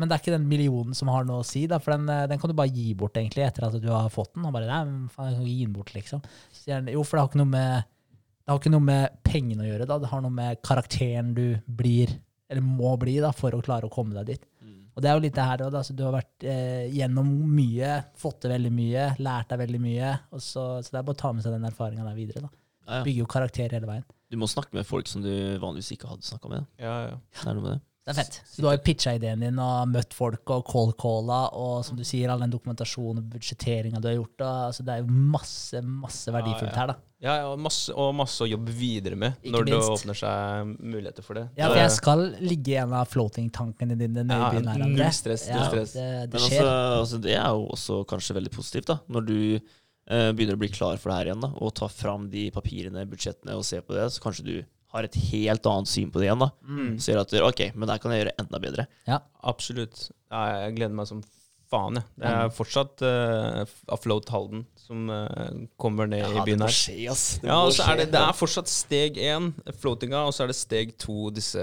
Men 0.00 0.10
det 0.10 0.16
er 0.16 0.24
ikke 0.24 0.34
den 0.34 0.50
millionen 0.50 0.98
som 0.98 1.12
har 1.14 1.28
noe 1.28 1.44
å 1.44 1.46
si, 1.46 1.62
da, 1.70 1.78
for 1.78 1.94
den, 1.94 2.10
den 2.32 2.42
kan 2.42 2.50
du 2.50 2.56
bare 2.58 2.74
gi 2.74 2.90
bort 2.98 3.14
egentlig 3.20 3.46
etter 3.46 3.68
at 3.68 3.78
du 3.78 3.86
har 3.92 4.10
fått 4.10 4.34
den. 4.34 4.42
Han 4.48 4.56
bare, 4.56 4.66
nei, 4.66 5.06
faen, 5.14 5.30
jeg 5.30 5.38
kan 5.38 5.46
ikke 5.46 5.54
gi 5.54 5.68
den 5.68 5.78
bort, 5.78 5.94
liksom. 5.94 6.26
Så 6.50 6.64
sier 6.64 6.80
han, 6.80 6.90
jo, 6.90 7.06
for 7.06 7.20
det 7.20 7.22
har 7.22 7.30
ikke 7.30 7.44
noe 7.44 7.54
med 7.54 7.94
det 8.44 8.52
har 8.52 8.60
ikke 8.60 8.72
noe 8.72 8.86
med 8.86 9.20
pengene 9.26 9.64
å 9.64 9.68
gjøre, 9.68 9.86
da. 9.88 9.98
det 10.02 10.10
har 10.10 10.22
noe 10.24 10.34
med 10.34 10.60
karakteren 10.66 11.34
du 11.36 11.44
blir, 11.66 12.12
eller 12.50 12.64
må 12.64 12.96
bli, 12.98 13.18
da, 13.22 13.32
for 13.36 13.54
å 13.54 13.62
klare 13.64 13.86
å 13.86 13.92
komme 13.92 14.16
deg 14.16 14.32
dit. 14.32 14.46
Mm. 14.64 14.78
Og 14.94 15.02
det 15.02 15.10
er 15.10 15.18
jo 15.18 15.24
litt 15.24 15.36
det 15.36 15.44
her 15.46 15.62
òg. 15.66 15.76
Altså, 15.80 15.94
du 15.96 16.02
har 16.06 16.16
vært 16.16 16.46
eh, 16.50 16.86
gjennom 16.96 17.28
mye, 17.54 17.92
fått 18.18 18.40
til 18.42 18.54
veldig 18.54 18.72
mye, 18.74 19.04
lært 19.22 19.52
deg 19.52 19.62
veldig 19.62 19.82
mye. 19.84 20.14
Og 20.34 20.42
så, 20.42 20.64
så 20.82 20.92
det 20.92 20.98
er 20.98 21.06
bare 21.06 21.18
å 21.18 21.20
ta 21.22 21.30
med 21.36 21.46
seg 21.46 21.54
den 21.54 21.68
erfaringa 21.68 22.08
der 22.08 22.18
videre. 22.18 22.42
da. 22.48 22.50
Ja, 22.80 22.96
ja. 22.98 23.04
Bygger 23.06 23.22
jo 23.22 23.30
karakter 23.30 23.76
hele 23.76 23.90
veien. 23.90 24.08
Du 24.30 24.38
må 24.38 24.48
snakke 24.50 24.74
med 24.74 24.86
folk 24.86 25.08
som 25.10 25.22
du 25.22 25.30
vanligvis 25.62 25.94
ikke 25.94 26.10
hadde 26.10 26.26
snakka 26.26 26.50
med. 26.50 26.66
Ja, 26.82 26.96
ja. 27.06 27.16
Det 27.38 27.46
er 27.46 27.56
noe 27.58 27.66
med 27.66 27.72
det. 27.76 27.80
Det 28.10 28.16
er 28.16 28.24
fett. 28.24 28.40
Så 28.50 28.62
du 28.62 28.66
har 28.68 28.74
jo 28.76 28.82
pitcha 28.84 29.12
ideen 29.14 29.40
din 29.44 29.58
og 29.62 29.88
møtt 29.92 30.14
folk 30.16 30.50
og 30.50 30.64
call-calla, 30.66 31.40
og 31.54 31.84
som 31.86 31.96
du 31.98 32.02
sier, 32.04 32.30
all 32.32 32.42
den 32.42 32.50
dokumentasjonen 32.52 33.22
og 33.22 33.28
budsjetteringa 33.36 34.00
du 34.02 34.08
har 34.10 34.16
gjort. 34.18 34.34
Da. 34.42 34.50
altså, 34.70 34.82
det 34.88 34.96
er 34.96 35.04
jo 35.04 35.20
masse, 35.36 35.82
masse 35.86 36.34
verdifullt 36.34 36.70
Ja, 36.70 36.74
ja. 36.74 36.80
her, 36.80 36.92
da. 36.92 36.96
ja, 37.26 37.34
ja 37.42 37.48
og, 37.52 37.58
masse, 37.62 37.92
og 37.94 38.14
masse 38.18 38.42
å 38.42 38.48
jobbe 38.50 38.74
videre 38.74 39.16
med 39.20 39.36
Ikke 39.44 39.52
når 39.54 39.68
det 39.70 39.78
åpner 39.94 40.18
seg 40.20 40.72
muligheter 40.80 41.26
for 41.26 41.38
det. 41.40 41.44
Ja, 41.60 41.68
for 41.70 41.78
jeg 41.80 41.92
skal 41.96 42.24
ligge 42.40 42.74
i 42.74 42.78
en 42.82 42.96
av 43.00 43.06
floating-tankene 43.12 43.96
dine 44.00 44.24
nede 44.24 44.40
Ja, 44.40 44.48
i 44.50 44.56
byen 44.58 44.72
her. 44.72 44.84
null 44.88 45.12
stress, 45.14 45.46
null 45.52 45.60
Ja, 45.62 45.68
stress. 45.70 45.92
Det, 45.98 46.08
det 46.32 46.40
Men 46.40 46.48
skjer. 46.48 46.64
altså, 46.64 46.98
altså, 47.04 47.22
det 47.28 47.36
er 47.36 47.48
jo 47.54 47.68
også 47.76 48.00
kanskje 48.10 48.36
veldig 48.40 48.52
positivt, 48.58 48.90
da. 48.90 48.98
Når 49.08 49.28
du 49.30 49.38
eh, 50.10 50.32
begynner 50.34 50.56
å 50.58 50.62
bli 50.64 50.72
klar 50.74 50.98
for 50.98 51.12
det 51.12 51.18
her 51.20 51.30
igjen, 51.30 51.44
da, 51.44 51.52
og 51.60 51.74
tar 51.78 51.92
fram 51.94 52.26
de 52.32 52.48
papirene, 52.50 53.06
budsjettene, 53.06 53.54
og 53.54 53.64
ser 53.68 53.84
på 53.86 53.94
det, 53.94 54.08
så 54.16 54.24
kanskje 54.24 54.46
du 54.48 54.54
har 54.92 55.06
et 55.06 55.14
helt 55.30 55.66
annet 55.70 55.88
syn 55.90 56.10
på 56.10 56.18
det 56.18 56.26
igjen. 56.28 56.40
da. 56.42 56.50
Mm. 56.66 56.94
Ser 57.02 57.20
at 57.20 57.32
ok, 57.32 57.60
men 57.74 57.88
der 57.88 57.98
kan 58.02 58.10
jeg 58.14 58.24
gjøre 58.24 58.38
enda 58.42 58.58
bedre. 58.62 58.86
Ja. 59.06 59.20
Absolutt. 59.46 60.08
Ja, 60.30 60.46
jeg 60.64 60.76
gleder 60.80 60.94
meg 60.98 61.06
som 61.10 61.20
faen, 61.70 62.00
jeg. 62.00 62.04
Det 62.18 62.26
er 62.26 62.48
fortsatt 62.50 63.02
uh, 63.06 63.60
Afloat 63.94 64.26
Halden 64.34 64.64
som 64.74 65.04
uh, 65.06 65.52
kommer 65.78 66.08
ned 66.10 66.24
i 66.24 66.24
Ja, 66.24 66.40
det 66.40 66.46
byen 66.48 66.58
må 66.64 66.66
her. 66.66 66.74
skje, 66.74 66.96
ass. 67.12 67.22
Det 67.38 67.46
Ja, 67.46 67.60
og 67.62 67.70
så 67.76 67.86
er 67.92 68.00
det, 68.00 68.08
det 68.10 68.18
er 68.24 68.34
fortsatt 68.34 68.66
steg 68.72 69.20
én, 69.22 69.52
floatinga, 69.78 70.24
og 70.26 70.34
så 70.34 70.42
er 70.42 70.50
det 70.50 70.58
steg 70.58 70.96
to, 70.98 71.28
disse 71.30 71.62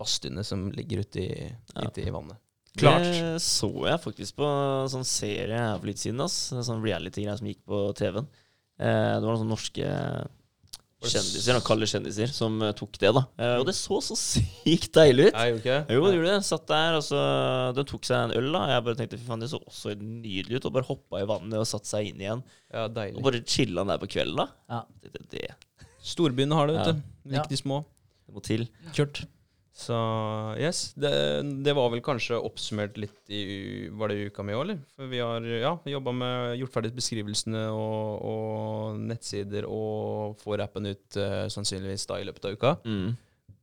badstuene 0.00 0.44
som 0.48 0.70
ligger 0.72 1.04
ute 1.04 1.20
i, 1.20 1.52
Ja. 1.76 1.88
ute 1.90 2.06
i 2.06 2.10
vannet. 2.14 2.38
Klart. 2.80 3.04
Det 3.04 3.42
så 3.44 3.68
jeg 3.84 4.00
faktisk 4.00 4.38
på 4.40 4.48
sånn 4.88 5.04
serie 5.04 5.58
her 5.60 5.76
for 5.76 5.90
litt 5.90 6.00
siden. 6.00 6.22
ass. 6.24 6.38
Sånn 6.64 6.80
reality-greier 6.80 7.36
som 7.36 7.46
gikk 7.50 7.60
på 7.68 7.82
TV-en. 7.98 8.24
Eh, 8.80 9.12
det 9.20 9.20
var 9.20 9.28
noen 9.28 9.42
sånne 9.42 9.52
norske 9.52 9.90
kjendiser, 11.10 11.56
og 11.58 11.64
kalde 11.66 11.86
kjendiser, 11.90 12.30
som 12.34 12.60
eh, 12.62 12.72
tok 12.78 12.98
det. 13.02 13.10
da 13.16 13.22
eh, 13.38 13.56
Og 13.60 13.66
det 13.66 13.74
så 13.78 13.98
så 14.04 14.16
sykt 14.18 14.92
deilig 14.94 15.30
ut. 15.30 15.34
Nei, 15.38 15.48
okay. 15.56 15.82
Jo, 15.90 16.04
det 16.06 16.14
gjorde 16.18 16.34
det. 16.36 16.44
Satt 16.46 16.66
der, 16.70 16.98
og 16.98 17.02
så 17.06 17.22
De 17.76 17.84
tok 17.88 18.04
seg 18.06 18.28
en 18.28 18.36
øl, 18.38 18.50
da. 18.52 18.62
Jeg 18.74 18.84
bare 18.86 18.98
tenkte 19.00 19.18
fy 19.18 19.26
faen, 19.26 19.40
det 19.42 19.50
så 19.50 19.60
også 19.62 19.96
nydelig 19.98 20.60
ut. 20.60 20.68
Og 20.70 20.76
bare 20.78 20.88
hoppa 20.90 21.22
i 21.22 21.28
vannet 21.28 21.58
og 21.58 21.66
satte 21.66 21.90
seg 21.90 22.12
inn 22.12 22.20
igjen. 22.22 22.44
Ja, 22.72 22.86
deilig. 22.88 23.18
Og 23.18 23.26
bare 23.26 23.42
chilla 23.46 23.84
der 23.88 23.98
på 24.02 24.10
kvelden, 24.14 24.42
da. 24.44 24.48
Ja. 24.70 24.82
Det, 25.02 25.26
Det, 25.32 25.48
Storbyene 26.02 26.54
har 26.58 26.66
det, 26.70 26.76
vet 26.78 26.86
Ja. 26.86 26.92
du. 26.92 27.36
Ikke 27.36 27.48
de 27.54 27.56
små. 27.60 27.84
det 28.26 28.34
må 28.34 28.42
til. 28.42 28.68
Kult. 28.96 29.24
Så 29.72 29.96
yes, 30.60 30.92
det, 31.00 31.10
det 31.64 31.72
var 31.72 31.88
vel 31.94 32.02
kanskje 32.04 32.36
oppsummert 32.36 32.98
litt 33.00 33.32
i 33.32 33.88
Var 33.88 34.12
det 34.12 34.28
uka 34.28 34.44
mi 34.44 34.52
òg, 34.52 34.66
eller? 34.66 34.82
For 34.92 35.08
vi 35.08 35.22
har 35.24 35.46
ja, 35.48 35.72
jobba 35.94 36.12
med 36.12 36.58
gjort 36.60 36.74
ferdig 36.74 36.92
beskrivelsene 36.98 37.64
og, 37.72 38.26
og 38.28 38.98
nettsider 39.00 39.64
og 39.64 40.36
får 40.42 40.66
appen 40.66 40.90
ut 40.92 41.16
uh, 41.16 41.46
sannsynligvis 41.52 42.04
da 42.10 42.20
i 42.20 42.26
løpet 42.28 42.50
av 42.50 42.58
uka. 42.58 42.74
Mm. 42.84 43.14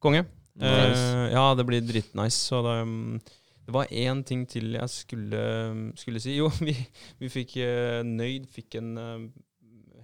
Konge. 0.01 0.23
Nice. 0.59 1.05
Uh, 1.13 1.27
ja, 1.29 1.45
det 1.55 1.67
blir 1.69 1.85
dritnice. 1.85 2.41
Så 2.41 2.63
det, 2.65 2.75
um, 2.89 3.21
det 3.69 3.77
var 3.77 3.93
én 3.93 4.25
ting 4.25 4.47
til 4.49 4.73
jeg 4.79 4.95
skulle, 4.95 5.45
skulle 6.01 6.23
si. 6.25 6.39
Jo, 6.41 6.49
vi, 6.65 6.73
vi 7.21 7.29
fikk 7.29 7.59
uh, 7.61 8.01
Nøyd 8.07 8.49
fikk 8.49 8.81
en 8.81 8.97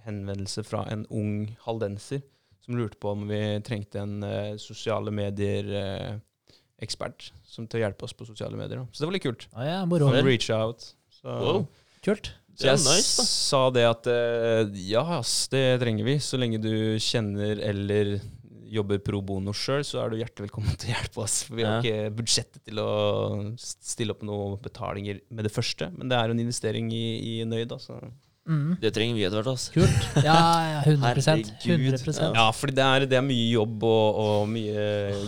henvendelse 0.06 0.62
fra 0.62 0.86
en 0.94 1.02
ung 1.10 1.50
haldenser 1.66 2.22
som 2.66 2.78
lurte 2.80 2.98
på 3.00 3.12
om 3.14 3.26
vi 3.30 3.40
trengte 3.66 4.00
en 4.02 4.16
uh, 4.26 4.56
sosiale 4.58 5.10
medier-ekspert 5.14 7.28
som 7.46 7.66
til 7.70 7.80
å 7.80 7.84
hjelpe 7.86 8.04
oss 8.06 8.14
på 8.16 8.26
sosiale 8.28 8.56
medier. 8.58 8.78
Da. 8.82 8.86
Så 8.92 9.02
det 9.04 9.08
var 9.10 9.16
litt 9.16 9.26
kult. 9.26 9.46
Ah, 9.56 9.64
ja, 9.68 9.78
moro. 9.88 10.10
Reach 10.26 10.48
out. 10.54 10.80
Så, 11.20 11.26
Wow. 11.26 11.64
Kult. 12.04 12.26
så 12.54 12.68
jeg 12.70 12.78
nice, 12.84 13.24
sa 13.26 13.64
det 13.74 13.82
at 13.88 14.06
uh, 14.10 14.62
ja, 14.78 15.02
ass, 15.18 15.48
det 15.52 15.64
trenger 15.82 16.04
vi. 16.06 16.18
Så 16.22 16.38
lenge 16.38 16.60
du 16.62 16.72
kjenner 17.02 17.58
eller 17.66 18.18
jobber 18.66 18.98
pro 18.98 19.20
bono 19.22 19.52
sjøl, 19.54 19.84
så 19.86 20.00
er 20.02 20.10
du 20.10 20.16
hjertelig 20.18 20.48
velkommen 20.48 20.74
til 20.78 20.90
å 20.90 20.94
hjelpe 20.96 21.20
oss. 21.22 21.36
For 21.46 21.54
vi 21.58 21.62
har 21.66 21.76
Ja. 21.78 21.82
ikke 21.82 22.14
budsjettet 22.18 22.62
til 22.66 22.76
å 22.82 22.88
stille 23.62 24.10
opp 24.14 24.22
noen 24.26 24.56
betalinger 24.62 25.20
med 25.30 25.46
det 25.46 25.52
første. 25.54 25.86
Men 25.94 26.10
det 26.10 26.18
er 26.18 26.28
en 26.34 26.42
investering 26.42 26.86
i, 26.94 27.04
i 27.40 27.44
Nøyd, 27.46 27.70
altså. 27.78 27.94
Mm. 28.46 28.76
Det 28.78 28.92
trenger 28.94 29.16
vi 29.18 29.24
etter 29.26 29.40
hvert. 29.42 29.48
altså 29.50 29.72
Kult. 29.74 30.04
Ja, 30.22 30.34
ja, 30.70 30.80
100 30.84 31.02
Herregud. 31.02 31.48
100% 31.66 32.36
Ja, 32.36 32.44
fordi 32.54 32.76
det 32.78 32.84
er, 32.86 33.06
det 33.10 33.18
er 33.18 33.24
mye 33.26 33.46
jobb 33.50 33.86
og, 33.88 34.20
og 34.22 34.44
mye 34.52 34.84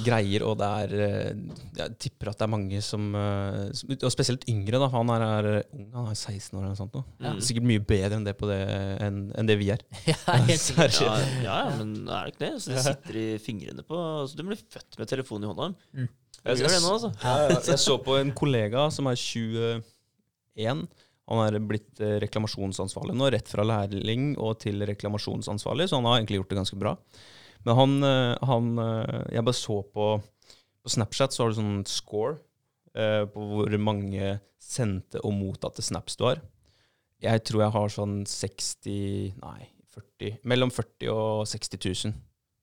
greier, 0.07 0.45
og 0.47 0.55
det 0.61 0.69
er 0.85 0.95
eh, 1.09 1.41
Jeg 1.81 1.97
tipper 2.05 2.31
at 2.31 2.39
det 2.39 2.47
er 2.47 2.53
mange 2.53 2.83
som, 2.85 3.09
eh, 3.19 3.65
som 3.75 3.95
Og 3.97 4.15
spesielt 4.15 4.47
yngre, 4.51 4.79
da. 4.79 4.91
Han 4.95 5.11
er, 5.15 5.25
er 5.27 5.49
ung, 5.75 5.89
han 5.97 6.13
er 6.13 6.15
16 6.15 6.55
år 6.55 6.63
eller 6.63 6.77
noe 6.77 6.79
sånt. 6.79 7.01
Ja. 7.25 7.35
Sikkert 7.49 7.67
mye 7.73 7.83
bedre 7.91 8.21
enn 8.21 8.29
det, 8.29 8.37
på 8.39 8.51
det, 8.51 8.61
enn, 9.03 9.19
enn 9.35 9.51
det 9.51 9.59
vi 9.59 9.73
er. 9.75 9.83
Ja, 10.13 10.19
helt 10.47 10.63
sikkert. 10.63 11.01
Ja, 11.09 11.19
ja, 11.43 11.59
men 11.81 12.07
er 12.07 12.29
det 12.29 12.37
ikke 12.37 12.45
det? 12.47 12.53
Så 12.63 12.73
det 12.77 12.87
sitter 12.87 13.19
i 13.19 13.27
fingrene 13.43 13.83
på 13.87 13.99
så 14.29 14.39
Du 14.39 14.45
blir 14.47 14.59
født 14.59 14.99
med 15.01 15.11
telefonen 15.11 15.49
i 15.49 15.53
hånda. 15.53 15.69
Mm. 15.97 16.09
Jeg, 16.39 16.63
jeg, 16.63 16.81
altså. 16.87 17.11
Ja. 17.25 17.37
Jeg 17.67 17.83
så 17.83 17.99
på 17.99 18.15
en 18.21 18.31
kollega 18.37 18.87
som 18.95 19.11
er 19.11 19.19
21. 19.19 19.83
Han 21.29 21.43
er 21.45 21.59
blitt 21.61 22.01
eh, 22.01 22.17
reklamasjonsansvarlig 22.25 23.17
nå, 23.17 23.29
rett 23.35 23.51
fra 23.51 23.67
lærling 23.67 24.33
og 24.41 24.59
til 24.65 24.81
reklamasjonsansvarlig, 24.89 25.89
så 25.91 26.01
han 26.01 26.09
har 26.09 26.19
egentlig 26.19 26.41
gjort 26.41 26.55
det 26.55 26.61
ganske 26.63 26.81
bra. 26.81 26.95
Men 27.67 27.79
han, 27.79 27.97
eh, 28.07 28.35
han 28.49 28.69
eh, 28.79 29.25
Jeg 29.35 29.45
bare 29.45 29.59
så 29.59 29.81
på 29.83 30.11
På 30.83 30.93
Snapchat 30.93 31.35
så 31.35 31.45
har 31.45 31.51
du 31.51 31.59
sånn 31.59 31.81
score 31.91 32.39
eh, 32.95 33.25
på 33.29 33.49
hvor 33.51 33.75
mange 33.83 34.39
sendte 34.63 35.21
og 35.25 35.35
mottatte 35.37 35.83
snaps 35.85 36.17
du 36.19 36.27
har. 36.27 36.41
Jeg 37.23 37.43
tror 37.47 37.65
jeg 37.65 37.75
har 37.75 37.93
sånn 37.93 38.17
60 38.29 39.39
Nei, 39.43 39.69
40 39.95 40.41
Mellom 40.49 40.73
40 40.73 41.11
og 41.13 41.47
60 41.51 41.83
000 42.09 42.17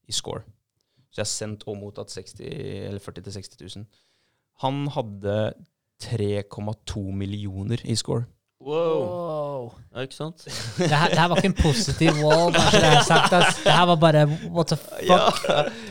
i 0.10 0.16
score. 0.16 0.46
Så 1.10 1.22
jeg 1.22 1.26
har 1.26 1.32
sendt 1.32 1.64
og 1.70 1.78
mottatt 1.80 2.12
60, 2.12 2.44
eller 2.90 3.02
40 3.02 3.26
til 3.26 3.36
60 3.38 3.62
000. 3.80 3.86
Han 4.64 4.82
hadde 4.92 5.36
3,2 6.04 7.04
millioner 7.16 7.82
i 7.88 7.96
score. 7.96 8.28
Wow. 8.64 9.74
Ja, 9.94 10.04
ikke 10.06 10.16
sant? 10.16 10.46
Det 10.46 10.88
her, 10.90 11.10
det 11.12 11.20
her 11.20 11.28
var 11.32 11.38
ikke 11.42 11.50
en 11.52 11.58
positiv 11.60 12.18
wall, 12.24 12.54
bare 12.56 12.80
det 12.82 13.02
sagt. 13.06 13.34
ass. 13.36 13.60
Det 13.66 13.74
her 13.76 13.86
var 13.92 14.00
bare 14.02 14.24
what 14.56 14.72
the 14.72 14.78
fuck. 14.80 15.02
Ja, 15.06 15.20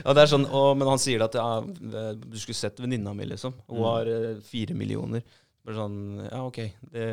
ja 0.00 0.14
det 0.16 0.24
er 0.24 0.30
sånn, 0.32 0.46
å, 0.48 0.62
Men 0.78 0.88
han 0.94 1.02
sier 1.02 1.22
at 1.26 1.36
ja, 1.38 1.46
du 1.60 2.38
skulle 2.40 2.56
sett 2.58 2.80
venninna 2.80 3.12
mi, 3.14 3.28
liksom. 3.30 3.54
Hun 3.68 3.78
Mm. 3.78 3.84
har 3.88 4.10
eh, 4.14 4.30
fire 4.48 4.74
millioner. 4.74 5.22
Bare 5.64 5.76
sånn, 5.76 5.98
ja, 6.30 6.40
OK. 6.44 6.58
Det, 6.92 7.06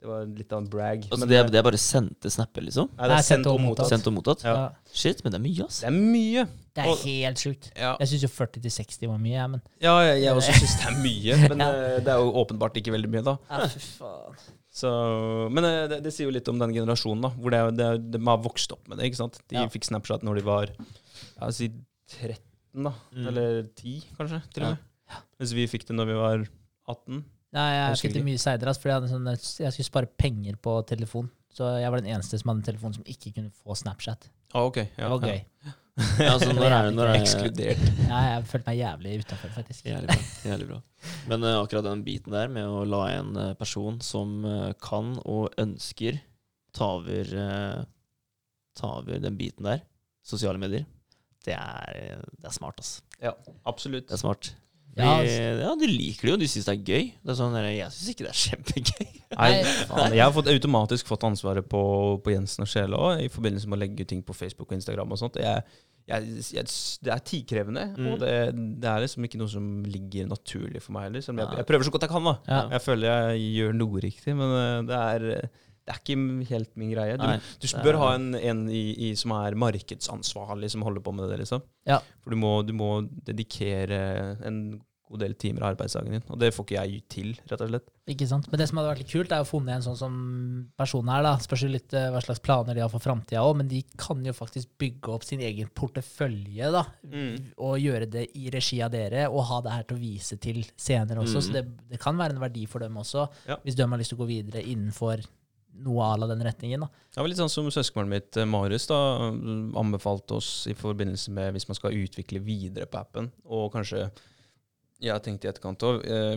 det 0.00 0.08
var 0.08 0.22
litt 0.24 0.52
av 0.56 0.62
en 0.62 0.68
brag. 0.72 1.02
Altså, 1.04 1.18
men 1.20 1.28
det, 1.28 1.36
er, 1.36 1.48
det 1.52 1.58
er 1.60 1.64
bare 1.66 1.78
sendte 1.80 2.30
snapper, 2.32 2.64
liksom? 2.64 2.86
nei, 2.96 3.08
det 3.10 3.16
er 3.18 3.24
sendt 3.26 3.48
og 3.50 3.58
mottatt. 3.60 3.90
Sendt 3.90 4.06
og 4.08 4.14
mottatt? 4.16 4.44
Ja. 4.48 4.70
Shit, 4.96 5.18
men 5.24 5.34
det 5.34 5.40
er 5.40 5.44
mye, 5.44 5.66
ass. 5.66 5.80
Det 5.82 5.90
er 5.90 5.96
mye. 5.98 6.44
det 6.74 6.84
er 6.84 6.88
Og- 6.88 7.02
helt 7.04 7.42
sjukt. 7.42 7.66
Ja, 7.76 7.90
Jeg 8.00 8.08
syns 8.08 8.22
jo 8.24 8.30
40 8.32 8.62
til 8.64 8.70
60 8.78 9.06
var 9.10 9.18
mye, 9.20 9.34
jeg, 9.36 9.50
men 9.50 9.60
ja 9.84 9.92
jeg, 10.06 10.22
jeg 10.24 10.32
også 10.40 10.54
syns 10.56 10.76
det 10.80 10.86
er 10.88 10.96
mye. 11.04 11.36
Men 11.52 11.58
Ja. 11.66 11.68
eh, 11.74 11.98
det 12.00 12.08
er 12.14 12.22
jo 12.24 12.32
åpenbart 12.44 12.80
ikke 12.80 12.94
veldig 12.96 13.10
mye, 13.12 13.22
da. 13.28 13.36
ja, 13.50 13.68
fy 13.68 13.82
faen. 13.98 14.40
Så, 14.72 14.88
men 15.50 15.64
eh, 15.66 15.86
det, 15.90 15.96
det 16.04 16.12
sier 16.14 16.28
jo 16.28 16.32
litt 16.32 16.48
om 16.48 16.58
den 16.62 16.72
generasjonen, 16.72 17.20
da. 17.26 17.30
Hvor 17.36 17.50
det, 17.50 17.60
det, 17.76 17.88
de 18.14 18.20
har 18.24 18.38
vokst 18.44 18.72
opp 18.72 18.86
med 18.88 18.98
det. 19.02 19.08
ikke 19.10 19.18
sant? 19.20 19.40
De 19.50 19.56
Ja. 19.58 19.66
fikk 19.68 19.84
Snapchat 19.84 20.22
når 20.24 20.38
de 20.40 20.44
var 20.46 20.70
ja, 20.70 21.50
si 21.50 21.68
13, 22.14 22.38
da. 22.86 22.92
Mm. 23.12 23.26
Eller 23.34 23.62
10, 23.76 23.96
kanskje. 24.16 24.40
til 24.54 24.62
Ja. 24.64 24.70
og 24.70 24.78
med. 24.78 25.20
Mens 25.42 25.52
vi 25.58 25.66
fikk 25.66 25.84
det 25.90 25.96
når 25.98 26.06
vi 26.06 26.14
var 26.22 26.46
18. 26.88 27.24
Nei, 27.56 27.68
jeg 27.74 27.98
fikk 28.04 28.16
det 28.18 28.24
mye 28.26 28.40
seinere, 28.40 28.74
for 28.78 28.92
jeg, 28.92 29.10
sånn, 29.10 29.26
jeg 29.34 29.74
skulle 29.74 29.88
spare 29.88 30.10
penger 30.20 30.58
på 30.62 30.76
telefon. 30.86 31.30
Så 31.50 31.66
jeg 31.82 31.90
var 31.90 32.02
den 32.02 32.12
eneste 32.12 32.38
som 32.38 32.52
hadde 32.52 32.62
en 32.62 32.68
telefon 32.68 32.94
som 32.94 33.06
ikke 33.10 33.32
kunne 33.34 33.50
få 33.50 33.74
Snapchat. 33.78 34.28
Ah, 34.52 34.66
ok. 34.68 34.84
Det 34.96 35.12
var 35.14 35.30
gøy. 35.30 35.40
Ja, 36.16 36.30
altså, 36.30 36.54
når 36.56 36.72
er 36.72 36.86
når 36.94 37.08
er 37.10 37.16
jeg 37.18 37.24
Ekskludert. 37.26 37.80
Ja, 38.08 38.20
jeg 38.24 38.44
følte 38.48 38.70
meg 38.70 38.78
jævlig 38.78 39.10
utafor, 39.20 39.50
faktisk. 39.52 39.82
Jævlig 39.84 40.06
bra. 40.08 40.28
Jævlig 40.48 40.68
bra. 40.70 40.78
Men 41.28 41.44
uh, 41.44 41.50
akkurat 41.58 41.84
den 41.84 42.04
biten 42.06 42.32
der 42.32 42.48
med 42.54 42.64
å 42.64 42.86
la 42.88 43.00
en 43.18 43.34
uh, 43.36 43.48
person 43.58 43.98
som 44.04 44.38
uh, 44.46 44.70
kan 44.80 45.10
og 45.28 45.58
ønsker 45.60 46.22
ta 46.72 46.88
over, 47.02 47.34
ta 48.78 48.92
over 49.02 49.20
den 49.20 49.36
biten 49.36 49.66
der, 49.66 49.82
sosiale 50.24 50.62
medier, 50.62 50.86
det 51.44 51.56
er, 51.58 52.22
det 52.38 52.46
er 52.46 52.54
smart, 52.54 52.78
ass. 52.80 53.00
Absolutt. 53.68 54.06
Det 54.06 54.14
er 54.16 54.22
smart. 54.22 54.52
Ja, 54.98 55.04
De, 55.20 55.22
altså. 55.22 55.42
ja, 55.62 55.74
de 55.80 55.86
liker 55.88 56.26
det 56.26 56.32
jo, 56.32 56.38
de 56.42 56.48
syns 56.50 56.66
det 56.66 56.72
er 56.74 56.80
gøy. 56.88 57.04
Det 57.22 57.30
er 57.30 57.36
sånn, 57.38 57.52
der, 57.54 57.68
Jeg 57.70 57.92
syns 57.94 58.08
ikke 58.12 58.24
det 58.26 58.32
er 58.32 58.40
kjempegøy. 58.40 59.12
Nei, 59.36 59.50
faen. 59.92 60.16
Jeg 60.18 60.24
har 60.24 60.32
fått, 60.34 60.50
automatisk 60.50 61.06
fått 61.12 61.26
ansvaret 61.28 61.68
på, 61.70 61.82
på 62.24 62.32
Jensen 62.34 62.66
og 62.66 62.72
Sjele 62.72 62.98
òg, 62.98 63.22
i 63.22 63.30
forbindelse 63.30 63.70
med 63.70 63.78
å 63.78 63.84
legge 63.84 64.08
ting 64.10 64.24
på 64.26 64.34
Facebook 64.34 64.72
og 64.72 64.80
Instagram 64.80 65.14
og 65.14 65.20
sånt. 65.22 65.38
Jeg, 65.40 65.62
jeg, 66.10 66.42
jeg, 66.56 66.66
det 67.06 67.14
er 67.14 67.22
tidkrevende, 67.30 67.84
Mm. 67.94 68.08
og 68.12 68.18
det, 68.24 68.34
det 68.82 68.90
er 68.90 69.04
liksom 69.06 69.24
ikke 69.28 69.38
noe 69.40 69.52
som 69.52 69.70
ligger 69.86 70.26
naturlig 70.32 70.82
for 70.82 70.96
meg 70.98 71.06
heller. 71.06 71.22
Selv 71.22 71.36
om 71.38 71.44
jeg, 71.44 71.60
jeg 71.62 71.68
prøver 71.70 71.86
så 71.86 71.94
godt 71.94 72.08
jeg 72.08 72.14
kan, 72.16 72.26
da. 72.32 72.34
Ja. 72.50 72.60
Jeg 72.74 72.84
føler 72.88 73.10
jeg 73.30 73.48
gjør 73.60 73.78
noe 73.78 74.02
riktig, 74.08 74.34
men 74.42 74.56
eh, 74.58 74.78
det 74.90 74.98
er, 75.00 75.28
det 75.86 75.94
er 75.94 76.02
ikke 76.02 76.48
helt 76.50 76.76
min 76.76 76.92
greie. 76.92 77.16
Du, 77.18 77.24
Nei, 77.26 77.38
du 77.60 77.66
bør 77.82 77.94
er- 77.96 78.02
ha 78.04 78.10
en, 78.14 78.28
en 78.34 78.60
i, 78.70 78.84
i, 79.10 79.14
som 79.18 79.32
er 79.38 79.56
markedsansvarlig, 79.58 80.70
som 80.70 80.82
holder 80.86 81.02
på 81.02 81.14
med 81.16 81.28
det, 81.32 81.40
liksom. 81.44 81.64
Ja. 81.88 81.98
For 82.22 82.30
du 82.30 82.36
må, 82.40 82.52
du 82.66 82.72
må 82.76 82.92
dedikere 83.26 84.36
en 84.46 84.80
god 85.10 85.24
del 85.24 85.32
timer 85.34 85.64
av 85.64 85.72
arbeidsdagen 85.72 86.12
din, 86.14 86.22
og 86.30 86.36
det 86.38 86.52
får 86.54 86.64
ikke 86.68 86.74
jeg 86.86 87.00
til, 87.10 87.30
rett 87.50 87.62
og 87.64 87.70
slett. 87.72 87.88
Ikke 88.12 88.28
sant? 88.30 88.44
Men 88.52 88.60
det 88.60 88.68
som 88.70 88.78
hadde 88.78 88.92
vært 88.92 89.00
litt 89.02 89.10
kult, 89.10 89.32
er 89.34 89.42
å 89.42 89.48
funnet 89.48 89.72
en 89.80 89.82
sånn 89.82 89.96
som 89.98 90.14
person 90.78 91.08
her. 91.10 91.24
da. 91.26 91.32
Spørs 91.42 91.64
jo 91.66 91.70
litt 91.72 91.96
eh, 91.98 92.06
hva 92.14 92.20
slags 92.22 92.38
planer 92.46 92.78
de 92.78 92.84
har 92.84 92.92
for 92.92 93.02
framtida 93.02 93.42
òg, 93.42 93.56
men 93.58 93.66
de 93.72 93.80
kan 93.98 94.22
jo 94.22 94.30
faktisk 94.36 94.70
bygge 94.78 95.10
opp 95.16 95.26
sin 95.26 95.42
egen 95.42 95.66
portefølje. 95.74 96.70
da, 96.76 96.84
Og 97.58 97.80
gjøre 97.82 98.06
det 98.10 98.28
i 98.38 98.50
regi 98.54 98.78
av 98.86 98.92
dere, 98.94 99.26
og 99.30 99.42
ha 99.50 99.58
det 99.66 99.74
her 99.74 99.88
til 99.90 99.98
å 99.98 100.00
vise 100.04 100.38
til 100.38 100.62
senere 100.78 101.24
også. 101.24 101.42
Mm. 101.42 101.46
Så 101.48 101.58
det, 101.58 101.64
det 101.90 102.00
kan 102.06 102.14
være 102.22 102.36
en 102.38 102.44
verdi 102.46 102.66
for 102.70 102.78
dem 102.86 102.94
også, 103.02 103.26
Ja. 103.50 103.58
hvis 103.66 103.74
de 103.74 103.82
har 103.90 103.98
lyst 103.98 104.14
til 104.14 104.18
å 104.20 104.22
gå 104.22 104.30
videre 104.30 104.62
innenfor 104.62 105.26
noe 105.74 106.02
à 106.02 106.18
la 106.18 106.26
den 106.26 106.42
retningen. 106.44 106.80
da. 106.80 106.88
Det 107.14 107.16
var 107.22 107.28
litt 107.28 107.38
sånn 107.38 107.50
som 107.50 107.70
søskenbarnet 107.70 108.10
mitt, 108.10 108.36
eh, 108.36 108.44
Marius, 108.44 108.86
da, 108.86 108.98
anbefalte 109.80 110.34
oss 110.36 110.66
i 110.66 110.74
forbindelse 110.74 111.30
med 111.30 111.54
hvis 111.54 111.68
man 111.68 111.74
skal 111.78 111.92
utvikle 111.92 112.40
videre 112.44 112.86
på 112.86 112.98
appen, 113.00 113.30
og 113.46 113.72
kanskje, 113.72 114.10
jeg 115.00 115.12
har 115.12 115.20
tenkt 115.20 115.44
i 115.44 115.48
etterkant 115.48 115.78
òg, 115.78 116.04
eh, 116.04 116.36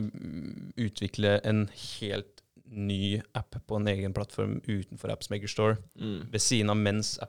utvikle 0.77 1.39
en 1.43 1.67
helt 1.99 2.41
ny 2.75 3.21
app 3.36 3.53
på 3.67 3.75
en 3.75 3.86
egen 3.88 4.13
plattform 4.15 4.55
utenfor 4.65 5.11
Appsmaker 5.11 5.47
Store, 5.47 5.77
Mm. 5.99 6.31
ved 6.31 6.41
siden 6.41 6.69
av 6.71 6.77
mens 6.77 7.19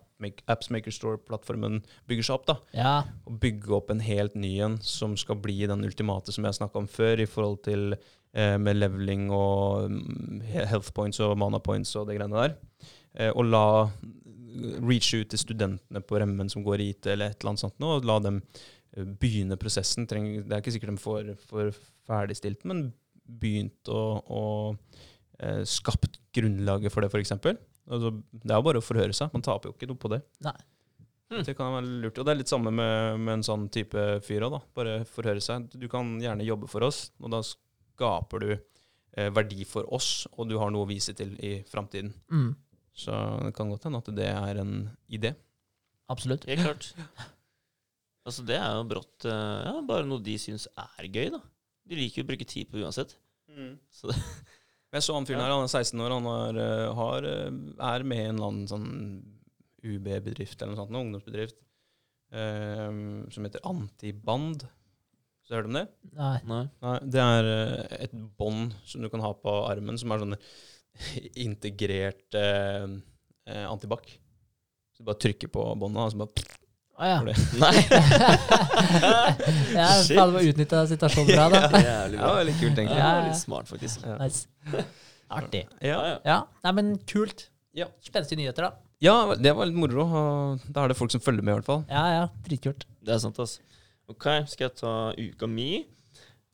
Appsmaker 0.49 0.91
Store-plattformen 0.91 1.83
bygger 2.09 2.23
seg 2.25 2.35
opp. 2.35 2.47
da, 2.47 2.57
Ja, 2.73 3.03
Og 3.27 3.41
bygge 3.41 3.69
opp 3.77 3.91
en 3.91 4.01
helt 4.01 4.35
ny 4.35 4.61
en 4.61 4.79
som 4.81 5.17
skal 5.17 5.37
bli 5.37 5.67
den 5.67 5.85
ultimate 5.85 6.33
som 6.33 6.45
jeg 6.45 6.55
snakka 6.55 6.77
om 6.77 6.87
før, 6.87 7.21
i 7.21 7.27
forhold 7.27 7.63
til 7.63 7.99
med 8.35 8.75
leveling 8.75 9.29
og 9.31 9.93
mm, 9.93 10.41
health 10.51 10.91
points 10.97 11.21
og 11.23 11.37
mana 11.39 11.61
points 11.63 11.93
og 11.95 12.09
det 12.09 12.17
greiene 12.17 12.35
der. 12.35 12.57
Eh, 13.15 13.31
og 13.31 13.47
la 13.47 13.65
reach 14.85 15.13
ut 15.15 15.31
til 15.31 15.41
studentene 15.41 16.03
på 16.05 16.19
Remmen 16.21 16.51
som 16.51 16.65
går 16.67 16.83
i 16.83 16.91
IT 16.93 17.09
eller 17.11 17.33
et 17.33 17.41
eller 17.41 17.55
annet 17.55 17.65
sånt, 17.65 17.87
og 17.87 18.07
la 18.07 18.19
dem 18.23 18.41
eh, 18.43 19.07
begynne 19.23 19.59
prosessen. 19.61 20.09
Det 20.09 20.21
er 20.45 20.61
ikke 20.61 20.75
sikkert 20.75 20.95
de 20.95 21.03
får, 21.03 21.33
får 21.49 21.73
ferdigstilt, 22.09 22.67
men 22.71 22.87
begynt 23.25 23.91
å, 23.91 24.03
å 24.21 24.45
eh, 25.41 25.63
skapt 25.69 26.21
grunnlaget 26.35 26.95
for 26.95 27.05
det, 27.05 27.11
f.eks. 27.13 27.35
Altså, 27.85 28.15
det 28.33 28.51
er 28.51 28.61
jo 28.61 28.69
bare 28.69 28.81
å 28.81 28.85
forhøre 28.85 29.17
seg. 29.17 29.33
Man 29.35 29.45
taper 29.45 29.71
jo 29.71 29.77
ikke 29.77 29.91
noe 29.91 30.01
på 30.01 30.11
det. 30.15 30.23
Nei. 30.45 30.57
Hmm. 31.33 31.43
Det 31.47 31.55
kan 31.57 31.73
være 31.73 31.99
lurt. 32.05 32.19
Og 32.21 32.27
det 32.27 32.33
er 32.35 32.39
litt 32.43 32.53
samme 32.53 32.71
med, 32.75 33.21
med 33.21 33.39
en 33.39 33.47
sånn 33.47 33.69
type 33.73 34.03
fyr 34.25 34.45
òg, 34.47 34.59
da. 34.59 34.61
Bare 34.77 34.97
forhøre 35.09 35.43
seg. 35.45 35.71
Du 35.81 35.87
kan 35.93 36.15
gjerne 36.23 36.47
jobbe 36.47 36.69
for 36.71 36.85
oss, 36.87 37.07
og 37.23 37.33
da 37.33 37.41
skaper 37.95 38.43
du 38.45 38.51
eh, 38.55 39.31
verdi 39.35 39.65
for 39.69 39.87
oss, 39.95 40.27
og 40.35 40.49
du 40.51 40.59
har 40.61 40.71
noe 40.75 40.85
å 40.85 40.91
vise 40.91 41.15
til 41.17 41.35
i 41.41 41.57
framtiden. 41.71 42.13
mm, 42.31 42.51
Så 42.95 43.15
det 43.47 43.55
kan 43.57 43.71
godt 43.71 43.87
hende 43.89 43.99
at 44.03 44.11
det 44.15 44.29
er 44.31 44.61
en 44.63 44.75
idé. 45.09 45.35
absolutt. 46.11 46.45
Helt 46.51 46.63
klart. 46.63 46.93
Altså, 48.25 48.45
det 48.47 48.57
er 48.57 48.73
jo 48.79 48.85
brått 48.89 49.25
eh, 49.29 49.65
ja, 49.69 49.73
bare 49.85 50.07
noe 50.09 50.23
de 50.25 50.35
syns 50.41 50.67
er 50.81 51.09
gøy, 51.13 51.31
da. 51.35 51.41
De 51.85 51.97
liker 51.99 52.23
jo 52.23 52.25
å 52.25 52.29
bruke 52.31 52.47
tid 52.49 52.71
på 52.71 52.79
uansett. 52.81 53.17
uansett. 53.53 53.81
Så 53.93 54.09
det, 54.09 54.17
Jeg 54.95 55.03
så 55.05 55.15
han 55.17 55.27
fyren 55.27 55.43
her, 55.43 55.51
han 55.53 55.67
er 55.67 55.73
16 55.75 56.01
år, 56.01 56.13
han 56.15 56.29
er, 56.31 56.59
eh, 56.63 56.93
har, 56.97 57.27
eh, 57.29 57.51
er 57.91 58.05
med 58.07 58.21
i 58.23 58.29
en 58.31 58.37
eller 58.39 58.47
annen 58.53 58.69
sånn 58.71 58.87
UB-bedrift 59.85 60.63
eller 60.63 60.73
noe 60.73 60.81
sånt, 60.81 60.95
en 60.95 61.01
ungdomsbedrift, 61.03 61.59
eh, 62.33 62.89
som 63.35 63.45
heter 63.49 63.65
Antiband. 63.69 64.65
Så 65.45 65.55
har 65.55 65.63
du 65.63 65.69
om 65.69 65.77
det? 65.77 65.87
Nei. 66.17 66.39
nei. 66.49 66.63
Nei, 66.81 66.95
det 67.13 67.21
er 67.21 67.49
eh, 67.53 67.97
et 68.07 68.15
bånd 68.41 68.73
som 68.89 69.03
du 69.05 69.11
kan 69.13 69.21
ha 69.25 69.33
på 69.37 69.53
armen, 69.69 69.99
som 70.01 70.13
er 70.15 70.23
sånn 70.23 70.37
integrert 71.45 72.37
eh, 72.39 72.87
eh, 73.51 73.65
antibac. 73.69 74.07
Så 74.95 75.03
du 75.03 75.09
bare 75.11 75.21
trykker 75.21 75.51
på 75.53 75.65
båndet, 75.77 76.01
og 76.01 76.15
så 76.15 76.23
bare 76.23 76.47
Å 76.95 77.09
ja. 77.11 77.17
Det. 77.27 77.35
Nei. 77.63 77.73
jeg 79.75 80.05
Shit. 80.07 80.15
faen, 80.17 80.33
du 80.37 80.39
utnytte 80.53 80.83
situasjonen 80.93 81.33
bra, 81.35 81.47
da. 81.51 81.81
Jævlig 81.83 82.21
Ja, 82.21 82.23
bra. 82.29 82.35
veldig 82.39 82.55
kult, 82.61 82.79
egentlig. 82.79 82.99
Ja, 83.01 83.09
Ja, 83.09 83.17
ja. 83.19 83.25
litt 83.29 83.41
smart, 83.41 83.69
faktisk. 83.71 84.05
Ja. 84.07 84.17
Nice. 84.23 84.47
Artig. 85.35 85.65
Ja. 85.83 85.89
Ja, 85.91 85.99
ja. 86.13 86.17
Ja, 86.31 86.39
nei, 86.65 86.73
men 86.79 86.93
kult. 87.11 87.49
Ja. 87.75 87.89
Spenstige 88.07 88.39
nyheter, 88.39 88.69
da. 88.69 88.73
ja, 89.03 89.17
det 89.35 89.53
var 89.59 89.67
litt 89.69 89.77
moro. 89.83 90.07
Da 90.71 90.85
er 90.87 90.93
det 90.95 90.99
folk 91.01 91.11
som 91.13 91.21
følger 91.25 91.43
med, 91.43 91.53
i 91.53 91.59
hvert 91.59 91.69
fall. 91.73 91.83
Ja, 91.91 92.05
ja. 92.21 92.25
Dritkult. 92.47 92.87
Det 93.05 93.17
er 93.17 93.21
sant, 93.27 93.41
altså. 93.43 93.61
Ok, 94.13 94.27
skal 94.53 94.69
jeg 94.69 94.77
ta 94.81 94.95
uka 95.17 95.49
mi? 95.49 95.85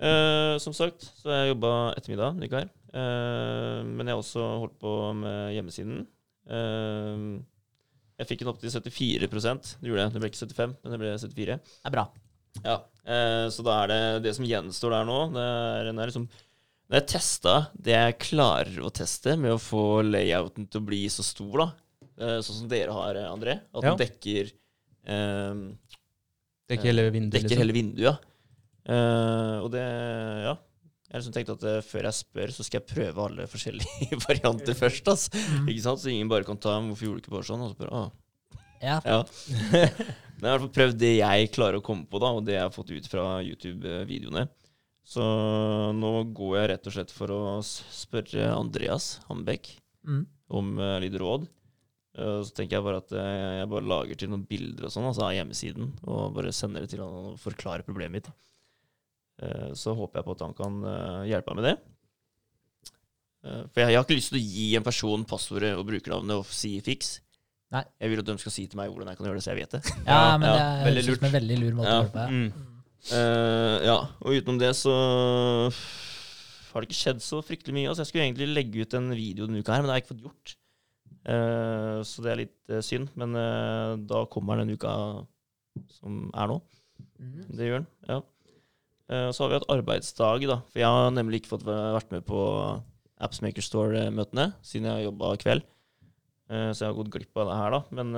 Uh, 0.00 0.56
som 0.62 0.72
sagt, 0.76 1.02
så 1.20 1.28
har 1.28 1.42
jeg 1.44 1.54
jobba 1.54 1.72
ettermiddag 1.98 2.36
denne 2.36 2.48
uka 2.48 2.62
her. 2.62 2.70
Eh, 2.90 3.80
men 3.86 4.08
jeg 4.08 4.16
har 4.16 4.18
også 4.22 4.42
holdt 4.64 4.78
på 4.82 4.92
med 5.14 5.52
hjemmesiden. 5.54 6.00
Uh, 6.50 7.38
jeg 8.20 8.28
fikk 8.28 8.42
den 8.42 8.50
opp 8.50 8.58
til 8.60 8.72
74 8.72 9.28
Det 9.80 9.86
gjorde 9.86 10.02
jeg. 10.02 10.12
Det 10.14 10.20
ble 10.22 10.30
ikke 10.30 10.40
75, 10.42 10.74
men 10.82 10.94
det 10.94 11.00
ble 11.00 11.12
74. 11.14 11.58
Det 11.60 11.90
er 11.90 11.94
bra. 11.94 12.06
Ja, 12.64 12.76
eh, 13.06 13.46
så 13.54 13.62
da 13.64 13.76
er 13.84 13.92
det 13.92 14.00
det 14.26 14.32
som 14.36 14.46
gjenstår 14.48 14.96
der 14.96 15.06
nå. 15.08 15.18
Det 15.36 15.44
er, 15.44 15.90
en 15.92 16.00
er 16.02 16.10
liksom 16.10 16.26
Når 16.90 16.98
jeg 16.98 17.06
testa 17.12 17.54
det 17.78 17.94
jeg 17.94 18.16
klarer 18.24 18.80
å 18.82 18.90
teste 18.90 19.36
med 19.38 19.54
å 19.54 19.60
få 19.62 20.00
layouten 20.02 20.66
til 20.66 20.82
å 20.82 20.88
bli 20.88 21.04
så 21.12 21.22
stor, 21.24 21.54
da, 21.62 21.68
eh, 22.18 22.38
sånn 22.42 22.64
som 22.64 22.72
dere 22.72 22.96
har, 22.96 23.20
André, 23.30 23.60
at 23.70 23.84
Ja. 23.84 23.94
den 23.94 24.02
dekker 24.02 24.50
Dekker 26.70 26.90
hele 26.92 27.04
vinduet. 27.10 27.34
Dekker 27.36 27.48
liksom. 27.50 27.62
hele 27.64 27.76
vinduet, 27.76 28.04
ja. 28.06 28.16
Eh, 28.90 29.56
og 29.64 29.70
det 29.74 29.84
Ja. 30.46 30.56
Jeg 31.10 31.16
har 31.16 31.22
liksom 31.24 31.34
tenkte 31.34 31.54
at 31.58 31.64
eh, 31.66 31.80
før 31.82 32.06
jeg 32.06 32.14
spør, 32.20 32.50
så 32.54 32.62
skal 32.62 32.78
jeg 32.80 32.90
prøve 32.94 33.22
alle 33.26 33.46
forskjellige 33.50 34.18
varianter 34.28 34.76
først. 34.78 35.08
Altså. 35.10 35.32
Mm. 35.34 35.64
Ikke 35.72 35.82
sant? 35.82 35.98
Så 36.04 36.10
ingen 36.12 36.28
bare 36.30 36.46
kan 36.46 36.56
ta 36.62 36.76
'Hvorfor 36.78 37.02
gjorde 37.08 37.18
du 37.18 37.22
ikke 37.24 37.34
bare 37.34 37.48
sånn?' 37.50 37.64
Og 37.66 37.72
så 37.72 37.78
bare, 37.80 37.90
ah, 37.98 38.10
Ja. 38.80 39.00
ja. 39.04 39.24
Men 40.40 40.46
jeg 40.46 40.52
har 40.52 40.54
i 40.54 40.60
hvert 40.60 40.62
fall 40.68 40.76
prøvd 40.78 40.98
det 41.02 41.10
jeg 41.18 41.50
klarer 41.52 41.80
å 41.80 41.84
komme 41.84 42.06
på, 42.08 42.20
da, 42.22 42.30
og 42.32 42.46
det 42.46 42.54
jeg 42.54 42.62
har 42.62 42.70
fått 42.72 42.92
ut 42.94 43.06
fra 43.10 43.24
YouTube-videoene. 43.44 44.46
Så 45.04 45.20
nå 45.98 46.12
går 46.32 46.54
jeg 46.60 46.68
rett 46.70 46.86
og 46.86 46.94
slett 46.94 47.10
for 47.10 47.28
å 47.34 47.40
spørre 47.66 48.46
Andreas 48.54 49.18
Hambekk 49.28 49.72
Mm. 50.06 50.22
om 50.48 50.78
eh, 50.80 50.98
litt 51.02 51.18
råd. 51.20 51.42
Eh, 52.20 52.40
så 52.44 52.54
tenker 52.56 52.78
jeg 52.78 52.86
bare 52.86 53.00
at 53.00 53.14
eh, 53.16 53.60
jeg 53.62 53.70
bare 53.72 53.90
lager 53.94 54.20
til 54.20 54.32
noen 54.32 54.44
bilder 54.48 54.88
og 54.88 54.94
sånn, 54.94 55.08
altså 55.08 55.26
av 55.28 55.34
hjemmesiden, 55.38 55.94
og 56.04 56.36
bare 56.36 56.52
sender 56.56 56.84
det 56.84 56.92
til 56.92 57.02
han 57.04 57.32
og 57.32 57.40
forklarer 57.40 57.86
problemet 57.86 58.20
mitt. 58.20 58.28
Eh, 59.40 59.70
så 59.78 59.96
håper 59.96 60.20
jeg 60.20 60.28
på 60.28 60.36
at 60.36 60.44
han 60.44 60.58
kan 60.58 60.84
hjelpe 61.30 61.54
meg 61.54 61.62
med 61.62 61.68
det. 61.70 61.78
Eh, 63.40 63.64
for 63.72 63.80
jeg, 63.80 63.96
har 63.96 64.04
ikke 64.04 64.18
lyst 64.18 64.34
til 64.34 64.40
å 64.40 64.44
gi 64.44 64.68
en 64.76 64.86
person 64.86 65.26
passordet 65.28 65.72
og 65.78 65.86
brukernavnet 65.88 66.42
og 66.42 66.52
si 66.52 66.74
fiks. 66.84 67.18
Nei. 67.70 67.84
Jeg 68.02 68.12
vil 68.12 68.22
at 68.22 68.28
de 68.28 68.36
skal 68.42 68.52
si 68.52 68.66
til 68.68 68.80
meg 68.80 68.90
hvordan 68.90 69.12
jeg 69.12 69.20
kan 69.20 69.28
gjøre 69.28 69.38
det, 69.38 69.44
så 69.46 69.52
jeg 69.54 69.62
vet 69.62 69.76
det. 69.78 69.82
Ja, 70.10 70.20
men 70.36 70.48
ja, 70.48 70.54
det 70.56 70.66
er 70.66 70.88
veldig 70.90 71.16
en 71.16 71.34
veldig 71.38 71.58
lur 71.62 71.78
måte 71.78 71.88
Ja. 71.88 71.96
å 71.96 72.04
gjøre 72.04 72.14
på. 72.16 72.26
ja. 72.26 72.30
Mm. 72.36 72.66
Uh, 73.00 73.76
ja, 73.80 73.94
og 74.20 74.34
utenom 74.36 74.58
det 74.60 74.74
så 74.76 74.92
har 74.92 76.82
det 76.82 76.90
ikke 76.90 76.98
skjedd 76.98 77.22
så 77.24 77.38
fryktelig 77.40 77.72
mye. 77.78 77.86
Altså, 77.88 78.04
jeg 78.04 78.10
skulle 78.10 78.26
egentlig 78.26 78.48
legge 78.52 78.84
ut 78.84 78.96
en 78.98 79.08
video 79.16 79.46
denne 79.48 79.62
uka 79.62 79.72
her, 79.72 79.80
men 79.80 79.88
det 79.88 79.94
har 79.94 80.02
jeg 80.02 80.04
ikke 80.04 80.12
fått 80.12 80.26
gjort. 80.26 80.52
Eh, 81.28 82.00
så 82.06 82.24
det 82.24 82.32
er 82.32 82.40
litt 82.44 82.72
eh, 82.72 82.82
synd. 82.84 83.10
Men 83.20 83.36
eh, 83.36 83.94
da 84.08 84.24
kommer 84.32 84.60
den 84.60 84.72
uka 84.74 84.92
som 85.98 86.28
er 86.34 86.52
nå. 86.52 86.60
Mm. 87.20 87.40
Det 87.56 87.66
gjør 87.66 87.82
den, 87.82 87.90
ja. 88.08 88.20
Så 89.10 89.42
har 89.42 89.48
vi 89.50 89.56
hatt 89.56 89.72
arbeidsdag, 89.72 90.44
da. 90.46 90.60
For 90.70 90.78
jeg 90.78 90.86
har 90.94 91.08
nemlig 91.10 91.40
ikke 91.40 91.56
fått 91.56 91.64
vært 91.66 92.12
med 92.14 92.22
på 92.28 92.40
Appsmaker 93.18 93.64
Store-møtene 93.66 94.52
siden 94.62 94.86
jeg 94.86 94.94
har 94.94 95.06
jobba 95.08 95.30
kveld. 95.42 95.64
Så 96.46 96.76
jeg 96.76 96.86
har 96.86 96.94
gått 96.94 97.10
glipp 97.16 97.40
av 97.42 97.50
det 97.50 97.56
her, 97.58 97.74
da. 97.74 97.80
Men 97.98 98.14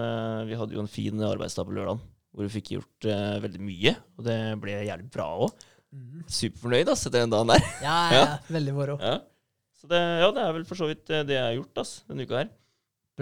vi 0.50 0.58
hadde 0.60 0.76
jo 0.76 0.82
en 0.84 0.92
fin 0.92 1.24
arbeidsdag 1.24 1.64
på 1.64 1.78
lørdag 1.78 2.02
hvor 2.02 2.44
vi 2.44 2.52
fikk 2.58 2.74
gjort 2.74 3.08
veldig 3.46 3.62
mye. 3.64 3.94
Og 4.18 4.28
det 4.28 4.36
ble 4.60 4.76
jævlig 4.82 5.08
bra 5.16 5.30
òg. 5.46 5.64
Mm. 5.96 6.26
Superfornøyd 6.28 6.92
ass, 6.92 7.06
etter 7.08 7.24
den 7.24 7.32
dagen 7.32 7.54
der. 7.54 7.64
Ja, 7.80 7.96
ja, 8.12 8.20
ja, 8.26 8.38
veldig 8.52 8.76
moro. 8.76 9.00
Ja. 9.00 9.16
Så 9.80 9.88
det, 9.88 10.02
ja, 10.26 10.28
det 10.28 10.44
er 10.44 10.56
vel 10.58 10.68
for 10.68 10.82
så 10.82 10.92
vidt 10.92 11.08
det 11.08 11.38
jeg 11.38 11.46
har 11.46 11.56
gjort 11.56 11.86
ass, 11.86 12.02
denne 12.04 12.28
uka 12.28 12.42
her. 12.42 12.52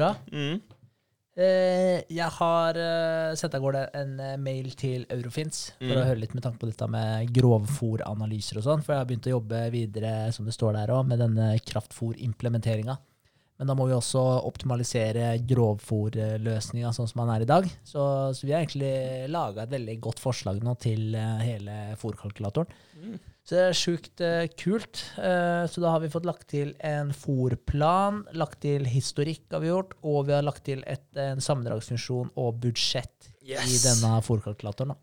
Bra. 0.00 0.14
Mm. 0.32 0.60
Eh, 1.40 2.00
jeg 2.10 2.26
har 2.36 2.76
uh, 2.76 3.34
sendt 3.38 3.54
av 3.56 3.62
gårde 3.62 3.84
en 3.96 4.16
eh, 4.20 4.32
mail 4.42 4.72
til 4.76 5.06
Eurofins 5.14 5.60
for 5.78 5.92
Mm. 5.94 6.00
å 6.02 6.08
høre 6.08 6.20
litt 6.20 6.34
med 6.36 6.42
tanke 6.44 6.60
på 6.60 6.68
dette 6.68 6.88
med 6.90 7.30
grovfòranalyser 7.36 8.58
og 8.60 8.66
sånn. 8.66 8.82
For 8.84 8.92
jeg 8.92 9.00
har 9.04 9.06
begynt 9.08 9.28
å 9.30 9.36
jobbe 9.36 9.60
videre, 9.72 10.12
som 10.36 10.44
det 10.48 10.56
står 10.56 10.74
der 10.76 10.92
også, 10.92 11.08
med 11.12 11.22
denne 11.22 11.52
kraftfòrimplementeringa. 11.70 12.98
Men 13.60 13.68
da 13.68 13.76
må 13.76 13.86
vi 13.86 13.92
også 13.92 14.20
optimalisere 14.48 15.34
grovfòrløsninga 15.44 16.92
sånn 16.96 17.08
som 17.10 17.20
den 17.22 17.32
er 17.34 17.42
i 17.44 17.48
dag. 17.48 17.66
Så, 17.84 18.02
så 18.32 18.46
vi 18.46 18.54
har 18.54 18.64
egentlig 18.64 19.28
laga 19.28 19.66
et 19.66 19.74
veldig 19.74 19.98
godt 20.00 20.22
forslag 20.22 20.62
nå 20.64 20.74
til 20.80 21.14
eh, 21.14 21.42
hele 21.44 21.74
fòrkalkulatoren. 22.00 22.72
Mm. 23.00 23.18
Så 23.48 23.56
det 23.56 23.62
er 23.66 23.76
sjukt 23.78 24.20
eh, 24.22 24.44
kult. 24.60 25.00
Eh, 25.18 25.64
så 25.66 25.80
da 25.82 25.90
har 25.94 26.00
vi 26.04 26.10
fått 26.12 26.26
lagt 26.28 26.46
til 26.52 26.74
en 26.86 27.10
fòrplan, 27.16 28.22
lagt 28.38 28.60
til 28.62 28.84
historikk 28.86 29.48
har 29.56 29.62
vi 29.64 29.70
gjort, 29.72 29.94
og 30.06 30.26
vi 30.28 30.34
har 30.36 30.44
lagt 30.46 30.62
til 30.68 30.84
et, 30.86 31.06
en 31.18 31.40
sammendragsfunksjon 31.42 32.30
og 32.38 32.60
budsjett 32.62 33.30
i 33.42 33.56
denne 33.56 34.20
fòrkalkulatoren. 34.26 34.94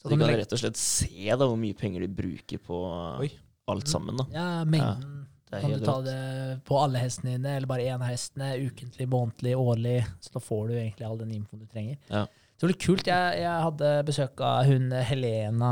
Så 0.00 0.08
du 0.10 0.16
kan 0.16 0.24
legge- 0.26 0.40
rett 0.42 0.52
og 0.56 0.58
slett 0.64 0.80
se 0.80 1.28
da 1.30 1.46
hvor 1.46 1.58
mye 1.60 1.76
penger 1.78 2.02
de 2.02 2.08
bruker 2.10 2.58
på 2.58 2.78
Oi. 3.22 3.28
alt 3.70 3.86
sammen. 3.92 4.16
da. 4.18 4.26
Ja, 4.34 4.46
mengden. 4.64 5.18
Det 5.52 5.58
er 5.58 5.62
Kan 5.66 5.72
du 5.76 5.84
ta 5.84 5.94
det 6.00 6.64
på 6.64 6.78
alle 6.80 6.98
hestene 7.04 7.36
dine, 7.36 7.56
eller 7.58 7.68
bare 7.70 7.84
én 7.92 8.02
hestene? 8.08 8.54
Ukentlig, 8.66 9.06
månedlig, 9.12 9.52
årlig. 9.54 9.98
Så 10.24 10.32
da 10.32 10.40
får 10.40 10.68
du 10.70 10.74
egentlig 10.80 11.06
all 11.06 11.18
den 11.20 11.34
infoen 11.36 11.60
du 11.60 11.66
trenger. 11.68 11.98
Ja. 12.08 12.24
Det 12.62 12.68
litt 12.70 12.84
kult. 12.84 13.08
Jeg, 13.10 13.38
jeg 13.42 13.62
hadde 13.66 13.88
besøk 14.06 14.40
av 14.46 14.68
hun 14.70 14.92
Helena 14.94 15.70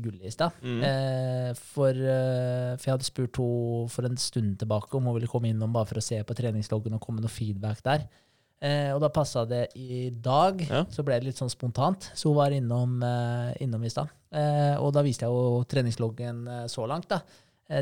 Gulli 0.00 0.24
i 0.24 0.32
stad. 0.32 0.56
Mm. 0.64 0.78
Eh, 0.88 1.50
for, 1.74 1.92
eh, 1.92 2.70
for 2.78 2.88
jeg 2.88 2.94
hadde 2.94 3.08
spurt 3.10 3.40
henne 3.42 3.90
for 3.92 4.08
en 4.08 4.16
stund 4.16 4.54
tilbake 4.62 4.96
om 4.96 5.10
hun 5.10 5.18
ville 5.18 5.28
komme 5.28 5.50
innom 5.52 5.74
bare 5.74 5.90
for 5.90 6.00
å 6.00 6.04
se 6.04 6.22
på 6.24 6.36
treningsloggen 6.38 6.96
og 6.96 7.02
komme 7.04 7.20
med 7.20 7.26
noe 7.26 7.34
feedback 7.34 7.82
der. 7.84 8.06
Eh, 8.64 8.88
og 8.94 9.02
da 9.04 9.10
passa 9.12 9.42
det 9.44 9.66
i 9.76 10.06
dag. 10.24 10.64
Ja. 10.64 10.86
Så 10.88 11.04
ble 11.04 11.18
det 11.20 11.28
litt 11.28 11.40
sånn 11.42 11.52
spontant. 11.52 12.08
Så 12.16 12.32
hun 12.32 12.38
var 12.38 12.56
innom, 12.56 12.96
eh, 13.04 13.52
innom 13.66 13.84
i 13.84 13.92
stad. 13.92 14.08
Eh, 14.32 14.80
og 14.80 14.94
da 14.96 15.04
viste 15.04 15.28
jeg 15.28 15.36
jo 15.36 15.60
treningsloggen 15.68 16.46
så 16.72 16.88
langt. 16.88 17.08
da. 17.08 17.20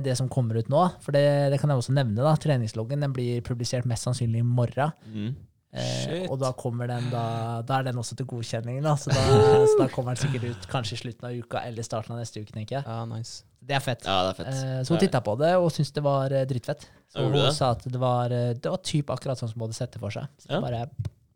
Det 0.02 0.16
som 0.16 0.28
kommer 0.28 0.58
ut 0.58 0.68
nå. 0.68 0.82
For 1.02 1.14
det, 1.14 1.50
det 1.50 1.60
kan 1.60 1.70
jeg 1.70 1.78
også 1.78 1.94
nevne. 1.94 2.22
da. 2.22 2.34
Treningsloggen 2.34 3.00
den 3.00 3.12
blir 3.12 3.40
publisert 3.42 3.86
mest 3.86 4.06
sannsynlig 4.06 4.42
i 4.42 4.46
morgen. 4.46 4.92
Mm. 5.06 5.36
Eh, 5.72 6.26
og 6.28 6.36
da 6.42 6.50
kommer 6.52 6.90
den 6.90 7.06
da, 7.08 7.62
da 7.64 7.78
er 7.80 7.86
den 7.88 7.96
også 8.02 8.16
til 8.18 8.26
godkjenning, 8.28 8.82
da. 8.84 8.92
Så 9.00 9.08
da, 9.14 9.22
så 9.70 9.78
da 9.78 9.86
kommer 9.92 10.12
den 10.12 10.20
sikkert 10.26 10.50
ut 10.52 10.66
kanskje 10.72 10.98
i 10.98 11.00
slutten 11.06 11.28
av 11.30 11.38
uka 11.38 11.62
eller 11.68 11.86
starten 11.86 12.12
av 12.12 12.20
neste 12.20 12.42
uke, 12.42 12.52
tenker 12.52 12.80
jeg. 12.80 12.84
Ja, 12.86 13.04
nice. 13.08 13.40
Det 13.62 13.76
er 13.78 13.80
fett. 13.84 14.04
Ja, 14.04 14.18
det 14.26 14.34
er 14.34 14.38
fett. 14.42 14.52
Eh, 14.58 14.82
så 14.84 14.92
hun 14.96 15.00
titta 15.00 15.22
på 15.24 15.36
det 15.40 15.54
og 15.56 15.70
syntes 15.72 15.94
det 15.96 16.02
var 16.04 16.34
eh, 16.34 16.44
drittfett. 16.50 16.84
Så 17.12 17.24
hun 17.24 17.32
det? 17.36 17.48
sa 17.56 17.70
at 17.76 17.86
det 17.88 18.00
var, 18.02 18.32
eh, 18.36 18.52
det 18.58 18.68
var 18.72 18.80
typ 18.84 19.12
akkurat 19.14 19.40
sånn 19.40 19.48
som 19.52 19.60
hun 19.62 19.68
hadde 19.70 19.78
sett 19.78 19.92
det 19.96 20.00
for 20.02 20.12
seg. 20.12 20.28
Så 20.44 20.52
Ja. 20.52 20.60
bare, 20.64 20.84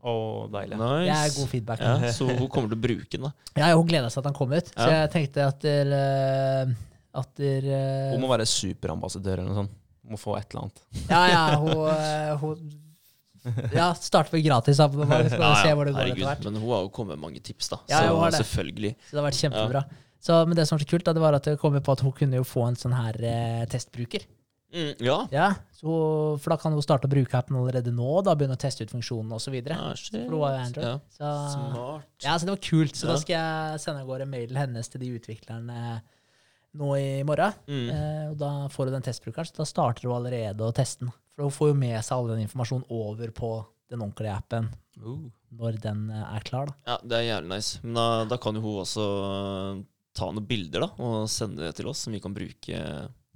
Å, 0.06 0.12
deilig. 0.52 0.76
Nice. 0.78 1.06
Det 1.08 1.14
er 1.16 1.30
god 1.40 1.48
feedback. 1.50 1.80
Ja, 1.82 2.10
så 2.14 2.26
hun 2.28 2.46
kommer 2.52 2.68
til 2.70 2.76
å 2.78 2.82
bruke 2.84 3.08
den, 3.16 3.24
da. 3.26 3.32
Ja, 3.62 3.72
hun 3.74 3.88
gleda 3.88 4.10
seg 4.12 4.20
til 4.22 4.28
han 4.30 4.36
kom 4.38 4.52
ut, 4.52 4.68
så 4.74 4.86
Ja. 4.90 5.00
jeg 5.06 5.10
tenkte 5.16 5.46
at 5.48 5.64
der, 5.64 5.90
eh, 5.96 6.74
at 7.16 7.32
der, 7.40 7.70
Hun 8.12 8.20
må 8.22 8.28
være 8.30 8.46
superambassadør 8.46 9.40
eller 9.40 9.48
noe 9.50 9.62
sånt. 9.64 9.72
Hun 10.04 10.14
må 10.14 10.20
få 10.20 10.36
et 10.38 10.46
eller 10.52 10.66
annet. 10.68 10.82
Ja, 11.08 11.22
ja, 11.32 11.44
hun, 11.62 12.44
hun 12.44 12.66
Ja, 13.74 13.90
starte 13.94 14.34
med 14.34 14.44
gratis 14.46 14.80
da. 14.82 14.88
Man 14.88 15.06
skal 15.30 15.40
ja, 15.40 15.52
ja. 15.52 15.62
se 15.62 15.74
hvor 15.76 15.88
det 15.88 15.94
går 15.96 16.10
etter 16.12 16.24
hvert. 16.30 16.44
Men 16.48 16.58
hun 16.62 16.72
har 16.72 16.86
jo 16.86 16.90
kommet 16.94 17.16
med 17.16 17.24
mange 17.28 17.42
tips, 17.44 17.70
da. 17.72 17.80
Ja, 17.92 18.02
så 18.08 18.42
selvfølgelig. 18.42 18.94
Så 19.06 19.16
det 19.16 19.22
har 19.22 19.28
vært 19.28 19.40
kjempebra. 19.42 19.84
Så, 20.26 20.40
men 20.48 20.58
det 20.58 20.64
som 20.66 20.76
var 20.78 20.82
så 20.82 20.90
kult, 20.90 21.04
da, 21.06 21.12
det 21.14 21.22
var 21.22 21.36
at 21.38 21.44
det 21.46 21.58
kom 21.60 21.76
på 21.78 21.94
at 21.94 22.02
hun 22.02 22.14
kunne 22.16 22.40
jo 22.40 22.46
få 22.46 22.64
en 22.66 22.78
sånn 22.78 22.96
her 22.96 23.18
eh, 23.22 23.62
testbruker. 23.70 24.24
Mm, 24.74 24.96
ja. 25.06 25.16
Ja, 25.30 25.46
så, 25.78 25.92
For 26.42 26.52
da 26.52 26.56
kan 26.60 26.74
hun 26.74 26.82
starte 26.84 27.06
å 27.06 27.12
bruke 27.12 27.38
appen 27.38 27.56
allerede 27.56 27.92
nå, 27.94 28.18
da 28.26 28.34
begynne 28.36 28.56
å 28.58 28.60
teste 28.60 28.84
ut 28.84 28.92
funksjonen 28.92 29.36
osv. 29.36 29.54
Ah, 29.72 29.92
shit. 29.96 30.16
Hun. 30.26 30.34
Ja. 30.42 30.96
Så, 31.14 31.30
Smart. 31.54 32.08
ja, 32.24 32.34
så 32.34 32.48
det 32.48 32.52
var 32.56 32.62
kult. 32.66 32.98
Så 32.98 33.06
Ja. 33.06 33.12
da 33.12 33.18
skal 33.22 33.36
jeg 33.36 33.80
sende 33.84 34.02
av 34.02 34.10
gårde 34.10 34.26
mailen 34.28 34.58
hennes 34.58 34.90
til 34.90 35.00
de 35.04 35.12
utviklerne 35.20 36.00
nå 36.76 36.90
i 36.98 37.22
morgen. 37.24 37.54
Mm. 37.70 37.86
Eh, 37.94 38.24
og 38.32 38.36
da 38.42 38.50
får 38.72 38.90
hun 38.90 38.98
den 38.98 39.06
testbrukeren, 39.06 39.48
så 39.48 39.62
da 39.62 39.68
starter 39.68 40.08
hun 40.10 40.16
allerede 40.18 40.66
å 40.66 40.74
teste 40.76 41.06
den. 41.06 41.14
For 41.36 41.44
hun 41.46 41.52
får 41.52 41.68
jo 41.72 41.76
med 41.78 41.98
seg 42.02 42.16
all 42.16 42.30
den 42.32 42.42
informasjonen 42.46 42.86
over 42.96 43.30
på 43.36 43.50
den 43.92 44.02
ordentlige 44.02 44.34
appen 44.34 44.70
Uh. 44.96 45.26
når 45.52 45.76
den 45.82 46.06
eh, 46.10 46.22
er 46.38 46.40
klar. 46.48 46.70
da. 46.70 46.74
Ja, 46.88 46.94
det 47.04 47.16
er 47.18 47.24
jævlig 47.26 47.50
nice. 47.52 47.80
Men 47.84 47.98
da, 47.98 48.04
da 48.32 48.38
kan 48.40 48.56
jo 48.56 48.62
hun 48.64 48.78
også 48.80 49.04
øh, 49.04 49.82
ta 50.16 50.30
noen 50.32 50.46
bilder 50.48 50.86
da, 50.86 50.88
og 51.04 51.26
sende 51.28 51.66
det 51.66 51.74
til 51.76 51.90
oss, 51.92 52.06
som 52.06 52.16
vi 52.16 52.20
kan 52.24 52.32
bruke 52.34 52.78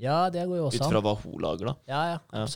Ja, 0.00 0.30
det 0.32 0.46
går 0.48 0.56
jo 0.56 0.70
også 0.70 0.80
ut 0.80 0.88
fra 0.94 1.02
hva 1.04 1.12
hun 1.20 1.36
lager. 1.44 1.68
da. 1.68 1.74
Ja, 1.92 2.00
ja, 2.14 2.18
Ja. 2.32 2.46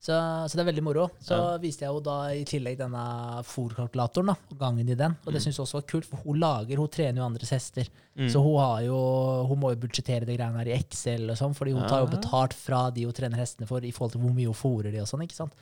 Så, 0.00 0.14
så 0.14 0.54
det 0.54 0.62
er 0.62 0.68
veldig 0.72 0.82
moro. 0.86 1.08
Så 1.20 1.34
Ja. 1.34 1.56
viste 1.58 1.82
jeg 1.82 1.90
jo 1.90 1.98
da 2.00 2.28
i 2.30 2.44
tillegg 2.46 2.76
denne 2.78 3.00
fòrkalkulatoren, 3.42 4.30
gangen 4.56 4.88
i 4.88 4.94
den. 4.94 5.16
Og 5.26 5.32
det 5.32 5.40
Mm. 5.42 5.44
syns 5.50 5.56
jeg 5.58 5.64
også 5.66 5.80
var 5.80 5.86
kult, 5.90 6.04
for 6.06 6.16
hun 6.22 6.38
lager, 6.38 6.76
hun 6.78 6.88
trener 6.88 7.16
jo 7.18 7.24
andres 7.26 7.50
hester. 7.50 7.88
Mm. 8.16 8.28
Så 8.30 8.40
hun, 8.40 8.58
har 8.60 8.82
jo, 8.82 9.44
hun 9.48 9.58
må 9.58 9.70
jo 9.74 9.80
budsjettere 9.88 10.24
det 10.24 10.38
greiene 10.38 10.56
her 10.58 10.68
i 10.70 10.78
Excel 10.78 11.28
og 11.30 11.36
sånn, 11.36 11.54
fordi 11.54 11.72
hun 11.74 11.88
tar 11.88 12.06
jo 12.06 12.12
betalt 12.16 12.54
fra 12.54 12.90
de 12.90 13.02
hun 13.04 13.12
trener 13.12 13.36
hestene 13.38 13.66
for, 13.66 13.80
i 13.80 13.90
forhold 13.90 14.12
til 14.12 14.20
hvor 14.20 14.34
mye 14.34 14.46
hun 14.46 14.54
fôrer 14.54 14.92
de 14.92 15.00
og 15.00 15.06
sånn, 15.10 15.22
ikke 15.26 15.34
sant. 15.34 15.52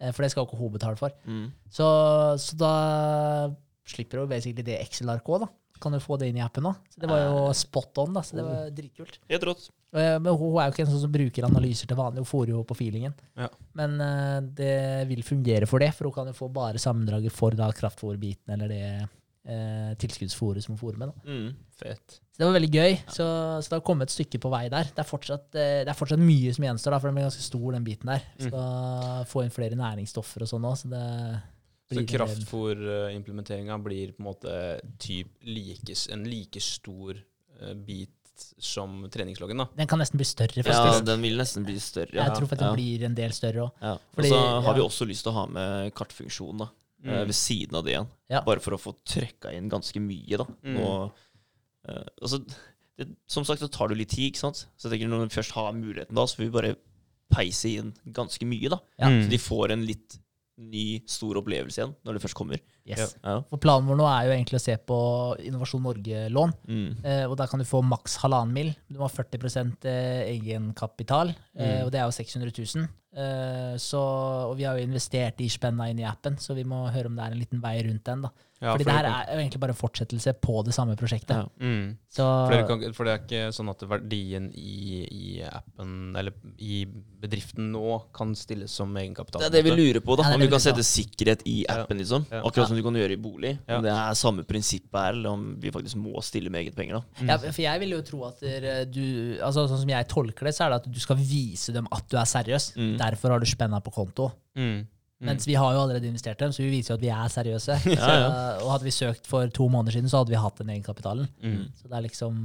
Eh, 0.00 0.10
For 0.10 0.22
det 0.22 0.32
skal 0.32 0.44
jo 0.44 0.50
ikke 0.50 0.58
hun 0.58 0.72
betale 0.72 0.96
for. 0.98 1.10
Mm. 1.26 1.52
Så, 1.70 1.86
så 2.36 2.56
da 2.58 3.54
slipper 3.86 4.18
hun 4.18 4.28
basically 4.28 4.62
det 4.66 4.80
Excel-arket 4.80 5.28
òg, 5.28 5.40
da. 5.46 5.48
Kan 5.84 5.94
du 5.94 6.00
få 6.02 6.16
det 6.20 6.32
inn 6.32 6.40
i 6.40 6.44
appen 6.44 6.66
òg. 6.70 6.78
Så 6.90 7.02
det 7.02 7.10
var 7.10 7.24
jo 7.26 7.40
spot 7.56 8.00
on, 8.04 8.14
da. 8.16 8.22
Så 8.24 8.38
det 8.38 8.44
var 8.46 8.70
dritkult. 8.74 9.18
Helt 9.30 9.48
rått. 9.50 9.66
Eh, 9.94 10.16
Men 10.18 10.32
hun 10.34 10.56
er 10.58 10.70
jo 10.70 10.74
ikke 10.74 10.86
en 10.86 10.92
sånn 10.94 11.04
som 11.04 11.12
bruker 11.14 11.46
analyser 11.46 11.90
til 11.90 11.98
vanlig, 12.00 12.24
hun 12.24 12.30
får 12.32 12.50
jo 12.54 12.62
på 12.66 12.76
feelingen. 12.78 13.14
Ja. 13.38 13.50
Men 13.78 14.00
eh, 14.02 14.38
det 14.62 14.74
vil 15.12 15.22
fungere 15.26 15.68
for 15.70 15.84
det, 15.84 15.92
for 15.94 16.08
hun 16.08 16.16
kan 16.16 16.32
jo 16.32 16.38
få 16.40 16.48
bare 16.52 16.82
sammendraget 16.82 17.34
for 17.34 17.54
da 17.58 17.68
kraftfôrbiten 17.76 18.56
eller 18.56 18.72
det 18.72 18.82
eh, 19.46 19.94
tilskuddsfôret 20.00 20.64
som 20.64 20.74
hun 20.74 20.80
fôrer 20.82 20.98
med. 20.98 21.12
Da. 21.12 21.30
Mm. 21.30 21.54
fett. 21.78 22.20
Så 22.34 22.42
det 22.42 22.46
var 22.48 22.56
veldig 22.56 22.72
gøy. 22.74 22.96
Så, 23.06 23.24
så 23.62 23.70
det 23.70 23.76
har 23.76 23.86
kommet 23.86 24.10
et 24.10 24.14
stykke 24.16 24.40
på 24.42 24.50
vei 24.50 24.64
der. 24.72 24.88
Det 24.90 25.02
er 25.04 25.06
fortsatt, 25.06 25.48
eh, 25.54 25.80
det 25.86 25.92
er 25.92 25.98
fortsatt 25.98 26.22
mye 26.22 26.54
som 26.56 26.66
gjenstår, 26.66 26.96
da, 26.96 26.98
for 27.02 27.10
den 27.10 27.18
blir 27.20 27.28
ganske 27.28 27.46
stor, 27.46 27.66
den 27.76 27.86
biten 27.86 28.10
der. 28.10 28.24
Mm. 28.40 28.46
Skal 28.48 29.28
få 29.30 29.44
inn 29.44 29.54
flere 29.54 29.78
næringsstoffer 29.78 30.42
og 30.46 30.50
sånn 30.50 30.66
òg, 30.66 30.78
så 30.80 30.90
det 30.90 31.04
Så 31.92 32.02
kraftfôrimplementeringa 32.08 33.78
blir 33.84 34.12
på 34.12 34.22
en 34.22 34.28
måte 34.30 34.52
typ 34.98 35.28
like, 35.44 35.94
en 36.12 36.24
like 36.24 36.60
stor 36.60 37.18
eh, 37.60 37.74
bit 37.74 38.10
som 38.58 39.04
treningsloggen, 39.12 39.60
da. 39.62 39.68
Den 39.78 39.86
kan 39.86 40.00
nesten 40.02 40.18
bli 40.18 40.26
større, 40.26 40.64
Ja, 40.66 41.00
den 41.06 41.22
vil 41.22 41.36
nesten 41.38 41.64
bli 41.66 41.76
større. 41.80 42.16
jeg 42.16 42.32
tror 42.34 42.48
faktisk 42.48 42.64
ja. 42.64 42.70
den 42.72 42.74
blir 42.80 43.04
en 43.06 43.14
del 43.14 43.32
større 43.36 43.66
òg. 43.68 43.84
Ja. 43.84 43.92
Og 44.16 44.24
så 44.26 44.40
har 44.66 44.74
vi 44.74 44.82
også 44.82 45.06
lyst 45.06 45.22
til 45.26 45.30
å 45.30 45.36
ha 45.36 45.44
med 45.46 45.92
kartfunksjon 45.94 46.64
da, 46.64 46.70
eh, 47.04 47.04
Mm. 47.04 47.26
ved 47.28 47.34
siden 47.36 47.76
av 47.76 47.84
det 47.84 47.92
igjen. 47.92 48.08
Ja. 48.32 48.40
Bare 48.42 48.60
for 48.60 48.72
å 48.74 48.80
få 48.80 48.94
trøkka 49.04 49.52
inn 49.54 49.68
ganske 49.70 50.00
mye. 50.00 50.36
da. 50.40 50.46
Mm. 50.64 50.80
Og, 50.80 51.12
uh, 51.88 52.04
altså, 52.22 52.40
det, 52.96 53.08
som 53.28 53.44
sagt 53.44 53.60
så 53.60 53.70
tar 53.70 53.88
det 53.88 53.98
litt 53.98 54.08
tid, 54.08 54.32
ikke 54.32 54.40
sant? 54.40 54.66
så 54.78 54.88
jeg 54.88 54.98
tenker 54.98 55.12
når 55.12 55.28
vi 55.28 55.36
først 55.36 55.52
har 55.52 55.72
muligheten 55.72 56.14
da, 56.14 56.24
så 56.24 56.36
får 56.40 56.44
vi 56.48 56.50
bare 56.50 56.76
peise 57.30 57.68
inn 57.76 57.94
ganske 58.08 58.42
mye. 58.48 58.68
da. 58.70 58.78
Ja. 58.98 59.08
Mm. 59.10 59.22
Så 59.24 59.30
de 59.30 59.38
får 59.38 59.70
en 59.70 59.86
litt 59.86 60.18
ny, 60.58 61.00
stor 61.10 61.40
opplevelse 61.40 61.80
igjen 61.80 61.94
når 62.06 62.14
det 62.16 62.22
først 62.22 62.36
kommer. 62.38 62.60
Yes. 62.86 63.14
Ja. 63.24 63.40
For 63.50 63.58
planen 63.58 63.88
vår 63.88 63.96
nå 63.98 64.04
er 64.06 64.26
jo 64.28 64.34
egentlig 64.36 64.58
å 64.60 64.62
se 64.62 64.76
på 64.76 64.98
Innovasjon 65.42 65.82
Norge-lån. 65.82 66.52
Mm. 66.68 66.90
Eh, 67.02 67.24
og 67.26 67.36
der 67.40 67.48
kan 67.50 67.58
du 67.58 67.64
få 67.66 67.80
maks 67.82 68.18
halvannen 68.22 68.52
mil. 68.54 68.70
Du 68.92 68.98
må 69.00 69.08
ha 69.08 69.12
40 69.12 69.40
egenkapital, 69.40 69.94
egenkapital, 70.34 71.34
eh, 71.56 71.80
Mm. 71.80 71.84
og 71.86 71.90
det 71.92 72.00
er 72.00 72.04
jo 72.04 72.18
600 72.18 72.52
000. 72.76 72.88
Eh, 73.16 73.76
så, 73.78 74.00
og 74.50 74.56
vi 74.58 74.64
har 74.64 74.76
jo 74.76 74.84
investert 74.86 75.40
i 75.40 75.48
spenna 75.48 75.88
inn 75.90 76.00
i 76.00 76.04
appen, 76.08 76.36
så 76.36 76.54
vi 76.54 76.64
må 76.64 76.90
høre 76.90 77.06
om 77.06 77.14
det 77.16 77.24
er 77.24 77.32
en 77.32 77.38
liten 77.38 77.60
vei 77.62 77.80
rundt 77.82 78.04
den. 78.04 78.22
da. 78.22 78.30
Ja, 78.64 78.72
Fordi 78.72 78.84
for 78.86 78.90
det 78.90 78.96
her 78.96 79.04
kan- 79.04 79.28
er 79.28 79.34
jo 79.36 79.40
egentlig 79.44 79.60
bare 79.60 79.74
en 79.74 79.76
fortsettelse 79.76 80.32
på 80.40 80.62
det 80.64 80.72
samme 80.74 80.96
prosjektet. 80.96 81.36
Ja. 81.36 81.44
mm. 81.60 81.96
Så 82.14 82.24
For, 82.48 82.62
kan, 82.70 82.92
for 82.96 83.04
det 83.04 83.12
er 83.12 83.22
ikke 83.24 83.40
sånn 83.52 83.68
at 83.72 83.82
verdien 83.90 84.46
i, 84.54 85.02
i 85.04 85.42
appen, 85.44 86.14
eller 86.16 86.32
i 86.62 86.84
bedriften 87.24 87.72
nå, 87.74 87.98
kan 88.14 88.32
stilles 88.38 88.72
som 88.72 88.94
egenkapital? 88.96 89.42
Det 89.42 89.50
er 89.50 89.56
det 89.58 89.64
vi 89.66 89.74
lurer 89.76 90.00
på, 90.04 90.16
da. 90.16 90.28
Ja, 90.30 90.34
om 90.38 90.40
du 90.40 90.46
vi 90.46 90.52
kan 90.54 90.62
sette 90.64 90.84
sikkerhet 90.86 91.42
i 91.50 91.58
appen, 91.68 91.98
liksom. 92.00 92.24
Ja. 92.30 92.40
Akkurat 92.46 92.70
som 92.70 92.78
du 92.78 92.82
kan 92.86 92.96
gjøre 92.96 93.16
i 93.18 93.20
bolig. 93.20 93.58
Ja. 93.68 93.76
Om 93.78 93.84
det 93.84 93.92
er 93.92 94.14
samme 94.20 94.46
prinsippet 94.48 95.00
her, 95.00 95.12
eller 95.18 95.36
om 95.36 95.44
vi 95.60 95.72
faktisk 95.74 95.96
må 96.00 96.22
stille 96.24 96.48
med 96.54 96.64
eget 96.64 96.76
penger, 96.78 97.02
da. 97.02 97.26
ja, 97.34 97.36
for 97.44 97.62
jeg 97.66 97.80
vil 97.84 97.96
jo 97.98 98.00
tro 98.06 98.24
at 98.30 98.40
du 98.94 99.04
altså 99.42 99.64
Sånn 99.68 99.80
som 99.84 99.88
jeg 99.90 100.08
tolker 100.08 100.46
det, 100.48 100.54
så 100.54 100.66
er 100.66 100.74
det 100.74 100.80
at 100.82 100.88
du 100.92 101.00
skal 101.00 101.16
vise 101.20 101.72
dem 101.74 101.86
at 101.92 102.08
du 102.08 102.16
er 102.20 102.28
seriøs. 102.28 102.72
Mm. 102.76 102.96
Derfor 103.00 103.34
har 103.34 103.40
du 103.42 103.46
spenna 103.48 103.80
på 103.84 103.92
konto. 103.94 104.30
Mm. 104.56 104.86
Mm. 105.22 105.28
Mens 105.30 105.46
vi 105.46 105.54
har 105.54 105.72
jo 105.72 105.80
allerede 105.84 106.08
investert 106.10 106.40
dem, 106.42 106.52
så 106.52 106.64
vi 106.64 106.72
viser 106.72 106.94
jo 106.94 106.98
at 106.98 107.04
vi 107.04 107.10
er 107.14 107.32
seriøse. 107.32 107.78
Ja, 107.94 108.12
ja. 108.18 108.28
Så, 108.28 108.64
og 108.64 108.70
hadde 108.74 108.86
vi 108.88 108.94
søkt 108.94 109.28
for 109.30 109.50
to 109.54 109.68
måneder 109.70 109.96
siden, 109.96 110.10
så 110.10 110.22
hadde 110.22 110.34
vi 110.34 110.40
hatt 110.42 110.60
den 110.60 110.72
egenkapitalen. 110.74 111.28
Mm. 111.42 111.66
Så 111.78 111.90
det 111.90 111.98
er 111.98 112.06
liksom 112.08 112.40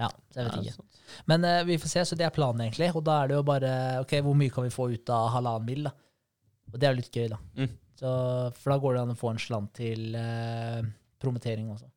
Ja, 0.00 0.08
så 0.32 0.40
jeg 0.40 0.48
vet 0.48 0.56
Ja, 0.56 0.74
ikke. 0.74 0.86
Men 1.30 1.44
uh, 1.44 1.60
vi 1.66 1.78
får 1.82 1.92
se, 1.92 2.04
så 2.06 2.18
det 2.18 2.26
er 2.26 2.34
planen, 2.34 2.64
egentlig. 2.66 2.90
Og 2.94 3.04
da 3.06 3.20
er 3.20 3.30
det 3.30 3.38
jo 3.38 3.46
bare 3.46 3.72
Ok, 4.02 4.16
hvor 4.26 4.36
mye 4.38 4.52
kan 4.54 4.66
vi 4.66 4.74
få 4.74 4.90
ut 4.92 5.14
av 5.14 5.30
halvannen 5.36 5.66
mil, 5.66 5.88
da? 5.88 5.94
Og 6.70 6.78
det 6.78 6.86
er 6.86 6.94
jo 6.94 7.00
litt 7.00 7.16
gøy, 7.16 7.28
da. 7.32 7.38
Mm. 7.58 7.72
Så, 8.00 8.10
for 8.56 8.72
da 8.72 8.78
går 8.80 8.96
det 8.96 9.00
an 9.04 9.14
å 9.14 9.18
få 9.18 9.32
en 9.34 9.42
slant 9.42 9.72
til 9.76 10.14
uh, 10.16 10.80
promotering 11.20 11.70
også. 11.72 11.90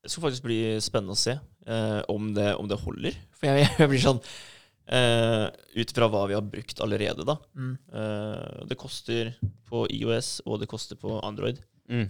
Det 0.00 0.10
skal 0.10 0.24
faktisk 0.24 0.46
bli 0.46 0.60
spennende 0.82 1.14
å 1.14 1.20
se 1.20 1.36
uh, 1.36 2.00
om, 2.12 2.32
det, 2.36 2.54
om 2.58 2.68
det 2.68 2.80
holder. 2.80 3.18
For 3.36 3.50
jeg, 3.50 3.68
jeg 3.82 3.92
blir 3.92 4.02
sånn 4.02 4.22
eh, 4.90 5.46
Ut 5.80 5.92
fra 5.96 6.08
hva 6.10 6.24
vi 6.30 6.34
har 6.36 6.42
brukt 6.46 6.80
allerede, 6.84 7.24
da. 7.28 7.36
Mm. 7.56 7.72
Eh, 7.94 8.66
det 8.70 8.76
koster 8.80 9.34
på 9.70 9.86
IOS, 9.90 10.40
og 10.46 10.60
det 10.62 10.68
koster 10.70 10.98
på 11.00 11.20
Android 11.24 11.60
Mm. 11.90 12.06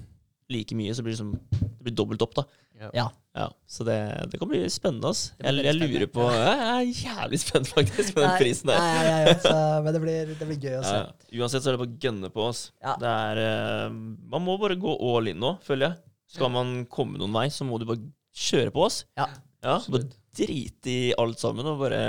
like 0.52 0.74
mye, 0.76 0.92
så 0.92 1.00
blir 1.02 1.14
det, 1.14 1.18
som, 1.22 1.30
det 1.54 1.84
blir 1.86 1.94
dobbelt 1.96 2.20
opp, 2.22 2.34
da. 2.36 2.44
Ja. 2.92 3.06
Ja, 3.36 3.44
Så 3.68 3.84
det, 3.84 3.94
det 4.32 4.38
kan 4.40 4.48
bli 4.50 4.58
spennende. 4.72 5.08
ass. 5.12 5.32
Jeg, 5.38 5.54
jeg 5.64 5.76
lurer 5.76 6.06
på 6.10 6.24
Jeg 6.32 6.58
er 6.58 6.88
jævlig 6.88 7.38
spent, 7.40 7.68
faktisk, 7.70 8.16
med 8.16 8.24
den 8.26 8.38
prisen 8.40 8.68
der. 8.72 8.80
Nei, 8.80 9.04
nei, 9.06 9.24
nei, 9.28 9.34
så, 9.44 9.52
men 9.84 9.94
det 9.94 10.00
blir, 10.02 10.32
det 10.40 10.48
blir 10.48 10.58
gøy 10.64 10.78
å 10.80 10.82
se. 10.84 10.96
Ja. 10.96 11.42
Uansett 11.44 11.62
så 11.64 11.70
er 11.70 11.76
det 11.76 11.82
bare 11.84 11.92
å 11.92 12.00
gønne 12.04 12.30
på 12.34 12.44
oss. 12.48 12.62
Ja. 12.82 12.96
Det 13.00 13.12
er, 13.12 13.40
eh, 13.44 13.92
man 14.34 14.44
må 14.48 14.56
bare 14.60 14.76
gå 14.80 14.96
all 15.12 15.30
in 15.30 15.38
nå, 15.44 15.54
føler 15.64 15.86
jeg. 15.90 16.00
Skal 16.34 16.50
man 16.56 16.72
komme 16.90 17.20
noen 17.20 17.32
vei, 17.36 17.46
så 17.52 17.64
må 17.68 17.78
du 17.80 17.86
bare 17.88 18.02
kjøre 18.36 18.72
på 18.74 18.84
oss. 18.88 19.02
Ja. 19.20 19.28
Ja, 19.62 19.76
Bare 19.92 20.08
drite 20.40 20.90
i 20.92 21.14
alt 21.20 21.38
sammen 21.42 21.66
og 21.68 21.80
bare 21.84 22.02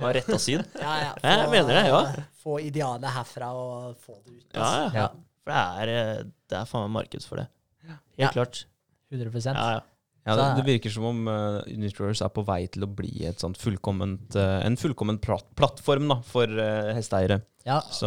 ha 0.00 0.12
retta 0.16 0.38
syn. 0.40 0.64
Ja, 0.80 0.94
ja, 1.02 1.12
Jeg 1.22 1.50
mener 1.52 1.74
det, 1.76 1.86
ja. 1.90 2.26
Få 2.42 2.58
idealet 2.64 3.12
herfra 3.12 3.52
og 3.54 3.96
få 4.02 4.16
det 4.24 4.38
ut. 4.38 4.46
Ja, 4.54 4.60
altså. 4.62 4.96
ja. 4.96 5.08
For 5.42 5.52
det 5.52 5.62
er, 5.82 5.92
eh, 6.18 6.24
det 6.50 6.58
er 6.60 6.68
faen 6.70 6.86
meg 6.88 6.94
marked 7.02 7.24
for 7.28 7.42
det. 7.42 7.48
Helt 7.88 8.22
Ja. 8.22 8.30
klart. 8.34 8.64
100 9.12 9.52
Ja, 9.52 9.70
ja. 9.76 9.80
Ja, 10.24 10.36
det, 10.38 10.44
det 10.60 10.64
virker 10.68 10.92
som 10.94 11.04
om 11.08 11.24
uh, 11.26 11.64
Unitrors 11.66 12.20
er 12.22 12.30
på 12.30 12.44
vei 12.46 12.60
til 12.70 12.84
å 12.86 12.88
bli 12.94 13.24
et 13.26 13.40
sånt 13.42 13.58
fullkomment, 13.58 14.36
uh, 14.38 14.60
en 14.62 14.76
fullkommen 14.78 15.18
plat 15.18 15.42
plattform 15.58 16.06
da, 16.12 16.20
for 16.22 16.46
uh, 16.46 16.92
hesteeiere. 16.94 17.40
Ja. 17.66 17.80
Så 17.90 18.06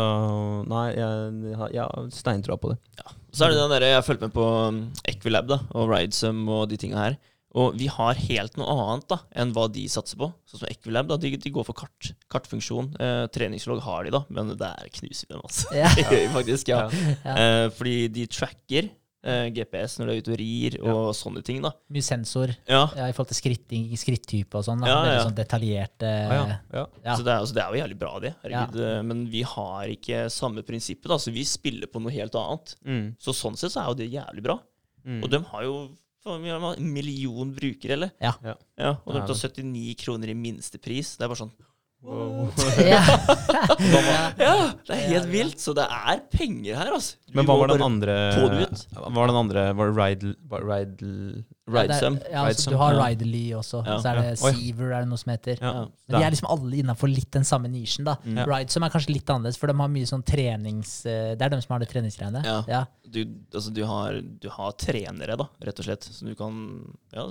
nei, 0.72 0.86
jeg, 0.96 1.58
har- 1.60 2.08
steintroa 2.16 2.56
på 2.62 2.72
det. 2.72 2.78
Så 3.36 3.46
er 3.46 3.52
det 3.52 3.60
den 3.60 3.74
der, 3.76 3.84
Jeg 3.90 3.98
har 4.00 4.06
fulgt 4.08 4.24
med 4.24 4.32
på 4.32 4.46
um, 4.48 4.80
Equilab 5.12 5.50
da, 5.52 5.60
og 5.76 5.92
Ridesum 5.92 6.46
og 6.56 6.70
de 6.72 6.80
tinga 6.80 7.04
her. 7.04 7.18
Og 7.56 7.78
vi 7.80 7.88
har 7.88 8.18
helt 8.20 8.58
noe 8.60 8.68
annet 8.74 9.08
da, 9.14 9.22
enn 9.40 9.54
hva 9.56 9.70
de 9.72 9.86
satser 9.92 10.20
på. 10.20 10.28
Sånn 10.50 10.62
som 10.66 10.68
Equilab, 10.72 11.08
da, 11.08 11.16
de, 11.22 11.32
de 11.40 11.54
går 11.56 11.64
for 11.68 11.78
kart, 11.78 12.12
kartfunksjon. 12.32 12.92
Eh, 13.00 13.24
treningslogg 13.32 13.80
har 13.86 14.04
de, 14.08 14.12
da, 14.18 14.26
men 14.36 14.52
der 14.60 14.90
knuser 14.98 15.30
vi 15.30 15.34
dem, 15.38 15.46
altså. 15.46 15.72
Ja. 15.78 15.88
Det 15.96 16.04
gjør 16.10 16.22
vi 16.26 16.34
faktisk, 16.36 16.74
ja. 16.74 16.84
Ja. 17.24 17.36
Eh, 17.40 17.68
fordi 17.78 17.96
de 18.12 18.28
tracker 18.28 18.90
eh, 19.26 19.48
GPS 19.56 19.98
når 20.02 20.10
du 20.10 20.14
er 20.14 20.20
ute 20.20 20.34
og 20.36 20.40
rir, 20.42 20.78
og 20.84 21.08
sånne 21.18 21.46
ting, 21.48 21.64
da. 21.64 21.72
Mye 21.96 22.06
sensor 22.06 22.52
Ja. 22.68 22.84
ja, 22.92 23.08
i 23.08 23.16
forhold 23.16 23.32
til 23.32 23.40
skritting, 23.40 23.88
skrittype 24.04 24.60
og 24.60 24.68
sånn. 24.68 24.84
Ja, 24.86 25.00
Veldig 25.00 25.16
ja. 25.16 25.26
sånn 25.30 25.40
eh, 25.40 26.22
Ah, 26.28 26.36
ja. 26.36 26.46
Ja. 26.76 26.86
ja. 27.08 27.16
Så 27.16 27.24
det 27.24 27.32
er, 27.32 27.40
altså, 27.40 27.56
det 27.56 27.64
er 27.66 27.72
jo 27.72 27.84
jævlig 27.86 28.00
bra, 28.04 28.14
det. 28.28 28.36
Herregud. 28.44 28.80
eh, 28.84 29.02
Men 29.14 29.26
vi 29.32 29.48
har 29.56 29.96
ikke 29.96 30.26
samme 30.34 30.66
prinsippet. 30.68 31.08
da, 31.08 31.18
så 31.24 31.32
Vi 31.32 31.48
spiller 31.48 31.88
på 31.88 32.04
noe 32.04 32.12
helt 32.12 32.36
annet. 32.36 32.76
Mm. 32.84 33.14
Så 33.16 33.32
sånn 33.32 33.56
sett 33.56 33.72
så 33.74 33.86
er 33.86 33.94
jo 33.94 34.02
det 34.04 34.12
jævlig 34.12 34.44
bra. 34.44 34.60
Mm. 35.06 35.22
Og 35.24 35.32
de 35.32 35.40
har 35.54 35.64
jo 35.64 35.78
vi 36.26 36.50
har 36.50 36.64
en 36.74 36.94
million 36.94 37.52
brukere, 37.54 37.94
eller? 37.94 38.14
Ja. 38.20 38.34
Ja. 38.44 38.56
ja 38.82 38.94
og 39.04 39.14
de 39.14 39.22
tar 39.30 39.38
79 39.38 39.96
kroner 40.02 40.32
i 40.34 40.38
minstepris. 40.38 41.16
Det 41.20 41.28
er 41.28 41.32
bare 41.32 41.44
sånn. 41.44 41.54
Ja. 42.06 43.02
Ja, 44.46 44.54
det 44.86 44.94
er 44.94 45.02
helt 45.10 45.30
vilt! 45.32 45.60
Så 45.62 45.74
det 45.78 45.86
er 45.90 46.20
penger 46.32 46.78
her, 46.78 46.92
altså. 46.94 47.16
Vi 47.30 47.38
Men 47.40 47.48
hva 47.48 47.56
var 47.60 47.72
den 47.72 47.84
andre 47.84 48.16
var 49.16 49.30
den 49.32 49.40
andre 49.40 49.64
Var 49.76 49.90
det 49.90 49.96
Ride... 49.98 50.34
var 50.50 50.66
Ride 50.68 51.10
Ridesum. 51.66 52.20
Ja, 52.30 52.44
altså, 52.46 52.70
du 52.70 52.78
har. 52.78 52.94
Ridely 53.00 53.42
også. 53.58 53.82
Ja. 53.88 53.98
Så 54.02 54.12
er 54.12 54.20
det 54.20 54.26
Ja. 54.30 54.36
Seaver, 54.44 54.92
er 54.94 55.06
det 55.06 55.10
noe 55.10 55.18
som 55.18 55.32
heter. 55.34 55.58
Men 55.66 55.90
de 56.14 56.22
er 56.22 56.36
liksom 56.36 56.50
alle 56.54 56.78
innafor 56.84 57.10
litt 57.10 57.32
den 57.34 57.48
samme 57.48 57.72
nisjen, 57.74 58.06
da. 58.06 58.18
Mm. 58.24 58.44
Ridesum 58.46 58.86
er 58.86 58.94
kanskje 58.94 59.16
litt 59.16 59.32
annerledes, 59.34 59.58
for 59.58 59.72
de 59.72 59.78
har 59.82 59.90
mye 59.98 60.10
sånn 60.10 60.24
trenings... 60.28 60.94
eh, 61.10 61.34
Det 61.34 61.42
er 61.48 61.56
de 61.56 61.62
som 61.66 61.74
har 61.76 61.82
det 61.82 61.90
treningsgreiene. 61.90 62.44
Ja. 62.46 62.60
Ja. 62.70 62.84
Du, 63.10 63.24
altså, 63.54 63.74
du, 63.74 63.82
har, 63.90 64.22
du 64.22 64.50
har 64.54 64.78
trenere, 64.78 65.40
da, 65.42 65.50
rett 65.66 65.82
og 65.82 65.90
slett. 65.90 66.06
Så 66.06 66.30
du 66.30 66.36
kan 66.38 66.62
ja, 67.16 67.26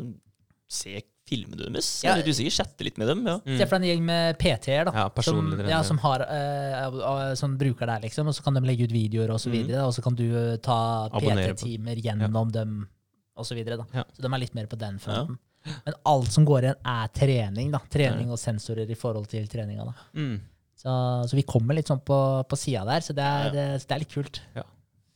se 0.66 0.98
filmene 1.28 1.56
deres. 1.70 1.88
Ja. 2.05 2.12
Eller 2.14 2.26
du 2.26 2.32
sikkert 2.36 2.56
chatte 2.59 2.84
litt 2.84 2.98
med 3.01 3.09
dem. 3.09 3.22
Ja. 3.26 3.38
Mm. 3.44 3.56
Se 3.59 3.66
for 3.66 3.78
deg 3.78 3.84
en 3.84 3.88
gjeng 3.96 4.02
med 4.05 4.38
PT-er, 4.38 4.84
da. 4.90 4.92
Ja, 4.92 5.22
som, 5.24 5.52
ja, 5.70 5.82
som, 5.82 5.98
har, 6.02 6.20
eh, 6.20 6.82
av- 6.84 7.34
som 7.40 7.56
bruker 7.60 7.86
deg, 7.86 8.02
liksom. 8.09 8.28
Og 8.28 8.34
så 8.36 8.44
kan 8.44 8.55
de 8.55 8.60
legge 8.60 8.84
ut 8.84 8.92
videoer 8.92 9.30
og 9.32 9.40
så 9.40 9.48
Mm. 9.55 9.70
Og 9.86 9.92
så 9.94 10.02
kan 10.02 10.14
du 10.14 10.24
eh, 10.36 10.56
ta 10.59 11.09
PT-timer 11.09 11.96
gjennom 12.02 12.51
dem 12.52 12.88
og 13.36 13.44
så 13.46 13.55
videre. 13.56 13.76
Da. 13.80 13.86
Ja. 13.94 14.05
Så 14.12 14.22
de 14.22 14.32
er 14.32 14.38
litt 14.44 14.55
mer 14.55 14.66
på 14.66 14.76
den 14.78 14.98
fronten. 14.98 15.38
Men 15.86 15.94
alt 16.05 16.28
som 16.30 16.44
går 16.44 16.60
igjen, 16.66 16.80
er 16.84 17.09
trening. 17.09 17.70
da. 17.72 17.78
Trening 17.90 18.30
og 18.30 18.38
sensorer 18.38 18.88
i 18.90 18.94
forhold 18.94 19.26
til 19.32 19.46
treninga. 19.48 19.84
da. 19.86 19.94
Mm. 20.14 20.40
Så, 20.76 20.92
så 21.30 21.34
vi 21.38 21.42
kommer 21.48 21.74
litt 21.74 21.88
sånn 21.88 22.02
på, 22.05 22.44
på 22.46 22.56
sida 22.59 22.84
der, 22.84 23.01
så 23.01 23.14
det 23.16 23.24
er, 23.24 23.55
Ja. 23.55 23.78
så 23.78 23.86
det 23.88 23.94
er 23.96 23.98
litt 24.05 24.12
kult. 24.12 24.40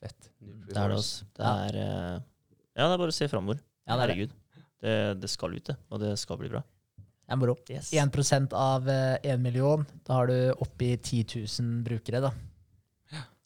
Fett. 0.00 0.30
Det 0.40 0.76
er 0.76 0.88
det, 0.88 0.96
også. 0.96 1.24
Det 1.36 1.44
Ja. 1.44 1.52
er, 1.66 1.76
eh, 1.76 2.20
ja, 2.78 2.86
det 2.88 2.94
er 2.94 2.98
bare 3.02 3.12
å 3.12 3.12
se 3.12 3.28
framover. 3.28 3.58
Ja, 3.86 3.96
det 3.96 4.02
er 4.02 4.06
det. 4.06 4.16
Herregud. 4.16 4.30
Det, 4.82 4.96
det 5.20 5.30
skal 5.32 5.54
ut, 5.56 5.64
det. 5.70 5.76
Og 5.90 6.00
det 6.02 6.12
skal 6.20 6.38
bli 6.40 6.50
bra. 6.52 6.62
Det 6.98 7.34
er 7.34 7.40
moro. 7.40 7.56
Yes. 7.68 7.90
1 7.92 8.52
av 8.56 8.86
1 8.88 9.40
million, 9.42 9.82
da 10.06 10.14
har 10.20 10.30
du 10.30 10.36
oppi 10.64 10.94
10 10.96 11.24
000 11.60 11.82
brukere, 11.84 12.22
da. 12.24 12.30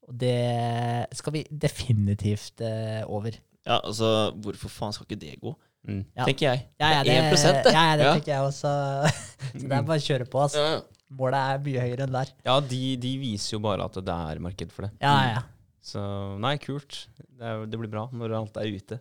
Og 0.07 0.15
det 0.19 0.37
skal 1.17 1.33
vi 1.37 1.43
definitivt 1.51 2.61
eh, 2.67 3.03
over. 3.07 3.37
Ja, 3.67 3.79
altså, 3.81 4.33
hvorfor 4.43 4.71
faen 4.71 4.95
skal 4.95 5.07
ikke 5.09 5.21
det 5.23 5.37
gå? 5.43 5.53
Mm. 5.89 6.03
Ja. 6.15 6.25
Tenker 6.27 6.47
jeg. 6.49 6.65
Ja, 6.79 6.89
ja, 6.99 7.03
Det 7.07 7.15
er 7.17 7.29
1%, 7.33 7.63
det. 7.67 7.73
Ja, 7.75 7.85
ja, 7.91 7.97
det 7.99 8.05
Ja. 8.07 8.13
tenker 8.19 8.33
jeg 8.33 8.49
også. 8.49 8.73
Så 9.53 9.63
det 9.67 9.73
er 9.79 9.87
bare 9.89 9.99
å 9.99 10.07
kjøre 10.07 10.27
på. 10.31 10.43
Altså. 10.43 10.59
Ja, 10.63 10.75
ja. 10.77 10.83
Målet 11.13 11.37
er 11.45 11.59
mye 11.67 11.81
høyere 11.85 12.05
enn 12.07 12.15
der. 12.15 12.31
Ja, 12.47 12.55
de, 12.65 12.83
de 13.03 13.11
viser 13.21 13.57
jo 13.59 13.63
bare 13.67 13.85
at 13.85 13.99
det 13.99 14.15
er 14.15 14.39
marked 14.41 14.71
for 14.73 14.87
det. 14.87 14.93
Ja, 15.03 15.17
ja. 15.35 15.43
Så 15.83 16.01
nei, 16.41 16.55
kult. 16.63 17.03
Det, 17.19 17.43
er, 17.43 17.65
det 17.69 17.81
blir 17.83 17.91
bra 17.93 18.07
når 18.15 18.37
alt 18.39 18.57
er 18.63 18.71
ute. 18.71 19.01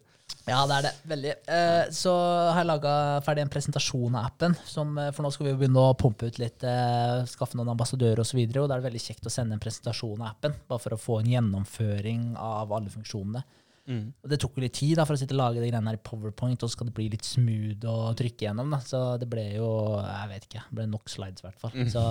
Ja, 0.51 0.65
det 0.67 0.77
er 0.77 0.85
det. 0.87 0.91
Veldig. 1.07 1.31
Eh, 1.55 1.83
så 1.95 2.13
har 2.51 2.59
jeg 2.59 2.67
laga 2.67 2.93
ferdig 3.23 3.45
en 3.45 3.51
presentasjon 3.53 4.17
av 4.19 4.27
appen. 4.27 4.55
Som, 4.67 4.97
eh, 4.99 5.11
for 5.15 5.23
nå 5.23 5.31
skal 5.31 5.47
vi 5.47 5.53
jo 5.53 5.59
begynne 5.61 5.85
å 5.85 5.95
pumpe 5.97 6.27
ut 6.27 6.39
litt, 6.41 6.63
eh, 6.67 7.23
skaffe 7.31 7.55
noen 7.55 7.71
ambassadører 7.71 8.19
osv. 8.19 8.41
Og, 8.43 8.51
så 8.51 8.63
og 8.63 8.69
da 8.69 8.75
er 8.75 8.81
det 8.81 8.89
veldig 8.89 9.05
kjekt 9.05 9.29
å 9.29 9.31
sende 9.31 9.55
en 9.55 9.63
presentasjon 9.63 10.19
av 10.19 10.33
appen, 10.33 10.55
bare 10.67 10.83
for 10.83 10.97
å 10.97 10.99
få 10.99 11.19
en 11.21 11.31
gjennomføring 11.31 12.35
av 12.35 12.71
alle 12.75 12.91
funksjonene. 12.91 13.43
Mm. 13.91 14.03
Og 14.23 14.31
det 14.31 14.39
tok 14.39 14.57
jo 14.57 14.63
litt 14.63 14.75
tid 14.77 14.95
da, 14.99 15.05
for 15.07 15.17
å 15.17 15.19
sitte 15.19 15.35
og 15.35 15.41
lage 15.41 15.59
de 15.59 15.67
greiene 15.67 15.91
her 15.91 15.99
i 15.99 16.03
Powerpoint, 16.07 16.63
og 16.63 16.69
så 16.69 16.77
skal 16.77 16.87
det 16.87 16.95
bli 16.95 17.09
litt 17.11 17.27
smooth 17.27 17.87
å 17.91 17.95
trykke 18.17 18.47
gjennom. 18.47 18.71
Da. 18.71 18.79
Så 18.85 19.01
det 19.21 19.27
ble 19.31 19.45
jo 19.57 19.69
jeg 19.99 20.31
vet 20.31 20.47
ikke, 20.47 20.63
det 20.69 20.79
ble 20.79 20.87
nok 20.91 21.11
slides 21.11 21.43
i 21.43 21.47
hvert 21.47 21.61
fall. 21.61 21.75
Så, 21.91 22.03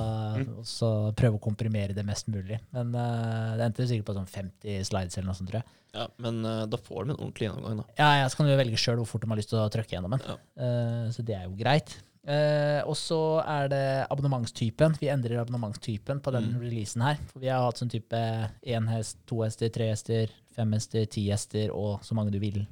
og 0.61 0.69
så 0.69 0.91
prøve 1.17 1.41
å 1.41 1.45
komprimere 1.45 1.97
det 1.97 2.05
mest 2.07 2.29
mulig. 2.33 2.61
Men 2.77 2.93
uh, 2.97 3.57
det 3.59 3.71
endte 3.71 3.89
sikkert 3.89 4.11
på 4.11 4.19
sånn 4.21 4.31
50 4.31 4.91
slides 4.91 5.19
eller 5.19 5.33
noe 5.33 5.39
sånt, 5.39 5.53
tror 5.53 5.63
jeg. 5.63 5.77
Ja, 5.97 6.07
men 6.23 6.45
uh, 6.47 6.67
da 6.71 6.79
får 6.79 7.09
de 7.09 7.15
en 7.15 7.17
ordentlig 7.17 7.49
gjennomgang, 7.49 7.83
da. 7.83 7.97
Ja, 7.99 8.11
ja, 8.21 8.29
så 8.31 8.39
kan 8.39 8.51
du 8.51 8.55
velge 8.59 8.79
sjøl 8.79 9.01
hvor 9.01 9.11
fort 9.11 9.25
de 9.25 9.33
har 9.33 9.41
lyst 9.41 9.51
til 9.55 9.63
å 9.63 9.71
trykke 9.73 9.97
gjennom 9.97 10.15
den. 10.17 10.29
Ja. 10.29 10.39
Uh, 10.61 11.07
så 11.15 11.27
det 11.27 11.39
er 11.39 11.49
jo 11.49 11.57
greit. 11.59 11.97
Eh, 12.29 12.83
og 12.85 12.97
så 13.01 13.19
er 13.49 13.69
det 13.73 13.85
abonnementstypen. 14.13 14.99
Vi 15.01 15.09
endrer 15.09 15.41
abonnementstypen 15.41 16.21
på 16.21 16.33
den 16.35 16.51
Mm. 16.53 16.61
releasen 16.61 17.03
her. 17.03 17.17
For 17.33 17.41
vi 17.41 17.49
har 17.49 17.63
hatt 17.65 17.77
sånn 17.81 17.91
type 17.91 18.51
én 18.67 18.89
hest, 18.89 19.17
to 19.27 19.41
hester, 19.43 19.69
tre 19.71 19.89
hester, 19.89 20.29
fem 20.53 20.73
hester, 20.73 21.07
ti 21.07 21.29
hester 21.31 21.71
og 21.73 22.01
så 22.05 22.15
mange 22.15 22.31
du 22.33 22.39
vil 22.39 22.67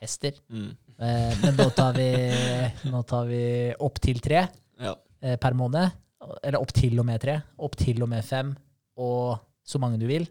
hester. 0.00 0.32
Mm. 0.50 0.76
Eh, 0.98 1.34
men 1.42 1.56
nå 1.56 1.70
tar 1.74 1.92
vi, 1.94 2.10
nå 2.90 3.02
tar 3.06 3.26
vi 3.26 3.74
opp 3.80 3.98
til 4.00 4.20
tre 4.20 4.48
Ja. 4.78 4.94
eh, 5.22 5.36
per 5.36 5.52
måned. 5.54 5.90
Eller 6.44 6.60
opp 6.60 6.72
til 6.72 6.98
og 7.00 7.06
med 7.06 7.20
tre. 7.20 7.42
Opp 7.58 7.74
til 7.76 8.00
og 8.02 8.08
med 8.08 8.22
fem, 8.24 8.56
og 8.96 9.40
så 9.66 9.78
mange 9.80 9.98
du 9.98 10.06
vil. 10.06 10.28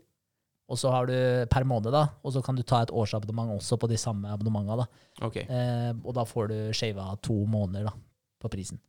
Og 0.69 0.77
så 0.77 0.89
har 0.89 1.05
du 1.07 1.45
per 1.51 1.65
måned, 1.65 1.91
da, 1.91 2.05
og 2.23 2.31
så 2.31 2.41
kan 2.41 2.55
du 2.55 2.61
ta 2.63 2.81
et 2.83 2.91
årsabonnement 2.91 3.51
også 3.59 3.77
på 3.77 3.89
de 3.89 3.97
samme 3.97 4.23
abonnementene. 4.31 4.77
Da. 4.77 5.25
Okay. 5.25 5.41
Eh, 5.49 5.91
og 6.05 6.13
da 6.13 6.23
får 6.23 6.47
du 6.47 6.71
shava 6.71 7.17
to 7.21 7.33
måneder 7.45 7.83
da, 7.89 7.91
på 8.41 8.49
prisen. 8.51 8.80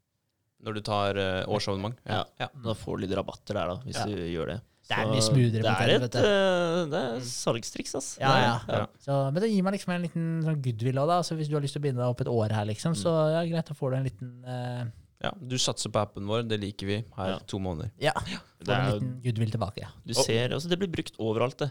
Når 0.62 0.74
du 0.78 0.80
tar 0.86 1.18
uh, 1.18 1.44
årsabonnement? 1.50 1.96
Ja. 2.06 2.24
ja. 2.38 2.48
Da 2.64 2.74
får 2.78 2.98
du 3.00 3.06
litt 3.06 3.16
rabatter 3.18 3.54
der, 3.58 3.72
da, 3.72 3.76
hvis 3.86 3.98
Ja. 3.98 4.04
du 4.06 4.14
gjør 4.30 4.52
det. 4.54 4.60
Det 4.88 4.96
er 4.98 5.06
mye 5.08 5.22
smoothere 5.22 5.62
Det 5.62 5.72
er 5.72 5.90
vet 5.92 6.02
et 6.08 6.12
du. 6.12 6.18
eh, 6.18 6.78
det 6.90 7.00
er 7.00 7.20
salgstriks, 7.24 7.92
ass. 7.96 8.08
Ja, 8.20 8.32
Det 8.34 8.42
ja. 8.42 8.78
Ja. 8.80 8.86
Så, 9.00 9.18
men 9.32 9.40
det 9.44 9.50
gir 9.52 9.62
meg 9.62 9.76
liksom 9.76 9.92
en 9.94 10.02
liten 10.02 10.24
sånn 10.44 10.58
goodwill 10.62 10.98
òg, 10.98 11.06
da. 11.08 11.20
Så 11.22 11.36
hvis 11.38 11.48
du 11.48 11.54
har 11.56 11.62
lyst 11.64 11.76
til 11.78 11.80
å 11.80 11.84
begynne 11.86 12.08
opp 12.10 12.20
et 12.20 12.30
år 12.30 12.50
her, 12.52 12.66
liksom, 12.68 12.96
så 12.98 13.12
ja, 13.32 13.44
greit, 13.48 13.70
da 13.70 13.74
får 13.78 13.90
du 13.94 13.96
en 14.00 14.04
liten 14.08 14.32
uh, 14.44 14.84
Ja, 15.22 15.30
Du 15.38 15.54
satser 15.56 15.88
på 15.94 16.00
appen 16.02 16.26
vår, 16.26 16.42
det 16.50 16.58
liker 16.60 16.86
vi. 16.90 16.96
Her 17.16 17.28
Ja. 17.30 17.38
to 17.46 17.58
måneder. 17.62 17.92
Ja, 18.02 18.12
Det, 18.26 18.66
får 18.66 18.74
en 18.74 18.90
liten 18.92 19.12
goodwill 19.22 19.50
tilbake. 19.54 19.78
Ja. 19.86 19.88
du 20.04 20.14
ser, 20.14 20.50
altså, 20.50 20.68
det 20.68 20.78
blir 20.82 20.90
brukt 20.90 21.14
overalt, 21.18 21.56
det. 21.62 21.70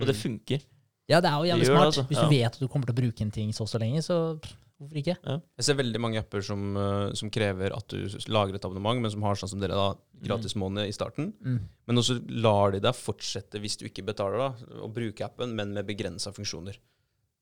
Og 0.00 0.06
det 0.06 0.16
Mm. 0.16 0.22
funker. 0.22 0.60
Ja, 1.08 1.20
det 1.20 1.30
er 1.30 1.38
jo 1.38 1.46
jævlig 1.54 1.66
smart. 1.66 1.80
det, 1.80 1.86
altså. 1.94 2.02
Hvis 2.10 2.18
Ja. 2.18 2.22
du 2.28 2.28
vet 2.34 2.46
at 2.52 2.58
du 2.60 2.68
kommer 2.68 2.86
til 2.86 2.94
å 2.94 3.00
bruke 3.02 3.20
en 3.22 3.30
ting 3.30 3.50
så 3.52 3.62
og 3.62 3.68
så 3.68 3.78
lenge, 3.80 4.02
så 4.02 4.38
pff, 4.42 4.52
hvorfor 4.78 5.00
ikke? 5.00 5.16
Jeg 5.58 5.64
ser 5.66 5.74
veldig 5.78 6.00
mange 6.00 6.18
apper 6.22 6.42
som, 6.46 6.76
eh, 6.76 7.12
som 7.18 7.30
krever 7.34 7.74
at 7.76 7.88
du 7.88 8.06
lager 8.30 8.54
et 8.54 8.64
abonnement, 8.64 9.00
men 9.02 9.10
som 9.10 9.22
har 9.26 9.34
sånn 9.34 9.50
som 9.50 9.60
dere 9.60 9.74
da, 9.74 9.88
gratis 10.22 10.54
måned 10.54 10.86
i 10.88 10.92
starten. 10.94 11.32
Mm. 11.44 11.58
Men 11.86 11.96
også 12.02 12.18
lar 12.42 12.72
de 12.72 12.80
deg 12.80 12.94
fortsette, 12.94 13.58
hvis 13.62 13.76
du 13.80 13.86
ikke 13.88 14.04
betaler, 14.06 14.38
da, 14.38 14.78
å 14.82 14.92
bruke 14.92 15.24
appen, 15.26 15.54
men 15.58 15.72
med 15.74 15.86
begrensa 15.86 16.30
funksjoner. 16.34 16.78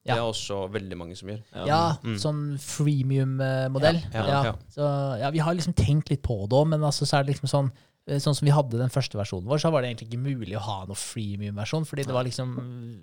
Ja. 0.07 0.15
Det 0.15 0.21
er 0.23 0.29
også 0.31 0.57
veldig 0.71 0.97
mange 0.97 1.17
som 1.19 1.29
gjør. 1.29 1.41
Ja, 1.67 1.97
Mm. 2.05 2.15
sånn 2.23 2.43
freemium-modell. 2.63 3.99
Ja, 4.13 4.23
Ja, 4.23 4.27
ja, 4.29 4.43
ja. 4.45 4.55
Så 4.71 5.19
ja, 5.21 5.31
vi 5.31 5.39
har 5.43 5.55
liksom 5.55 5.75
tenkt 5.75 6.11
litt 6.11 6.23
på 6.23 6.47
det 6.49 6.55
òg, 6.57 6.69
men 6.69 6.81
altså, 6.81 7.05
så 7.07 7.19
er 7.19 7.25
det 7.25 7.35
liksom 7.35 7.51
sånn 7.51 7.73
eh, 8.09 8.21
Sånn 8.23 8.37
som 8.39 8.47
vi 8.47 8.53
hadde 8.55 8.79
den 8.79 8.89
første 8.89 9.19
versjonen 9.19 9.49
vår, 9.51 9.59
så 9.59 9.73
var 9.73 9.83
det 9.83 9.91
egentlig 9.91 10.13
ikke 10.13 10.23
mulig 10.23 10.55
å 10.57 10.63
ha 10.63 10.77
noe 10.87 10.95
freemium-versjon. 10.95 11.85
Fordi 11.85 12.05
det 12.07 12.15
var 12.15 12.23
liksom 12.23 12.53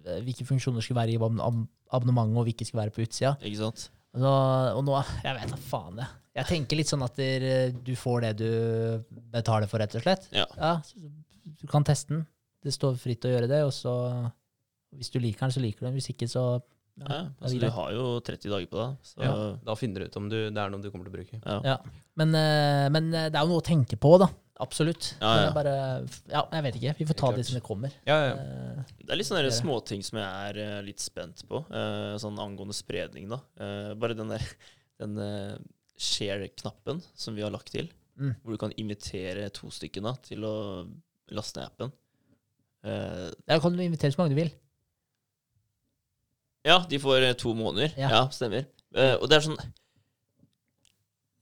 eh, 0.08 0.22
hvilke 0.24 0.46
funksjoner 0.48 0.82
skulle 0.82 1.02
være 1.02 1.12
i 1.12 1.18
ab 1.20 1.42
ab 1.44 1.68
abonnementet, 1.92 2.38
og 2.40 2.46
hvilke 2.48 2.66
skulle 2.66 2.86
være 2.86 2.96
på 2.96 3.04
utsida. 3.04 3.36
Ikke 3.44 3.58
sant? 3.60 3.90
Så, 4.14 4.30
og 4.78 4.84
nå 4.86 4.98
Jeg 5.24 5.38
vet 5.40 5.54
da 5.56 5.58
faen, 5.58 5.98
jeg. 6.04 6.12
Jeg 6.38 6.50
tenker 6.50 6.78
litt 6.80 6.90
sånn 6.90 7.04
at 7.06 7.16
der, 7.18 7.44
du 7.86 7.94
får 7.98 8.24
det 8.26 8.32
du 8.42 8.50
betaler 9.34 9.70
for, 9.70 9.82
rett 9.82 9.94
og 9.98 10.02
slett. 10.06 10.28
Ja. 10.34 10.46
så 10.86 10.98
du 11.62 11.66
kan 11.70 11.86
teste 11.86 12.14
den. 12.16 12.24
Det 12.64 12.74
står 12.74 12.96
fritt 13.02 13.26
å 13.28 13.34
gjøre 13.34 13.50
det, 13.52 13.64
og 13.68 13.74
så 13.76 13.94
Hvis 14.94 15.10
du 15.10 15.18
liker 15.20 15.48
den, 15.48 15.52
så 15.56 15.62
liker 15.62 15.82
du 15.84 15.88
den. 15.90 15.98
Hvis 15.98 16.10
ikke, 16.14 16.30
så 16.30 16.62
Ja, 17.02 17.08
er 17.10 17.30
altså, 17.42 17.58
du 17.58 17.70
har 17.74 17.92
jo 17.96 18.04
30 18.22 18.52
dager 18.54 18.70
på 18.70 18.78
deg. 18.78 18.98
Så 19.02 19.22
Ja. 19.26 19.34
Da 19.66 19.76
finner 19.76 20.02
du 20.04 20.06
ut 20.06 20.18
om 20.22 20.30
du, 20.30 20.38
det 20.54 20.62
er 20.62 20.70
noe 20.70 20.82
du 20.82 20.92
kommer 20.94 21.10
til 21.10 21.14
å 21.14 21.18
bruke. 21.18 21.42
ja. 21.42 21.60
Ja. 21.66 21.78
Men, 22.16 22.36
eh, 22.38 22.90
men 22.94 23.08
eh, 23.14 23.30
det 23.34 23.40
er 23.40 23.42
jo 23.48 23.50
noe 23.56 23.62
å 23.64 23.66
tenke 23.66 23.98
på, 23.98 24.12
da. 24.22 24.28
Absolutt. 24.64 25.10
Ja, 25.22 25.32
ja. 25.44 25.50
Bare, 25.56 25.74
ja, 26.32 26.42
jeg 26.56 26.64
vet 26.68 26.78
ikke. 26.80 26.94
Vi 27.02 27.08
får 27.10 27.18
ta 27.20 27.32
det 27.36 27.44
som 27.48 27.58
det 27.58 27.64
kommer. 27.66 27.92
Ja, 28.08 28.18
ja. 28.30 28.36
Eh, 28.40 28.94
Det 29.04 29.12
er 29.12 29.20
litt 29.20 29.28
sånne 29.28 29.52
småting 29.52 30.04
som 30.08 30.20
jeg 30.22 30.50
er 30.54 30.60
eh, 30.64 30.82
litt 30.88 31.04
spent 31.04 31.44
på, 31.50 31.60
eh, 31.70 32.14
sånn 32.24 32.40
angående 32.40 32.76
spredning. 32.78 33.28
da. 33.34 33.42
Bare 34.00 34.16
den 34.18 34.32
der 34.32 34.46
den 35.04 35.18
share-knappen 36.00 37.02
som 37.16 37.36
vi 37.36 37.44
har 37.46 37.52
lagt 37.54 37.72
til, 37.76 37.90
Mm. 38.14 38.36
hvor 38.44 38.54
du 38.54 38.58
kan 38.62 38.72
invitere 38.78 39.48
to 39.50 39.72
stykker 39.74 40.04
da, 40.06 40.12
til 40.22 40.44
å 40.46 40.52
laste 41.34 41.58
ned 41.58 41.66
appen. 41.72 41.92
Der 42.84 43.60
kan 43.64 43.74
du 43.74 43.82
invitere 43.82 44.14
så 44.14 44.20
mange 44.22 44.36
du 44.36 44.42
vil. 44.44 44.52
ja, 46.64 46.78
de 46.88 47.00
får 47.02 47.26
to 47.42 47.56
måneder. 47.58 47.92
Ja. 47.98 48.28
Stemmer. 48.30 48.68
Og 49.20 49.26
det 49.30 49.38
er 49.40 49.48
sånn 49.48 49.58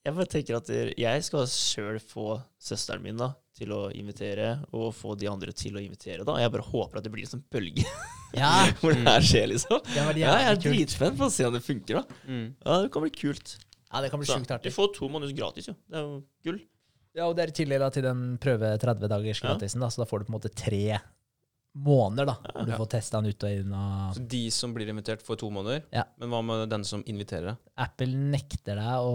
Jeg 0.02 0.16
bare 0.18 0.26
tenker 0.26 0.56
at 0.58 0.70
jeg 0.98 1.24
skal 1.28 1.44
sjøl 1.52 2.00
få 2.02 2.40
søsteren 2.62 3.04
min 3.06 3.20
da, 3.22 3.28
til 3.54 3.70
å 3.76 3.82
invitere, 3.94 4.56
og 4.74 4.88
få 4.98 5.14
de 5.20 5.28
andre 5.30 5.54
til 5.54 5.76
å 5.78 5.84
invitere. 5.84 6.24
da. 6.26 6.40
Jeg 6.42 6.50
bare 6.56 6.66
håper 6.66 6.98
at 6.98 7.06
det 7.06 7.12
blir 7.14 7.28
en 7.28 7.34
sånn 7.36 7.44
bølge 7.54 7.86
Ja, 8.42 8.50
hvor 8.80 8.96
det 8.96 9.04
her 9.06 9.22
skjer, 9.28 9.50
liksom. 9.52 9.82
var 9.92 10.18
Ja, 10.18 10.34
jeg 10.42 10.50
er 10.56 10.62
dritspent 10.64 11.20
på 11.20 11.28
å 11.28 11.34
se 11.34 11.46
om 11.46 11.54
det 11.54 11.62
funker. 11.66 12.00
da. 12.02 12.20
Mm. 12.26 12.48
Ja, 12.66 12.80
det 12.82 12.92
kan 12.96 13.04
bli 13.06 13.12
kult. 13.14 13.58
Ja, 13.92 14.02
det 14.02 14.10
kan 14.10 14.22
bli 14.24 14.30
Så, 14.30 14.40
sjukt 14.40 14.64
du 14.66 14.72
får 14.74 14.94
to 14.96 15.10
måneder 15.12 15.36
gratis, 15.38 15.68
jo. 15.70 15.76
Det 15.92 16.00
er 16.00 16.06
jo 16.08 16.22
gull. 16.48 16.62
Ja, 17.12 17.26
og 17.28 17.36
det 17.36 17.44
er 17.44 17.52
i 17.52 17.58
tillegg 17.60 17.82
da, 17.84 17.90
til 17.92 18.06
den 18.08 18.22
prøve 18.42 18.72
30 18.80 19.10
dagers 19.12 19.42
Ja. 19.44 19.50
gratisen, 19.52 19.84
da, 19.84 19.90
så 19.92 20.02
da 20.02 20.08
får 20.08 20.24
du 20.24 20.30
på 20.30 20.32
en 20.34 20.38
måte 20.40 20.54
tre 20.56 20.84
måneder, 21.72 22.28
da. 22.28 22.36
Hvor 22.52 22.68
du 22.68 22.74
får 22.76 22.90
testa 22.98 23.22
den 23.22 23.32
ut 23.32 23.46
og 23.48 23.58
inn. 23.62 23.76
Og 23.76 24.16
Så 24.18 24.24
de 24.34 24.42
som 24.54 24.74
blir 24.76 24.90
invitert, 24.92 25.24
får 25.24 25.40
to 25.40 25.52
måneder. 25.54 25.86
Ja. 25.96 26.06
Men 26.20 26.34
hva 26.34 26.42
med 26.46 26.66
den 26.72 26.84
som 26.88 27.04
inviterer 27.08 27.54
deg? 27.54 27.62
Apple 27.86 28.24
nekter 28.34 28.82
deg 28.82 29.06
å, 29.08 29.14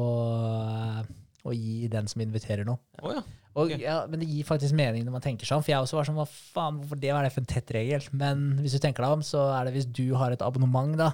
å 1.45 1.57
gi 1.57 1.91
den 1.93 2.09
som 2.09 2.25
inviterer 2.25 2.69
noe. 2.69 2.81
Oh, 3.03 3.13
ja. 3.13 3.25
Og, 3.57 3.71
okay. 3.71 3.81
ja, 3.87 4.03
men 4.09 4.21
det 4.21 4.29
gir 4.29 4.49
faktisk 4.49 4.77
mening 4.77 5.05
når 5.07 5.17
man 5.17 5.25
tenker 5.25 5.49
sånn. 5.49 5.63
For 5.65 5.73
jeg 5.73 5.85
også 5.85 6.01
var 6.01 6.09
sånn, 6.09 6.19
hva 6.19 6.27
faen, 6.29 6.81
hvorfor 6.81 7.01
det 7.01 7.13
var 7.17 7.25
det 7.25 7.33
for 7.35 7.45
en 7.45 7.53
tett 7.53 7.71
regel? 7.77 8.09
Men 8.17 8.49
hvis 8.61 8.77
du 8.77 8.81
tenker 8.85 9.05
deg 9.05 9.19
om, 9.19 9.25
så 9.25 9.47
er 9.57 9.69
det 9.69 9.77
hvis 9.77 9.89
du 9.97 10.07
har 10.21 10.33
et 10.33 10.45
abonnement 10.45 10.97
da, 11.01 11.13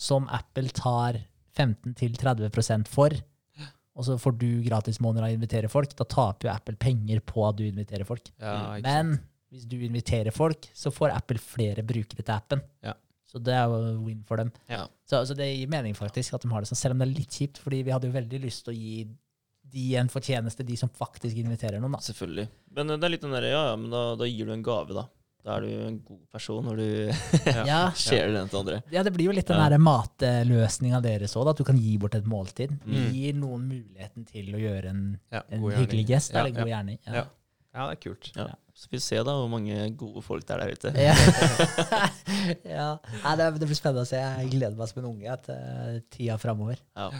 som 0.00 0.28
Apple 0.32 0.72
tar 0.76 1.20
15-30% 1.56 2.88
for, 2.88 3.16
og 4.00 4.06
så 4.06 4.14
får 4.16 4.36
du 4.40 4.62
gratismåneder 4.64 5.26
av 5.26 5.32
å 5.32 5.36
invitere 5.36 5.68
folk, 5.68 5.92
da 5.98 6.06
taper 6.08 6.48
jo 6.48 6.52
Apple 6.54 6.78
penger 6.80 7.20
på 7.26 7.42
at 7.44 7.58
du 7.58 7.66
inviterer 7.66 8.08
folk. 8.08 8.30
ja. 8.40 8.78
Men 8.84 9.18
hvis 9.50 9.64
du 9.68 9.76
inviterer 9.82 10.30
folk, 10.34 10.68
så 10.74 10.92
får 10.94 11.14
Apple 11.16 11.38
flere 11.42 11.82
brukere 11.86 12.22
til 12.22 12.34
appen. 12.34 12.60
Ja. 12.86 12.94
Så 13.30 13.38
det 13.42 13.54
er 13.54 13.66
jo 13.70 14.00
win 14.06 14.22
for 14.26 14.40
dem. 14.42 14.50
Ja. 14.70 14.84
Så, 15.06 15.20
så 15.26 15.34
det 15.38 15.46
gir 15.52 15.68
mening 15.70 15.94
faktisk 15.94 16.34
at 16.34 16.42
de 16.42 16.50
har 16.50 16.62
det 16.64 16.70
sånn, 16.70 16.78
selv 16.80 16.96
om 16.96 17.02
det 17.02 17.08
er 17.08 17.16
litt 17.20 17.36
kjipt, 17.38 17.58
fordi 17.62 17.82
vi 17.86 17.92
hadde 17.94 18.08
jo 18.10 18.14
veldig 18.16 18.40
lyst 18.42 18.64
til 18.66 18.74
å 18.74 18.78
gi 18.78 19.04
de 19.70 19.84
en 20.00 20.08
fortjeneste, 20.10 20.64
de 20.66 20.74
som 20.78 20.90
faktisk 20.90 21.36
inviterer 21.38 21.78
noen. 21.78 21.94
da. 21.94 22.00
Selvfølgelig. 22.02 22.48
Men 22.74 22.90
eh, 22.90 22.98
det 22.98 23.06
er 23.06 23.12
litt 23.14 23.22
den 23.26 23.34
derre 23.36 23.52
Ja, 23.52 23.60
ja, 23.70 23.76
men 23.78 23.90
da, 23.92 24.00
da 24.18 24.26
gir 24.26 24.46
du 24.50 24.54
en 24.56 24.64
gave, 24.66 24.96
da. 24.96 25.04
Da 25.46 25.54
er 25.56 25.62
du 25.64 25.68
en 25.86 25.94
god 26.04 26.24
person 26.34 26.66
når 26.66 26.80
du 26.82 26.88
Ja. 27.70 27.78
Ser 27.96 28.32
den 28.34 28.50
til 28.50 28.58
andre. 28.64 28.80
ja, 28.92 29.04
det 29.06 29.12
blir 29.14 29.30
jo 29.30 29.36
litt 29.38 29.46
den 29.48 29.62
Ja. 29.62 29.68
der 29.72 29.78
matløsninga 29.80 30.98
deres 31.04 31.36
òg, 31.38 31.48
at 31.54 31.62
du 31.62 31.64
kan 31.70 31.78
gi 31.80 31.94
bort 32.02 32.18
et 32.18 32.26
måltid. 32.28 32.74
Mm. 32.84 33.06
Gir 33.14 33.38
noen 33.38 33.62
muligheten 33.70 34.26
til 34.28 34.50
å 34.54 34.60
gjøre 34.60 34.90
en, 34.92 35.04
en 35.30 35.62
hyggelig 35.70 36.02
gjerning. 36.02 36.10
gest 36.10 36.34
Ja, 36.34 36.42
eller 36.42 36.58
god 36.58 36.68
gjerning. 36.74 36.98
Ja. 37.06 37.24
Ja. 37.70 37.86
Det 37.86 37.96
er 37.96 38.02
kult. 38.02 38.30
Ja. 38.34 38.48
Så 38.74 38.88
vi 38.90 39.00
ser 39.02 39.24
da 39.28 39.34
hvor 39.36 39.50
mange 39.52 39.76
gode 40.00 40.22
folk 40.24 40.46
det 40.48 40.56
er 40.56 40.62
der 40.64 40.72
ute. 40.74 40.92
Ja. 41.06 41.14
ja. 42.78 42.86
Nei, 43.24 43.34
det, 43.38 43.50
det 43.60 43.68
blir 43.68 43.78
spennende 43.78 44.06
å 44.06 44.08
se. 44.08 44.20
Jeg 44.20 44.52
gleder 44.54 44.78
meg 44.78 44.90
som 44.90 45.02
en 45.02 45.10
unge 45.12 45.36
til 45.46 46.00
tida 46.14 46.38
framover. 46.40 46.80
Ja. 46.98 47.10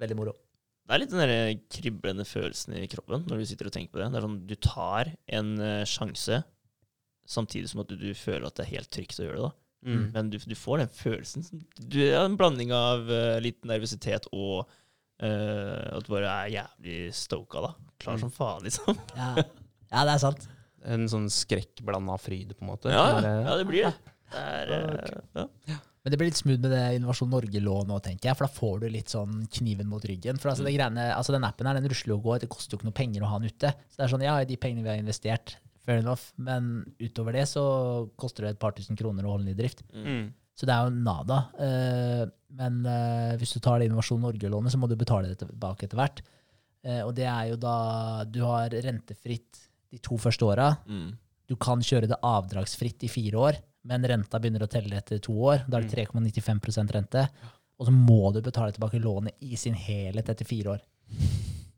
Veldig 0.00 0.18
moro. 0.18 0.34
Det 0.84 0.92
er 0.92 1.00
litt 1.00 1.12
den 1.14 1.22
der 1.22 1.52
kriblende 1.72 2.26
følelsen 2.28 2.74
i 2.76 2.88
kroppen 2.92 3.22
når 3.24 3.40
du 3.40 3.46
sitter 3.48 3.70
og 3.70 3.76
tenker 3.76 3.94
på 3.94 4.02
det. 4.02 4.10
Det 4.12 4.20
er 4.20 4.26
sånn, 4.26 4.40
Du 4.50 4.56
tar 4.60 5.14
en 5.38 5.54
eh, 5.64 5.84
sjanse, 5.88 6.42
samtidig 7.24 7.70
som 7.72 7.80
at 7.80 7.92
du, 7.92 7.96
du 7.96 8.10
føler 8.18 8.44
at 8.50 8.58
det 8.58 8.66
er 8.66 8.74
helt 8.74 8.92
trygt 8.92 9.22
å 9.22 9.28
gjøre 9.28 9.38
det. 9.38 9.46
da. 9.48 9.54
Mm. 9.84 10.04
Men 10.12 10.30
du, 10.32 10.38
du 10.40 10.54
får 10.56 10.82
den 10.82 10.92
følelsen. 10.96 11.46
Du 11.76 11.98
er 12.04 12.22
en 12.22 12.36
blanding 12.40 12.72
av 12.76 13.08
uh, 13.08 13.36
litt 13.44 13.64
nervøsitet 13.68 14.28
og 14.32 14.64
uh, 14.64 15.96
at 15.96 16.04
du 16.04 16.12
bare 16.12 16.36
er 16.44 16.54
jævlig 16.58 16.98
stoka, 17.16 17.64
da. 17.64 17.74
Klar 18.00 18.20
som 18.20 18.32
faen, 18.32 18.64
liksom. 18.64 19.00
Ja, 19.16 19.44
ja 19.92 20.04
det 20.08 20.14
er 20.16 20.22
sant. 20.22 20.46
En 20.84 21.06
sånn 21.08 21.30
skrekkblanda 21.32 22.16
fryd, 22.20 22.52
på 22.56 22.64
en 22.66 22.70
måte. 22.74 22.92
Ja, 22.92 23.20
det- 23.20 23.34
ja 23.46 23.56
det 23.60 23.66
blir 23.68 23.86
det. 23.88 23.94
Det 24.34 24.40
er, 24.76 24.94
okay. 24.98 25.20
ja. 25.70 25.76
Men 26.04 26.12
det 26.12 26.18
blir 26.20 26.28
litt 26.28 26.36
smooth 26.36 26.60
med 26.60 26.72
det 26.74 26.80
Innovasjon 26.98 27.30
Norge-lånet 27.32 27.94
òg, 27.94 28.02
tenker 28.04 28.28
jeg. 28.28 28.36
For 28.36 28.44
da 28.44 28.52
får 28.52 28.80
du 28.82 28.88
litt 28.92 29.08
sånn 29.08 29.46
kniven 29.48 29.88
mot 29.88 30.04
ryggen. 30.04 30.36
For 30.42 30.50
altså, 30.50 30.66
det 30.66 30.74
greiene, 30.74 31.06
altså 31.16 31.32
den 31.32 31.46
appen 31.48 31.64
her, 31.70 31.78
den 31.78 31.88
rusler 31.88 32.12
jo 32.12 32.18
og 32.18 32.26
går. 32.26 32.40
Det 32.42 32.50
koster 32.52 32.74
jo 32.76 32.80
ikke 32.82 32.88
noe 32.90 32.98
penger 32.98 33.24
å 33.24 33.30
ha 33.30 33.38
den 33.40 33.48
ute. 33.48 33.70
Så 33.88 33.96
det 33.96 34.04
er 34.04 34.12
sånn, 34.12 34.24
ja, 34.26 34.34
de 34.44 34.58
pengene 34.60 34.84
vi 34.84 34.90
har 34.92 35.00
investert, 35.00 35.54
fair 35.86 36.02
enough. 36.02 36.26
Men 36.36 36.68
utover 37.00 37.32
det 37.38 37.46
så 37.48 37.64
koster 38.20 38.44
det 38.44 38.50
et 38.56 38.60
par 38.60 38.76
tusen 38.76 38.98
kroner 39.00 39.24
å 39.24 39.32
holde 39.32 39.48
den 39.48 39.54
i 39.54 39.62
drift. 39.62 39.80
Mm. 39.96 40.26
Så 40.54 40.68
det 40.68 40.74
er 40.76 40.90
jo 40.90 40.92
nada. 41.08 41.38
Eh, 41.56 42.24
men 42.60 42.84
eh, 42.86 43.32
hvis 43.40 43.56
du 43.56 43.60
tar 43.64 43.80
det 43.80 43.88
Innovasjon 43.88 44.20
Norge-lånet, 44.22 44.74
så 44.74 44.78
må 44.82 44.90
du 44.92 44.98
betale 45.00 45.32
det 45.32 45.40
tilbake 45.40 45.88
etter 45.88 45.98
hvert. 46.02 46.20
Eh, 46.84 47.00
og 47.00 47.14
det 47.16 47.24
er 47.30 47.48
jo 47.48 47.56
da 47.56 48.24
Du 48.28 48.42
har 48.44 48.68
rentefritt 48.68 49.62
de 49.94 50.00
to 50.04 50.18
første 50.20 50.46
åra. 50.46 50.72
Mm. 50.90 51.12
Du 51.50 51.56
kan 51.60 51.82
kjøre 51.84 52.08
det 52.10 52.18
avdragsfritt 52.24 53.04
i 53.06 53.10
fire 53.12 53.40
år, 53.48 53.58
men 53.88 54.04
renta 54.08 54.40
begynner 54.40 54.64
å 54.64 54.70
telle 54.72 54.96
etter 54.98 55.20
to 55.22 55.34
år. 55.52 55.64
Da 55.68 55.78
er 55.80 55.86
det 55.88 55.94
3,95% 56.08 56.94
rente. 56.96 57.26
Og 57.78 57.88
så 57.88 57.92
må 57.94 58.30
du 58.32 58.38
betale 58.44 58.72
tilbake 58.74 59.00
lånet 59.02 59.34
i 59.44 59.56
sin 59.60 59.74
helhet 59.76 60.28
etter 60.30 60.46
fire 60.48 60.76
år. 60.76 60.84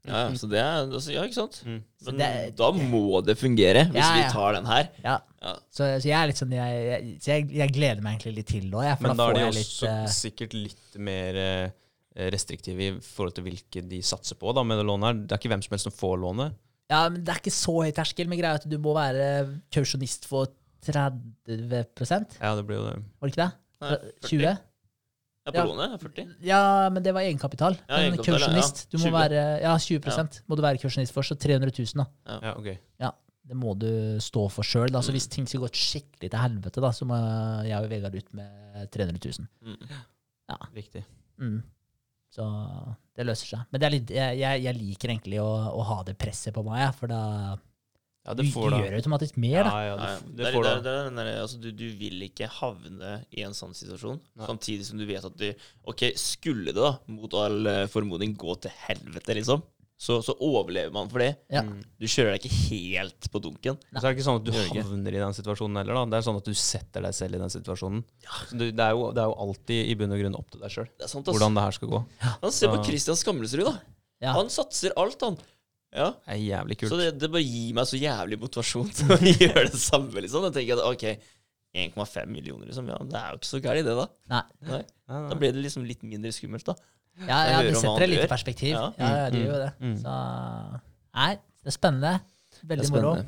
Ja, 0.06 0.20
ja, 0.28 0.34
så 0.38 0.46
det 0.46 0.60
er 0.60 0.84
altså, 0.84 1.10
Ja, 1.10 1.24
ikke 1.26 1.34
sant? 1.34 1.56
Mm. 1.66 1.80
Men 2.06 2.18
det- 2.20 2.56
da 2.60 2.68
må 2.70 3.24
det 3.26 3.34
fungere, 3.40 3.88
hvis 3.90 3.96
Ja, 3.98 4.10
ja. 4.14 4.26
vi 4.28 4.32
tar 4.32 4.52
den 4.54 4.66
her. 4.70 4.88
Ja. 5.02 5.16
Ja. 5.42 5.54
Så, 5.70 5.82
så 5.98 6.06
jeg 6.06 6.14
er 6.20 6.26
litt 6.30 6.38
sånn 6.38 6.52
jeg, 6.54 6.84
jeg, 6.86 7.16
så 7.22 7.26
jeg, 7.32 7.48
jeg 7.58 7.72
gleder 7.74 8.02
meg 8.02 8.14
egentlig 8.20 8.36
litt 8.36 8.46
til 8.46 8.70
det 8.70 8.78
òg, 8.78 9.00
Men 9.02 9.10
da 9.10 9.16
da 9.16 9.24
er 9.24 9.32
får 9.32 9.38
de 9.40 9.48
også 9.48 9.58
litt 9.58 9.90
eh, 9.90 10.06
sikkert 10.14 10.54
litt 10.54 10.96
mer 10.98 11.34
eh, 11.42 11.70
restriktive 12.30 12.80
i 12.86 12.92
forhold 13.02 13.34
til 13.34 13.44
hvilke 13.48 13.82
de 13.88 13.98
satser 14.02 14.38
på 14.38 14.54
da, 14.54 14.62
med 14.62 14.78
det 14.78 14.86
lånet 14.86 15.06
her. 15.10 15.18
Det 15.26 15.32
er 15.34 15.42
ikke 15.42 15.52
hvem 15.56 15.62
som 15.66 15.74
helst 15.74 15.88
som 15.90 15.96
får 15.98 16.16
lånet. 16.22 16.54
Ja, 16.90 17.08
men 17.10 17.22
det 17.26 17.32
er 17.34 17.40
ikke 17.42 17.54
så 17.54 17.74
høy 17.82 17.90
terskel, 17.94 18.28
men 18.30 18.38
greia 18.38 18.54
er 18.54 18.60
at 18.62 18.68
du 18.70 18.76
må 18.78 18.92
være 18.94 19.26
kausjonist 19.74 20.28
for 20.30 20.52
30 20.86 21.18
Var 21.98 22.26
Ja, 22.38 22.54
det 22.54 22.66
blir 22.68 22.78
jo 22.78 22.84
det. 22.86 22.96
Var 23.18 23.26
det 23.28 23.32
ikke 23.34 23.42
det? 23.42 23.52
Nei, 23.82 23.90
40. 24.22 24.30
20? 24.30 24.58
Ja, 25.46 25.52
på 25.52 25.58
Ja. 25.58 25.64
lånet 25.66 25.92
er 25.94 25.98
40. 26.02 26.30
Ja, 26.42 26.88
men 26.90 27.02
det 27.02 27.12
var 27.14 27.22
egenkapital. 27.22 27.76
Ja, 27.88 27.96
men 27.96 28.12
egenkapital, 28.12 28.40
ja, 28.40 28.46
kausjonist, 28.46 28.80
ja. 28.84 28.90
du 28.90 28.98
må 28.98 29.10
20. 29.10 29.12
være 29.18 29.60
Ja, 29.62 29.76
20 29.78 30.42
må 30.48 30.56
du 30.56 30.62
være 30.62 30.78
kausjonist 30.82 31.12
for, 31.14 31.22
så 31.22 31.34
300 31.38 31.70
000, 31.70 32.02
da. 32.02 32.06
Ja, 32.42 32.54
ok. 32.56 32.78
Ja, 33.00 33.10
Det 33.46 33.54
må 33.54 33.78
du 33.78 34.18
stå 34.18 34.48
for 34.50 34.66
sjøl. 34.66 34.90
Så 34.90 35.12
hvis 35.14 35.28
ting 35.30 35.46
skulle 35.46 35.68
gått 35.68 35.78
skikkelig 35.78 36.30
til 36.32 36.38
helvete, 36.38 36.80
da, 36.82 36.90
så 36.90 37.06
må 37.06 37.14
jeg 37.62 37.78
og 37.78 37.88
Vegard 37.90 38.14
ut 38.18 38.34
med 38.34 38.90
300 38.90 39.22
000. 39.22 39.46
Mm. 39.62 40.66
Riktig. 40.74 41.04
Mm. 41.38 41.62
Så 42.32 42.44
det 43.16 43.24
løser 43.24 43.54
seg. 43.54 43.70
Men 43.70 43.80
det 43.80 43.86
er 43.86 43.94
litt, 43.94 44.12
jeg, 44.12 44.42
jeg, 44.64 44.76
liker 44.76 45.14
egentlig 45.14 45.40
å, 45.40 45.48
å 45.72 45.86
ha 45.88 46.02
det 46.06 46.16
presset 46.20 46.54
på 46.56 46.64
meg, 46.66 46.88
for 46.98 47.10
da 47.10 47.22
Ja, 48.26 48.34
du, 48.34 48.42
det 48.42 48.48
du 48.48 48.52
får 48.52 48.74
gjør 48.74 48.96
automatisk 48.98 49.38
mer, 49.40 49.60
da. 49.62 49.70
Ja, 49.72 49.84
ja, 49.86 49.94
Nei, 50.00 50.10
det, 50.26 50.50
det, 50.50 50.64
det 50.66 50.74
det, 50.84 50.96
det 51.16 51.36
altså, 51.44 51.60
du, 51.62 51.70
du 51.78 51.86
vil 52.00 52.26
ikke 52.26 52.50
havne 52.58 53.14
i 53.30 53.46
en 53.46 53.56
sånn 53.56 53.76
situasjon, 53.76 54.20
Nei. 54.36 54.50
samtidig 54.50 54.88
som 54.88 55.00
du 55.00 55.06
vet 55.08 55.24
at 55.30 55.38
du 55.38 55.48
Ok, 55.86 56.08
skulle 56.20 56.74
det, 56.74 56.82
da, 56.82 56.96
mot 57.14 57.38
all 57.40 57.70
eh, 57.70 57.86
formodning, 57.92 58.36
gå 58.36 58.58
til 58.66 58.74
helvete, 58.88 59.38
liksom, 59.40 59.64
så, 59.96 60.18
så 60.20 60.34
overlever 60.44 60.92
man 60.92 61.08
for 61.08 61.22
det. 61.24 61.30
Ja. 61.52 61.62
Mm. 61.64 61.78
Du 61.96 62.04
kjører 62.04 62.34
deg 62.34 62.44
ikke 62.44 62.58
helt 62.68 63.28
på 63.32 63.40
dunken. 63.46 63.78
Så 63.88 64.02
er 64.02 64.10
det 64.10 64.14
ikke 64.18 64.26
sånn 64.26 64.40
at 64.42 64.44
du 64.44 64.52
havner 64.52 65.16
i 65.16 65.22
den 65.22 65.36
situasjonen 65.38 65.80
heller. 65.80 65.96
da. 65.96 66.04
Det 66.12 66.18
er 66.18 66.26
sånn 66.26 66.40
at 66.42 66.50
du 66.50 66.58
setter 66.60 67.06
deg 67.06 67.16
selv 67.16 67.38
i 67.38 67.40
den 67.40 67.52
situasjonen. 67.54 68.02
Så 68.50 68.58
du, 68.60 68.66
det, 68.68 68.84
er 68.84 68.92
jo, 68.92 69.08
det 69.16 69.24
er 69.24 69.30
jo 69.30 69.36
alltid 69.46 69.92
i 69.92 69.96
bunn 69.96 70.12
og 70.12 70.20
grunn 70.20 70.36
opp 70.36 70.52
til 70.52 70.64
deg 70.64 70.74
sjøl 70.74 70.90
hvordan 71.00 71.56
det 71.56 71.64
her 71.64 71.76
skal 71.78 71.92
gå. 71.94 72.00
Han 72.44 72.52
ser 72.54 72.74
på 72.74 72.82
Christian 72.84 73.16
Skamlesrud, 73.18 73.64
da. 73.70 73.76
Ja. 74.26 74.34
Han 74.36 74.52
satser 74.52 74.92
alt, 75.00 75.22
han. 75.24 75.40
Ja. 75.96 76.10
Det 76.26 76.34
er 76.34 76.42
jævlig 76.42 76.76
kult. 76.80 76.92
Så 76.92 76.98
det, 77.00 77.08
det 77.22 77.30
bare 77.32 77.44
gir 77.46 77.72
meg 77.76 77.88
så 77.88 78.00
jævlig 78.00 78.38
motivasjon 78.42 78.92
til 78.98 79.14
å 79.16 79.18
gjøre 79.46 79.64
det 79.72 79.80
samme, 79.80 80.20
liksom. 80.24 80.44
Jeg 80.50 80.56
tenker 80.58 80.82
at 80.82 80.90
ok, 80.92 81.32
1,5 81.76 82.32
millioner, 82.32 82.68
liksom. 82.68 82.92
Ja, 82.92 82.98
det 83.00 83.16
er 83.20 83.32
jo 83.32 83.40
ikke 83.40 83.48
så 83.48 83.62
gærent, 83.64 83.88
det, 83.88 83.96
da. 83.96 84.06
Nei. 84.34 84.42
Nei. 84.68 84.82
Nei. 85.12 85.22
Da 85.30 85.40
ble 85.40 85.52
det 85.56 85.64
liksom 85.64 85.88
litt 85.88 86.04
mindre 86.04 86.32
skummelt, 86.36 86.68
da. 86.68 86.76
Ja, 87.24 87.38
ja, 87.48 87.62
det 87.62 87.72
hva 87.72 87.80
setter 87.80 88.02
det 88.04 88.08
litt 88.10 88.24
i 88.26 88.28
perspektiv. 88.28 88.72
Ja, 88.74 88.92
Ja. 88.98 89.08
ja, 89.16 89.30
det 89.30 89.38
Mm, 89.38 89.46
gjør 89.46 89.52
jo 89.54 89.60
det. 89.64 89.72
mm. 89.80 89.96
Så 90.02 90.80
Nei, 91.16 91.30
det 91.64 91.70
er 91.72 91.76
spennende. 91.78 92.20
Veldig 92.66 92.90
moro. 92.92 93.12
spennende. 93.14 93.26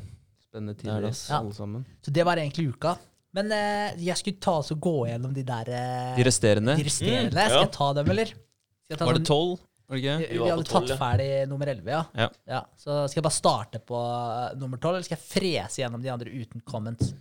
Det 0.51 0.57
er 0.69 0.81
tider, 0.81 1.01
det, 1.01 1.09
ass. 1.09 1.29
Ja. 1.29 1.39
alle 1.39 1.53
sammen. 1.53 1.85
Så 2.05 2.11
det 2.13 2.25
var 2.25 2.35
egentlig 2.37 2.67
uka. 2.73 2.97
Men 3.33 3.51
eh, 3.51 3.95
jeg 3.97 4.17
skulle 4.17 4.39
ta 4.41 4.51
oss 4.59 4.71
og 4.71 4.79
gå 4.81 5.07
gjennom 5.07 5.33
de 5.33 5.43
der 5.45 5.69
eh, 5.69 6.15
De 6.17 6.23
resterende, 6.23 6.75
de 6.77 6.83
resterende. 6.83 7.31
Mm, 7.31 7.37
ja. 7.37 7.47
Skal 7.49 7.61
jeg 7.65 7.71
ta 7.71 7.93
dem, 7.93 8.09
eller? 8.09 8.25
Skal 8.25 8.89
jeg 8.89 8.97
ta 8.99 9.05
var 9.05 9.13
det 9.13 9.21
sånn- 9.21 9.33
tolv? 9.33 9.59
Det 9.89 9.95
Vi. 9.95 10.01
Vi 10.01 10.37
vi 10.37 10.49
hadde 10.49 10.63
på 10.63 10.69
12, 10.69 10.69
tatt 10.69 10.89
ja. 10.89 10.97
ferdig 10.97 11.47
nummer 11.49 11.65
11, 11.67 11.87
ja. 12.15 12.29
Ja. 12.47 12.61
Så 12.77 13.07
skal 13.09 13.21
jeg 13.21 13.23
bare 13.23 13.33
starte 13.33 13.79
på 13.79 13.97
eh, 13.97 14.55
nummer 14.57 14.77
12, 14.77 14.95
eller 14.95 15.03
skal 15.03 15.17
jeg 15.17 15.25
frese 15.25 15.81
gjennom 15.81 16.01
de 16.03 16.09
andre 16.09 16.29
uten 16.29 16.61
comments? 16.61 17.13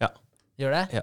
Ja. 0.00 0.08
Gjør 0.58 0.72
det? 0.72 0.94
Ja. 0.94 1.02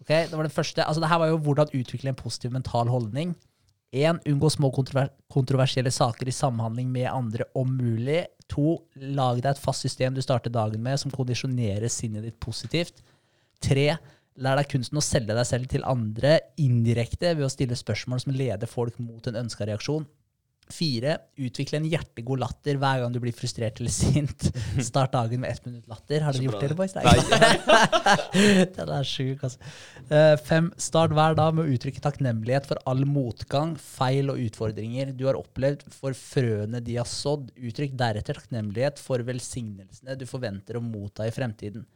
Ok, 0.00 0.08
det 0.08 0.32
var 0.32 0.42
den 0.42 0.50
første. 0.50 0.82
Altså, 0.84 1.00
det 1.00 1.08
her 1.08 1.18
var 1.18 1.28
jo 1.28 1.38
hvordan 1.38 1.68
utvikle 1.74 2.08
en 2.08 2.14
positiv 2.18 2.50
mental 2.52 2.88
holdning. 2.88 3.34
1. 3.94 4.24
Unngå 4.26 4.50
små 4.50 4.70
kontrover 4.74 5.12
kontroversielle 5.34 5.90
saker 5.90 6.28
i 6.28 6.34
samhandling 6.34 6.90
med 6.92 7.10
andre 7.10 7.46
om 7.54 7.70
mulig. 7.76 8.24
2. 8.52 8.74
Lag 9.16 9.40
deg 9.40 9.54
et 9.54 9.62
fast 9.62 9.86
system 9.86 10.14
du 10.14 10.22
starter 10.22 10.52
dagen 10.52 10.82
med, 10.82 10.98
som 11.00 11.12
kondisjonerer 11.14 11.90
sinnet 11.90 12.26
ditt 12.26 12.38
positivt. 12.42 13.00
3. 13.64 13.86
Lær 14.44 14.58
deg 14.58 14.70
kunsten 14.70 14.98
å 14.98 15.04
selge 15.04 15.34
deg 15.36 15.46
selv 15.46 15.70
til 15.70 15.86
andre 15.86 16.40
indirekte 16.60 17.36
ved 17.38 17.46
å 17.46 17.52
stille 17.52 17.78
spørsmål 17.78 18.24
som 18.24 18.34
leder 18.34 18.70
folk 18.70 18.98
mot 18.98 19.26
en 19.30 19.40
ønska 19.44 19.66
reaksjon. 19.70 20.06
4. 20.72 21.14
Utvikle 21.46 21.78
en 21.80 21.88
hjertegod 21.88 22.40
latter 22.40 22.78
hver 22.80 23.02
gang 23.02 23.12
du 23.14 23.20
blir 23.22 23.34
frustrert 23.36 23.80
eller 23.80 23.92
sint. 23.92 24.46
Start 24.90 25.12
dagen 25.12 25.42
med 25.42 25.52
ett 25.52 25.64
minutt 25.66 25.88
latter. 25.90 26.24
Har 26.24 26.36
dere 26.36 26.48
gjort 26.48 26.64
dere, 26.64 26.76
boys? 26.78 26.94
Nei. 26.96 28.64
Den 28.76 28.94
er 28.96 29.08
sjuk, 29.08 29.44
altså. 29.44 29.72
Eh, 30.08 30.34
fem, 30.44 30.70
start 30.80 31.14
hver 31.16 31.36
dag 31.38 31.54
med 31.56 31.66
å 31.66 31.76
uttrykke 31.76 32.02
takknemlighet 32.04 32.68
for 32.68 32.80
all 32.90 33.04
motgang, 33.08 33.76
feil 33.80 34.32
og 34.32 34.40
utfordringer 34.44 35.14
du 35.16 35.26
har 35.28 35.38
opplevd, 35.40 35.86
for 35.92 36.16
frøene 36.18 36.82
de 36.84 36.98
har 37.00 37.08
sådd. 37.08 37.50
Uttrykk 37.56 37.96
deretter 38.00 38.40
takknemlighet 38.40 39.00
for 39.02 39.24
velsignelsene 39.24 40.18
du 40.20 40.26
forventer 40.28 40.78
å 40.80 40.84
motta 40.84 41.28
i 41.28 41.34
fremtiden. 41.34 41.86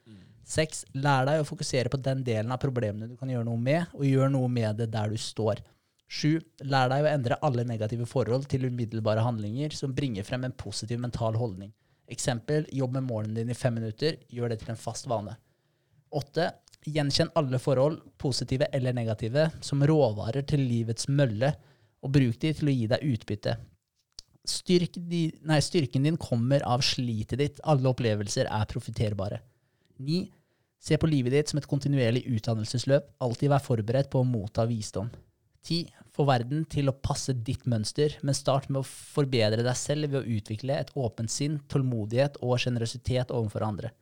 Seks, 0.49 0.87
lær 0.97 1.27
deg 1.29 1.43
å 1.43 1.49
fokusere 1.49 1.91
på 1.93 2.01
den 2.01 2.23
delen 2.25 2.53
av 2.55 2.61
problemene 2.63 3.11
du 3.11 3.19
kan 3.21 3.29
gjøre 3.29 3.45
noe 3.45 3.61
med, 3.61 3.91
og 3.93 4.07
gjør 4.09 4.31
noe 4.33 4.49
med 4.49 4.79
det 4.81 4.89
der 4.95 5.13
du 5.13 5.21
står. 5.21 5.61
Sju, 6.09 6.39
lær 6.65 6.89
deg 6.89 7.05
å 7.05 7.11
endre 7.11 7.37
alle 7.45 7.67
negative 7.69 8.07
forhold 8.09 8.47
til 8.49 8.65
umiddelbare 8.71 9.23
handlinger 9.27 9.75
som 9.77 9.93
bringer 9.95 10.25
frem 10.25 10.47
en 10.49 10.57
positiv 10.57 11.01
mental 11.03 11.37
holdning. 11.37 11.75
Eksempel, 12.09 12.65
jobb 12.73 12.97
med 12.97 13.05
målene 13.11 13.37
dine 13.37 13.53
i 13.53 13.59
fem 13.59 13.77
minutter, 13.77 14.17
gjør 14.33 14.55
det 14.55 14.63
til 14.63 14.73
en 14.73 14.81
fast 14.81 15.09
vane. 15.11 15.37
Åtte. 16.17 16.49
Gjenkjenn 16.89 17.35
alle 17.37 17.59
forhold, 17.61 17.99
positive 18.17 18.71
eller 18.73 18.95
negative, 18.97 19.49
som 19.61 19.83
råvarer 19.85 20.47
til 20.49 20.63
livets 20.65 21.11
mølle, 21.13 21.51
og 22.01 22.15
bruk 22.15 22.39
de 22.41 22.55
til 22.55 22.71
å 22.71 22.73
gi 22.73 22.87
deg 22.89 23.05
utbytte. 23.05 23.57
Styrk 24.49 24.97
di, 25.11 25.27
nei, 25.45 25.59
styrken 25.61 26.07
din 26.07 26.17
kommer 26.17 26.65
av 26.65 26.81
slitet 26.87 27.37
ditt. 27.43 27.61
Alle 27.69 27.91
opplevelser 27.91 28.49
er 28.49 28.69
profitterbare. 28.71 29.43
Ni. 30.01 30.23
Se 30.81 30.97
på 30.97 31.11
livet 31.11 31.35
ditt 31.35 31.51
som 31.51 31.59
et 31.59 31.69
kontinuerlig 31.69 32.23
utdannelsesløp. 32.31 33.11
Alltid 33.27 33.53
vær 33.53 33.65
forberedt 33.67 34.09
på 34.13 34.23
å 34.23 34.29
motta 34.29 34.65
visdom. 34.71 35.11
Ti. 35.67 35.85
Få 36.15 36.25
verden 36.27 36.65
til 36.71 36.91
å 36.91 36.97
passe 36.99 37.35
ditt 37.47 37.67
mønster, 37.71 38.17
men 38.27 38.35
start 38.35 38.67
med 38.73 38.81
å 38.81 38.89
forbedre 38.89 39.63
deg 39.63 39.79
selv 39.79 40.11
ved 40.11 40.21
å 40.21 40.37
utvikle 40.39 40.75
et 40.81 40.91
åpent 40.99 41.31
sinn, 41.31 41.61
tålmodighet 41.71 42.41
og 42.43 42.59
sjenerøsitet 42.63 43.31
overfor 43.35 43.67
andre. 43.69 43.93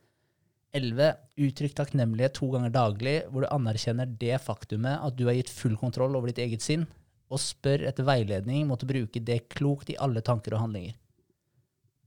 11. 0.77 1.13
Uttrykk 1.47 1.75
takknemlighet 1.77 2.35
to 2.37 2.49
ganger 2.53 2.73
daglig, 2.73 3.17
hvor 3.31 3.45
du 3.45 3.51
anerkjenner 3.53 4.09
det 4.19 4.39
faktumet 4.43 5.03
at 5.03 5.17
du 5.17 5.27
har 5.29 5.37
gitt 5.37 5.53
full 5.53 5.77
kontroll 5.79 6.17
over 6.17 6.31
ditt 6.31 6.41
eget 6.43 6.65
sinn, 6.65 6.87
og 7.27 7.41
spør 7.43 7.85
etter 7.89 8.07
veiledning 8.07 8.67
mot 8.69 8.81
å 8.81 8.89
bruke 8.89 9.21
det 9.23 9.43
klokt 9.51 9.91
i 9.91 9.97
alle 9.99 10.23
tanker 10.25 10.55
og 10.55 10.65
handlinger. 10.65 10.95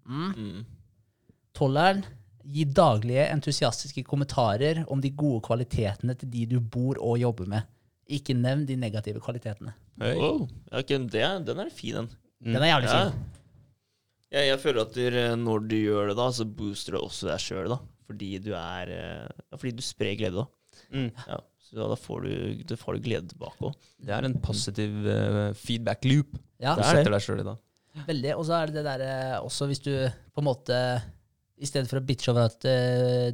Mm. 0.08 0.30
Mm. 0.34 0.62
Tolleren, 1.56 2.06
gi 2.50 2.64
daglige 2.64 3.26
entusiastiske 3.30 4.02
kommentarer 4.06 4.82
om 4.90 5.02
de 5.02 5.12
gode 5.12 5.42
kvalitetene 5.46 6.16
til 6.18 6.30
de 6.32 6.46
du 6.54 6.56
bor 6.60 6.98
og 6.98 7.20
jobber 7.20 7.50
med. 7.52 7.68
Ikke 8.10 8.34
nevn 8.34 8.64
de 8.66 8.76
negative 8.80 9.20
kvalitetene. 9.22 9.72
Wow. 10.00 10.46
Ja, 10.72 10.80
det, 10.82 11.26
den 11.46 11.60
er 11.62 11.70
fin, 11.74 11.94
den. 12.00 12.08
Den 12.42 12.62
er 12.62 12.72
jævlig 12.72 12.88
Ja. 12.90 13.02
fin. 13.10 13.20
Jeg, 14.30 14.46
jeg 14.46 14.58
føler 14.62 14.84
at 14.86 14.94
du, 14.94 15.04
når 15.42 15.64
du 15.70 15.76
gjør 15.76 16.10
det, 16.12 16.16
da, 16.18 16.26
så 16.34 16.44
booster 16.46 16.94
du 16.94 17.00
også 17.02 17.28
deg 17.30 17.42
sjøl. 17.42 17.74
Fordi 18.10 18.28
du 18.42 18.50
er 18.58 18.90
eh, 18.90 19.28
ja, 19.50 19.56
Fordi 19.58 19.72
du 19.78 19.82
sprer 19.86 20.16
glede, 20.18 20.42
da. 20.42 20.46
Mm. 20.90 21.08
Ja, 21.26 21.38
så 21.66 21.78
da, 21.78 21.88
da, 21.92 21.96
får 21.98 22.24
du, 22.26 22.62
da 22.66 22.78
får 22.78 22.96
du 22.98 23.04
glede 23.06 23.30
tilbake 23.30 23.68
òg. 23.70 23.74
Det 24.02 24.14
er 24.16 24.26
en 24.26 24.36
positiv 24.42 24.94
uh, 25.06 25.50
feedback 25.58 26.06
loop. 26.08 26.34
Ja, 26.62 26.74
Du 26.74 26.82
det 26.82 26.88
er 26.88 26.98
setter 27.00 27.14
deg 27.14 27.22
sjøl 27.26 27.42
i 27.42 27.46
det. 27.46 27.56
veldig. 28.08 28.32
Og 28.38 28.44
så 28.48 28.56
er 28.58 28.70
det 28.70 28.78
det 28.80 28.86
derre 28.88 29.14
også 29.46 29.68
hvis 29.70 29.82
du 29.86 29.92
på 30.34 30.42
en 30.42 30.48
måte 30.50 30.78
I 31.60 31.68
stedet 31.68 31.90
for 31.90 32.00
å 32.00 32.06
bitche 32.06 32.32
over 32.32 32.48
at 32.50 32.66
uh, 32.66 33.30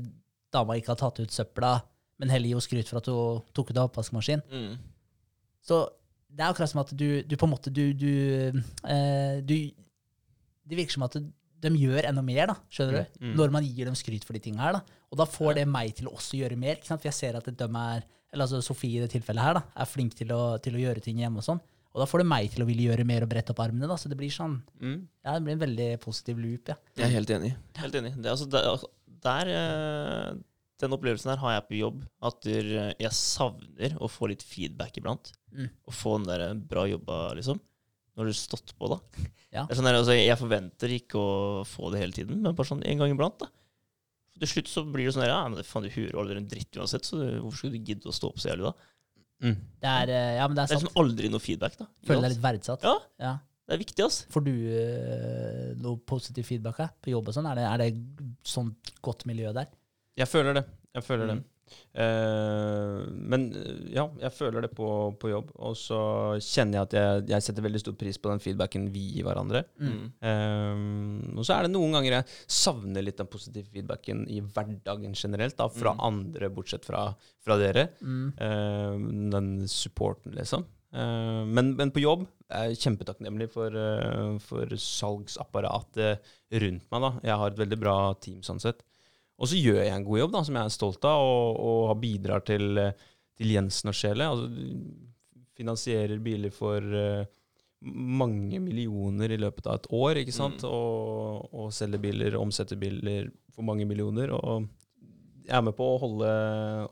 dama 0.53 0.77
ikke 0.81 0.93
har 0.95 1.01
tatt 1.01 1.21
ut 1.25 1.33
søpla, 1.33 1.75
men 2.19 2.29
heller 2.33 2.49
gi 2.49 2.55
henne 2.55 2.65
skryt 2.65 2.89
for 2.89 2.99
at 3.03 3.07
hun 3.13 3.43
tok 3.55 3.71
ut 3.71 3.77
av 3.79 3.91
oppvaskmaskin, 3.91 4.43
Mm. 4.53 4.77
Så 5.67 5.81
det 6.31 6.41
er 6.45 6.53
akkurat 6.53 6.71
som 6.71 6.81
at 6.81 6.93
du, 6.97 7.23
du 7.23 7.35
på 7.37 7.47
en 7.47 7.51
måte 7.53 7.73
du, 7.73 7.93
du, 7.93 8.63
eh, 8.87 9.41
du 9.43 9.55
Det 10.67 10.77
virker 10.79 10.93
som 10.93 11.03
at 11.07 11.17
de 11.17 11.71
gjør 11.81 12.07
enda 12.11 12.23
mer, 12.23 12.47
da, 12.53 12.55
skjønner 12.71 12.99
du? 13.07 13.19
Mm. 13.25 13.35
Når 13.39 13.51
man 13.55 13.65
gir 13.65 13.85
dem 13.89 13.95
skryt 13.99 14.25
for 14.27 14.33
de 14.37 14.41
tingene 14.45 14.61
her. 14.63 14.73
da. 14.77 14.81
Og 15.11 15.19
da 15.19 15.25
får 15.25 15.55
det 15.59 15.65
meg 15.69 15.95
til 15.97 16.07
å 16.11 16.15
også 16.15 16.37
gjøre 16.39 16.57
mer. 16.59 16.77
ikke 16.77 16.87
sant? 16.91 17.01
For 17.03 17.09
jeg 17.09 17.15
ser 17.17 17.37
at 17.39 17.47
de 17.47 17.65
er, 17.65 18.03
eller 18.33 18.45
altså 18.45 18.61
Sofie 18.63 18.99
i 18.99 19.03
det 19.07 19.11
tilfellet 19.15 19.43
her 19.43 19.55
da, 19.55 19.63
er 19.75 19.89
flink 19.89 20.15
til 20.19 20.29
å, 20.37 20.59
til 20.63 20.75
å 20.77 20.83
gjøre 20.83 21.03
ting 21.03 21.19
hjemme 21.23 21.39
og 21.41 21.47
sånn. 21.47 21.61
Og 21.97 22.03
da 22.03 22.07
får 22.11 22.21
det 22.23 22.27
meg 22.29 22.51
til 22.53 22.63
å 22.63 22.67
ville 22.69 22.85
gjøre 22.91 23.07
mer 23.09 23.25
og 23.25 23.31
brette 23.33 23.55
opp 23.55 23.63
armene. 23.65 23.89
da, 23.89 23.97
Så 23.97 24.09
det 24.13 24.19
blir 24.21 24.29
sånn, 24.31 24.59
Mm. 24.83 25.09
ja, 25.25 25.33
det 25.39 25.43
blir 25.47 25.53
en 25.57 25.65
veldig 25.65 26.01
positiv 26.05 26.39
loop. 26.39 26.69
ja. 26.69 26.75
Jeg 26.97 27.07
er 27.07 27.15
helt 27.17 27.31
enig. 27.31 27.55
Helt 27.81 27.95
enig. 27.95 28.15
Det, 28.21 28.27
er 28.27 28.35
altså, 28.37 28.51
der, 28.51 28.79
der, 29.23 29.49
eh, 29.49 30.35
den 30.83 30.93
opplevelsen 30.97 31.31
her 31.33 31.41
har 31.43 31.53
jeg 31.57 31.65
på 31.71 31.79
jobb. 31.81 32.03
At 32.29 32.47
eh, 32.51 32.93
jeg 33.01 33.13
savner 33.17 33.97
å 34.03 34.09
få 34.13 34.29
litt 34.33 34.43
feedback 34.45 34.99
iblant. 35.01 35.33
Mm. 35.53 35.71
Og 35.89 35.95
få 35.97 36.19
den 36.19 36.29
der 36.29 36.55
bra 36.69 36.85
jobba, 36.91 37.35
liksom. 37.39 37.61
Når 38.17 38.29
du 38.29 38.33
har 38.33 38.39
stått 38.41 38.75
på, 38.79 38.89
da. 38.95 39.01
Ja. 39.57 39.63
Det 39.65 39.73
er 39.73 39.79
sånn 39.79 39.87
der, 39.89 39.97
altså, 39.97 40.13
jeg 40.13 40.37
forventer 40.37 40.93
ikke 40.93 41.17
å 41.17 41.63
få 41.65 41.89
det 41.95 42.01
hele 42.03 42.13
tiden, 42.13 42.43
men 42.45 42.53
bare 42.59 42.69
sånn 42.69 42.83
en 42.85 42.99
gang 43.01 43.13
iblant. 43.15 43.39
da. 43.41 43.47
Til 44.37 44.51
slutt 44.51 44.69
så 44.69 44.83
blir 44.85 45.07
det 45.09 45.15
sånn 45.17 45.23
der, 45.25 45.31
ja, 45.33 45.39
men 45.49 45.65
faen, 45.65 45.87
du 45.87 45.95
hører 45.95 46.19
aldri 46.21 46.37
en 46.43 46.49
dritt 46.51 46.77
uansett, 46.77 47.07
så 47.09 47.17
du- 47.23 47.39
hvorfor 47.41 47.57
skulle 47.63 47.79
du 47.79 47.87
gidde 47.89 48.11
å 48.11 48.13
stå 48.13 48.29
opp 48.35 48.43
så 48.43 48.51
jævlig 48.51 48.67
da? 48.67 48.73
Mm. 49.47 49.55
Det 49.81 49.89
er, 49.95 50.13
eh, 50.13 50.35
ja, 50.37 50.45
men 50.51 50.59
det 50.59 50.63
er, 50.65 50.67
Det 50.67 50.77
er 50.77 50.81
sant. 50.83 50.91
liksom 50.91 51.01
aldri 51.07 51.31
noe 51.33 51.41
feedback, 51.47 51.79
da. 51.81 51.87
Føler 52.05 52.27
deg 52.27 52.35
litt 52.35 52.43
verdsatt. 52.45 52.85
Ja, 52.85 52.95
Ja. 53.23 53.33
det 53.65 53.79
er 53.79 53.81
viktig, 53.87 54.05
ass. 54.05 54.19
Får 54.35 54.45
du 54.45 54.53
eh, 54.53 55.73
noe 55.81 55.97
positiv 56.05 56.45
feedback 56.51 56.77
her, 56.85 56.91
på 57.01 57.15
jobb 57.15 57.29
og 57.33 57.39
sånn? 57.39 57.49
Er 57.49 57.55
det, 57.63 57.65
er 57.71 57.79
det 57.87 58.29
sånn 58.45 58.75
godt 59.01 59.25
miljø 59.31 59.55
der? 59.57 59.71
Jeg 60.17 60.29
føler 60.33 60.55
det. 60.61 60.65
Jeg 60.97 61.05
føler 61.05 61.27
Mm. 61.33 61.37
det. 61.37 61.45
Uh, 61.99 63.09
men 63.27 63.49
eh, 63.59 63.79
ja, 63.97 64.05
jeg 64.23 64.31
føler 64.37 64.63
det 64.63 64.71
på, 64.77 64.87
på 65.19 65.31
jobb. 65.33 65.49
Og 65.67 65.75
så 65.77 65.99
kjenner 66.39 66.79
jeg 66.79 66.87
at 66.87 66.95
jeg, 66.95 67.25
jeg 67.33 67.43
setter 67.47 67.65
veldig 67.67 67.81
stor 67.83 67.97
pris 67.99 68.21
på 68.23 68.31
den 68.31 68.43
feedbacken 68.45 68.85
vi 68.95 69.03
gir 69.17 69.27
hverandre. 69.27 69.65
Mm. 69.83 70.05
Uh, 70.23 71.41
og 71.41 71.43
så 71.49 71.57
er 71.57 71.67
det 71.67 71.73
noen 71.75 71.97
ganger 71.97 72.21
jeg 72.21 72.29
savner 72.61 73.03
litt 73.03 73.19
den 73.19 73.29
positive 73.33 73.67
feedbacken 73.75 74.23
i 74.31 74.39
hverdagen 74.47 75.17
generelt, 75.19 75.57
da, 75.59 75.67
fra 75.73 75.97
Mm. 75.97 76.05
andre, 76.07 76.53
bortsett 76.55 76.87
fra, 76.87 77.09
fra 77.45 77.59
dere. 77.59 77.89
Mm. 78.01 78.29
Uh, 78.39 78.97
den 79.35 79.51
supporten, 79.69 80.37
liksom. 80.39 80.65
Men, 80.97 81.75
men 81.77 81.91
på 81.93 82.01
jobb 82.01 82.23
er 82.57 82.71
jeg 82.71 82.79
kjempetakknemlig 82.87 83.51
for, 83.53 83.75
for 84.41 84.71
salgsapparatet 84.81 86.23
rundt 86.63 86.87
meg. 86.93 87.03
da. 87.03 87.11
Jeg 87.27 87.37
har 87.43 87.51
et 87.53 87.59
veldig 87.61 87.79
bra 87.83 87.97
team 88.23 88.39
sånn 88.47 88.63
sett. 88.63 88.81
Og 89.37 89.51
så 89.51 89.59
gjør 89.61 89.83
jeg 89.83 89.93
en 89.93 90.07
god 90.07 90.23
jobb 90.23 90.37
da, 90.37 90.43
som 90.47 90.57
jeg 90.57 90.69
er 90.69 90.75
stolt 90.75 91.09
av, 91.09 91.25
og, 91.25 91.59
og 91.91 91.99
bidrar 92.01 92.45
til, 92.47 92.81
til 93.37 93.53
Jensen 93.53 93.93
og 93.93 93.97
Sjele. 93.99 94.31
Altså, 94.33 94.49
finansierer 95.57 96.21
biler 96.21 96.53
for 96.53 96.81
eh, 96.81 97.27
mange 97.87 98.61
millioner 98.63 99.33
i 99.33 99.39
løpet 99.41 99.69
av 99.69 99.81
et 99.81 99.89
år, 99.95 100.23
ikke 100.23 100.35
sant? 100.35 100.65
Mm. 100.65 100.73
Og, 100.73 101.47
og 101.53 101.71
selger 101.75 102.03
biler, 102.03 102.39
omsetter 102.41 102.81
biler 102.81 103.31
for 103.55 103.67
mange 103.67 103.87
millioner. 103.89 104.33
Og 104.37 104.67
jeg 105.47 105.55
er 105.59 105.65
med 105.65 105.77
på 105.79 105.87
å 105.93 105.99
holde, 106.03 106.31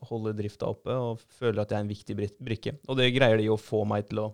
holde 0.08 0.34
drifta 0.38 0.68
oppe 0.70 0.94
og 0.94 1.22
føler 1.38 1.64
at 1.64 1.72
jeg 1.72 1.80
er 1.80 1.86
en 1.86 1.94
viktig 1.94 2.18
brikke. 2.44 2.76
Og 2.88 3.00
det 3.00 3.12
greier 3.16 3.40
de 3.40 3.50
å 3.52 3.60
få 3.60 3.82
meg 3.88 4.08
til 4.10 4.22
å, 4.26 4.28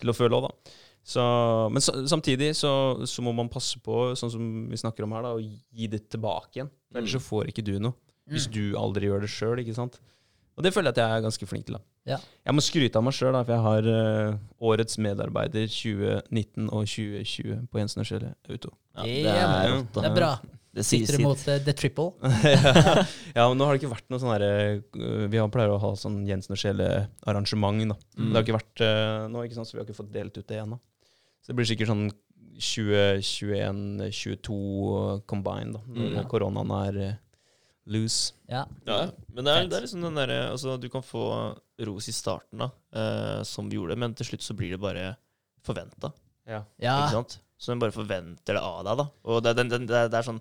til 0.00 0.12
å 0.12 0.16
føle 0.16 0.38
òg, 0.38 0.48
da. 0.48 0.76
Så, 1.06 1.22
men 1.70 1.82
så, 1.84 1.92
samtidig 2.10 2.50
så, 2.58 2.72
så 3.06 3.22
må 3.22 3.30
man 3.36 3.50
passe 3.52 3.78
på, 3.78 4.10
sånn 4.18 4.32
som 4.32 4.46
vi 4.72 4.78
snakker 4.80 5.06
om 5.06 5.14
her, 5.14 5.28
da, 5.28 5.36
å 5.36 5.42
gi 5.42 5.86
det 5.92 6.02
tilbake 6.10 6.58
igjen. 6.58 6.72
For 6.90 6.98
ellers 6.98 7.14
så 7.14 7.22
får 7.22 7.52
ikke 7.52 7.62
du 7.66 7.76
noe. 7.78 7.94
Hvis 8.26 8.48
du 8.50 8.74
aldri 8.74 9.06
gjør 9.06 9.22
det 9.22 9.30
sjøl, 9.30 9.60
ikke 9.62 9.76
sant. 9.76 10.00
Og 10.56 10.64
det 10.64 10.72
føler 10.74 10.90
jeg 10.90 10.96
at 10.96 11.02
jeg 11.04 11.18
er 11.18 11.24
ganske 11.28 11.46
flink 11.46 11.68
til. 11.68 11.76
da. 11.76 11.84
Ja. 12.16 12.18
Jeg 12.48 12.56
må 12.56 12.64
skryte 12.64 12.98
av 12.98 13.04
meg 13.06 13.14
sjøl, 13.14 13.36
for 13.36 13.54
jeg 13.54 13.64
har 13.66 13.88
uh, 13.92 14.38
årets 14.70 14.98
medarbeider 15.02 15.68
2019 15.70 16.70
og 16.70 16.88
2020 16.90 17.66
på 17.70 17.82
Jensen 17.82 18.02
og 18.02 18.08
Skjelle 18.08 18.32
Auto. 18.48 18.72
Ja, 18.96 19.06
Det 19.06 19.34
er 19.36 19.46
bra. 19.46 19.82
Det 20.00 20.10
er 20.10 20.16
bra. 20.16 20.30
Det 20.76 20.84
Sitter 20.84 21.06
Sikter 21.06 21.16
sitt. 21.16 21.24
mot 21.24 21.42
eh, 21.48 21.60
the 21.64 21.72
triple. 21.72 22.10
ja, 23.36 23.46
men 23.46 23.56
nå 23.56 23.64
har 23.68 23.76
det 23.76 23.80
ikke 23.80 23.94
vært 23.94 24.10
noe 24.12 24.20
sånn 24.20 24.34
herre 24.34 24.50
uh, 24.82 25.22
Vi 25.32 25.38
har 25.40 25.48
pleier 25.52 25.72
å 25.72 25.78
ha 25.80 25.94
sånn 25.96 26.18
Jensen 26.28 26.56
og 26.56 26.60
Skjelle-arrangement, 26.60 27.86
da. 27.94 27.96
Mm. 28.18 28.26
Det 28.26 28.34
har 28.34 28.44
ikke 28.44 28.58
vært 28.58 28.84
nå, 29.32 29.46
ikke 29.46 29.60
sant, 29.60 29.70
så 29.70 29.76
vi 29.76 29.84
har 29.84 29.88
ikke 29.88 30.02
fått 30.02 30.12
delt 30.18 30.36
ut 30.36 30.50
det 30.50 30.60
ennå. 30.64 30.80
Så 31.46 31.52
det 31.52 31.56
blir 31.60 31.68
sikkert 31.70 31.92
sånn 31.92 32.08
2021-2022 32.58 35.22
combined, 35.30 35.76
da, 35.76 35.80
når 35.86 36.10
Mm. 36.24 36.28
koronaen 36.30 36.70
er 36.88 36.94
øh, 37.04 37.14
loose. 37.86 38.32
Ja. 38.50 38.64
Ja, 38.86 39.10
men 39.32 39.44
det 39.46 39.52
er, 39.52 39.68
det 39.70 39.76
er 39.78 39.82
liksom 39.84 40.02
den 40.02 40.14
derre 40.18 40.38
altså, 40.50 40.74
Du 40.80 40.88
kan 40.90 41.02
få 41.06 41.22
ros 41.86 42.08
i 42.08 42.12
starten, 42.12 42.58
da, 42.58 42.70
eh, 42.92 43.42
som 43.44 43.68
vi 43.70 43.76
gjorde, 43.78 43.96
men 43.96 44.14
til 44.14 44.26
slutt 44.26 44.42
så 44.42 44.54
blir 44.56 44.70
det 44.74 44.80
bare 44.80 45.16
forventa. 45.62 46.10
Ja. 46.46 46.64
ja. 46.80 46.96
Ikke 47.04 47.12
sant? 47.20 47.38
Så 47.58 47.72
den 47.72 47.78
bare 47.80 47.92
forventer 47.94 48.54
det 48.58 48.62
av 48.62 48.82
deg, 48.84 48.96
da. 48.98 49.06
Og 49.24 49.42
det, 49.44 49.54
det, 49.56 49.62
er, 49.90 50.08
det 50.08 50.18
er 50.18 50.22
sånn 50.26 50.40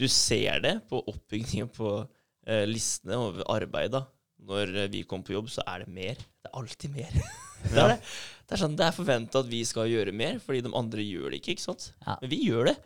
Du 0.00 0.08
ser 0.08 0.60
det 0.64 0.74
på 0.88 0.96
oppbyggingen 1.06 1.68
på 1.68 2.06
eh, 2.46 2.64
listene 2.66 3.16
over 3.20 3.44
arbeid, 3.52 3.90
da. 3.92 4.04
Når 4.40 4.74
eh, 4.86 4.90
vi 4.92 5.02
kommer 5.04 5.24
på 5.28 5.34
jobb, 5.36 5.50
så 5.52 5.60
er 5.68 5.78
det 5.84 5.92
mer. 5.92 6.16
Det 6.50 6.56
er 6.56 6.62
alltid 6.64 6.94
mer. 6.96 7.16
det, 7.62 7.78
er 7.78 7.88
det. 7.94 7.98
det 8.48 8.56
er 8.56 8.60
sånn, 8.64 8.76
det 8.78 8.86
er 8.88 8.94
forventa 8.96 9.42
at 9.44 9.50
vi 9.50 9.62
skal 9.68 9.86
gjøre 9.90 10.12
mer, 10.16 10.38
fordi 10.42 10.64
de 10.66 10.72
andre 10.74 11.04
gjør 11.06 11.30
det 11.30 11.40
ikke. 11.42 11.54
ikke 11.54 11.68
sant? 11.68 11.90
Ja. 12.06 12.16
Men 12.22 12.30
vi 12.32 12.42
gjør 12.48 12.72
det. 12.72 12.76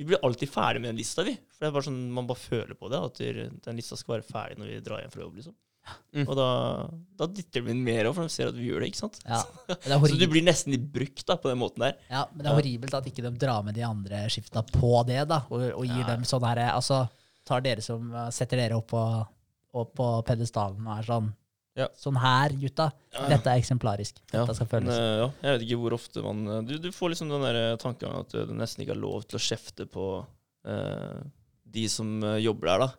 Vi 0.00 0.06
blir 0.08 0.22
alltid 0.24 0.48
ferdig 0.48 0.80
med 0.80 0.94
den 0.94 1.00
lista, 1.02 1.24
vi. 1.26 1.34
For 1.52 1.66
det 1.66 1.68
er 1.68 1.74
bare 1.76 1.84
sånn, 1.90 1.98
Man 2.16 2.28
bare 2.30 2.40
føler 2.40 2.78
på 2.78 2.88
det, 2.88 3.00
at 3.10 3.18
den 3.66 3.76
lista 3.76 3.98
skal 4.00 4.16
være 4.16 4.28
ferdig 4.30 4.56
når 4.62 4.70
vi 4.72 4.78
drar 4.86 5.02
hjem 5.02 5.12
fra 5.12 5.26
jobb. 5.26 5.34
liksom. 5.42 5.56
Mm. 6.14 6.26
Og 6.28 6.34
da, 6.38 6.46
da 7.18 7.26
dytter 7.26 7.64
de 7.66 7.72
inn 7.74 7.80
mer 7.84 8.06
òg, 8.08 8.14
for 8.16 8.28
de 8.28 8.32
ser 8.32 8.48
at 8.52 8.56
vi 8.56 8.68
gjør 8.70 8.84
det. 8.84 8.90
ikke 8.92 9.00
sant? 9.02 9.18
ja. 9.26 9.40
Det 9.90 9.98
Så 10.12 10.16
du 10.20 10.26
blir 10.30 10.44
nesten 10.46 10.72
litt 10.76 10.86
brukt 10.94 11.24
da, 11.28 11.36
på 11.40 11.50
den 11.50 11.60
måten 11.60 11.84
der. 11.84 11.98
Ja, 12.08 12.22
men 12.32 12.44
det 12.44 12.52
er 12.52 12.56
horribelt 12.60 12.96
at 12.96 13.08
ikke 13.10 13.24
de 13.26 13.32
drar 13.42 13.64
med 13.66 13.76
de 13.76 13.84
andre 13.88 14.22
skiftene 14.32 14.62
på 14.72 14.92
det, 15.08 15.24
da, 15.28 15.42
og, 15.50 15.66
og 15.74 15.84
gir 15.88 16.00
Ja. 16.04 16.08
dem 16.14 16.24
sånn 16.28 16.46
her 16.48 16.62
Altså, 16.70 17.02
tar 17.48 17.64
dere 17.66 17.82
som 17.84 18.08
setter 18.32 18.60
dere 18.62 18.78
opp 18.78 18.88
på, 18.94 19.02
opp 19.82 19.92
på 19.98 20.08
pedestalen 20.28 20.86
og 20.86 20.98
er 21.00 21.08
sånn 21.08 21.30
Ja. 21.80 21.88
Sånn 21.98 22.18
her, 22.20 22.54
gutta. 22.60 22.90
Dette 23.30 23.50
er 23.54 23.60
eksemplarisk. 23.62 24.20
Ja, 24.30 24.42
Dette 24.44 24.56
skal 24.58 24.68
føles. 24.70 24.90
Men, 24.92 25.18
ja, 25.24 25.28
jeg 25.46 25.56
vet 25.56 25.66
ikke 25.66 25.80
hvor 25.82 25.96
ofte 25.96 26.22
man 26.24 26.42
eh, 26.46 26.62
Du, 26.68 26.74
du 26.84 26.90
får 26.94 27.14
liksom 27.14 27.32
den 27.32 27.46
der 27.48 27.60
tankegangen 27.82 28.26
at 28.26 28.34
du 28.50 28.54
nesten 28.58 28.84
ikke 28.84 28.94
har 28.94 29.02
lov 29.02 29.24
til 29.28 29.40
å 29.40 29.44
kjefte 29.50 29.86
på 29.90 30.06
uh, 30.68 31.20
de 31.70 31.86
som 31.90 32.18
eh, 32.26 32.38
jobber 32.44 32.72
der, 32.74 32.84
da. 32.86 32.90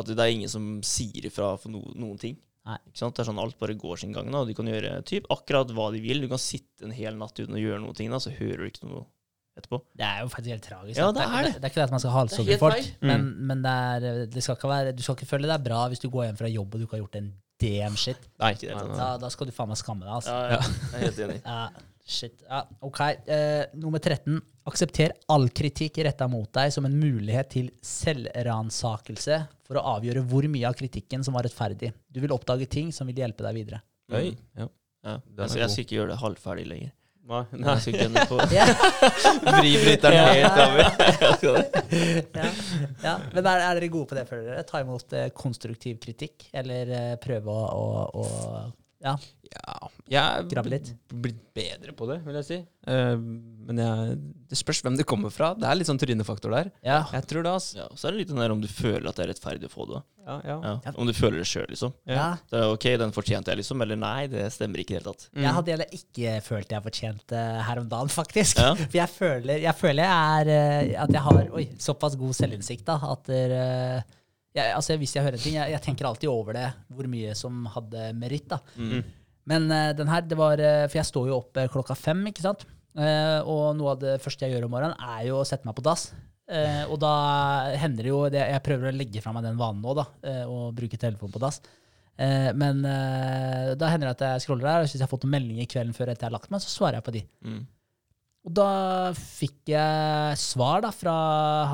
At 0.00 0.10
det 0.10 0.22
er 0.22 0.32
ingen 0.32 0.50
som 0.50 0.68
sier 0.86 1.26
ifra 1.28 1.52
for 1.60 1.72
no, 1.74 1.84
noen 1.98 2.18
ting. 2.22 2.36
Nei. 2.68 2.76
Ikke 2.90 3.00
sant? 3.00 3.16
Det 3.16 3.24
er 3.24 3.30
sånn 3.30 3.40
Alt 3.42 3.56
bare 3.60 3.74
går 3.78 4.02
sin 4.02 4.12
gang. 4.14 4.28
da, 4.30 4.42
og 4.44 4.50
De 4.50 4.54
kan 4.56 4.68
gjøre 4.68 5.00
typ 5.08 5.26
akkurat 5.32 5.70
hva 5.74 5.88
de 5.94 6.02
vil. 6.04 6.20
Du 6.22 6.28
kan 6.30 6.40
sitte 6.40 6.86
en 6.86 6.94
hel 6.94 7.16
natt 7.18 7.38
uten 7.40 7.56
å 7.56 7.60
gjøre 7.62 7.80
noe, 7.82 7.96
da, 7.96 8.20
så 8.22 8.32
hører 8.36 8.62
du 8.64 8.70
ikke 8.70 8.86
noe 8.90 9.06
etterpå. 9.58 9.80
Det 9.98 10.06
er 10.06 10.22
jo 10.22 10.30
faktisk 10.32 10.54
helt 10.54 10.66
tragisk. 10.68 10.98
Ja, 11.00 11.10
det 11.12 11.24
er 11.26 11.46
det. 11.48 11.52
Det 11.58 11.64
er 11.66 11.72
ikke 11.72 11.80
det 11.80 11.86
at 11.88 11.94
man 11.94 12.02
skal 12.02 12.14
halshogge 12.14 12.58
folk, 12.60 12.78
feil. 12.78 12.90
men, 13.02 13.24
Mm. 13.26 13.46
men 13.50 13.62
det 13.64 13.72
er, 13.72 14.26
det 14.30 14.42
skal 14.44 14.56
ikke 14.56 14.70
være, 14.70 14.92
du 14.96 15.02
skal 15.02 15.16
ikke 15.18 15.30
føle 15.32 15.50
deg 15.50 15.64
bra 15.66 15.80
hvis 15.90 16.02
du 16.04 16.08
går 16.08 16.28
hjem 16.28 16.38
fra 16.38 16.50
jobb 16.52 16.74
og 16.74 16.80
du 16.80 16.86
ikke 16.86 16.96
har 16.98 17.02
gjort 17.04 17.18
en 17.20 17.32
damn 17.60 17.96
shit. 18.00 18.26
Nei, 18.40 18.54
Ikke 18.56 18.66
det 18.70 18.74
nei, 18.76 18.88
nei. 18.90 18.96
Da, 18.98 19.12
da 19.22 19.30
skal 19.32 19.48
du 19.50 19.54
faen 19.54 19.70
meg 19.72 19.78
skamme 19.80 20.06
deg. 20.06 20.12
Altså. 20.18 20.34
Ja, 20.34 20.58
ja, 20.58 20.74
jeg 20.90 20.98
er 21.00 21.06
helt 21.08 21.22
enig. 21.26 21.38
Ja, 21.50 21.86
shit. 22.10 22.40
Ja, 22.48 22.62
ok. 22.86 23.00
Eh, 23.30 23.64
nummer 23.78 24.02
13. 24.02 24.40
Aksepter 24.70 25.14
all 25.30 25.46
kritikk 25.54 26.00
retta 26.06 26.26
mot 26.30 26.50
deg 26.56 26.72
som 26.74 26.86
en 26.88 26.96
mulighet 26.98 27.52
til 27.54 27.70
selvransakelse 27.86 29.38
for 29.66 29.78
å 29.80 29.84
avgjøre 29.96 30.22
hvor 30.26 30.46
mye 30.50 30.66
av 30.68 30.76
kritikken 30.78 31.24
som 31.26 31.36
var 31.36 31.46
rettferdig. 31.46 31.92
Du 32.10 32.20
vil 32.22 32.32
oppdage 32.34 32.66
ting 32.70 32.90
som 32.94 33.08
vil 33.10 33.20
hjelpe 33.22 33.46
deg 33.46 33.56
videre. 33.60 33.82
Oi, 34.12 34.30
ja. 34.58 34.66
Ja. 35.06 35.14
Er 35.16 35.44
Altså, 35.46 35.60
jeg 35.62 35.70
skal 35.72 35.84
ikke 35.86 35.96
gjøre 35.96 36.12
det 36.12 36.20
halvferdig 36.20 36.66
lenger. 36.68 36.90
Nei, 37.30 37.44
Nei. 37.54 37.74
Jeg 37.76 37.82
skal 37.84 37.98
gønne 38.04 38.24
på. 38.26 38.38
Ja, 38.58 38.64
Vri 39.60 39.72
bryteren 39.78 40.30
helt 40.34 40.60
over. 40.64 40.84
Ja, 42.40 42.48
ja. 43.04 43.14
Men 43.32 43.46
er, 43.46 43.62
er 43.68 43.78
dere 43.78 43.90
gode 43.92 44.10
på 44.10 44.18
det, 44.18 44.26
føler 44.28 44.50
dere? 44.50 44.64
Ta 44.66 44.82
imot 44.82 45.14
eh, 45.16 45.28
konstruktiv 45.36 46.00
kritikk, 46.02 46.48
eller 46.56 46.90
eh, 46.96 47.12
prøve 47.22 47.54
å, 47.54 47.62
å, 47.70 48.24
å 48.24 48.26
ja, 49.00 49.16
Ja, 49.50 49.72
jeg 50.10 50.56
er 50.60 50.66
litt. 50.70 50.88
blitt 51.10 51.38
bedre 51.56 51.92
på 51.96 52.06
det, 52.10 52.20
vil 52.26 52.36
jeg 52.38 52.46
si. 52.46 52.58
Uh, 52.86 53.16
men 53.66 53.78
jeg, 53.82 54.16
det 54.50 54.58
spørs 54.58 54.80
hvem 54.84 54.96
det 54.98 55.06
kommer 55.08 55.32
fra. 55.34 55.52
Det 55.58 55.66
er 55.66 55.78
litt 55.78 55.88
sånn 55.88 55.98
trynefaktor 56.00 56.52
der. 56.54 56.70
ja. 56.86 57.00
Jeg 57.14 57.26
tror 57.30 57.42
det, 57.46 57.52
altså. 57.58 57.78
Ja, 57.80 57.86
så 57.98 58.08
er 58.08 58.14
det 58.14 58.20
litt 58.22 58.30
den 58.32 58.38
der 58.42 58.54
om 58.54 58.60
du 58.62 58.68
føler 58.70 59.08
at 59.10 59.18
det 59.18 59.24
er 59.24 59.30
rettferdig 59.32 59.66
å 59.70 59.72
få 59.72 59.86
det. 59.90 60.02
Ja, 60.26 60.36
ja. 60.46 60.56
Ja. 60.62 60.74
Ja. 60.84 60.92
Om 61.00 61.08
du 61.10 61.14
føler 61.16 61.40
det 61.42 61.48
sjøl, 61.50 61.66
liksom. 61.72 61.94
ja. 62.06 62.28
Så 62.50 62.60
er 62.60 62.74
ok, 62.76 62.86
den 63.02 63.14
fortjente 63.16 63.50
jeg, 63.50 63.62
liksom. 63.62 63.82
Eller 63.86 63.98
nei, 63.98 64.28
det 64.30 64.46
stemmer 64.54 64.82
ikke 64.84 64.94
i 64.94 64.98
det 64.98 65.02
hele 65.02 65.14
tatt. 65.14 65.26
Mm. 65.32 65.42
Jeg 65.46 65.56
hadde 65.58 65.74
heller 65.74 65.98
ikke 65.98 66.36
følt 66.46 66.76
jeg 66.76 66.86
fortjente 66.86 67.42
her 67.70 67.82
om 67.82 67.90
dagen, 67.90 68.14
faktisk. 68.20 68.62
Ja. 68.62 68.72
For 68.84 69.00
jeg 69.00 69.14
føler 69.16 69.64
jeg, 69.66 69.76
føler 69.80 70.06
jeg 70.06 70.38
er 70.46 70.54
eh, 70.54 70.94
At 71.06 71.14
jeg 71.16 71.24
har 71.26 71.42
oi, 71.58 71.66
såpass 71.82 72.18
god 72.20 72.36
selvinnsikt 72.38 72.86
da, 72.90 73.00
at 73.16 73.30
der, 73.30 73.56
eh, 73.58 74.16
jeg, 74.56 74.74
altså, 74.74 74.96
hvis 74.98 75.14
jeg 75.14 75.24
hører 75.24 75.38
en 75.38 75.42
ting 75.42 75.56
jeg, 75.56 75.72
jeg 75.76 75.82
tenker 75.84 76.08
alltid 76.08 76.30
over 76.30 76.56
det, 76.56 76.66
hvor 76.90 77.06
mye 77.10 77.34
som 77.38 77.64
hadde 77.70 78.10
meritt. 78.18 78.48
da. 78.50 78.58
Mm. 78.76 79.02
Men 79.50 79.70
uh, 79.70 79.90
den 79.96 80.10
her, 80.10 80.26
det 80.26 80.38
var 80.38 80.60
eh, 80.62 80.86
For 80.88 81.00
jeg 81.00 81.08
står 81.08 81.30
jo 81.30 81.38
opp 81.40 81.58
eh, 81.58 81.70
klokka 81.72 81.96
fem, 81.98 82.20
ikke 82.30 82.44
sant? 82.44 82.66
Uh, 82.98 83.40
og 83.46 83.78
noe 83.78 83.94
av 83.94 84.02
det 84.02 84.18
første 84.22 84.46
jeg 84.46 84.56
gjør 84.56 84.66
om 84.66 84.74
morgenen, 84.74 84.98
er 84.98 85.28
jo 85.30 85.40
å 85.40 85.46
sette 85.46 85.68
meg 85.68 85.76
på 85.78 85.84
dass. 85.86 86.10
Uh, 86.50 86.84
og 86.90 86.98
da 87.02 87.12
hender 87.78 88.06
det 88.06 88.10
jo 88.10 88.24
det, 88.32 88.42
Jeg 88.42 88.64
prøver 88.66 88.90
å 88.90 88.96
legge 88.96 89.22
fra 89.22 89.34
meg 89.34 89.46
den 89.46 89.58
vanen 89.60 89.84
nå, 89.84 89.94
da, 89.94 90.08
og 90.50 90.72
bruke 90.74 90.98
telefonen 90.98 91.34
på 91.34 91.42
dass. 91.42 91.60
Men 92.20 92.82
da 92.84 93.88
hender 93.88 94.10
det 94.10 94.16
at 94.18 94.24
jeg 94.26 94.42
scroller 94.44 94.66
der, 94.66 94.82
og 94.82 94.84
hvis 94.84 94.92
jeg 94.98 95.06
har 95.06 95.08
fått 95.08 95.22
noen 95.24 95.38
meldinger 95.38 95.68
kvelden 95.70 95.94
før 95.96 96.10
etter 96.10 96.26
jeg 96.26 96.28
har 96.28 96.34
lagt 96.34 96.50
meg, 96.52 96.60
så 96.60 96.68
svarer 96.68 96.98
jeg 96.98 97.06
på 97.06 97.14
de. 97.14 97.22
Mm. 97.46 97.62
Og 98.48 98.52
da 98.56 99.12
fikk 99.16 99.68
jeg 99.68 100.36
svar 100.40 100.80
da 100.84 100.90
fra 100.94 101.14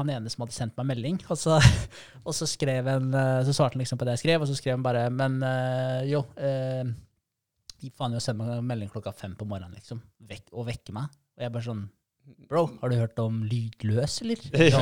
han 0.00 0.08
ene 0.10 0.30
som 0.32 0.42
hadde 0.42 0.56
sendt 0.56 0.74
meg 0.78 0.88
melding. 0.90 1.18
Og 1.30 1.38
så, 1.38 1.60
og 2.26 2.34
så 2.34 2.48
skrev 2.50 2.88
han, 2.90 3.12
eh, 3.14 3.42
så 3.46 3.54
svarte 3.54 3.78
han 3.78 3.84
liksom 3.84 4.00
på 4.00 4.08
det 4.08 4.16
jeg 4.16 4.24
skrev, 4.24 4.42
og 4.42 4.50
så 4.50 4.56
skrev 4.58 4.78
han 4.78 4.86
bare 4.86 5.06
Men 5.14 5.38
eh, 5.46 6.08
jo, 6.10 6.24
eh, 6.36 6.82
faen 7.94 8.16
å 8.18 8.22
sende 8.22 8.42
meg 8.42 8.64
melding 8.66 8.90
klokka 8.90 9.14
fem 9.14 9.36
på 9.38 9.46
morgenen, 9.46 9.76
liksom. 9.78 10.02
Vekk, 10.26 10.48
og 10.56 10.66
vekke 10.72 10.96
meg. 10.96 11.14
Og 11.38 11.46
jeg 11.46 11.54
bare 11.54 11.68
sånn 11.68 11.86
Bro, 12.50 12.64
har 12.80 12.90
du 12.90 12.96
hørt 12.98 13.20
om 13.22 13.36
lydløs, 13.46 14.16
eller? 14.24 14.40
Ja. 14.72 14.80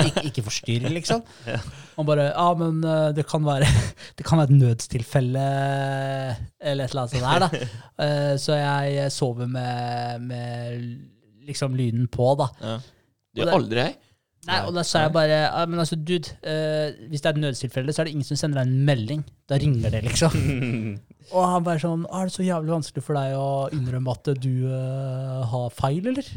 ikke, 0.00 0.22
ikke 0.30 0.44
forstyrr, 0.46 0.88
liksom. 0.94 1.20
Han 1.98 2.08
bare 2.08 2.30
Ja, 2.30 2.46
men 2.56 2.80
eh, 2.80 3.10
det 3.18 3.26
kan 3.28 3.44
være 3.44 3.68
Det 4.16 4.24
kan 4.24 4.40
være 4.40 4.48
et 4.48 4.62
nødstilfelle 4.62 5.44
eller 5.44 6.88
et 6.88 6.96
eller 6.96 7.04
annet 7.04 7.12
sånt 7.12 7.28
der, 7.28 7.44
da. 7.44 8.08
Så 8.40 8.56
jeg 8.56 9.12
sover 9.12 9.50
med, 9.52 10.24
med 10.24 11.17
liksom 11.48 11.76
lyden 11.78 12.06
på, 12.12 12.30
da. 12.38 12.50
Ja. 12.62 12.76
Det 13.34 13.44
gjør 13.44 13.56
aldri 13.58 13.84
jeg. 13.86 13.98
Nei, 14.48 14.58
og 14.64 14.72
da 14.76 14.84
sa 14.86 15.02
jeg 15.04 15.12
bare 15.12 15.38
ja, 15.42 15.64
Men 15.68 15.82
altså, 15.82 15.96
dude, 15.98 16.30
eh, 16.46 16.94
hvis 17.10 17.20
det 17.20 17.28
er 17.28 17.34
et 17.34 17.42
nødstilfelle, 17.42 17.92
så 17.92 18.00
er 18.00 18.08
det 18.08 18.14
ingen 18.14 18.28
som 18.28 18.38
sender 18.38 18.62
deg 18.62 18.70
en 18.70 18.84
melding. 18.86 19.24
Da 19.50 19.58
ringer 19.60 19.92
det, 19.92 20.04
liksom. 20.06 20.36
Og 21.34 21.44
han 21.44 21.64
bare 21.66 21.82
sånn 21.82 22.06
Er 22.06 22.28
det 22.28 22.32
så 22.32 22.46
jævlig 22.46 22.72
vanskelig 22.72 23.04
for 23.04 23.18
deg 23.18 23.34
å 23.36 23.48
innrømme 23.74 24.14
at 24.14 24.30
du 24.40 24.52
eh, 24.70 25.40
har 25.52 25.74
feil, 25.76 26.12
eller? 26.14 26.30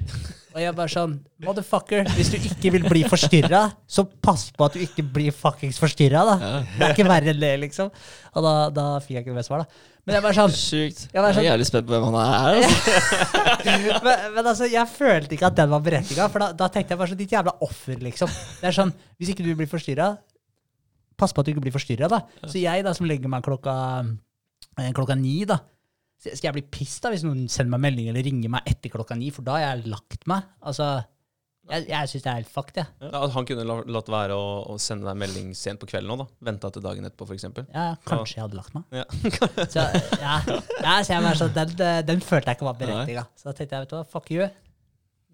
Og 0.52 0.60
jeg 0.60 0.74
bare 0.76 0.92
sånn 0.92 1.14
Motherfucker, 1.46 2.10
hvis 2.18 2.30
du 2.34 2.36
ikke 2.38 2.72
vil 2.76 2.84
bli 2.84 3.02
forstyrra, 3.08 3.62
så 3.88 4.04
pass 4.04 4.50
på 4.56 4.66
at 4.68 4.76
du 4.76 4.82
ikke 4.84 5.06
blir 5.16 5.32
fuckings 5.36 5.80
forstyrra, 5.82 6.24
da. 6.28 6.36
Det 6.76 6.86
er 6.86 6.94
ikke 6.96 7.06
verre 7.08 7.32
enn 7.32 7.40
det, 7.42 7.52
liksom. 7.64 7.92
Og 8.36 8.46
da, 8.46 8.54
da 8.76 8.86
fikk 9.04 9.16
jeg 9.16 9.24
ikke 9.24 9.32
noe 9.32 9.40
mer 9.40 9.48
svar, 9.48 9.64
da. 9.64 9.88
Men 10.02 10.18
jeg 10.18 10.26
bare 10.26 10.38
sånn 10.38 10.54
Sjukt. 10.58 11.02
Jeg 11.08 11.14
sånn, 11.14 11.26
Jeg 11.30 11.36
sånn- 11.38 11.44
er 11.46 11.48
jævlig 11.48 11.68
spent 11.70 11.88
på 11.88 11.94
hvem 11.96 12.08
han 12.10 12.20
er. 12.20 12.60
Altså. 12.60 14.02
men, 14.08 14.24
men 14.36 14.52
altså, 14.52 14.70
jeg 14.74 14.92
følte 14.92 15.38
ikke 15.38 15.50
at 15.52 15.60
den 15.62 15.72
var 15.72 15.84
berettiga, 15.88 16.28
for 16.34 16.44
da, 16.44 16.52
da 16.58 16.70
tenkte 16.74 16.96
jeg 16.96 17.02
bare 17.04 17.14
sånn 17.14 17.22
Ditt 17.24 17.36
jævla 17.38 17.56
offer, 17.68 18.00
liksom. 18.10 18.32
Det 18.62 18.72
er 18.72 18.78
sånn, 18.82 18.94
Hvis 19.22 19.34
ikke 19.34 19.46
du 19.48 19.54
blir 19.56 19.70
forstyrra, 19.72 20.12
pass 21.22 21.32
på 21.34 21.44
at 21.44 21.48
du 21.48 21.54
ikke 21.56 21.64
blir 21.68 21.76
forstyrra, 21.78 22.10
da. 22.12 22.24
Så 22.44 22.60
jeg, 22.60 22.84
da, 22.84 22.96
som 22.98 23.08
legger 23.08 23.32
meg 23.32 23.46
klokka, 23.46 23.76
eh, 24.82 24.92
klokka 24.98 25.16
ni, 25.16 25.44
da 25.46 25.62
Skal 26.22 26.52
jeg 26.52 26.58
bli 26.60 26.68
pissed 26.70 27.02
da 27.02 27.10
hvis 27.14 27.24
noen 27.26 27.48
sender 27.50 27.74
meg 27.74 27.88
melding 27.88 28.12
eller 28.12 28.26
ringer 28.26 28.52
meg 28.54 28.68
etter 28.70 28.94
klokka 28.94 29.18
ni, 29.18 29.32
for 29.34 29.46
da 29.48 29.56
har 29.58 29.64
jeg 29.64 29.90
lagt 29.90 30.28
meg? 30.30 30.46
Altså, 30.70 30.90
jeg, 31.72 31.88
jeg 31.90 32.10
syns 32.12 32.26
det 32.26 32.30
er 32.30 32.38
helt 32.40 32.52
fucked, 32.52 32.78
jeg. 32.78 32.90
Ja, 33.02 33.24
at 33.24 33.34
han 33.34 33.48
kunne 33.50 33.78
latt 33.96 34.12
være 34.12 34.38
å, 34.38 34.46
å 34.70 34.78
sende 34.82 35.08
deg 35.10 35.18
melding 35.22 35.52
sent 35.58 35.82
på 35.82 35.90
kvelden 35.90 36.14
òg, 36.14 36.22
da. 36.24 36.28
Venta 36.52 36.72
til 36.76 36.86
dagen 36.86 37.10
etterpå, 37.10 37.26
f.eks. 37.30 37.48
Ja, 37.50 37.66
ja, 37.74 37.98
kanskje 38.06 38.38
jeg 38.38 38.46
hadde 38.46 38.60
lagt 38.60 38.78
meg. 38.78 38.86
Ja. 39.02 39.06
Så, 39.74 39.86
ja, 40.22 40.38
ja, 40.46 40.96
så 41.02 41.16
jeg 41.16 41.26
var 41.26 41.42
sånn, 41.42 41.54
den, 41.58 41.76
den 42.10 42.26
følte 42.26 42.52
jeg 42.54 42.60
ikke 42.60 42.70
var 42.70 42.82
berettiga. 42.82 43.26
Så 43.38 43.50
da 43.50 43.58
tenkte 43.58 43.78
jeg, 43.78 43.88
vet 43.88 43.94
du 43.94 43.98
hva, 43.98 44.06
fuck 44.14 44.34
you. 44.34 44.50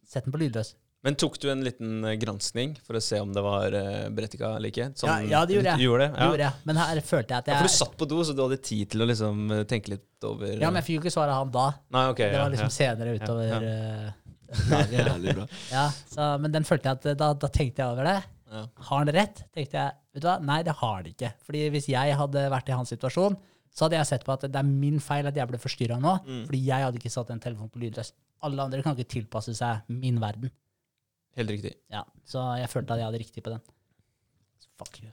Sett 0.08 0.28
den 0.28 0.36
på 0.36 0.40
lydløs. 0.40 0.72
Men 1.06 1.16
tok 1.20 1.38
du 1.40 1.46
en 1.52 1.62
liten 1.64 2.04
eh, 2.10 2.16
granskning 2.20 2.74
for 2.84 2.98
å 2.98 3.02
se 3.04 3.20
om 3.22 3.30
det 3.34 3.42
var 3.46 3.74
uh, 3.76 4.08
berettiga 4.14 4.56
eller 4.58 4.74
ikke? 4.74 4.90
Sånn- 4.98 5.28
Ja, 5.28 5.38
ja, 5.38 5.42
det 5.46 5.58
gjorde 5.60 5.74
jeg. 5.76 5.86
Gjorde 5.86 6.08
det? 6.08 6.10
Ja, 6.18 6.30
gjorde 6.32 6.46
jeg. 6.48 6.66
Men 6.70 6.80
her 6.82 7.02
følte 7.06 7.36
jeg 7.36 7.38
at 7.38 7.52
Ja, 7.52 7.54
jeg 7.54 7.62
for 7.62 7.70
du 7.70 7.76
satt 7.76 7.98
på 8.00 8.08
do, 8.10 8.22
så 8.26 8.36
du 8.36 8.42
hadde 8.44 8.58
tid 8.66 8.94
til 8.94 9.06
å 9.06 9.10
liksom 9.12 9.44
eh, 9.54 9.66
tenke 9.70 9.94
litt 9.94 10.28
over 10.28 10.56
Ja, 10.56 10.72
men 10.72 10.82
jeg 10.82 10.88
fikk 10.88 10.98
jo 10.98 11.04
ikke 11.06 11.14
svar 11.14 11.34
av 11.34 11.44
han 11.44 11.54
da. 11.54 11.68
Nei, 11.96 12.06
ok. 12.14 12.24
Det 12.24 12.42
var 12.42 12.56
liksom 12.56 12.72
ja. 12.72 12.78
senere 12.80 13.14
utover 13.20 13.52
Ja, 13.52 13.60
eh, 13.62 14.26
dagen. 14.72 15.46
Ja, 15.70 15.86
så, 16.10 16.32
men 16.42 16.58
den 16.58 16.68
følte 16.68 16.90
jeg 16.90 17.00
at 17.00 17.22
da, 17.22 17.32
da 17.46 17.52
tenkte 17.54 17.84
jeg 17.84 17.94
over 17.94 18.10
det. 18.10 18.18
Ja. 18.48 18.64
Har 18.90 19.04
han 19.04 19.12
rett? 19.14 19.44
Tenkte 19.54 19.78
jeg, 19.78 19.96
vet 20.16 20.24
du 20.24 20.30
hva? 20.30 20.38
Nei, 20.50 20.62
det 20.66 20.76
har 20.82 21.00
han 21.00 21.10
ikke. 21.14 21.34
Fordi 21.46 21.66
hvis 21.74 21.90
jeg 21.92 22.20
hadde 22.20 22.46
vært 22.52 22.72
i 22.72 22.78
hans 22.78 22.94
situasjon, 22.96 23.38
så 23.70 23.86
hadde 23.86 24.00
jeg 24.00 24.10
sett 24.10 24.24
på 24.26 24.34
at 24.34 24.48
det 24.50 24.58
er 24.58 24.68
min 24.68 25.02
feil 25.04 25.28
at 25.30 25.36
jeg 25.38 25.50
ble 25.52 25.60
forstyrra 25.62 26.00
nå. 26.02 26.16
Mm. 26.26 26.46
Fordi 26.48 26.62
jeg 26.66 26.86
hadde 26.88 26.98
ikke 27.02 27.14
satt 27.14 27.30
en 27.34 27.44
telefon 27.44 27.70
på 27.70 27.84
lydløs. 27.84 28.14
Alle 28.48 28.64
andre 28.64 28.82
kan 28.86 28.96
ikke 28.98 29.18
tilpasse 29.20 29.54
seg 29.58 29.86
min 29.92 30.18
verden. 30.22 30.50
Helt 31.38 31.54
riktig. 31.54 31.74
Ja, 31.94 32.04
Så 32.26 32.42
jeg 32.58 32.70
følte 32.72 32.96
at 32.96 33.02
jeg 33.02 33.10
hadde 33.12 33.22
riktig 33.22 33.44
på 33.46 33.54
den. 33.54 33.62
Fuck 34.78 35.00
you. 35.02 35.12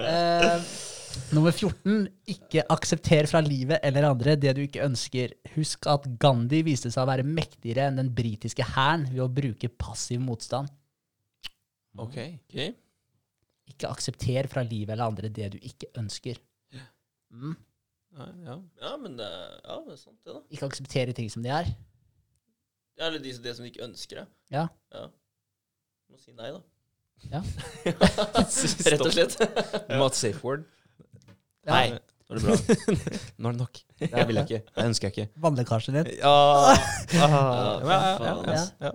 uh, 0.00 0.56
nummer 1.36 1.52
14. 1.52 2.08
Ikke 2.32 2.64
aksepter 2.72 3.28
fra 3.30 3.40
livet 3.44 3.80
eller 3.84 4.08
andre 4.10 4.36
det 4.40 4.54
du 4.56 4.62
ikke 4.64 4.84
ønsker. 4.86 5.34
Husk 5.54 5.88
at 5.90 6.08
Gandhi 6.20 6.62
viste 6.66 6.92
seg 6.92 7.04
å 7.04 7.10
være 7.10 7.26
mektigere 7.28 7.88
enn 7.88 8.00
den 8.00 8.12
britiske 8.16 8.66
hæren 8.74 9.06
ved 9.12 9.24
å 9.24 9.30
bruke 9.32 9.70
passiv 9.80 10.20
motstand. 10.24 10.68
Ok. 11.98 12.18
Ok. 12.48 12.58
Ikke 13.68 13.90
aksepter 13.92 14.48
fra 14.48 14.62
livet 14.64 14.94
eller 14.94 15.10
andre 15.10 15.28
det 15.32 15.52
du 15.56 15.58
ikke 15.60 15.90
ønsker. 16.00 16.40
Mm. 17.28 17.56
Ja, 18.16 18.26
ja. 18.46 18.54
Ja, 18.80 18.92
men 18.96 19.18
det, 19.18 19.26
ja, 19.28 19.74
det 19.84 19.92
er 19.92 20.00
sant, 20.00 20.16
det, 20.24 20.32
da. 20.32 20.40
Ikke 20.54 20.68
akseptere 20.70 21.12
ting 21.16 21.28
som 21.32 21.44
de 21.44 21.52
er. 21.52 21.68
Ja, 22.98 23.06
Eller 23.06 23.22
de, 23.22 23.32
det 23.42 23.54
som 23.56 23.64
de 23.64 23.70
ikke 23.70 23.84
ønsker, 23.86 24.26
Ja. 24.50 24.66
ja. 24.94 25.06
Du 26.08 26.16
må 26.16 26.18
si 26.18 26.32
nei, 26.34 26.50
da. 26.50 26.60
Ja. 27.30 27.42
Rett 28.92 29.02
og 29.04 29.12
slett. 29.12 29.36
Et 29.40 30.18
safe 30.18 30.40
word. 30.42 30.64
Ja. 31.66 31.72
Nei. 31.74 31.98
Nå 32.28 32.36
er 32.36 32.40
det 32.40 32.44
bra. 32.44 32.96
Nå 33.38 33.48
er 33.50 33.54
det 33.54 33.60
nok. 33.62 33.78
Det 34.00 34.24
vil 34.28 34.40
jeg 34.40 34.48
ikke. 34.48 34.72
Det 34.74 34.86
ønsker 34.90 35.08
jeg 35.08 35.14
ikke. 35.14 35.40
Vannlekkasjen 35.44 35.98
din. 35.98 36.10
Ja, 36.18 36.32
ah, 36.72 36.82
ja, 37.14 37.28
ja, 37.28 38.00
ja, 38.20 38.34
ja, 38.52 38.64
ja. 38.88 38.92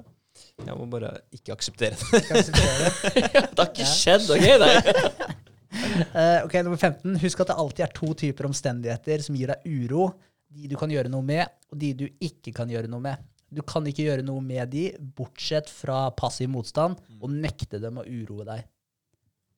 Jeg 0.63 0.77
må 0.77 0.85
bare 0.91 1.15
ikke 1.33 1.55
akseptere 1.55 1.97
det. 1.97 2.21
Ikke 2.21 2.37
akseptere 2.37 2.75
det. 2.83 3.23
Det 3.53 3.63
har 3.63 3.71
ikke 3.71 3.89
skjedd, 3.89 4.29
OK? 4.33 4.45
Nei. 4.61 4.75
Uh, 6.13 6.39
ok, 6.45 6.59
Nummer 6.61 6.77
15. 6.77 7.17
Husk 7.23 7.41
at 7.41 7.49
det 7.49 7.57
alltid 7.63 7.85
er 7.87 7.93
to 7.97 8.11
typer 8.21 8.47
omstendigheter 8.49 9.25
som 9.25 9.37
gir 9.37 9.49
deg 9.53 9.65
uro. 9.65 10.11
De 10.53 10.69
du 10.69 10.77
kan 10.77 10.91
gjøre 10.93 11.09
noe 11.09 11.25
med, 11.25 11.49
og 11.73 11.79
de 11.81 11.89
du 12.03 12.05
ikke 12.21 12.53
kan 12.53 12.69
gjøre 12.69 12.91
noe 12.91 13.01
med. 13.01 13.17
Du 13.53 13.61
kan 13.67 13.85
ikke 13.89 14.05
gjøre 14.07 14.25
noe 14.25 14.41
med 14.43 14.71
de, 14.73 14.87
bortsett 15.17 15.69
fra 15.71 16.05
passiv 16.17 16.49
motstand, 16.53 16.99
og 17.19 17.29
nekte 17.33 17.79
dem 17.83 18.01
å 18.01 18.05
uroe 18.07 18.47
deg. 18.49 18.65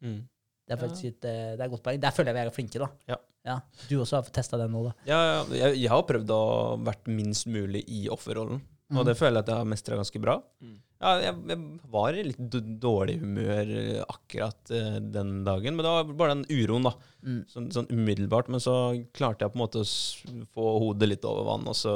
Mm. 0.05 0.19
Det 0.65 0.73
er 0.73 0.81
faktisk 0.81 1.05
et, 1.11 1.25
eh, 1.29 1.51
det 1.55 1.61
er 1.61 1.67
et 1.67 1.73
godt 1.75 1.83
poeng. 1.85 1.99
Der 2.01 2.13
føler 2.15 2.31
jeg 2.33 2.37
vi 2.37 2.45
er 2.49 2.55
flinke, 2.55 2.81
da. 2.81 3.17
Ja. 3.45 3.59
Du 3.89 3.99
også 4.01 4.17
har 4.17 4.29
testa 4.33 4.57
den 4.57 4.71
nå, 4.73 4.87
da. 4.87 4.93
Ja, 5.05 5.19
ja, 5.21 5.41
jeg, 5.53 5.81
jeg 5.83 5.91
har 5.93 6.01
prøvd 6.09 6.31
å 6.33 6.39
vært 6.81 7.05
minst 7.11 7.45
mulig 7.45 7.83
i 7.85 8.07
offerrollen, 8.09 8.63
og 8.93 9.01
Mm. 9.01 9.05
det 9.07 9.15
føler 9.17 9.39
jeg 9.39 9.43
at 9.45 9.47
jeg 9.49 9.57
har 9.61 9.69
mestra 9.69 9.95
ganske 9.97 10.19
bra. 10.21 10.35
Mm. 10.61 10.73
Ja, 11.01 11.11
jeg, 11.21 11.37
jeg 11.51 11.59
var 11.91 12.15
i 12.17 12.23
litt 12.23 12.57
dårlig 12.81 13.15
humør 13.21 13.71
eh, 13.77 14.01
akkurat 14.09 14.71
uh, 14.71 14.97
den 15.01 15.43
dagen, 15.45 15.75
men 15.75 15.85
det 15.85 15.93
var 15.93 16.11
bare 16.17 16.35
den 16.35 16.45
uroen, 16.49 16.85
da. 16.85 16.93
Mm. 17.25 17.39
Sånn, 17.51 17.69
sånn 17.73 17.89
umiddelbart. 17.89 18.49
Men 18.53 18.61
så 18.63 18.75
klarte 19.13 19.45
jeg 19.45 19.53
på 19.53 19.59
en 19.59 19.63
måte 19.65 19.81
å 19.83 20.45
få 20.55 20.67
hodet 20.85 21.09
litt 21.11 21.25
over 21.25 21.45
vann, 21.49 21.67
og 21.69 21.77
så 21.77 21.95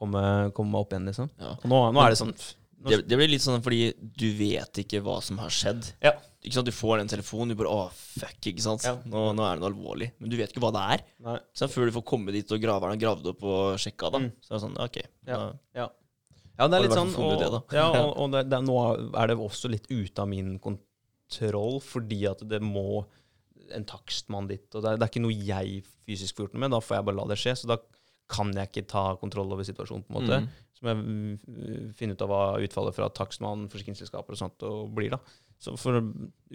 komme, 0.00 0.22
komme 0.56 0.72
meg 0.72 0.80
opp 0.86 0.94
igjen, 0.96 1.06
liksom. 1.10 1.28
Ja. 1.40 1.52
Og 1.60 1.68
nå, 1.70 1.78
nå 1.94 2.02
er 2.02 2.14
det 2.14 2.18
sånn 2.20 2.32
nå, 2.32 2.88
Det, 2.88 2.98
det 3.10 3.18
blir 3.20 3.28
litt 3.28 3.44
sånn 3.44 3.60
fordi 3.64 3.90
du 4.00 4.26
vet 4.38 4.80
ikke 4.82 5.02
hva 5.04 5.18
som 5.24 5.38
har 5.42 5.52
skjedd. 5.52 5.92
Ja. 6.04 6.14
Ikke 6.40 6.56
sant? 6.56 6.70
Du 6.70 6.72
får 6.72 7.02
den 7.02 7.10
telefonen, 7.12 7.52
du 7.52 7.58
bare 7.60 7.68
Å, 7.68 7.88
fuck, 7.92 8.38
ikke 8.48 8.64
sant? 8.64 8.86
Ja. 8.88 8.94
Nå, 9.04 9.26
nå 9.36 9.44
er 9.44 9.58
det 9.58 9.64
noe 9.64 9.68
alvorlig. 9.74 10.10
Men 10.18 10.32
du 10.32 10.38
vet 10.40 10.54
ikke 10.54 10.62
hva 10.64 10.72
det 10.72 10.84
er. 10.96 11.02
Nei. 11.26 11.36
Så 11.52 11.68
før 11.68 11.90
du 11.90 11.96
får 11.98 12.06
komme 12.08 12.32
dit 12.32 12.54
og 12.56 12.62
graveren 12.62 12.96
har 12.96 13.02
gravd 13.02 13.28
opp 13.34 13.44
og 13.44 13.80
sjekka, 13.82 14.08
da. 14.14 14.22
Mm. 14.24 14.30
Så 14.40 14.54
er 14.54 14.56
det 14.56 14.62
sånn, 14.64 14.78
OK. 14.80 15.00
Ja. 15.28 15.36
Da, 15.36 15.50
Ja. 15.76 15.86
ja, 16.56 16.68
det 16.72 16.78
er 16.78 16.86
litt 16.86 16.96
sånn 16.96 17.12
Og, 17.20 17.34
det, 17.44 17.50
ja, 17.76 17.86
og, 18.00 18.14
og 18.24 18.32
det, 18.32 18.46
det 18.48 18.62
nå 18.64 18.78
er 19.20 19.32
det 19.32 19.36
også 19.44 19.68
litt 19.72 19.84
ute 19.92 20.24
av 20.24 20.32
min 20.32 20.54
kontroll, 20.64 21.76
fordi 21.84 22.22
at 22.32 22.40
det 22.48 22.62
må 22.64 23.04
en 23.76 23.84
takstmann 23.86 24.48
dit. 24.50 24.64
Og 24.74 24.80
det 24.82 24.94
er, 24.94 24.96
det 24.98 25.04
er 25.06 25.12
ikke 25.12 25.22
noe 25.28 25.36
jeg 25.36 25.84
fysisk 26.08 26.38
får 26.38 26.48
gjort 26.48 26.56
noe 26.56 26.64
med. 26.64 26.72
Da 26.74 26.80
får 26.82 26.96
jeg 26.96 27.06
bare 27.10 27.20
la 27.20 27.28
det 27.30 27.38
skje. 27.44 27.58
Så 27.60 27.68
da 27.70 27.76
kan 28.30 28.52
jeg 28.56 28.70
ikke 28.70 28.88
ta 28.90 29.04
kontroll 29.20 29.52
over 29.54 29.66
situasjonen, 29.66 30.06
på 30.06 30.14
en 30.14 30.18
måte. 30.20 30.40
Mm. 30.44 30.48
Så 30.76 30.86
må 30.86 30.94
jeg 30.94 31.92
finne 31.98 32.16
ut 32.16 32.24
av 32.24 32.30
hva 32.32 32.42
utfallet 32.64 32.96
fra 32.96 33.10
takstmann, 33.12 33.68
forsikringsselskaper 33.72 34.36
og 34.36 34.40
sånt 34.40 34.66
og 34.68 34.90
blir, 34.96 35.12
da. 35.12 35.20
Så 35.60 35.76
får 35.76 36.00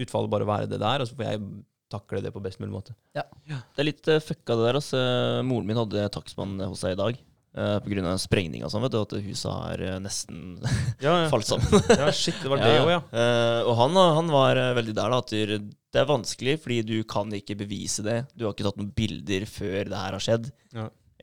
utfallet 0.01 0.33
bare 0.33 0.49
være 0.49 0.71
det 0.71 0.81
der, 0.81 1.03
og 1.03 1.09
så 1.09 1.17
får 1.17 1.27
jeg 1.27 1.45
takle 1.93 2.23
det 2.25 2.33
på 2.33 2.41
best 2.41 2.57
mulig 2.61 2.73
måte. 2.73 2.95
Ja. 3.15 3.27
Det 3.45 3.83
er 3.83 3.89
litt 3.91 4.09
uh, 4.09 4.17
fucka, 4.23 4.55
det 4.57 4.65
der. 4.65 4.79
Altså. 4.81 5.05
Moren 5.45 5.69
min 5.69 5.79
hadde 5.79 6.09
takstmann 6.15 6.57
hos 6.65 6.81
seg 6.81 6.95
i 6.95 7.01
dag. 7.01 7.23
Uh, 7.55 7.77
på 7.79 7.87
grunn 7.93 8.03
av 8.03 8.17
en 8.17 8.19
sprengning 8.19 8.65
og 8.67 8.71
sånn, 8.73 8.83
vet 8.83 8.91
du, 8.91 8.97
at 8.99 9.13
huset 9.23 9.47
har 9.47 9.79
eh, 9.79 9.93
nesten 10.03 10.57
Ja, 11.05 11.13
falt 11.31 11.47
sammen. 11.47 11.69
ja 12.01 12.09
shit, 12.11 12.35
det 12.43 12.49
var 12.51 12.59
det 12.59 12.73
òg, 12.81 12.89
ja. 12.91 12.97
Eh, 13.15 13.59
og 13.63 13.77
han, 13.79 13.95
han 14.17 14.31
var 14.33 14.59
veldig 14.75 14.95
der, 14.97 15.13
da. 15.13 15.21
At 15.23 15.31
det 15.31 16.01
er 16.01 16.09
vanskelig, 16.09 16.57
fordi 16.65 16.81
du 16.83 16.97
kan 17.07 17.31
ikke 17.31 17.55
bevise 17.61 18.03
det. 18.03 18.17
Du 18.35 18.43
har 18.43 18.51
ikke 18.51 18.67
tatt 18.67 18.81
noen 18.81 18.91
bilder 18.97 19.47
før 19.47 19.87
det 19.87 20.01
her 20.01 20.17
har 20.17 20.25
skjedd. 20.25 20.51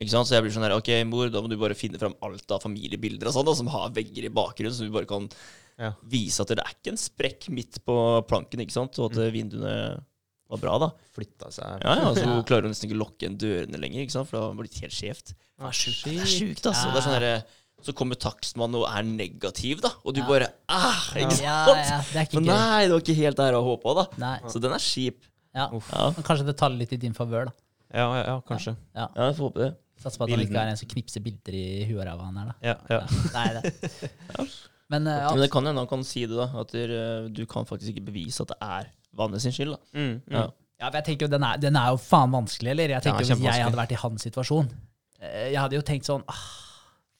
Ja. 0.03 0.05
Ikke 0.05 0.13
sant? 0.13 0.29
Så 0.29 0.35
jeg 0.35 0.45
blir 0.45 0.53
sånn 0.55 0.67
her, 0.67 0.75
ok, 0.75 0.91
mor, 1.09 1.31
da 1.33 1.41
må 1.43 1.51
du 1.51 1.57
bare 1.61 1.77
finne 1.77 2.01
fram 2.01 2.15
alt 2.25 2.51
av 2.51 2.63
familiebilder 2.63 3.29
og 3.31 3.37
sånn, 3.37 3.47
da, 3.47 3.55
som 3.55 3.71
har 3.73 3.93
vegger 3.95 4.27
i 4.27 4.33
bakgrunnen, 4.33 4.75
så 4.75 4.87
du 4.87 4.93
bare 4.93 5.09
kan 5.09 5.29
Ja. 5.79 5.93
vise 6.05 6.43
at 6.43 6.51
det 6.53 6.59
er 6.59 6.69
ikke 6.69 6.91
en 6.93 7.01
sprekk 7.01 7.49
midt 7.49 7.79
på 7.83 7.95
planken, 8.29 8.61
ikke 8.61 8.75
sant? 8.75 8.99
Og 8.99 9.11
at 9.11 9.17
mm. 9.17 9.31
vinduene 9.33 10.03
var 10.49 10.59
bra, 10.61 10.77
da. 10.77 10.91
Flytta 11.15 11.49
seg. 11.49 11.81
Ja, 11.81 11.95
ja, 11.97 12.13
så 12.13 12.21
Ja. 12.21 12.35
hun 12.35 12.43
klarer 12.45 12.69
nesten 12.69 12.85
ikke 12.85 12.99
å 12.99 13.03
lukke 13.07 13.25
igjen 13.25 13.39
dørene 13.41 13.79
lenger, 13.81 14.05
ikke 14.05 14.13
sant? 14.19 14.29
For 14.29 14.37
det 14.37 14.43
har 14.45 14.61
blitt 14.61 14.79
helt 14.83 14.93
skjevt. 14.93 15.33
Det 15.33 15.65
er 15.65 15.71
sjukt, 15.71 16.03
det 16.05 16.21
er 16.21 16.29
sjukt, 16.29 16.65
altså. 16.69 16.91
Det 16.91 16.97
er 16.99 17.07
sånn 17.07 17.17
herre 17.17 17.35
så 17.83 17.91
kommer 17.97 18.15
takstmannen 18.15 18.79
og 18.79 18.87
er 18.87 19.03
negativ, 19.03 19.81
da. 19.83 19.91
Og 20.05 20.15
du 20.15 20.21
Ja. 20.21 20.27
bare 20.27 20.47
ah, 20.69 21.11
Ikke 21.15 21.31
sant? 21.31 21.41
Ja, 21.43 21.65
ja, 21.67 21.97
det 21.99 22.15
er 22.15 22.25
ikke 22.25 22.33
Men 22.35 22.45
nei, 22.45 22.87
det 22.87 22.91
var 22.91 23.01
ikke 23.01 23.15
helt 23.15 23.37
der 23.37 23.51
jeg 23.51 23.63
håpa, 23.63 23.95
da. 23.95 24.05
Nei. 24.17 24.39
Så 24.47 24.61
den 24.61 24.71
er 24.71 24.79
kjip. 24.79 25.23
Ja. 25.53 25.69
Ja, 25.69 26.11
kanskje 26.23 26.45
det 26.45 26.57
taler 26.57 26.77
litt 26.77 26.93
i 26.93 26.97
din 26.97 27.13
favør, 27.13 27.45
da. 27.45 27.53
Ja, 27.93 28.07
ja, 28.17 28.23
ja, 28.25 28.41
kanskje. 28.41 28.75
Ja. 28.95 29.09
ja 29.15 29.27
jeg 29.29 29.35
får 29.37 29.51
håpe 29.51 29.59
det. 29.59 29.75
Satser 30.03 30.19
på 30.19 30.25
at 30.27 30.33
han 30.35 30.43
ikke 30.43 30.59
er 30.59 30.73
en 30.73 30.79
som 30.79 30.89
knipser 30.91 31.23
bilder 31.23 31.55
i 31.55 31.65
huet 31.87 32.01
og 32.01 32.07
ræva 32.09 32.25
han 32.27 32.39
her, 32.41 32.51
da. 32.51 32.55
Ja, 32.61 32.75
ja. 32.91 33.01
Nei, 33.33 33.45
det. 33.55 33.73
Men 34.93 35.07
eh, 35.07 35.27
Men 35.31 35.39
det 35.41 35.49
kan 35.53 35.65
hende 35.65 35.79
han 35.81 35.87
kan 35.89 36.03
si 36.05 36.25
det, 36.27 36.35
da. 36.37 36.49
At 36.59 36.73
dere- 36.75 37.29
du 37.33 37.45
kan 37.49 37.65
faktisk 37.65 37.93
ikke 37.95 38.05
bevise 38.11 38.43
at 38.43 38.51
det 38.51 38.57
er 38.61 38.89
vannet 39.17 39.41
sin 39.41 39.55
skyld. 39.55 39.71
da. 39.73 39.79
Mm, 39.95 40.09
mm. 40.27 40.33
Ja. 40.35 40.43
ja, 40.81 40.89
men 40.89 40.97
jeg 40.99 41.05
tenker 41.11 41.27
jo 41.27 41.31
den 41.37 41.43
er, 41.47 41.57
den 41.61 41.75
er 41.79 41.93
jo 41.95 42.01
faen 42.03 42.33
vanskelig, 42.35 42.73
eller? 42.75 42.89
Jeg 42.97 43.05
tenker 43.07 43.23
jo 43.25 43.35
Hvis 43.39 43.47
jeg 43.47 43.63
hadde 43.63 43.79
vært 43.79 43.95
i 43.95 44.01
hans 44.03 44.21
situasjon 44.27 44.69
eh, 45.21 45.47
Jeg 45.53 45.59
hadde 45.61 45.79
jo 45.79 45.85
tenkt 45.87 46.05
sånn 46.09 46.25
ah, 46.27 46.43
Ja. 46.43 46.62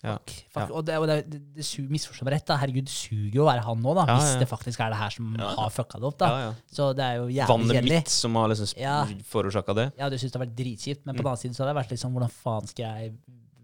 Fuck, 0.03 0.34
fuck. 0.53 0.69
Og 0.75 0.85
det, 0.85 0.97
og 0.99 1.07
det, 1.07 1.17
det, 1.31 1.39
det 1.55 1.65
misforstår 1.89 2.27
meg 2.27 2.34
rett, 2.35 2.45
da. 2.49 2.57
Herregud, 2.61 2.85
det 2.89 2.93
suger 2.93 3.38
jo 3.39 3.45
å 3.45 3.49
være 3.49 3.63
han 3.65 3.81
nå, 3.81 3.93
da. 3.97 4.05
Ja, 4.11 4.17
Hvis 4.19 4.34
det 4.43 4.49
faktisk 4.51 4.80
er 4.84 4.89
det 4.93 4.99
her 4.99 5.09
som 5.15 5.35
Ja. 5.39 5.51
har 5.57 5.69
fucka 5.71 5.99
det 6.03 6.09
opp, 6.11 6.17
da. 6.19 6.27
Ja, 6.34 6.39
ja. 6.49 6.53
Så 6.71 6.89
det 6.95 7.03
er 7.07 7.15
jo 7.21 7.27
jævlig 7.31 7.47
Vannet 7.53 7.77
kjedelig. 7.80 8.01
mitt 8.03 8.09
som 8.09 8.35
har 8.35 8.49
liksom 8.53 8.73
Ja. 8.84 8.97
forårsaka 9.31 9.75
det. 9.75 9.88
Ja, 9.97 10.09
du 10.09 10.17
syns 10.17 10.31
det 10.31 10.39
har 10.39 10.45
vært 10.45 10.55
dritkjipt, 10.59 11.05
men 11.05 11.15
på 11.15 11.23
den 11.23 11.27
annen 11.31 11.38
side 11.45 11.55
så 11.55 11.63
har 11.65 11.73
det 11.73 11.80
vært 11.84 11.97
sånn 11.97 12.11
Hvordan 12.13 12.31
faen 12.31 12.67
skal 12.67 12.85
jeg 12.85 13.13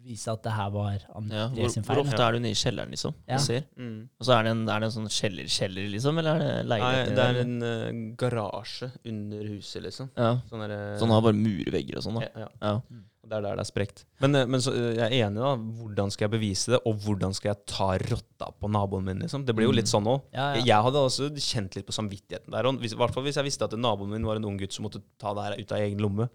vise 0.10 0.32
at 0.32 0.42
det 0.42 0.52
her 0.56 0.70
var 0.72 0.98
André 1.14 1.36
Ja, 1.38 1.48
hvor, 1.50 1.70
feil. 1.70 1.84
hvor 1.86 2.00
ofte 2.02 2.20
er 2.24 2.32
du 2.32 2.40
nede 2.40 2.56
i 2.56 2.58
kjelleren, 2.58 2.90
liksom? 2.90 3.14
Ja. 3.28 3.38
Mm. 3.78 4.10
Og 4.20 4.26
så 4.26 4.40
er 4.40 4.44
det 4.48 4.52
en, 4.56 4.64
er 4.70 4.80
det 4.80 4.88
en 4.88 4.96
sånn 4.96 5.10
kjeller-kjeller, 5.12 5.90
liksom? 5.92 6.18
Eller 6.18 6.36
er 6.36 6.40
det 6.64 6.66
Nei, 6.66 6.80
det 7.14 7.20
er 7.20 7.42
en 7.44 7.62
uh, 7.62 8.16
garasje 8.18 8.92
under 9.06 9.44
huset, 9.52 9.84
liksom. 9.84 10.10
ja. 10.18 10.40
Sånn 10.50 10.64
er 10.64 10.68
det- 10.70 11.00
sånn 11.02 11.10
har 11.14 11.22
bare 11.22 11.34
murvegger 11.38 11.98
og 11.98 12.04
sånn, 12.04 12.16
da? 12.20 12.22
ja, 12.22 12.48
ja. 12.48 12.48
Ja. 12.62 12.82
Det 13.30 13.38
er 13.38 13.44
der 13.46 13.60
det 13.60 13.64
er 13.64 13.70
sprekt. 13.70 14.04
Men, 14.24 14.36
eh, 14.36 14.48
men 14.50 14.62
så, 14.64 14.74
eh, 14.74 14.96
jeg 14.98 15.06
er 15.06 15.28
enig, 15.28 15.38
da. 15.44 15.52
Hvordan 15.80 16.12
skal 16.14 16.26
jeg 16.26 16.34
bevise 16.34 16.74
det, 16.74 16.80
og 16.90 16.98
hvordan 17.04 17.36
skal 17.38 17.52
jeg 17.52 17.62
ta 17.70 17.90
rotta 18.10 18.50
på 18.58 18.70
naboen 18.74 19.06
min? 19.06 19.20
liksom? 19.22 19.46
Det 19.46 19.54
blir 19.56 19.70
jo 19.70 19.76
litt 19.76 19.92
sånn 19.92 20.08
òg. 20.10 20.24
Ja, 20.34 20.56
ja. 20.58 20.64
Jeg 20.66 20.86
hadde 20.88 21.04
også 21.06 21.30
kjent 21.38 21.78
litt 21.78 21.86
på 21.86 21.94
samvittigheten 21.96 22.50
der. 22.56 22.66
I 22.66 22.94
hvert 22.98 23.14
fall 23.14 23.28
hvis 23.28 23.38
jeg 23.38 23.46
visste 23.46 23.68
at 23.70 23.78
naboen 23.78 24.10
min 24.16 24.26
var 24.26 24.42
en 24.42 24.48
ung 24.50 24.58
gutt 24.58 24.74
som 24.74 24.88
måtte 24.88 25.04
ta 25.22 25.36
det 25.38 25.46
her 25.46 25.60
ut 25.62 25.76
av 25.76 25.84
egen 25.86 26.02
lomme. 26.02 26.30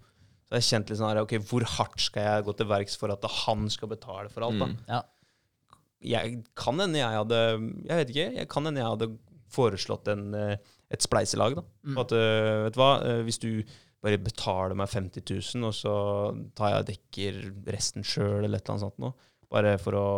Så 0.45 0.61
jeg 0.61 0.69
kjent 0.69 0.93
litt 0.93 1.01
sånn 1.01 1.11
her, 1.11 1.23
ok, 1.25 1.39
Hvor 1.51 1.66
hardt 1.77 2.01
skal 2.01 2.23
jeg 2.29 2.45
gå 2.47 2.57
til 2.57 2.66
verks 2.71 2.97
for 3.01 3.11
at 3.11 3.25
han 3.45 3.69
skal 3.73 3.91
betale 3.91 4.31
for 4.31 4.47
alt? 4.47 4.61
da? 4.61 4.66
Mm. 4.71 4.79
Ja. 4.89 5.03
Jeg 6.05 6.45
kan 6.55 6.79
hende 6.79 7.01
jeg 7.01 7.16
hadde 7.16 7.39
Jeg 7.89 7.97
vet 7.97 8.11
ikke. 8.12 8.29
Jeg 8.37 8.49
kan 8.53 8.66
hende 8.69 8.83
jeg 8.83 8.93
hadde 8.93 9.19
foreslått 9.55 10.09
en, 10.12 10.35
eh, 10.35 10.57
et 10.91 11.03
spleiselag. 11.03 11.57
da. 11.57 11.62
Mm. 11.87 11.99
At, 11.99 12.11
vet 12.11 12.75
du 12.75 12.81
hva, 12.81 12.93
Hvis 13.25 13.41
du 13.41 13.65
bare 14.05 14.20
betaler 14.20 14.76
meg 14.78 14.90
50 14.93 15.24
000, 15.56 15.68
og 15.68 15.74
så 15.76 15.94
tar 16.56 16.74
jeg 16.74 16.82
og 16.82 16.89
dekker 16.90 17.39
resten 17.72 18.05
sjøl, 18.06 18.44
eller 18.44 18.59
et 18.59 18.64
eller 18.64 18.74
annet 18.74 18.85
sånt 18.85 19.01
noe. 19.02 19.14
Bare 19.55 19.76
for 19.81 19.97
å, 19.98 20.09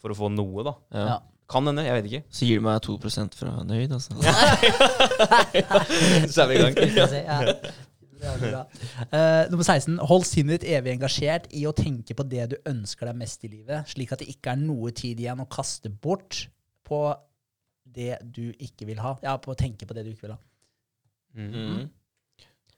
for 0.00 0.14
å 0.14 0.16
få 0.16 0.30
noe, 0.32 0.64
da. 0.66 0.74
Ja. 0.94 1.04
Ja. 1.12 1.18
Kan 1.48 1.64
hende. 1.64 1.80
Jeg 1.86 1.96
vet 1.96 2.06
ikke. 2.10 2.24
Så 2.28 2.44
gir 2.44 2.58
du 2.60 2.64
meg 2.66 2.82
2 2.84 2.98
fra 3.38 3.52
Nøyd, 3.64 3.92
altså. 3.96 4.16
Så 6.32 6.44
er 6.44 6.48
vi 6.50 6.58
i 6.58 6.64
gang. 6.64 6.74
Ja. 7.24 7.38
Det. 8.18 8.50
Eh, 9.14 9.44
nummer 9.50 9.64
16. 9.64 9.98
Hold 10.10 10.24
sinnet 10.26 10.58
ditt 10.58 10.70
evig 10.74 10.90
engasjert 10.96 11.44
i 11.54 11.62
å 11.68 11.72
tenke 11.76 12.16
på 12.18 12.24
det 12.26 12.44
du 12.52 12.56
ønsker 12.68 13.06
deg 13.08 13.16
mest 13.20 13.44
i 13.46 13.52
livet, 13.52 13.78
slik 13.92 14.10
at 14.14 14.20
det 14.24 14.30
ikke 14.32 14.48
er 14.56 14.60
noe 14.60 14.88
tid 14.96 15.16
igjen 15.22 15.44
å 15.44 15.50
kaste 15.50 15.88
bort 15.92 16.34
på 16.88 17.00
det 17.88 18.18
du 18.24 18.50
ikke 18.58 18.88
vil 18.88 19.00
ha. 19.04 19.12
Ja, 19.24 19.36
på 19.40 19.52
å 19.54 19.58
tenke 19.58 19.86
på 19.88 19.94
det 19.96 20.04
du 20.06 20.10
ikke 20.12 20.26
vil 20.26 20.34
ha. 20.34 20.40
Mm. 21.38 21.86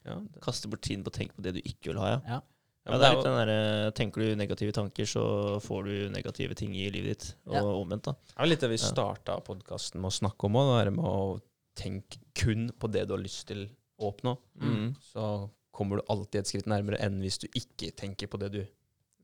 Ja, 0.06 0.16
det, 0.20 0.40
Kaste 0.44 0.70
bort 0.72 0.82
tiden 0.86 1.04
på 1.04 1.12
å 1.12 1.16
tenke 1.18 1.36
på 1.36 1.44
det 1.44 1.54
du 1.58 1.60
ikke 1.60 1.92
vil 1.92 2.00
ha, 2.02 2.14
ja. 2.16 2.20
Ja. 2.36 2.40
Ja, 2.88 2.96
det 2.96 3.06
er 3.06 3.14
litt 3.14 3.26
den 3.26 3.36
der, 3.36 3.90
Tenker 3.92 4.22
du 4.24 4.38
negative 4.40 4.72
tanker, 4.72 5.04
så 5.06 5.22
får 5.62 5.84
du 5.84 5.94
negative 6.14 6.56
ting 6.56 6.72
i 6.74 6.86
livet 6.90 7.12
ditt. 7.12 7.34
Og 7.50 7.54
Ja. 7.58 7.62
omvendt, 7.62 8.08
da. 8.08 8.12
det 8.12 8.38
er 8.38 8.48
litt 8.48 8.64
det 8.64 8.70
vi 8.72 8.80
starta 8.80 9.36
podkasten 9.44 10.00
med 10.00 10.10
å 10.10 10.16
snakke 10.16 10.48
om 10.48 10.56
òg. 10.56 10.84
Det 10.84 10.94
med 10.96 11.04
å 11.04 11.40
tenke 11.76 12.18
kun 12.34 12.70
på 12.72 12.90
det 12.90 13.06
du 13.06 13.14
har 13.14 13.22
lyst 13.22 13.46
til 13.48 13.68
å 14.00 14.10
oppnå. 14.10 14.36
Mm. 14.60 14.96
Så 15.12 15.50
kommer 15.70 16.00
du 16.00 16.02
alltid 16.08 16.40
et 16.40 16.50
skritt 16.50 16.66
nærmere 16.66 16.98
enn 17.04 17.20
hvis 17.20 17.38
du 17.38 17.48
ikke 17.52 17.92
tenker 17.96 18.26
på 18.26 18.40
det 18.40 18.50
du 18.52 18.66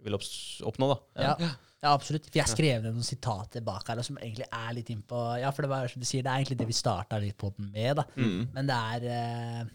vil 0.05 0.15
oppnå. 0.15 0.89
da. 0.93 0.99
Ja. 1.23 1.35
ja, 1.83 1.95
absolutt. 1.95 2.29
For 2.29 2.39
jeg 2.39 2.53
skrev 2.53 2.85
ned 2.85 2.93
noen 2.93 3.07
sitater 3.07 3.65
bak 3.65 3.89
her 3.89 4.03
som 4.07 4.19
egentlig 4.21 4.47
er 4.53 4.77
litt 4.77 4.93
innpå 4.93 5.41
Ja, 5.41 5.51
for 5.51 5.67
det, 5.67 5.73
var, 5.73 5.89
som 5.89 6.01
du 6.01 6.07
sier, 6.07 6.23
det 6.23 6.31
er 6.31 6.45
egentlig 6.45 6.61
det 6.61 6.69
vi 6.69 6.77
starta 6.77 7.19
litt 7.23 7.39
på 7.41 7.53
med, 7.57 7.97
da. 7.97 8.07
Mm. 8.17 8.49
Men 8.55 8.71
det 8.71 8.79
er 8.93 9.09
eh, 9.17 9.75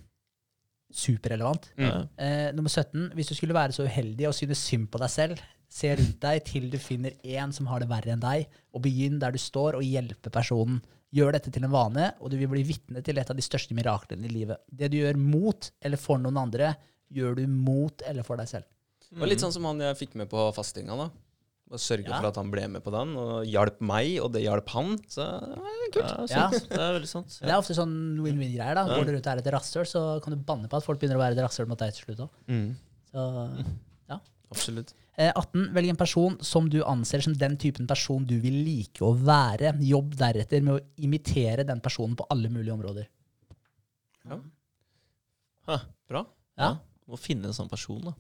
superrelevant. 0.94 1.70
Mm. 1.80 2.08
Eh, 2.18 2.48
nummer 2.56 2.72
17. 2.72 3.12
Hvis 3.18 3.32
du 3.32 3.36
skulle 3.38 3.56
være 3.58 3.76
så 3.76 3.86
uheldig 3.88 4.28
og 4.30 4.36
synes 4.38 4.64
synd 4.68 4.90
på 4.92 5.02
deg 5.02 5.12
selv, 5.14 5.44
se 5.72 5.94
rundt 5.96 6.20
deg 6.24 6.42
til 6.48 6.68
du 6.72 6.78
finner 6.82 7.16
en 7.38 7.54
som 7.56 7.70
har 7.72 7.84
det 7.84 7.90
verre 7.92 8.12
enn 8.16 8.24
deg, 8.24 8.50
og 8.76 8.84
begynn 8.84 9.22
der 9.22 9.32
du 9.32 9.40
står, 9.40 9.80
og 9.80 9.88
hjelpe 9.88 10.34
personen. 10.34 10.82
Gjør 11.12 11.36
dette 11.36 11.52
til 11.52 11.66
en 11.68 11.74
vane, 11.74 12.12
og 12.24 12.32
du 12.32 12.38
vil 12.40 12.52
bli 12.52 12.64
vitne 12.68 13.04
til 13.04 13.20
et 13.20 13.32
av 13.32 13.36
de 13.36 13.44
største 13.44 13.76
miraklene 13.76 14.28
i 14.28 14.32
livet. 14.32 14.62
Det 14.68 14.92
du 14.92 15.02
gjør 15.02 15.20
mot 15.20 15.72
eller 15.84 16.00
for 16.00 16.22
noen 16.22 16.40
andre, 16.40 16.74
gjør 17.12 17.42
du 17.42 17.44
mot 17.52 18.04
eller 18.08 18.28
for 18.28 18.40
deg 18.40 18.48
selv. 18.48 18.68
Det 19.12 19.20
var 19.20 19.28
litt 19.28 19.44
sånn 19.44 19.52
som 19.52 19.68
han 19.68 19.84
jeg 19.84 20.00
fikk 20.00 20.16
med 20.20 20.30
på 20.32 20.46
fastinga. 20.56 20.96
da. 20.96 21.10
Og 21.72 21.80
Sørga 21.80 22.10
Ja. 22.10 22.18
for 22.20 22.28
at 22.28 22.36
han 22.36 22.50
ble 22.52 22.66
med 22.68 22.84
på 22.84 22.92
den, 22.92 23.14
og 23.16 23.46
hjalp 23.48 23.78
meg, 23.80 24.18
og 24.22 24.34
det 24.34 24.42
hjalp 24.44 24.68
han. 24.76 24.98
Så 25.08 25.24
det 25.24 25.94
kult. 25.96 26.30
Ja, 26.30 26.42
Ja. 26.42 26.50
Det 26.52 26.72
er 26.78 26.94
veldig 27.00 27.08
sant. 27.08 27.38
Det 27.40 27.48
er 27.50 27.56
ofte 27.62 27.74
sånn 27.78 27.94
win-win-greier. 28.20 28.76
da. 28.76 28.84
Går 28.92 29.06
du 29.08 29.14
rundt 29.16 29.28
og 29.28 29.32
er 29.32 29.40
et 29.40 29.54
rasshøl, 29.56 29.88
så 29.88 30.22
kan 30.22 30.34
du 30.36 30.40
banne 30.44 30.68
på 30.68 30.76
at 30.76 30.84
folk 30.84 31.00
begynner 31.00 31.16
å 31.16 31.24
være 31.24 31.38
et 31.38 31.44
rasshøl 31.46 31.68
mot 31.72 31.80
deg 31.80 31.94
til 31.96 32.06
slutt 32.12 32.26
òg. 32.28 32.30
Mm. 32.52 32.76
Så 33.14 33.66
Absolutt. 34.52 34.94
Eh, 35.18 35.32
18. 35.32 35.70
Velg 35.72 35.90
en 35.90 35.96
person 35.96 36.38
som 36.44 36.68
du 36.68 36.82
anser 36.84 37.22
som 37.24 37.32
den 37.34 37.56
typen 37.56 37.88
person 37.88 38.26
du 38.28 38.38
vil 38.42 38.66
like 38.66 39.00
å 39.00 39.14
være. 39.16 39.72
Jobb 39.80 40.14
deretter 40.20 40.62
med 40.62 40.74
å 40.76 40.82
imitere 41.00 41.64
den 41.66 41.80
personen 41.80 42.18
på 42.20 42.26
alle 42.30 42.50
mulige 42.52 42.74
områder. 42.76 43.08
Ja. 44.28 45.78
Bra. 46.10 46.26
Ja, 46.58 46.74
Må 47.08 47.18
finne 47.18 47.46
en 47.48 47.54
sånn 47.56 47.70
person, 47.72 48.02
da. 48.04 48.12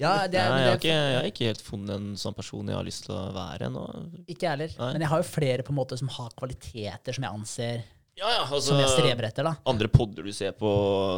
Ja 0.00 0.26
det 0.26 0.40
Nei, 0.40 0.58
jeg, 0.62 0.68
har 0.70 0.78
ikke, 0.80 0.96
jeg 0.96 1.16
har 1.20 1.28
ikke 1.30 1.48
helt 1.50 1.62
funnet 1.66 1.94
en 1.98 2.10
sånn 2.16 2.34
person 2.36 2.68
jeg 2.72 2.78
har 2.78 2.86
lyst 2.86 3.04
til 3.06 3.14
å 3.14 3.22
være 3.36 3.68
ennå. 3.68 3.86
ikke 4.26 4.46
jeg 4.46 4.50
heller. 4.54 4.74
Nei. 4.80 4.92
Men 4.96 5.04
jeg 5.06 5.10
har 5.12 5.22
jo 5.22 5.28
flere 5.30 5.62
på 5.66 5.74
en 5.74 5.80
måte 5.80 5.98
som 6.00 6.08
har 6.16 6.30
kvaliteter 6.40 7.16
som 7.18 7.26
jeg 7.28 7.38
anser 7.40 7.82
Ja, 8.20 8.28
ja, 8.34 8.40
altså, 8.44 8.72
som 8.74 8.80
jeg 8.82 8.88
streber 8.92 9.24
etter. 9.30 9.46
da. 9.46 9.54
Andre 9.70 9.88
podder 9.88 10.26
du 10.26 10.32
ser 10.36 10.52
på 10.52 10.70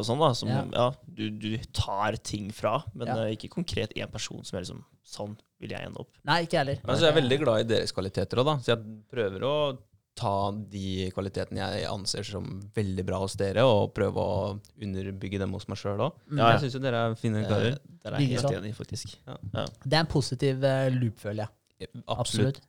sånn, 0.07 0.21
da, 0.23 0.33
som 0.39 0.49
Ja. 0.53 0.61
ja. 0.73 0.89
du, 1.07 1.25
du 1.31 1.57
tar 1.75 2.15
ting 2.23 2.51
fra, 2.55 2.83
men 2.95 3.09
Ja. 3.09 3.17
eh, 3.25 3.33
ikke 3.37 3.49
konkret 3.55 3.95
én 3.97 4.11
person 4.13 4.45
som 4.45 4.59
er 4.59 4.63
liksom 4.67 4.85
Sånn 5.13 5.33
vil 5.61 5.71
jeg 5.75 5.83
ende 5.85 5.99
opp. 6.01 6.09
Nei, 6.25 6.45
ikke 6.47 6.57
heller. 6.63 6.79
Altså, 6.87 7.05
jeg 7.05 7.11
er 7.13 7.17
veldig 7.21 7.39
glad 7.43 7.61
i 7.61 7.67
deres 7.75 7.91
kvaliteter 7.93 8.39
òg, 8.39 8.47
da. 8.47 8.55
Så 8.63 8.71
jeg 8.73 8.79
prøver 9.11 9.43
å 9.45 9.55
ta 10.19 10.53
de 10.53 11.09
kvalitetene 11.15 11.63
jeg 11.63 11.89
anser 11.89 12.27
som 12.27 12.47
veldig 12.77 13.05
bra 13.09 13.21
hos 13.23 13.37
dere, 13.41 13.65
og 13.65 13.95
prøve 13.97 14.23
å 14.23 14.49
underbygge 14.83 15.41
dem 15.41 15.55
hos 15.57 15.69
meg 15.71 15.81
sjøl 15.81 16.05
òg. 16.09 16.19
Mm. 16.29 16.39
Ja, 16.39 16.43
ja. 16.45 16.51
Jeg 16.55 16.65
syns 16.67 16.79
jo 16.79 16.83
dere 16.85 17.05
er 17.09 17.19
fine 17.19 17.45
karer. 17.49 17.79
Det 17.81 18.11
er 18.11 18.19
jeg 18.21 18.33
helt 18.37 18.59
enig, 18.61 18.75
faktisk. 18.77 19.15
Ja. 19.27 19.39
Ja. 19.55 19.69
Det 19.85 19.95
er 19.97 20.01
en 20.05 20.11
positiv 20.13 20.67
eh, 20.69 20.89
loop, 20.95 21.21
føler 21.23 21.47
jeg. 21.47 21.93
Absolutt. 22.13 22.61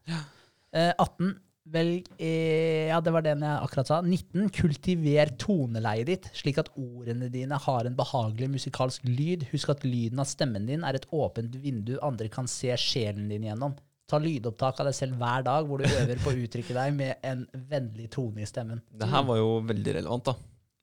Eh, 0.73 0.93
18. 0.97 1.35
Velg 1.73 2.09
eh, 2.19 2.89
Ja, 2.89 2.97
det 2.99 3.13
var 3.15 3.23
den 3.23 3.43
jeg 3.45 3.59
akkurat 3.63 3.87
sa. 3.87 3.99
19. 4.03 4.49
Kultiver 4.55 5.31
toneleiet 5.39 6.09
ditt, 6.09 6.27
slik 6.35 6.59
at 6.59 6.71
ordene 6.79 7.29
dine 7.31 7.59
har 7.67 7.87
en 7.87 7.95
behagelig 7.95 8.49
musikalsk 8.57 9.05
lyd. 9.07 9.47
Husk 9.53 9.71
at 9.71 9.85
lyden 9.87 10.19
av 10.23 10.27
stemmen 10.31 10.67
din 10.67 10.83
er 10.83 10.99
et 10.99 11.07
åpent 11.15 11.55
vindu 11.63 11.95
andre 12.03 12.27
kan 12.31 12.49
se 12.51 12.73
sjelen 12.79 13.29
din 13.31 13.47
gjennom. 13.47 13.77
Ta 14.09 14.19
lydopptak 14.19 14.81
av 14.83 14.89
deg 14.89 14.95
selv 14.97 15.19
hver 15.21 15.45
dag, 15.45 15.67
hvor 15.67 15.79
du 15.79 15.87
øver 15.87 16.19
på 16.23 16.33
å 16.33 16.39
uttrykke 16.45 16.75
deg 16.75 16.95
med 16.97 17.23
en 17.23 17.45
vennlig 17.71 18.09
tone 18.11 18.43
i 18.43 18.47
stemmen. 18.49 18.81
Det 18.91 19.07
her 19.09 19.23
var 19.29 19.39
jo 19.39 19.53
veldig 19.69 19.95
relevant, 19.99 20.31
da. 20.31 20.35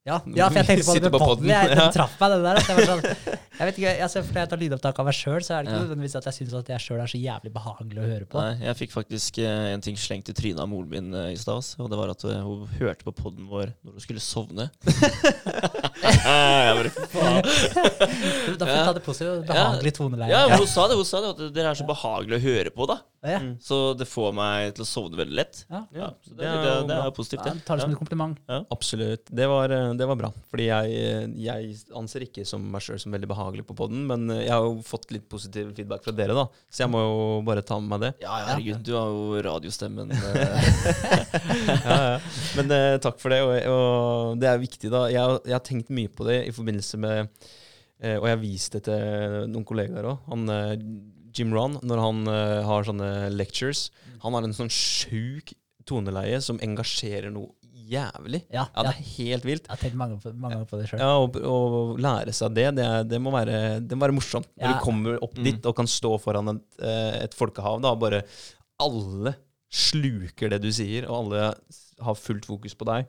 Ja, 0.09 0.16
ja 0.32 0.47
for 0.48 0.56
jeg 0.62 0.68
tenkte 0.70 0.86
på 0.88 0.94
det 0.97 1.10
med 1.12 1.20
podden. 1.20 1.51
Jeg, 1.51 1.72
den 1.76 1.92
traff 1.92 2.14
meg, 2.16 2.32
den 2.32 2.47
der. 2.47 2.60
Jeg, 2.64 2.76
var 2.78 2.88
sånn, 2.88 3.42
jeg 3.61 3.69
vet 3.69 3.78
ikke, 3.81 3.91
altså, 4.07 4.23
Fordi 4.24 4.41
jeg 4.41 4.49
tar 4.49 4.61
lydopptak 4.61 4.99
av 5.03 5.07
meg 5.11 5.16
sjøl, 5.16 5.43
så 5.45 5.53
er 5.53 5.62
det 5.62 5.69
ikke 5.69 5.77
Ja. 5.77 5.85
nødvendigvis 5.85 6.15
at 6.16 6.24
jeg 6.31 6.37
syns 6.39 6.55
at 6.57 6.69
jeg 6.73 6.81
sjøl 6.81 7.01
er 7.03 7.11
så 7.12 7.19
jævlig 7.20 7.53
behagelig 7.53 8.01
å 8.01 8.07
høre 8.09 8.27
på. 8.32 8.41
Nei, 8.41 8.55
jeg 8.65 8.77
fikk 8.78 8.95
faktisk 8.95 9.39
eh, 9.45 9.66
en 9.74 9.85
ting 9.85 9.99
slengt 10.01 10.31
i 10.32 10.35
trynet 10.37 10.62
av 10.65 10.69
moren 10.70 10.89
min 10.89 11.12
eh, 11.12 11.35
i 11.35 11.37
stad. 11.37 11.69
Og 11.77 11.91
det 11.93 11.99
var 12.01 12.09
at 12.15 12.24
eh, 12.24 12.41
hun 12.41 12.65
hørte 12.81 13.05
på 13.05 13.12
poden 13.12 13.51
vår 13.51 13.74
når 13.85 13.99
hun 13.99 14.01
skulle 14.01 14.24
sovne. 14.24 14.70
jeg 16.01 16.77
bare, 16.78 16.91
faen. 17.12 17.43
Da 18.57 18.65
får 18.65 18.73
vi 18.73 18.81
ta 18.89 18.97
det 18.97 19.05
positivt. 19.05 19.45
Behagelig 19.51 19.93
toneleie. 19.99 20.32
Ja, 20.32 20.57
hun 20.57 20.66
sa 20.66 20.89
det. 20.89 20.97
Hun 20.97 21.05
sa 21.05 21.20
det 21.20 21.35
at 21.35 21.55
dere 21.55 21.74
er 21.74 21.81
så 21.82 21.85
behagelig 21.89 22.41
å 22.41 22.45
høre 22.47 22.73
på, 22.73 22.89
da. 22.89 23.01
Ja. 23.28 23.41
Så 23.61 23.93
det 24.01 24.07
får 24.09 24.32
meg 24.32 24.73
til 24.78 24.87
å 24.87 24.89
sovne 24.89 25.20
veldig 25.20 25.37
lett. 25.37 25.65
Ja. 25.69 25.82
Ja, 25.93 26.09
så 26.24 26.32
det, 26.32 26.41
det 26.41 26.49
er 26.49 26.62
det, 26.65 26.73
jo 26.73 26.89
det 26.89 26.97
er 26.97 27.12
positivt, 27.12 27.45
Ja, 27.45 27.53
tar 27.66 27.77
det 27.77 27.85
som 27.85 27.93
en 27.93 28.01
kompliment. 28.01 28.41
Absolutt. 28.73 29.28
Det 29.28 29.49
var, 29.51 29.74
det 30.01 30.09
var 30.09 30.16
bra. 30.16 30.32
Fordi 30.49 30.70
jeg, 30.70 31.28
jeg 31.45 31.77
anser 32.01 32.24
ikke 32.24 32.47
som 32.49 32.65
meg 32.73 32.81
sjøl 32.87 33.01
som 33.03 33.12
veldig 33.12 33.28
behagelig 33.28 33.49
på 33.66 33.74
poden, 33.77 34.05
men 34.06 34.31
eh, 34.31 34.44
jeg 34.47 34.52
har 34.55 34.62
jo 34.62 34.77
fått 34.86 35.10
litt 35.14 35.27
positiv 35.31 35.72
feedback 35.77 36.05
fra 36.06 36.14
dere, 36.14 36.35
da. 36.36 36.44
Så 36.70 36.85
jeg 36.85 36.90
må 36.93 37.01
jo 37.02 37.16
bare 37.47 37.64
ta 37.66 37.78
med 37.82 37.90
meg 37.90 38.01
det. 38.05 38.10
Ja, 38.22 38.36
ja, 38.39 38.47
herregud, 38.52 38.82
du 38.86 38.93
har 38.94 39.10
jo 39.10 39.40
radiostemmen. 39.47 40.12
eh, 40.14 40.70
ja, 41.85 41.97
ja. 42.14 42.18
Men 42.56 42.70
eh, 42.77 42.97
takk 43.02 43.18
for 43.22 43.35
det, 43.35 43.40
og, 43.44 43.55
og 43.74 44.40
det 44.40 44.48
er 44.51 44.62
viktig, 44.62 44.90
da. 44.93 45.05
Jeg, 45.12 45.40
jeg 45.51 45.56
har 45.59 45.64
tenkt 45.66 45.90
mye 45.94 46.12
på 46.12 46.27
det 46.28 46.39
i 46.48 46.55
forbindelse 46.55 47.01
med 47.02 47.22
eh, 48.01 48.16
Og 48.16 48.28
jeg 48.28 48.35
har 48.36 48.43
vist 48.43 48.77
det 48.78 48.85
til 48.89 49.48
noen 49.52 49.66
kollegaer 49.68 50.09
òg. 50.14 50.22
Han 50.31 50.47
eh, 50.55 50.77
Jim 51.36 51.52
Ron, 51.55 51.77
når 51.86 52.01
han 52.02 52.24
har 52.66 52.86
sånne 52.89 53.10
lectures, 53.31 53.85
han 54.24 54.35
har 54.35 54.43
en 54.43 54.56
sånn 54.56 54.72
sjuk 54.74 55.52
toneleie 55.86 56.40
som 56.43 56.59
engasjerer 56.62 57.31
noe 57.31 57.52
jævlig. 57.90 58.40
Ja, 58.54 58.64
Ja, 58.76 58.84
det 58.86 58.92
er 58.94 59.08
helt 59.16 59.44
vilt. 59.48 59.66
Jeg 59.66 59.74
har 59.74 59.80
tenkt 59.82 59.98
mange, 59.98 60.18
mange 60.34 60.54
ganger 60.56 60.68
på 60.70 60.78
det 60.80 60.88
sjøl. 60.90 61.00
Ja, 61.02 61.10
Å 61.18 61.26
å 61.50 61.98
lære 61.98 62.32
seg 62.36 62.54
det, 62.54 62.68
det, 62.78 62.84
er, 62.86 63.04
det, 63.10 63.20
må 63.20 63.32
være, 63.34 63.80
det 63.82 63.98
må 63.98 64.06
være 64.06 64.16
morsomt. 64.16 64.48
Når 64.60 64.76
du 64.76 64.84
kommer 64.84 65.18
opp 65.26 65.36
Mm. 65.40 65.44
dit 65.50 65.66
og 65.66 65.76
kan 65.76 65.86
stå 65.90 66.14
foran 66.22 66.54
et, 66.56 66.64
eh, 66.82 67.22
et 67.24 67.34
folkehav, 67.34 67.80
da 67.82 67.94
bare 67.98 68.22
alle 68.80 69.34
sluker 69.70 70.50
det 70.50 70.60
du 70.64 70.70
sier, 70.74 71.06
og 71.08 71.24
alle 71.24 71.54
har 72.00 72.16
fullt 72.18 72.46
fokus 72.48 72.74
på 72.74 72.86
deg. 72.88 73.06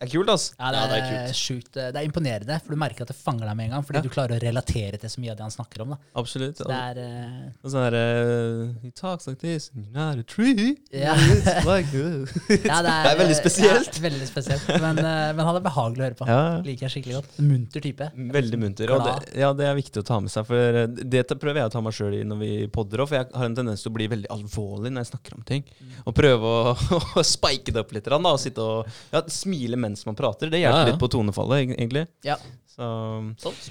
Det 0.00 0.06
er 0.08 0.12
kult, 0.14 0.30
ass. 0.32 0.46
Ja, 0.58 0.70
det 0.72 0.78
Ja, 0.80 0.84
er, 0.84 0.88
det 0.88 0.98
er 0.98 1.26
kult. 1.26 1.36
sjukt. 1.36 1.72
Det 1.76 1.96
er 2.00 2.06
imponerende, 2.08 2.56
for 2.64 2.72
du 2.72 2.78
merker 2.80 3.02
at 3.04 3.10
det 3.12 3.16
fanger 3.20 3.44
deg 3.50 3.56
med 3.58 3.66
en 3.66 3.72
gang. 3.76 3.82
Fordi 3.84 3.98
Ja. 4.00 4.02
du 4.06 4.08
klarer 4.08 4.32
å 4.38 4.40
relatere 4.40 4.96
til 4.98 5.10
så 5.12 5.20
mye 5.20 5.30
av 5.32 5.36
det 5.36 5.44
han 5.44 5.50
snakker 5.52 5.82
om. 5.84 5.90
da. 5.90 5.96
Absolutt. 6.16 6.56
Det 6.56 6.72
er 6.72 6.96
Uh, 7.00 7.50
Og 7.64 7.70
sånn 7.70 7.84
her 7.84 8.74
He 8.82 8.90
talks 8.96 9.26
like 9.26 9.38
this, 9.40 9.70
you're 9.76 9.92
not 9.92 10.16
a 10.18 10.22
tree. 10.22 10.78
Ja. 10.90 11.12
It's 11.20 11.66
like, 11.68 11.92
uh. 11.92 12.24
ja, 12.64 12.80
det, 12.80 12.94
Det 13.04 13.10
er 13.12 13.18
veldig 13.20 13.36
spesielt. 13.36 13.92
Ja, 14.00 14.02
veldig 14.08 14.26
spesielt. 14.30 14.66
Men, 14.80 14.98
uh, 15.04 15.32
men 15.36 15.44
han 15.44 15.56
er 15.60 15.60
behagelig 15.60 16.00
å 16.00 16.06
høre 16.08 16.16
på. 16.22 16.26
Ja. 16.32 16.40
Liker 16.64 16.88
jeg 16.88 16.94
skikkelig 16.96 17.18
godt. 17.20 17.38
En 17.38 17.48
munter 17.52 17.80
type. 17.84 18.10
Veldig 18.16 18.58
munter. 18.64 18.94
Og 18.96 19.04
det, 19.04 19.36
ja, 19.36 19.52
det 19.52 19.66
er 19.68 19.76
viktig 19.76 20.00
å 20.00 20.06
ta 20.06 20.18
med 20.24 20.32
seg. 20.32 20.46
For 20.48 20.56
eh, 20.80 20.86
det 20.88 21.26
prøver 21.36 21.60
jeg 21.60 21.68
å 21.68 21.74
ta 21.76 21.80
meg 21.84 21.92
sjøl 21.92 22.16
i 22.16 22.24
når 22.24 22.40
vi 22.40 22.50
podder 22.72 23.04
òg, 23.04 23.08
for 23.12 23.18
jeg 23.20 23.28
har 23.36 23.44
en 23.44 23.54
tendens 23.60 23.82
til 23.84 23.92
å 23.92 23.96
bli 24.00 24.08
veldig 24.08 24.32
alvorlig 24.32 24.92
når 24.94 25.04
jeg 25.04 25.12
snakker 25.12 25.36
om 25.36 25.42
ting. 25.44 25.64
Og 26.06 26.14
prøve 26.16 26.40
å, 26.40 26.74
å 27.20 27.26
spike 27.26 27.74
det 27.76 27.84
opp 27.84 27.92
litt, 27.92 28.08
da, 28.08 28.16
og 28.16 28.40
sitte 28.40 28.64
og 28.64 28.88
ja, 29.12 29.20
smile 29.28 29.76
mens 29.76 29.89
man 30.06 30.16
prater. 30.18 30.50
Det 30.50 30.60
hjelper 30.60 30.78
Ja, 30.78 30.86
ja. 30.86 30.90
litt 30.92 31.00
på 31.00 31.08
tonefallet, 31.12 31.72
egentlig. 31.76 32.06
Ja. 32.26 32.36
Så 32.70 32.86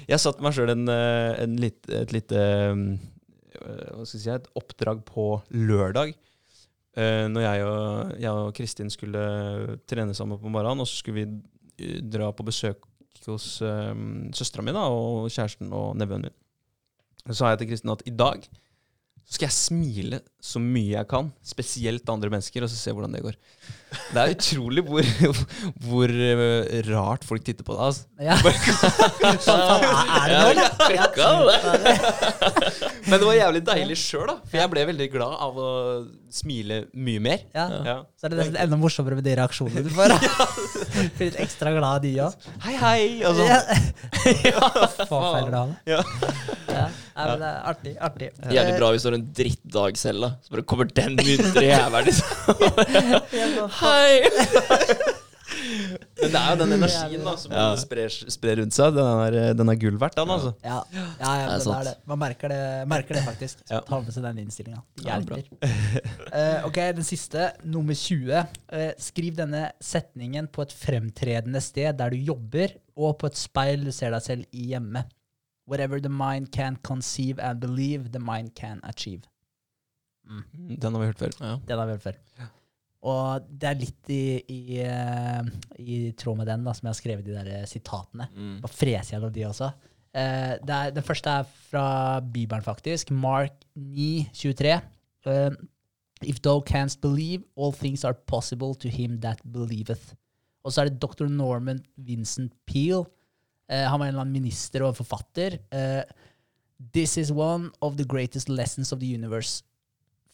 jeg 0.08 0.20
satte 0.22 0.42
meg 0.44 0.54
sjøl 0.56 0.70
en, 0.74 0.84
eh, 0.88 1.44
et 2.02 2.12
lite 2.14 2.42
um, 2.70 2.82
eh, 3.54 3.86
Hva 3.96 4.04
skal 4.06 4.18
jeg 4.18 4.24
si 4.26 4.30
Et 4.34 4.50
oppdrag 4.60 5.00
på 5.08 5.42
lørdag. 5.50 6.14
eh, 6.96 7.26
når 7.32 7.40
jeg 7.46 7.64
og, 7.64 8.12
jeg 8.20 8.30
og 8.30 8.54
Kristin 8.54 8.90
skulle 8.90 9.24
trene 9.88 10.14
sammen 10.14 10.38
på 10.38 10.50
morgenen, 10.52 10.80
og 10.84 10.88
så 10.90 11.00
skulle 11.00 11.24
vi 11.24 12.00
dra 12.02 12.30
på 12.36 12.44
besøk 12.44 12.84
hos 13.26 13.60
um, 13.62 14.30
søstera 14.32 14.62
mi 14.64 14.72
og 14.72 15.28
kjæresten 15.30 15.72
og 15.72 15.96
nevøen 15.96 16.22
min. 16.28 16.36
Så 17.26 17.36
sa 17.40 17.50
jeg 17.52 17.58
til 17.62 17.68
Kristin 17.72 17.92
at 17.92 18.02
i 18.08 18.10
dag 18.16 18.46
så 19.26 19.36
skal 19.36 19.46
jeg 19.46 19.56
smile 19.56 20.18
så 20.42 20.58
mye 20.62 20.94
jeg 20.96 21.06
kan, 21.10 21.28
spesielt 21.44 22.02
til 22.02 22.14
andre 22.14 22.30
mennesker, 22.32 22.64
og 22.64 22.70
så 22.72 22.78
se 22.78 22.92
hvordan 22.94 23.12
det 23.14 23.20
går. 23.22 23.36
Det 24.10 24.22
er 24.22 24.32
utrolig 24.32 24.82
hvor, 24.86 25.06
hvor 25.86 26.12
eh, 26.14 26.80
rart 26.88 27.26
folk 27.26 27.44
titter 27.46 27.66
på 27.66 27.74
deg. 27.76 27.82
Altså. 27.90 28.06
Ja. 28.22 28.36
Er 30.20 30.28
det 30.30 30.38
nå. 31.18 31.52
Men 33.06 33.16
det 33.18 33.26
var 33.26 33.36
jævlig 33.36 33.62
deilig 33.66 33.98
sjøl, 34.00 34.26
da. 34.30 34.36
For 34.46 34.60
jeg 34.60 34.72
ble 34.72 34.86
veldig 34.90 35.08
glad 35.12 35.34
av 35.46 35.58
å 35.60 35.70
smile 36.32 36.84
mye 36.94 37.22
mer. 37.22 37.44
Ja. 37.54 37.66
Ja. 37.86 37.96
Så 38.18 38.26
er 38.28 38.34
det 38.34 38.40
nesten 38.42 38.58
enda 38.64 38.78
morsommere 38.80 39.18
med 39.18 39.26
de 39.26 39.36
reaksjonene 39.40 39.84
du 39.86 39.92
får. 39.94 40.14
Blir 41.18 41.30
litt 41.30 41.38
ekstra 41.42 41.74
glad, 41.74 41.88
av 41.90 42.02
de 42.04 42.14
òg. 42.24 42.48
Hei, 42.66 42.74
hei! 42.80 43.04
Og 43.28 43.38
sånn. 43.38 43.50
Ja. 43.50 43.60
Faen, 45.10 45.50
feil 45.50 45.54
Ja. 45.90 46.02
Ja. 46.70 46.88
Nei, 47.20 47.24
men 47.26 47.40
det 47.42 47.48
er 47.48 47.58
artig. 47.68 47.94
artig. 48.00 48.28
Jævlig 48.54 48.76
bra 48.78 48.90
hvis 48.94 49.04
du 49.04 49.10
har 49.10 49.16
en 49.18 49.19
drittdag 49.36 49.98
selv, 50.00 50.26
da. 50.26 50.30
Så 50.44 50.54
bare 50.54 50.66
kommer 50.68 50.90
den 50.90 51.16
muntre 51.20 51.64
jævelen, 51.66 52.10
liksom. 52.10 52.28
Hei! 53.80 54.12
Men 56.20 56.32
det 56.32 56.40
er 56.40 56.48
jo 56.52 56.58
den 56.60 56.72
energien 56.76 57.24
da 57.24 57.32
som 57.40 57.52
Ja. 57.52 57.64
sprer, 57.80 58.12
sprer 58.32 58.60
rundt 58.60 58.76
seg. 58.76 58.94
Den 58.96 59.22
er, 59.24 59.54
den 59.56 59.72
er 59.72 59.78
gull 59.80 59.96
verdt, 60.00 60.16
den, 60.18 60.30
altså. 60.30 60.52
Ja, 60.64 60.80
ja, 60.94 61.04
ja 61.18 61.20
Det 61.20 61.30
er 61.30 61.64
det 61.64 61.74
er 61.76 61.84
det. 61.88 61.94
Man 62.12 62.20
merker 62.22 62.52
det, 62.52 62.60
merker 62.90 63.18
det 63.18 63.24
faktisk. 63.26 63.62
Ja. 63.70 63.80
Ta 63.86 64.00
med 64.00 64.14
seg 64.14 64.26
den 64.28 64.42
innstillinga. 64.44 64.82
Hjelper. 65.04 65.44
Eh, 66.30 66.66
ok, 66.68 66.80
den 67.00 67.06
siste, 67.06 67.50
nummer 67.64 67.96
20. 67.96 68.44
Uh, 68.70 68.90
skriv 69.02 69.34
denne 69.38 69.64
setningen 69.82 70.46
på 70.52 70.62
et 70.66 70.74
fremtredende 70.76 71.62
sted 71.64 71.96
der 71.98 72.12
du 72.14 72.20
jobber, 72.30 72.76
og 73.00 73.16
på 73.18 73.30
et 73.30 73.38
speil 73.40 73.84
du 73.84 73.92
ser 73.94 74.14
deg 74.14 74.22
selv 74.24 74.44
i 74.52 74.70
hjemme. 74.74 75.02
Whatever 75.70 76.00
the 76.02 76.10
mind 76.10 76.50
can 76.52 76.78
conceive 76.82 77.38
and 77.38 77.60
believe, 77.62 78.10
the 78.12 78.22
mind 78.22 78.54
can 78.58 78.80
achieve. 78.82 79.22
Den 80.54 80.94
har 80.94 81.00
vi 81.00 81.06
hørt 81.06 81.18
før. 81.18 81.36
Ja. 81.40 81.56
Den 81.68 81.78
har 81.78 81.86
vi 81.86 81.94
hørt 81.96 82.02
før. 82.02 82.18
Og 83.10 83.46
det 83.48 83.68
er 83.68 83.78
litt 83.80 84.10
i, 84.12 84.24
i, 84.52 84.80
eh, 84.84 85.46
i 85.80 86.00
tråd 86.20 86.36
med 86.42 86.50
den 86.50 86.66
da, 86.66 86.74
som 86.76 86.86
jeg 86.86 86.92
har 86.92 86.98
skrevet 86.98 87.24
de 87.26 87.32
der 87.32 87.48
eh, 87.48 87.66
sitatene. 87.68 88.28
Mm. 88.34 88.58
Bare 88.60 88.76
freser 88.76 89.16
jeg 89.16 89.24
av 89.24 89.32
de 89.34 89.46
også. 89.48 89.70
Eh, 90.10 90.54
det 90.60 90.76
er, 90.76 90.94
den 90.98 91.06
første 91.06 91.36
er 91.40 91.48
fra 91.70 91.86
Bibelen, 92.20 92.66
faktisk. 92.66 93.10
Mark 93.10 93.64
9, 93.74 94.28
23. 94.36 94.80
Uh, 95.26 95.54
If 96.20 96.42
thou 96.42 96.60
canst 96.60 97.00
believe, 97.00 97.44
all 97.56 97.72
things 97.72 98.04
are 98.04 98.12
possible 98.12 98.74
to 98.74 98.88
him 98.88 99.20
that 99.20 99.40
believeth. 99.52 100.12
Og 100.64 100.72
så 100.72 100.82
er 100.82 100.90
det 100.90 101.00
dr. 101.00 101.24
Norman 101.32 101.80
Vincent 101.96 102.52
Peel. 102.66 103.06
Eh, 103.70 103.86
han 103.88 104.00
var 104.00 104.06
en 104.06 104.14
eller 104.14 104.24
annen 104.24 104.42
minister 104.42 104.82
og 104.82 104.92
en 104.92 105.00
forfatter. 105.04 105.58
Eh, 105.70 106.02
This 106.92 107.18
is 107.18 107.30
one 107.30 107.70
of 107.80 107.96
the 107.96 108.04
greatest 108.04 108.48
lessons 108.48 108.92
of 108.92 109.00
the 109.00 109.06
universe. 109.06 109.62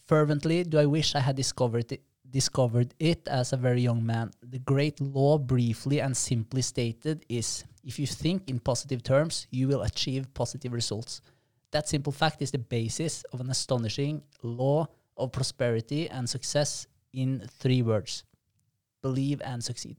Fervently 0.07 0.63
do 0.63 0.79
I 0.79 0.87
wish 0.87 1.17
I 1.17 1.21
had 1.21 1.37
discovered 1.37 1.91
it, 1.91 2.03
discovered 2.31 2.95
it 2.99 3.27
as 3.29 3.53
a 3.53 3.57
very 3.57 3.83
young 3.83 4.07
man. 4.07 4.31
The 4.43 4.61
great 4.61 5.01
law, 5.01 5.39
briefly 5.39 6.01
and 6.01 6.17
simply 6.17 6.63
stated, 6.63 7.25
is 7.29 7.65
if 7.83 7.99
you 7.99 8.07
think 8.07 8.49
in 8.49 8.61
positive 8.61 9.03
terms, 9.03 9.49
you 9.51 9.67
will 9.67 9.83
achieve 9.83 10.33
positive 10.35 10.73
results. 10.73 11.21
That 11.73 11.89
simple 11.89 12.13
fact 12.13 12.43
is 12.43 12.53
the 12.53 12.59
basis 12.59 13.25
of 13.33 13.41
an 13.41 13.51
astonishing 13.51 14.23
law 14.43 14.87
of 15.17 15.33
prosperity 15.33 16.09
and 16.09 16.29
success 16.29 16.87
in 17.13 17.43
three 17.59 17.83
words 17.83 18.25
believe 19.03 19.41
and 19.45 19.63
succeed. 19.63 19.97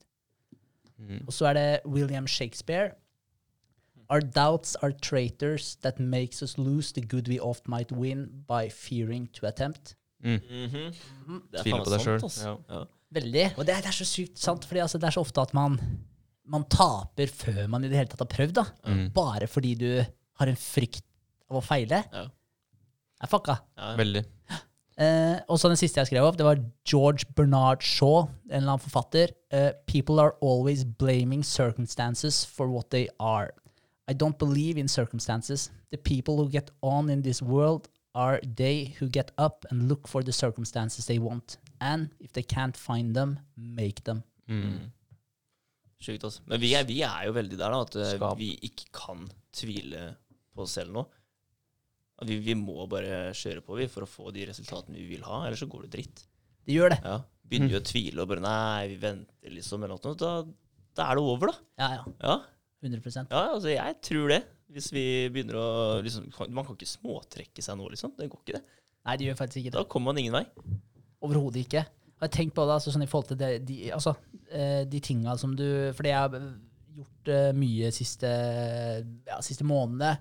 Mm. 0.97 1.27
Og 1.27 1.33
så 1.33 1.45
er 1.45 1.53
det 1.53 1.79
William 1.85 2.27
Shakespeare. 2.27 2.91
Our 4.09 4.21
doubts 4.21 4.75
are 4.81 4.91
traitors 4.93 5.75
that 5.83 5.99
makes 5.99 6.41
us 6.41 6.57
lose 6.57 6.93
the 6.93 7.01
good 7.01 7.27
we 7.27 7.39
oft 7.39 7.67
might 7.67 7.91
win 7.91 8.29
by 8.47 8.69
fearing 8.69 9.27
to 9.33 9.47
attempt. 9.47 9.95
Mm. 10.23 10.39
Mhm. 10.41 10.93
Det 11.51 11.59
er 11.59 11.63
Tviler 11.63 11.77
faen 11.77 11.83
på 11.83 11.91
deg 11.91 12.05
sjøl. 12.05 12.19
sant, 12.21 12.23
ass. 12.31 12.37
Ja. 12.43 12.53
Ja. 12.69 12.85
Veldig. 13.17 13.43
Og 13.57 13.65
det 13.67 13.73
er, 13.75 13.81
det 13.81 13.91
er 13.91 13.97
så 13.97 14.05
sykt 14.07 14.39
sant, 14.39 14.65
fordi 14.67 14.81
altså, 14.83 14.97
det 14.99 15.07
er 15.07 15.15
så 15.15 15.21
ofte 15.23 15.41
at 15.43 15.53
man, 15.53 15.77
man 16.47 16.63
taper 16.71 17.27
før 17.31 17.67
man 17.69 17.83
i 17.83 17.89
det 17.91 17.97
hele 17.99 18.09
tatt 18.11 18.23
har 18.25 18.31
prøvd. 18.31 18.53
da. 18.57 18.65
Mm. 18.87 19.09
Bare 19.15 19.47
fordi 19.47 19.75
du 19.79 19.89
har 20.39 20.47
en 20.51 20.55
frykt 20.59 21.03
av 21.51 21.59
å 21.59 21.63
feile. 21.63 22.01
Ja. 22.13 22.25
Er 23.23 23.27
fucka. 23.31 23.59
Ja. 23.77 23.93
Veldig. 23.99 24.25
Uh, 24.97 25.37
og 25.47 25.59
så 25.61 25.69
den 25.69 25.77
siste 25.77 25.99
jeg 26.01 26.07
skrev 26.09 26.25
opp, 26.25 26.37
det 26.39 26.45
var 26.47 26.57
George 26.89 27.27
Bernard 27.37 27.83
Shaw, 27.85 28.23
en 28.49 28.55
eller 28.63 28.73
annen 28.73 28.81
forfatter. 28.81 29.29
Uh, 29.53 29.69
People 29.85 30.19
are 30.19 30.33
always 30.41 30.83
blaming 30.83 31.43
circumstances 31.45 32.43
for 32.45 32.67
what 32.71 32.89
they 32.89 33.07
are. 33.19 33.51
I 34.07 34.13
don't 34.13 34.37
believe 34.37 34.77
in 34.77 34.87
circumstances. 34.87 35.69
The 35.91 35.97
people 35.97 36.37
who 36.37 36.49
get 36.49 36.71
on 36.81 37.09
in 37.09 37.21
this 37.21 37.41
world 37.41 37.89
are 38.15 38.39
they 38.41 38.95
who 38.99 39.07
get 39.07 39.31
up 39.37 39.65
and 39.69 39.87
look 39.89 40.07
for 40.07 40.23
the 40.23 40.31
circumstances 40.31 41.05
they 41.05 41.19
want. 41.19 41.57
And 41.81 42.09
if 42.19 42.31
they 42.33 42.43
can't 42.43 42.75
find 42.77 43.15
them, 43.15 43.39
make 43.55 44.03
them. 44.03 44.23
Mm. 44.49 44.91
Sjukt, 45.99 46.23
altså. 46.23 46.41
Men 46.45 46.61
vi 46.61 46.71
er, 46.77 46.85
vi 46.85 47.01
er 47.05 47.27
jo 47.27 47.35
veldig 47.35 47.57
der, 47.57 47.73
da, 47.73 47.81
at 47.83 47.95
eh, 47.97 48.15
Skap. 48.15 48.37
vi 48.39 48.51
ikke 48.69 48.89
kan 48.93 49.27
tvile 49.53 50.11
på 50.53 50.65
oss 50.65 50.75
selv 50.77 50.93
nå. 50.93 51.03
Vi, 52.25 52.39
vi 52.41 52.55
må 52.57 52.85
bare 52.89 53.31
kjøre 53.37 53.61
på 53.65 53.77
vi 53.77 53.85
for 53.91 54.05
å 54.05 54.09
få 54.09 54.31
de 54.33 54.47
resultatene 54.49 54.97
vi 54.97 55.05
vil 55.11 55.25
ha, 55.27 55.43
ellers 55.45 55.61
så 55.61 55.69
går 55.69 55.85
det 55.85 55.91
dritt. 55.97 56.23
Det 56.65 56.77
gjør 56.77 56.93
det. 56.95 56.99
Ja. 57.05 57.17
Begynner 57.47 57.73
vi 57.75 57.79
å 57.79 57.85
tvile 57.85 58.23
og 58.23 58.29
bare 58.31 58.43
Nei, 58.43 58.87
vi 58.93 58.97
venter, 59.01 59.51
liksom, 59.53 59.83
eller 59.85 60.01
noe, 60.01 60.15
da, 60.19 60.31
da 60.97 61.09
er 61.09 61.19
det 61.19 61.25
over, 61.33 61.53
da. 61.53 61.67
Ja, 61.81 61.89
ja. 61.99 62.15
Ja, 62.25 62.37
100% 62.83 63.31
ja 63.33 63.43
altså, 63.55 63.71
jeg 63.73 63.95
tror 64.05 64.31
det. 64.33 64.41
Hvis 64.75 64.91
vi 64.93 65.03
begynner 65.31 65.57
å 65.57 65.67
liksom, 66.03 66.27
Man 66.51 66.65
kan 66.67 66.75
ikke 66.75 66.89
småtrekke 66.89 67.63
seg 67.63 67.77
nå, 67.79 67.87
liksom. 67.93 68.13
Det 68.17 68.27
går 68.29 68.41
ikke, 68.43 68.59
det. 68.59 68.81
Nei, 69.07 69.15
det 69.17 69.29
gjør 69.29 69.39
faktisk 69.39 69.61
ikke 69.61 69.71
det. 69.71 69.79
Da 69.79 69.89
kommer 69.89 70.11
man 70.11 70.19
ingen 70.21 70.35
vei. 70.35 70.43
Overhodet 71.23 71.63
ikke. 71.63 71.85
Og 72.17 72.25
jeg 72.25 72.33
tenkt 72.33 72.55
på 72.57 72.65
det, 72.65 72.75
altså, 72.75 72.93
sånn 72.93 73.05
i 73.05 73.09
forhold 73.09 73.29
til 73.31 73.39
det, 73.39 73.51
de, 73.67 73.77
altså, 73.95 74.15
eh, 74.49 74.81
de 74.89 75.01
tinga 75.03 75.37
som 75.39 75.53
du 75.57 75.65
Fordi 75.95 76.11
jeg 76.11 76.17
har 76.17 76.49
gjort 76.97 77.31
eh, 77.33 77.51
mye 77.57 77.91
siste, 77.95 78.31
ja, 79.29 79.37
siste 79.45 79.67
månedene. 79.67 80.17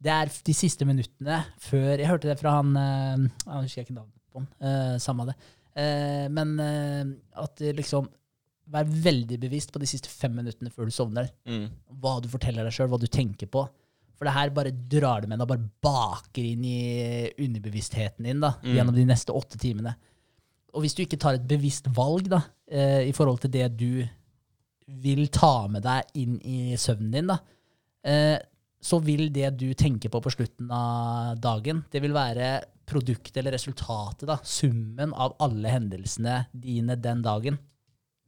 Det 0.00 0.12
er 0.14 0.30
de 0.46 0.54
siste 0.56 0.86
minuttene 0.88 1.42
før 1.60 1.90
Jeg 2.00 2.08
hørte 2.08 2.30
det 2.30 2.38
fra 2.40 2.54
han 2.56 2.70
eh, 2.80 3.26
Jeg 3.44 3.66
husker 3.66 3.84
ikke 3.84 3.98
navnet 3.98 4.16
på 4.30 4.44
han. 4.44 5.00
samme 5.02 5.26
det. 5.26 5.34
Men 6.30 6.52
at 6.60 7.62
liksom 7.74 8.06
Vær 8.70 8.86
veldig 8.86 9.38
bevisst 9.42 9.72
på 9.74 9.80
de 9.82 9.88
siste 9.90 10.08
fem 10.12 10.34
minuttene 10.36 10.70
før 10.70 10.86
du 10.86 10.94
sovner. 10.94 11.30
Mm. 11.48 11.68
Hva 12.00 12.20
du 12.22 12.28
forteller 12.30 12.66
deg 12.68 12.74
sjøl, 12.76 12.88
hva 12.92 13.00
du 13.02 13.08
tenker 13.10 13.50
på. 13.50 13.64
For 14.14 14.28
det 14.28 14.34
her 14.36 14.50
bare 14.54 14.70
drar 14.70 15.22
det 15.24 15.30
med 15.32 15.40
deg, 15.40 15.48
bare 15.48 15.70
baker 15.82 16.44
inn 16.44 16.62
i 16.68 17.30
underbevisstheten 17.40 18.26
din 18.28 18.40
da, 18.44 18.52
Mm. 18.62 18.74
gjennom 18.76 18.94
de 18.94 19.04
neste 19.08 19.32
åtte 19.32 19.58
timene. 19.58 19.94
Og 20.74 20.82
hvis 20.84 20.94
du 20.94 21.02
ikke 21.02 21.18
tar 21.18 21.34
et 21.34 21.48
bevisst 21.48 21.88
valg 21.96 22.28
da, 22.28 22.42
eh, 22.70 23.08
i 23.08 23.12
forhold 23.12 23.40
til 23.40 23.50
det 23.50 23.76
du 23.76 24.06
vil 25.00 25.26
ta 25.28 25.66
med 25.68 25.82
deg 25.82 26.04
inn 26.14 26.38
i 26.44 26.76
søvnen 26.76 27.10
din, 27.10 27.26
da, 27.26 27.38
eh, 28.04 28.38
så 28.80 29.00
vil 29.02 29.30
det 29.32 29.56
du 29.56 29.72
tenker 29.74 30.08
på 30.08 30.20
på 30.22 30.30
slutten 30.32 30.70
av 30.70 31.40
dagen, 31.40 31.84
det 31.90 32.00
vil 32.02 32.12
være 32.12 32.62
produktet 32.86 33.36
eller 33.36 33.52
resultatet, 33.52 34.26
da, 34.26 34.36
summen 34.42 35.12
av 35.14 35.34
alle 35.40 35.68
hendelsene 35.68 36.46
dine 36.52 36.96
den 37.00 37.22
dagen. 37.22 37.58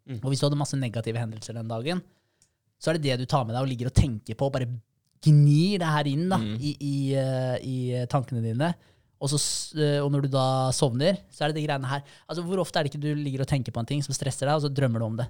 Mm. 0.09 0.19
Og 0.23 0.31
hvis 0.33 0.41
du 0.43 0.47
hadde 0.49 0.59
masse 0.59 0.79
negative 0.79 1.21
hendelser 1.21 1.55
den 1.55 1.69
dagen, 1.71 2.01
så 2.83 2.91
er 2.91 2.99
det 2.99 3.05
det 3.07 3.21
du 3.23 3.27
tar 3.31 3.45
med 3.47 3.55
deg 3.55 3.63
og 3.63 3.71
ligger 3.71 3.91
og 3.93 3.95
tenker 3.95 4.35
på, 4.39 4.49
bare 4.53 4.67
gnir 5.23 5.79
det 5.79 5.91
her 5.95 6.09
inn 6.11 6.25
da, 6.33 6.39
Mm. 6.43 6.57
i, 6.59 6.73
i, 6.83 6.95
uh, 7.15 7.57
i 7.63 7.77
tankene 8.11 8.43
dine. 8.43 8.73
Og, 9.23 9.31
så, 9.31 9.39
eh, 9.79 10.01
og 10.03 10.09
når 10.11 10.25
du 10.25 10.33
da 10.33 10.45
sovner, 10.75 11.21
så 11.31 11.45
er 11.45 11.53
det 11.53 11.61
de 11.61 11.67
greiene 11.69 11.87
her. 11.87 12.03
Altså, 12.27 12.43
Hvor 12.43 12.59
ofte 12.59 12.81
er 12.81 12.83
det 12.83 12.91
ikke 12.91 13.05
du 13.05 13.15
ligger 13.15 13.45
og 13.45 13.47
tenker 13.47 13.71
på 13.71 13.79
en 13.79 13.87
ting 13.87 14.03
som 14.03 14.11
stresser 14.17 14.49
deg, 14.51 14.57
og 14.59 14.65
så 14.65 14.71
drømmer 14.75 14.99
du 14.99 15.07
om 15.07 15.21
det? 15.21 15.29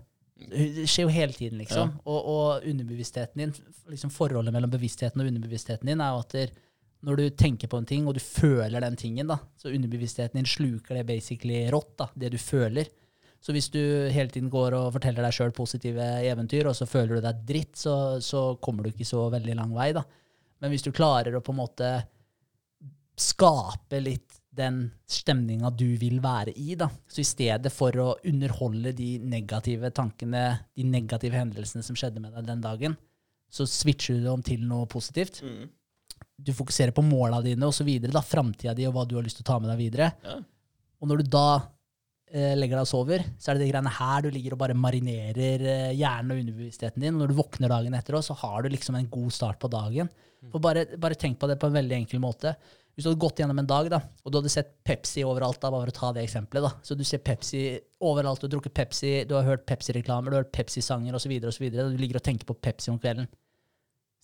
Det 0.48 0.86
skjer 0.88 1.04
jo 1.04 1.12
hele 1.12 1.36
tiden, 1.36 1.58
liksom. 1.60 1.92
Og, 2.08 2.24
og 2.32 2.64
underbevisstheten 2.72 3.36
din, 3.42 3.52
liksom 3.92 4.10
forholdet 4.10 4.54
mellom 4.56 4.72
bevisstheten 4.72 5.20
og 5.20 5.28
underbevisstheten 5.28 5.86
din, 5.92 6.00
er 6.00 6.16
jo 6.16 6.22
at 6.24 6.32
der, 6.38 6.54
når 7.04 7.20
du 7.20 7.24
tenker 7.36 7.68
på 7.68 7.82
en 7.82 7.84
ting, 7.92 8.08
og 8.08 8.16
du 8.16 8.22
føler 8.24 8.80
den 8.80 8.96
tingen, 8.96 9.28
da, 9.28 9.36
så 9.60 9.68
underbevisstheten 9.68 10.40
din 10.40 10.48
sluker 10.48 10.96
det 10.96 11.04
basically 11.12 11.66
rått, 11.70 11.92
da, 12.00 12.08
det 12.16 12.32
du 12.32 12.38
føler. 12.40 12.88
Så 13.42 13.54
hvis 13.54 13.72
du 13.74 13.80
hele 14.14 14.30
tiden 14.30 14.50
går 14.52 14.76
og 14.78 14.92
forteller 14.94 15.24
deg 15.26 15.34
sjøl 15.34 15.54
positive 15.56 16.04
eventyr, 16.22 16.68
og 16.70 16.76
så 16.78 16.86
føler 16.86 17.18
du 17.18 17.24
deg 17.24 17.40
dritt, 17.48 17.74
så, 17.80 17.94
så 18.22 18.52
kommer 18.62 18.86
du 18.86 18.92
ikke 18.92 19.08
så 19.08 19.24
veldig 19.32 19.56
lang 19.58 19.72
vei, 19.74 19.90
da. 19.96 20.04
Men 20.62 20.70
hvis 20.70 20.84
du 20.86 20.92
klarer 20.94 21.34
å 21.34 21.42
på 21.42 21.50
en 21.50 21.58
måte 21.58 21.90
skape 23.18 23.98
litt 24.00 24.38
den 24.52 24.84
stemninga 25.08 25.72
du 25.74 25.96
vil 25.98 26.20
være 26.22 26.52
i, 26.54 26.76
da. 26.78 26.86
Så 27.08 27.22
i 27.22 27.26
stedet 27.26 27.72
for 27.72 27.96
å 27.98 28.08
underholde 28.28 28.92
de 28.94 29.16
negative 29.24 29.90
tankene, 29.96 30.44
de 30.76 30.86
negative 30.86 31.40
hendelsene 31.40 31.82
som 31.82 31.98
skjedde 31.98 32.22
med 32.22 32.36
deg 32.36 32.46
den 32.50 32.64
dagen, 32.64 32.96
så 33.52 33.66
switcher 33.68 34.20
du 34.20 34.26
det 34.26 34.32
om 34.32 34.44
til 34.44 34.62
noe 34.68 34.86
positivt. 34.92 35.42
Mm. 35.44 35.66
Du 36.42 36.52
fokuserer 36.56 36.94
på 36.94 37.04
måla 37.04 37.40
dine 37.44 37.68
da, 37.68 38.22
framtida 38.22 38.74
di 38.76 38.86
og 38.88 38.94
hva 38.96 39.06
du 39.08 39.16
har 39.18 39.26
lyst 39.26 39.40
til 39.40 39.46
å 39.46 39.50
ta 39.50 39.58
med 39.60 39.72
deg 39.72 39.80
videre. 39.80 40.12
Ja. 40.24 40.38
Og 41.02 41.10
når 41.10 41.22
du 41.22 41.32
da 41.32 41.46
legger 42.32 42.78
deg 42.78 42.86
og 42.86 42.88
sover, 42.88 43.24
så 43.36 43.50
er 43.50 43.58
det 43.58 43.66
de 43.66 43.70
greiene 43.72 43.92
her 43.92 44.24
du 44.24 44.30
ligger 44.32 44.54
og 44.54 44.60
bare 44.62 44.76
marinerer 44.78 45.64
eh, 45.68 45.96
hjernen 45.98 46.32
og 46.32 46.42
underbevisstheten 46.42 47.04
din. 47.04 47.16
Og 47.16 47.24
når 47.24 47.32
du 47.32 47.40
våkner 47.40 47.72
dagen 47.72 47.96
etter 47.98 48.16
også, 48.16 48.32
så 48.32 48.46
har 48.46 48.62
du 48.62 48.70
liksom 48.72 48.96
en 48.96 49.10
god 49.12 49.34
start 49.36 49.60
på 49.60 49.70
dagen. 49.72 50.08
For 50.50 50.62
bare, 50.62 50.86
bare 50.98 51.18
tenk 51.18 51.36
på 51.38 51.46
det 51.50 51.58
på 51.60 51.68
en 51.68 51.76
veldig 51.76 51.98
enkel 52.00 52.22
måte. 52.22 52.54
Hvis 52.92 53.06
du 53.06 53.10
hadde 53.10 53.22
gått 53.22 53.40
gjennom 53.40 53.60
en 53.62 53.68
dag, 53.68 53.86
da, 53.92 54.00
og 54.24 54.32
du 54.32 54.38
hadde 54.40 54.52
sett 54.52 54.72
Pepsi 54.84 55.22
overalt, 55.24 55.60
da, 55.62 55.70
bare 55.72 55.86
for 55.86 55.92
å 55.92 55.96
ta 55.96 56.08
det 56.16 56.24
eksempelet, 56.26 56.66
da. 56.66 56.72
så 56.84 56.96
du 56.98 57.04
ser 57.08 57.22
Pepsi 57.24 57.62
overalt, 58.04 58.42
du 58.42 58.48
har 58.48 58.54
drukket 58.56 58.74
Pepsi, 58.76 59.12
du 59.28 59.36
har 59.38 59.46
hørt 59.46 59.64
Pepsi-reklamer, 59.68 60.28
du 60.28 60.36
har 60.36 60.44
hørt 60.44 60.52
Pepsi-sanger 60.56 61.16
osv., 61.16 61.32
og 61.38 61.46
og 61.48 61.94
du 61.94 62.02
ligger 62.02 62.20
og 62.20 62.26
tenker 62.26 62.48
på 62.48 62.58
Pepsi 62.58 62.90
om 62.92 62.98
kvelden. 63.00 63.30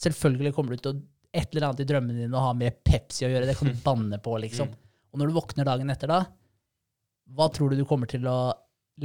Selvfølgelig 0.04 0.52
kommer 0.56 0.76
du 0.76 0.82
til 0.84 0.92
å 0.92 1.00
et 1.38 1.48
eller 1.52 1.68
annet 1.68 1.84
i 1.84 1.88
drømmene 1.88 2.24
dine 2.24 2.36
å 2.36 2.44
ha 2.44 2.52
med 2.56 2.76
Pepsi 2.84 3.26
å 3.26 3.32
gjøre. 3.32 3.48
Det 3.48 3.56
kan 3.58 3.72
du 3.72 3.80
banne 3.88 4.20
på, 4.24 4.36
liksom. 4.44 4.70
Og 5.12 5.20
når 5.20 5.30
du 5.30 5.38
våkner 5.38 5.68
dagen 5.68 5.92
etter 5.92 6.12
da, 6.12 6.22
hva 7.36 7.48
tror 7.52 7.72
du 7.72 7.80
du 7.80 7.86
kommer 7.88 8.08
til 8.10 8.24
å 8.28 8.38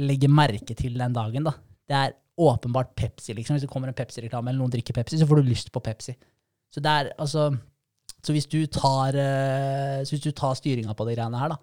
legge 0.00 0.30
merke 0.30 0.74
til 0.76 0.96
den 0.98 1.14
dagen, 1.14 1.46
da? 1.46 1.54
Det 1.84 1.96
er 1.98 2.14
åpenbart 2.40 2.94
Pepsi, 2.98 3.34
liksom. 3.36 3.56
Hvis 3.56 3.66
det 3.66 3.70
kommer 3.70 3.90
en 3.90 3.96
Pepsi-reklame, 3.96 4.50
eller 4.50 4.64
noen 4.64 4.72
drikker 4.72 4.96
Pepsi, 4.96 5.20
så 5.20 5.28
får 5.28 5.40
du 5.40 5.52
lyst 5.52 5.70
på 5.74 5.82
Pepsi. 5.84 6.16
Så 6.74 6.82
er, 6.82 7.12
altså 7.18 7.52
Så 8.24 8.32
hvis 8.32 8.48
du 8.50 8.64
tar, 8.66 9.12
du 9.12 10.32
tar 10.32 10.54
styringa 10.58 10.94
på 10.96 11.06
de 11.06 11.14
greiene 11.14 11.38
her, 11.38 11.52
da, 11.52 11.58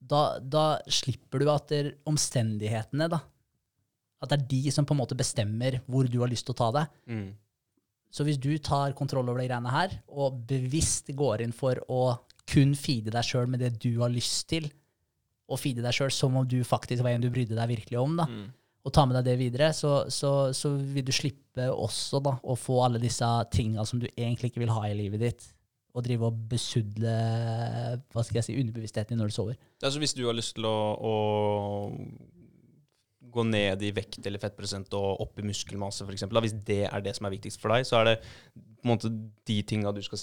da, 0.00 0.22
da 0.40 0.66
slipper 0.88 1.42
du 1.42 1.50
at 1.52 1.68
det, 1.68 1.98
omstendighetene, 2.08 3.10
da 3.12 3.20
At 4.22 4.32
det 4.32 4.38
er 4.38 4.46
de 4.48 4.72
som 4.72 4.86
på 4.88 4.96
en 4.96 5.02
måte 5.02 5.18
bestemmer 5.18 5.82
hvor 5.86 6.08
du 6.08 6.22
har 6.22 6.32
lyst 6.32 6.48
til 6.48 6.56
å 6.56 6.60
ta 6.62 6.70
det. 6.72 6.86
Mm. 7.12 7.28
Så 8.10 8.24
hvis 8.24 8.40
du 8.40 8.56
tar 8.58 8.96
kontroll 8.96 9.28
over 9.28 9.42
de 9.42 9.50
greiene 9.50 9.70
her, 9.70 9.98
og 10.08 10.40
bevisst 10.48 11.12
går 11.14 11.44
inn 11.44 11.52
for 11.54 11.78
å 11.92 12.16
kun 12.48 12.74
feede 12.78 13.12
deg 13.12 13.26
sjøl 13.26 13.50
med 13.50 13.60
det 13.60 13.74
du 13.82 14.00
har 14.00 14.10
lyst 14.10 14.48
til, 14.48 14.70
og 15.48 15.60
feede 15.62 15.82
deg 15.84 15.94
sjøl 15.94 16.10
som 16.10 16.36
om 16.40 16.46
du 16.48 16.58
faktisk 16.66 17.04
var 17.06 17.14
en 17.14 17.22
du 17.22 17.30
brydde 17.30 17.54
deg 17.58 17.68
virkelig 17.76 17.98
om, 18.00 18.16
da, 18.18 18.26
Mm. 18.26 18.46
og 18.86 18.92
ta 18.94 19.04
med 19.06 19.16
deg 19.18 19.24
det 19.28 19.38
videre, 19.38 19.72
så, 19.74 20.10
så, 20.10 20.52
så 20.54 20.72
vil 20.76 21.04
du 21.06 21.12
slippe 21.14 21.66
også 21.72 22.20
da, 22.22 22.36
å 22.42 22.54
få 22.58 22.80
alle 22.84 22.98
disse 23.02 23.26
tinga 23.54 23.84
som 23.86 23.98
du 24.02 24.06
egentlig 24.16 24.50
ikke 24.52 24.62
vil 24.64 24.74
ha 24.74 24.84
i 24.88 24.94
livet 24.94 25.20
ditt, 25.22 25.46
og 25.96 26.04
drive 26.04 26.28
og 26.28 26.40
besudle 26.50 27.12
hva 28.12 28.22
skal 28.22 28.42
jeg 28.42 28.44
si, 28.50 28.56
underbevisstheten 28.60 29.14
din 29.14 29.22
når 29.22 29.30
du 29.32 29.36
sover. 29.38 29.56
Altså 29.82 30.02
hvis 30.02 30.12
du 30.14 30.26
har 30.26 30.36
lyst 30.36 30.54
til 30.58 30.66
å, 30.68 30.76
å 31.00 31.14
gå 33.36 33.44
ned 33.48 33.82
i 33.84 33.92
vekt 33.96 34.24
eller 34.26 34.40
fettprosent 34.42 34.92
og 34.96 35.22
opp 35.24 35.40
i 35.40 35.46
muskelmasse, 35.46 36.04
eksempel, 36.12 36.40
hvis 36.44 36.56
det 36.66 36.82
er 36.90 37.04
det 37.04 37.16
som 37.16 37.28
er 37.28 37.34
viktigst 37.36 37.60
for 37.62 37.72
deg, 37.72 37.86
så 37.88 38.00
er 38.00 38.10
det 38.10 38.16
på 38.54 38.86
en 38.86 38.92
måte 38.92 39.10
de 39.48 39.56
tinga 39.66 39.92
du 39.96 40.02
skal 40.04 40.20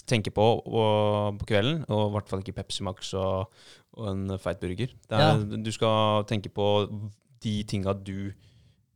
s- 0.00 0.06
tenke 0.08 0.32
på 0.32 0.46
og, 0.64 1.36
på 1.42 1.50
kvelden, 1.52 1.84
og 1.92 2.06
i 2.08 2.12
hvert 2.16 2.32
fall 2.32 2.40
ikke 2.44 2.56
Pepsi 2.56 2.82
Max 2.88 3.12
og, 3.20 3.52
og 4.00 4.08
en 4.14 4.38
feit 4.40 4.60
burger. 4.64 4.96
Er, 5.12 5.44
Du 5.60 5.70
skal 5.76 6.24
tenke 6.30 6.48
på 6.56 6.66
de 7.44 7.54
tinga 7.68 7.92
du 7.96 8.32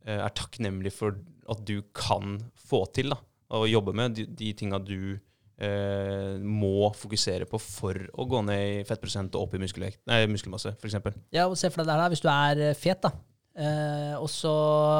eh, 0.05 0.17
er 0.19 0.33
takknemlig 0.37 0.91
for 0.97 1.15
at 1.49 1.61
du 1.65 1.79
kan 1.93 2.39
få 2.65 2.83
til, 2.93 3.13
da, 3.13 3.21
og 3.53 3.67
jobbe 3.69 3.93
med. 3.93 4.15
De, 4.17 4.25
de 4.25 4.51
tinga 4.57 4.79
du 4.81 5.19
eh, 5.61 6.35
må 6.41 6.89
fokusere 6.97 7.45
på 7.49 7.59
for 7.61 7.99
å 8.17 8.25
gå 8.29 8.41
ned 8.47 8.81
i 8.81 8.83
fettprosent 8.87 9.35
og 9.37 9.45
opp 9.47 9.55
i 9.57 9.61
muskelvekt, 9.61 10.01
nei, 10.09 10.23
muskelmasse, 10.31 10.73
f.eks. 10.81 10.97
Ja, 11.35 11.45
og 11.49 11.57
se 11.59 11.69
for 11.71 11.83
deg 11.83 11.89
det 11.91 11.95
her, 11.95 12.03
da, 12.05 12.11
hvis 12.13 12.25
du 12.25 12.29
er 12.33 12.63
eh, 12.71 12.77
fet, 12.77 13.05
da. 13.05 13.13
Eh, 13.55 14.15
og 14.19 14.27
så 14.27 14.51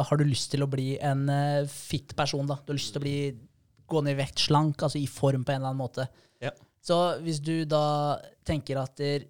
har 0.08 0.16
du 0.22 0.24
lyst 0.30 0.54
til 0.54 0.64
å 0.64 0.70
bli 0.72 0.94
en 1.04 1.26
eh, 1.34 1.66
fit 1.72 2.14
person, 2.16 2.46
da. 2.48 2.56
Du 2.64 2.72
har 2.72 2.78
lyst 2.80 2.94
til 2.96 3.02
å 3.02 3.06
bli, 3.06 3.16
gå 3.88 4.02
ned 4.04 4.16
i 4.16 4.20
vekt, 4.20 4.46
slank, 4.48 4.84
altså 4.86 5.00
i 5.02 5.08
form 5.10 5.46
på 5.46 5.54
en 5.54 5.62
eller 5.62 5.74
annen 5.74 5.84
måte. 5.84 6.08
Ja. 6.44 6.52
Så 6.86 7.00
hvis 7.26 7.40
du 7.44 7.66
da 7.70 8.18
tenker 8.46 8.82
at 8.82 8.98
der, 9.02 9.26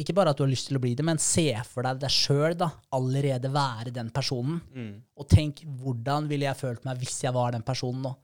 ikke 0.00 0.14
bare 0.16 0.32
at 0.32 0.38
du 0.38 0.44
har 0.44 0.52
lyst 0.52 0.70
til 0.70 0.78
å 0.78 0.82
bli 0.82 0.94
det, 0.96 1.04
men 1.06 1.18
se 1.20 1.48
for 1.66 1.84
deg 1.84 1.98
deg 2.00 2.12
sjøl 2.14 2.54
allerede 2.94 3.50
være 3.52 3.92
den 3.94 4.12
personen. 4.14 4.60
Mm. 4.72 4.92
Og 5.18 5.28
tenk 5.28 5.64
hvordan 5.66 6.28
ville 6.30 6.46
jeg 6.46 6.60
følt 6.60 6.86
meg 6.86 7.00
hvis 7.02 7.18
jeg 7.26 7.34
var 7.36 7.56
den 7.56 7.66
personen 7.66 8.06
nå? 8.06 8.14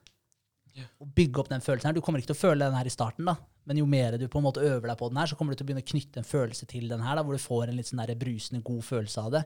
Og 1.00 1.08
bygge 1.16 1.40
opp 1.40 1.48
den 1.48 1.62
følelsen 1.64 1.88
her. 1.88 1.96
Du 1.96 2.02
kommer 2.04 2.20
ikke 2.20 2.34
til 2.34 2.36
å 2.36 2.42
føle 2.42 2.66
den 2.66 2.76
her 2.76 2.88
i 2.88 2.92
starten, 2.92 3.28
da. 3.28 3.36
Men 3.66 3.80
jo 3.80 3.86
mer 3.88 4.18
du 4.20 4.26
på 4.30 4.38
en 4.38 4.44
måte 4.46 4.62
øver 4.62 4.90
deg 4.90 4.98
på 5.00 5.08
den 5.10 5.18
her, 5.18 5.30
så 5.30 5.38
kommer 5.38 5.54
du 5.54 5.58
til 5.58 5.64
å 5.64 5.68
begynne 5.70 5.84
å 5.84 5.88
knytte 5.88 6.20
en 6.20 6.28
følelse 6.28 6.68
til 6.70 6.90
den 6.90 7.02
her, 7.02 7.16
da, 7.16 7.24
hvor 7.26 7.36
du 7.36 7.42
får 7.42 7.70
en 7.70 7.78
litt 7.78 7.88
sånn 7.88 8.02
der 8.02 8.18
brusende 8.20 8.60
god 8.66 8.84
følelse 8.84 9.24
av 9.24 9.32
det. 9.38 9.42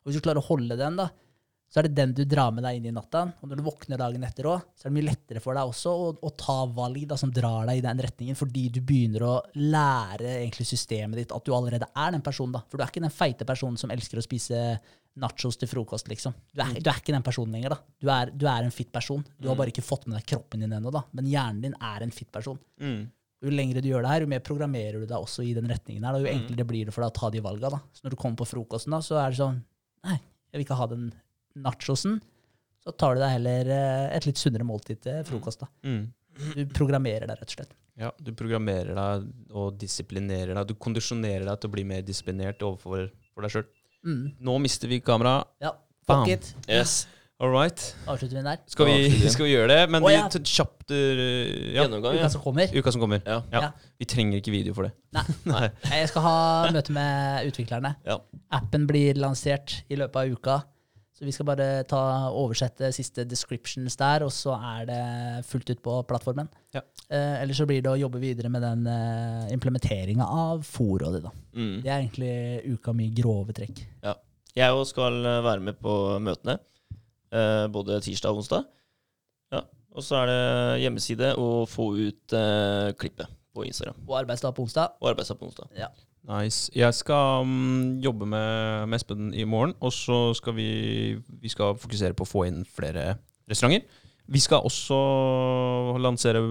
Og 0.00 0.10
hvis 0.10 0.18
du 0.18 0.24
klarer 0.24 0.40
å 0.40 0.48
holde 0.48 0.78
den, 0.80 0.96
da, 0.98 1.10
så 1.70 1.78
er 1.78 1.86
det 1.86 1.94
den 1.94 2.12
du 2.18 2.24
drar 2.26 2.50
med 2.50 2.64
deg 2.66 2.76
inn 2.80 2.86
i 2.90 2.92
natta. 2.94 3.20
Og 3.40 3.48
når 3.48 3.60
du 3.60 3.62
våkner 3.62 4.00
dagen 4.00 4.24
etter 4.26 4.48
òg, 4.50 4.64
så 4.74 4.86
er 4.86 4.90
det 4.90 4.96
mye 4.96 5.06
lettere 5.06 5.40
for 5.44 5.54
deg 5.54 5.70
også 5.70 5.92
å, 5.94 6.08
å 6.26 6.30
ta 6.34 6.56
valg 6.66 7.04
da, 7.06 7.16
som 7.20 7.30
drar 7.30 7.68
deg 7.70 7.78
i 7.78 7.84
den 7.84 8.00
retningen, 8.02 8.34
fordi 8.38 8.64
du 8.74 8.80
begynner 8.82 9.22
å 9.22 9.34
lære 9.54 10.32
egentlig 10.40 10.66
systemet 10.66 11.20
ditt 11.22 11.34
at 11.36 11.44
du 11.46 11.52
allerede 11.54 11.86
er 11.94 12.10
den 12.16 12.24
personen. 12.26 12.56
da. 12.58 12.64
For 12.66 12.76
du 12.76 12.82
er 12.82 12.90
ikke 12.90 13.04
den 13.06 13.14
feite 13.14 13.46
personen 13.46 13.78
som 13.78 13.92
elsker 13.94 14.18
å 14.18 14.24
spise 14.26 14.64
nachos 15.20 15.56
til 15.58 15.68
frokost, 15.70 16.08
liksom. 16.10 16.34
Du 16.54 16.60
er, 16.62 16.74
du 16.80 16.90
er 16.90 16.98
ikke 17.00 17.14
den 17.14 17.24
personen 17.26 17.54
lenger, 17.54 17.76
da. 17.76 17.78
Du 18.02 18.10
er, 18.10 18.30
du 18.34 18.44
er 18.50 18.66
en 18.66 18.74
fit 18.74 18.90
person. 18.94 19.22
Du 19.38 19.48
har 19.50 19.56
bare 19.58 19.70
ikke 19.72 19.82
fått 19.86 20.06
med 20.10 20.18
deg 20.18 20.26
kroppen 20.34 20.62
din 20.66 20.74
ennå, 20.76 20.90
da. 20.94 21.02
Men 21.14 21.26
hjernen 21.30 21.62
din 21.68 21.74
er 21.78 22.02
en 22.06 22.14
fit 22.14 22.30
person. 22.34 22.58
Mm. 22.82 23.00
Jo 23.40 23.54
lengre 23.54 23.80
du 23.80 23.88
gjør 23.88 24.02
det 24.04 24.10
her, 24.12 24.24
jo 24.26 24.28
mer 24.34 24.42
programmerer 24.44 25.00
du 25.00 25.06
deg 25.08 25.16
også 25.16 25.42
i 25.46 25.54
den 25.56 25.70
retningen 25.70 26.04
her, 26.04 26.12
Da. 26.12 26.20
jo 26.20 26.26
Mm. 26.28 26.34
enklere 26.42 26.66
blir 26.68 26.84
det 26.90 26.94
for 26.94 27.02
deg 27.06 27.10
å 27.14 27.18
ta 27.20 27.30
de 27.30 27.40
valga. 27.40 27.70
da. 27.70 27.78
Så 27.94 28.04
når 28.04 28.10
du 28.10 28.16
kommer 28.20 28.36
på 28.36 28.46
frokosten, 28.50 28.90
da, 28.92 28.98
så 29.00 29.16
er 29.22 29.30
det 29.30 29.38
sånn 29.40 29.62
Nei, 30.04 30.18
jeg 30.52 30.58
vil 30.58 30.64
ikke 30.66 30.76
ha 30.82 30.86
den 30.86 31.12
nachosen. 31.58 32.20
Så 32.80 32.94
tar 32.96 33.16
du 33.16 33.22
deg 33.22 33.34
heller 33.36 33.70
eh, 33.74 34.06
et 34.16 34.26
litt 34.28 34.40
sunnere 34.40 34.64
måltid 34.66 35.02
til 35.04 35.20
frokost. 35.28 35.64
da. 35.64 35.68
Mm. 35.84 36.08
Du 36.54 36.62
programmerer 36.72 37.26
deg, 37.28 37.36
rett 37.36 37.52
og 37.52 37.58
slett. 37.58 37.76
Ja, 38.00 38.10
du 38.16 38.32
programmerer 38.36 38.96
deg 38.96 39.28
og 39.52 39.74
disiplinerer 39.80 40.54
deg. 40.56 40.70
Du 40.70 40.78
kondisjonerer 40.80 41.44
deg 41.44 41.60
til 41.60 41.68
å 41.68 41.74
bli 41.74 41.84
mer 41.84 42.04
disiplinert 42.06 42.62
overfor 42.64 43.10
for 43.34 43.44
deg 43.44 43.54
sjøl. 43.54 43.66
Mm. 44.06 44.26
Nå 44.48 44.58
mister 44.64 44.88
vi 44.88 45.02
kameraet. 45.04 45.50
Ja, 45.60 45.74
Bam. 46.08 46.22
fuck 46.22 46.32
it. 46.32 46.54
Yes. 46.70 47.02
All 47.40 47.52
right. 47.52 47.96
Avslutter 48.04 48.36
vi 48.36 48.42
den 48.42 48.48
der. 48.50 48.58
Skal 48.68 48.88
vi, 48.88 49.28
skal 49.34 49.46
vi 49.46 49.52
gjøre 49.54 49.68
det? 49.72 49.78
Men 49.92 50.04
oh, 50.04 50.10
ja. 50.12 50.26
vi, 50.32 50.42
kjapt 50.44 50.92
uh, 50.92 50.96
ja, 50.96 51.82
Gjennomgang, 51.82 52.18
Uka 52.20 52.28
som 52.32 52.42
kommer. 52.44 52.74
uka 52.76 52.92
som 52.92 53.00
kommer. 53.00 53.22
Ja. 53.24 53.38
Ja. 53.52 53.62
Ja. 53.64 53.92
Vi 54.00 54.08
trenger 54.08 54.40
ikke 54.42 54.52
video 54.52 54.76
for 54.76 54.88
det. 54.88 54.92
Nei. 55.16 55.24
Nei. 55.52 55.70
Jeg 55.88 56.10
skal 56.12 56.26
ha 56.26 56.34
møte 56.76 56.96
med 56.96 57.48
utviklerne. 57.48 57.94
Ja. 58.04 58.18
Appen 58.60 58.84
blir 58.88 59.16
lansert 59.20 59.82
i 59.88 59.96
løpet 60.00 60.20
av 60.20 60.36
uka. 60.36 60.58
Så 61.20 61.26
vi 61.28 61.32
skal 61.36 61.44
bare 61.50 61.64
ta 61.84 61.98
oversette 62.32 62.88
siste 62.96 63.26
descriptions 63.28 63.92
der, 64.00 64.22
og 64.24 64.30
så 64.32 64.54
er 64.56 64.86
det 64.88 65.00
fullt 65.44 65.68
ut 65.74 65.82
på 65.84 65.98
plattformen. 66.08 66.48
Ja. 66.72 66.80
Eh, 67.12 67.42
Eller 67.42 67.52
så 67.58 67.66
blir 67.68 67.82
det 67.84 67.90
å 67.92 67.98
jobbe 68.00 68.22
videre 68.22 68.48
med 68.48 68.64
den 68.64 68.86
eh, 68.88 69.50
implementeringa 69.52 70.24
av 70.24 70.62
forrådet, 70.64 71.20
da. 71.26 71.32
Mm. 71.52 71.74
Det 71.84 71.92
er 71.92 71.98
egentlig 71.98 72.32
uka 72.72 72.94
mi 72.96 73.10
grove 73.12 73.52
trekk. 73.52 73.82
Jeg 74.56 74.72
òg 74.74 74.86
skal 74.88 75.20
eh, 75.28 75.42
være 75.44 75.60
med 75.68 75.76
på 75.84 75.92
møtene. 76.24 76.56
eh, 77.36 77.66
både 77.68 78.00
tirsdag 78.00 78.32
og 78.32 78.40
onsdag. 78.40 78.64
Ja. 79.52 79.60
Og 79.92 80.02
så 80.06 80.22
er 80.22 80.26
det 80.32 80.40
hjemmeside 80.86 81.34
og 81.36 81.68
få 81.68 81.90
ut 82.00 82.32
eh, 82.32 82.94
klippet 82.96 83.28
på 83.52 83.68
Instagram. 83.68 84.00
Og 84.08 84.16
arbeidsdag 84.24 84.56
på 84.56 84.64
onsdag. 84.64 84.96
Og 85.02 85.12
arbeidsdag 85.12 85.36
på 85.38 85.52
onsdag. 85.52 85.68
Nice. 86.28 86.68
Jeg 86.76 86.94
skal 86.94 87.46
um, 87.46 87.96
jobbe 88.02 88.28
med, 88.28 88.88
med 88.90 89.00
Espen 89.00 89.32
i 89.32 89.46
morgen, 89.48 89.72
og 89.80 89.92
så 89.94 90.34
skal 90.36 90.54
vi, 90.58 90.70
vi 91.16 91.52
skal 91.52 91.78
fokusere 91.80 92.16
på 92.16 92.26
å 92.26 92.28
få 92.28 92.44
inn 92.50 92.60
flere 92.68 93.14
restauranter. 93.50 93.88
Vi 94.30 94.38
skal 94.38 94.62
også 94.62 94.96
lansere, 95.98 96.42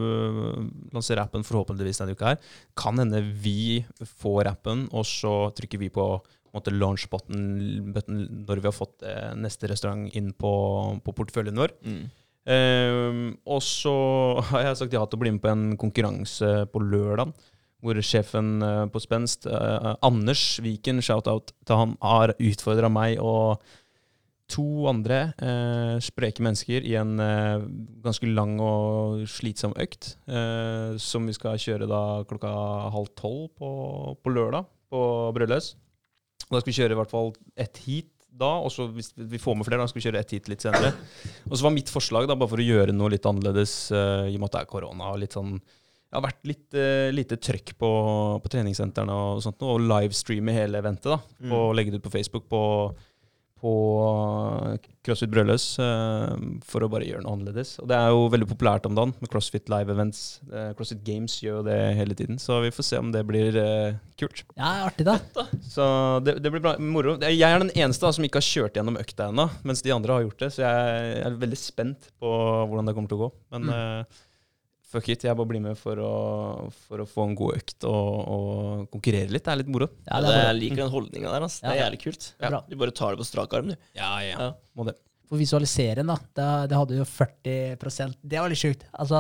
lansere 0.92 1.24
appen 1.24 1.46
forhåpentligvis 1.48 2.02
denne 2.02 2.18
uka 2.18 2.34
her. 2.34 2.42
Kan 2.76 3.00
hende 3.00 3.22
vi 3.24 3.86
får 4.20 4.50
appen, 4.52 4.90
og 4.92 5.08
så 5.08 5.54
trykker 5.56 5.82
vi 5.86 5.94
på 5.94 6.10
på 6.50 6.72
launch-button 6.74 7.92
button 7.94 8.24
når 8.48 8.62
vi 8.62 8.66
har 8.66 8.74
fått 8.74 9.04
eh, 9.06 9.36
neste 9.38 9.70
restaurant 9.70 10.10
inn 10.18 10.32
på, 10.34 10.52
på 11.06 11.14
porteføljen 11.14 11.60
vår. 11.62 11.76
Mm. 11.86 12.08
Um, 12.50 13.26
og 13.46 13.62
så 13.62 13.94
har 14.50 14.64
jeg 14.66 14.80
sagt 14.80 14.96
ja 14.98 15.04
til 15.06 15.20
å 15.20 15.22
bli 15.22 15.34
med 15.36 15.44
på 15.44 15.52
en 15.52 15.66
konkurranse 15.78 16.66
på 16.74 16.82
lørdag, 16.82 17.36
hvor 17.84 18.00
sjefen 18.04 18.64
eh, 18.66 18.86
på 18.92 19.02
Spenst, 19.04 19.48
eh, 19.48 19.92
Anders 20.06 20.60
Viken, 20.64 21.04
shout-out 21.04 21.54
til 21.68 21.80
han, 21.80 21.96
har 22.04 22.36
utfordra 22.36 22.92
meg 22.92 23.22
og 23.24 23.62
to 24.50 24.88
andre 24.90 25.20
eh, 25.38 25.96
spreke 26.02 26.44
mennesker 26.44 26.86
i 26.88 26.96
en 27.00 27.20
eh, 27.22 27.66
ganske 28.04 28.30
lang 28.34 28.58
og 28.64 29.26
slitsom 29.30 29.76
økt, 29.80 30.16
eh, 30.28 30.98
som 31.00 31.30
vi 31.30 31.36
skal 31.38 31.60
kjøre 31.62 31.90
da 31.90 32.04
klokka 32.30 32.54
halv 32.96 33.12
tolv 33.20 33.52
på, 33.60 33.70
på 34.18 34.34
lørdag 34.34 34.66
på 34.90 35.04
Brødløs. 35.38 35.76
Da 36.50 36.58
skal 36.58 36.72
vi 36.72 36.80
kjøre 36.80 36.96
i 36.96 37.00
hvert 37.00 37.14
fall 37.14 37.36
ett 37.60 37.78
heat 37.86 38.10
da, 38.40 38.56
og 38.64 38.72
så 38.74 38.88
hvis 38.94 39.12
vi 39.18 39.40
får 39.42 39.58
med 39.58 39.68
flere, 39.68 39.82
da 39.82 39.90
skal 39.90 40.00
vi 40.00 40.06
kjøre 40.08 40.22
ett 40.22 40.34
hit 40.36 40.50
litt 40.52 40.64
senere. 40.64 40.94
Og 41.50 41.58
så 41.58 41.66
var 41.66 41.76
mitt 41.76 41.92
forslag, 41.92 42.28
da, 42.30 42.38
bare 42.40 42.52
for 42.54 42.62
å 42.62 42.66
gjøre 42.66 42.96
noe 42.96 43.12
litt 43.12 43.28
annerledes, 43.28 43.74
uh, 43.92 44.30
i 44.30 44.38
og 44.38 44.40
med 44.40 44.50
at 44.50 44.56
det 44.56 44.62
er 44.62 44.70
korona 44.70 45.10
og 45.14 45.20
litt 45.24 45.36
sånn 45.36 45.58
Det 46.10 46.18
har 46.18 46.26
vært 46.26 46.48
litt 46.50 46.74
uh, 46.74 47.10
lite 47.14 47.38
trøkk 47.38 47.76
på, 47.78 47.92
på 48.42 48.50
treningssentrene 48.50 49.14
og 49.14 49.44
sånt, 49.46 49.62
og 49.62 49.84
livestreame 49.86 50.56
hele 50.56 50.82
eventet. 50.82 51.12
da, 51.14 51.20
Mm. 51.40 51.52
Og 51.54 51.76
legge 51.78 51.94
det 51.94 52.02
ut 52.02 52.08
på 52.08 52.12
Facebook 52.18 52.48
på, 52.50 52.62
på 53.60 53.72
eh, 54.08 54.88
CrossFit 55.06 55.30
Brødløs 55.32 55.66
uh, 55.84 56.34
for 56.68 56.84
å 56.84 56.90
bare 56.92 57.06
gjøre 57.08 57.22
noe 57.26 57.36
annerledes. 57.38 57.76
Og 57.84 57.88
det 57.92 57.96
er 57.98 58.10
jo 58.12 58.26
veldig 58.34 58.48
populært 58.50 58.88
om 58.90 58.96
dagen 58.98 59.14
med 59.20 59.30
CrossFit 59.32 59.70
Live 59.72 59.92
Events. 59.94 60.40
Uh, 60.52 60.72
CrossFit 60.78 61.02
Games 61.08 61.36
gjør 61.44 61.60
jo 61.60 61.66
det 61.68 61.78
hele 62.00 62.18
tiden, 62.18 62.40
så 62.42 62.58
vi 62.64 62.72
får 62.76 62.88
se 62.90 63.02
om 63.04 63.12
det 63.16 63.24
blir 63.28 63.60
kult. 64.20 64.44
Ja, 64.58 64.72
artig, 64.88 65.06
da. 65.08 65.20
Så 65.64 65.84
det, 66.26 66.40
det 66.44 66.52
blir 66.56 66.64
bra, 66.64 66.74
moro. 66.82 67.18
Jeg 67.22 67.40
er 67.46 67.62
den 67.62 67.72
eneste 67.76 68.08
da, 68.08 68.16
som 68.16 68.26
ikke 68.28 68.42
har 68.42 68.50
kjørt 68.50 68.80
gjennom 68.80 68.98
økta 69.00 69.30
ennå, 69.30 69.46
mens 69.68 69.84
de 69.86 69.94
andre 69.96 70.18
har 70.18 70.26
gjort 70.26 70.48
det. 70.48 70.52
Så 70.56 70.66
jeg 70.66 71.20
er 71.28 71.38
veldig 71.46 71.60
spent 71.62 72.10
på 72.20 72.34
hvordan 72.34 72.90
det 72.90 72.98
kommer 72.98 73.12
til 73.14 73.22
å 73.22 73.28
gå. 73.28 73.32
Men 73.56 73.72
eh, 73.76 74.20
fuck 74.90 75.10
it, 75.14 75.24
jeg 75.28 75.38
bare 75.38 75.50
blir 75.52 75.62
med 75.64 75.78
for 75.78 76.00
å, 76.02 76.14
for 76.88 77.04
å 77.04 77.08
få 77.10 77.28
en 77.30 77.36
god 77.38 77.60
økt 77.60 77.86
og, 77.90 78.16
og 78.36 78.88
konkurrere 78.96 79.30
litt. 79.30 79.46
Det 79.46 79.54
er 79.54 79.62
litt 79.62 79.70
moro. 79.72 79.88
Ja, 80.08 80.18
Ja, 80.18 80.22
det 80.26 80.34
er 80.34 80.48
jeg 80.48 80.58
liker 80.64 80.82
den 80.84 80.94
holdninga 80.96 81.34
der. 81.36 81.46
ass. 81.46 81.60
Det 81.62 81.70
er 81.76 81.82
jævlig 81.84 82.02
kult. 82.08 82.28
Er. 82.42 82.58
Du 82.70 82.76
bare 82.82 82.96
tar 82.98 83.14
det 83.16 83.22
på 83.22 83.28
strak 83.30 83.54
arm, 83.60 83.72
du. 83.74 83.78
Ja, 84.00 84.12
Ja. 84.26 84.36
ja. 84.48 84.50
Må 84.76 84.88
det. 84.90 84.96
For 85.30 85.38
visualisere 85.38 86.00
den, 86.02 86.10
da. 86.10 86.16
Det, 86.34 86.50
det 86.72 86.78
hadde 86.80 86.98
jo 86.98 87.06
40% 87.06 88.16
Det 88.26 88.40
var 88.42 88.50
litt 88.50 88.58
sjukt. 88.64 88.86
Altså, 88.98 89.20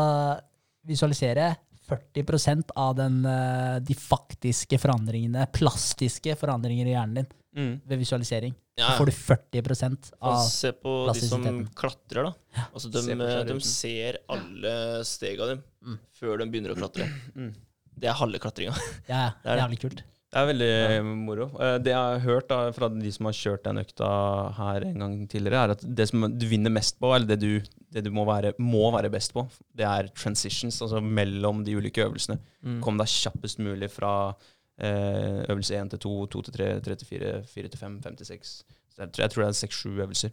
visualisere 0.90 1.52
40% 1.90 2.72
av 2.78 2.96
den, 2.98 3.20
eh, 3.26 3.80
de 3.82 3.94
faktiske 3.98 4.78
forandringene, 4.82 5.48
plastiske 5.54 6.36
forandringer 6.38 6.86
i 6.90 6.94
hjernen 6.94 7.22
din 7.22 7.30
Mm. 7.60 7.74
ved 7.92 8.00
visualisering. 8.00 8.54
Ja. 8.80 8.88
Så 8.94 8.98
får 9.02 9.10
du 9.10 9.12
40 9.12 10.14
Og 10.22 10.30
av 10.32 10.44
se 10.48 10.72
på 10.72 10.94
de 11.14 11.20
som 11.28 11.44
klatrer, 11.76 12.30
da. 12.30 12.64
Altså, 12.74 12.90
de, 12.94 13.02
Se 13.04 13.16
de 13.50 13.60
ser 13.68 14.22
alle 14.30 15.04
stega 15.04 15.50
dem 15.54 15.64
Mm. 15.84 15.98
før 16.20 16.40
de 16.40 16.46
begynner 16.52 16.72
å 16.76 16.80
klatre. 16.80 17.10
Mm. 17.36 17.52
Det 18.00 18.08
er 18.08 18.16
halve 18.16 18.40
klatringa. 18.40 18.72
Ja, 19.10 19.32
Det 19.44 19.50
er 19.52 19.56
det. 19.58 19.64
jævlig 19.66 19.80
kult. 19.82 20.02
Det 20.30 20.38
er 20.38 20.46
veldig 20.46 21.06
moro. 21.26 21.46
Eh, 21.60 21.78
Det 21.82 21.90
jeg 21.92 21.98
har 21.98 22.20
hørt 22.22 22.48
da, 22.52 22.72
fra 22.72 22.88
de 22.94 23.12
som 23.12 23.26
har 23.26 23.34
kjørt 23.34 23.64
den 23.66 23.80
økta 23.82 24.10
her 24.56 24.86
en 24.86 25.00
gang 25.02 25.16
tidligere, 25.28 25.64
er 25.66 25.72
at 25.74 25.82
det 25.84 26.06
som 26.08 26.22
du 26.38 26.46
vinner 26.48 26.70
mest 26.72 27.00
på, 27.02 27.10
eller 27.16 27.28
det 27.28 27.40
du, 27.42 27.60
det 27.92 28.04
du 28.06 28.12
må, 28.14 28.24
være, 28.30 28.54
må 28.62 28.92
være 28.94 29.10
best 29.12 29.34
på, 29.34 29.44
det 29.76 29.88
er 29.90 30.08
transitions, 30.16 30.78
altså 30.86 31.02
mellom 31.02 31.64
de 31.66 31.76
ulike 31.76 32.06
øvelsene. 32.06 32.38
Mm. 32.64 32.80
Kom 32.86 32.98
deg 33.02 33.08
kjappest 33.10 33.60
mulig 33.60 33.90
fra 33.92 34.14
eh, 34.30 34.56
øvelse 35.50 35.76
1 35.76 35.90
til 35.92 36.00
2, 36.00 36.26
2 36.26 36.42
til 36.42 36.54
3, 36.54 36.68
3 36.82 36.96
til 36.96 37.08
4, 37.08 37.32
4 37.46 37.68
til 37.74 37.80
5, 37.80 37.98
5 38.04 38.16
til 38.16 38.26
6. 38.26 38.54
Så 38.96 39.02
jeg, 39.04 39.12
tror- 39.12 39.22
jeg 39.24 39.32
tror 39.32 39.44
det 39.44 39.50
er 39.50 39.68
6-7 39.68 39.90
øvelser. 40.06 40.30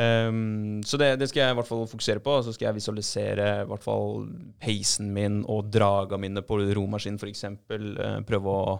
Um, 0.00 0.80
så 0.86 0.96
det, 0.96 1.18
det 1.18 1.28
skal 1.28 1.40
jeg 1.42 1.50
i 1.50 1.56
hvert 1.58 1.66
fall 1.66 1.82
fokusere 1.90 2.22
på. 2.22 2.36
Så 2.46 2.52
skal 2.54 2.68
jeg 2.70 2.74
visualisere 2.78 3.48
i 3.64 3.68
hvert 3.68 3.82
fall 3.84 4.28
peisen 4.62 5.10
min 5.12 5.40
og 5.50 5.70
draga 5.74 6.16
mine 6.20 6.42
på 6.46 6.60
romaskin 6.78 7.18
f.eks. 7.18 7.44
Uh, 7.44 8.20
prøve, 8.28 8.54
å, 8.54 8.76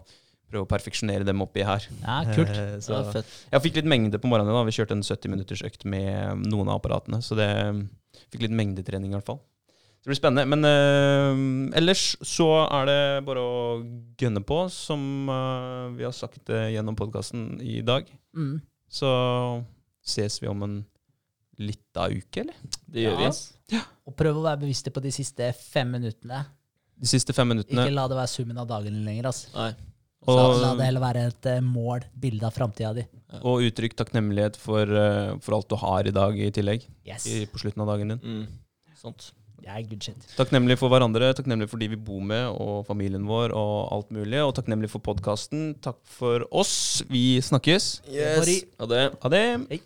prøve 0.50 0.64
å 0.64 0.70
perfeksjonere 0.70 1.26
dem 1.26 1.42
oppi 1.42 1.64
her. 1.66 1.88
Ja, 2.04 2.20
kult. 2.30 2.54
Eh, 2.54 2.76
så 2.84 3.00
Ja, 3.00 3.24
jeg 3.56 3.64
fikk 3.66 3.80
litt 3.80 3.90
mengde 3.90 4.22
på 4.22 4.30
morgenen. 4.30 4.54
da 4.54 4.62
Vi 4.68 4.76
kjørte 4.78 4.96
en 4.96 5.02
70 5.02 5.34
minutters 5.34 5.64
økt 5.66 5.84
med 5.84 6.46
noen 6.46 6.70
av 6.70 6.78
apparatene. 6.78 7.20
Så 7.26 7.36
det 7.38 7.50
fikk 8.30 8.46
litt 8.46 8.54
mengdetrening 8.56 9.10
i 9.10 9.18
hvert 9.18 9.26
fall. 9.34 9.42
Så 10.00 10.08
det 10.08 10.14
blir 10.14 10.16
spennende. 10.16 10.46
Men 10.48 10.64
uh, 10.64 11.76
ellers 11.76 12.14
så 12.24 12.46
er 12.64 12.86
det 12.88 13.00
bare 13.26 13.40
å 13.44 13.56
gønne 14.20 14.40
på, 14.48 14.62
som 14.72 15.02
uh, 15.28 15.90
vi 15.92 16.06
har 16.06 16.14
sagt 16.16 16.48
eh, 16.48 16.70
gjennom 16.72 16.96
podkasten 16.96 17.58
i 17.60 17.82
dag. 17.84 18.06
Mm. 18.32 18.62
Så 18.88 19.10
ses 20.00 20.38
vi 20.40 20.48
om 20.48 20.64
en 20.64 20.78
lita 21.60 22.06
uke, 22.08 22.46
eller? 22.46 22.56
Det 22.88 23.04
gjør 23.04 23.12
Ja, 23.12 23.18
vi. 23.20 23.28
ass. 23.28 23.84
Og 24.08 24.16
prøv 24.16 24.40
å 24.40 24.46
være 24.46 24.62
bevisste 24.62 24.88
på 24.94 25.02
de 25.04 25.12
siste 25.12 25.50
fem 25.58 25.92
minuttene. 25.92 26.46
De 26.96 27.08
siste 27.10 27.36
fem 27.36 27.52
minuttene. 27.52 27.84
Ikke 27.84 27.92
la 27.98 28.06
det 28.08 28.16
være 28.16 28.32
summen 28.32 28.62
av 28.62 28.70
dagen 28.70 28.96
din 28.96 29.04
lenger. 29.04 29.28
ass. 29.28 29.42
Nei. 29.52 29.74
Så 30.24 30.36
la 30.62 30.72
det 30.76 30.84
heller 30.88 31.04
være 31.04 31.26
et 31.28 31.50
mål, 31.64 32.06
bilde 32.24 32.48
av 32.48 32.56
framtida 32.56 32.94
di. 32.96 33.04
og 33.40 33.62
uttrykk 33.68 33.94
takknemlighet 34.00 34.56
for, 34.60 34.88
for 35.40 35.56
alt 35.56 35.68
du 35.68 35.76
har 35.80 36.08
i 36.08 36.12
dag 36.12 36.40
i 36.40 36.50
tillegg. 36.52 36.88
Yes. 37.08 37.28
I, 37.28 37.44
på 37.48 37.60
slutten 37.60 37.84
av 37.84 37.92
dagen 37.92 38.16
din. 38.16 38.24
Mm. 38.24 38.96
Sånt. 39.00 39.30
Det 39.60 39.68
er 39.68 39.82
good 39.88 40.04
shit. 40.04 40.28
Takknemlig 40.38 40.78
for 40.80 40.92
hverandre, 40.92 41.32
takknemlig 41.36 41.68
for 41.70 41.82
de 41.82 41.90
vi 41.92 41.98
bor 42.00 42.22
med, 42.24 42.48
og 42.60 42.86
familien 42.88 43.26
vår, 43.28 43.52
og 43.56 43.90
alt 43.96 44.14
mulig. 44.14 44.40
Og 44.44 44.54
takknemlig 44.56 44.90
for 44.92 45.04
podkasten. 45.04 45.74
Takk 45.84 46.00
for 46.18 46.46
oss. 46.50 47.02
Vi 47.10 47.40
snakkes. 47.44 47.92
Yes. 48.08 48.64
Ha 48.80 48.90
det. 48.90 49.04
Ha 49.20 49.36
det. 49.36 49.44
Hei. 49.74 49.82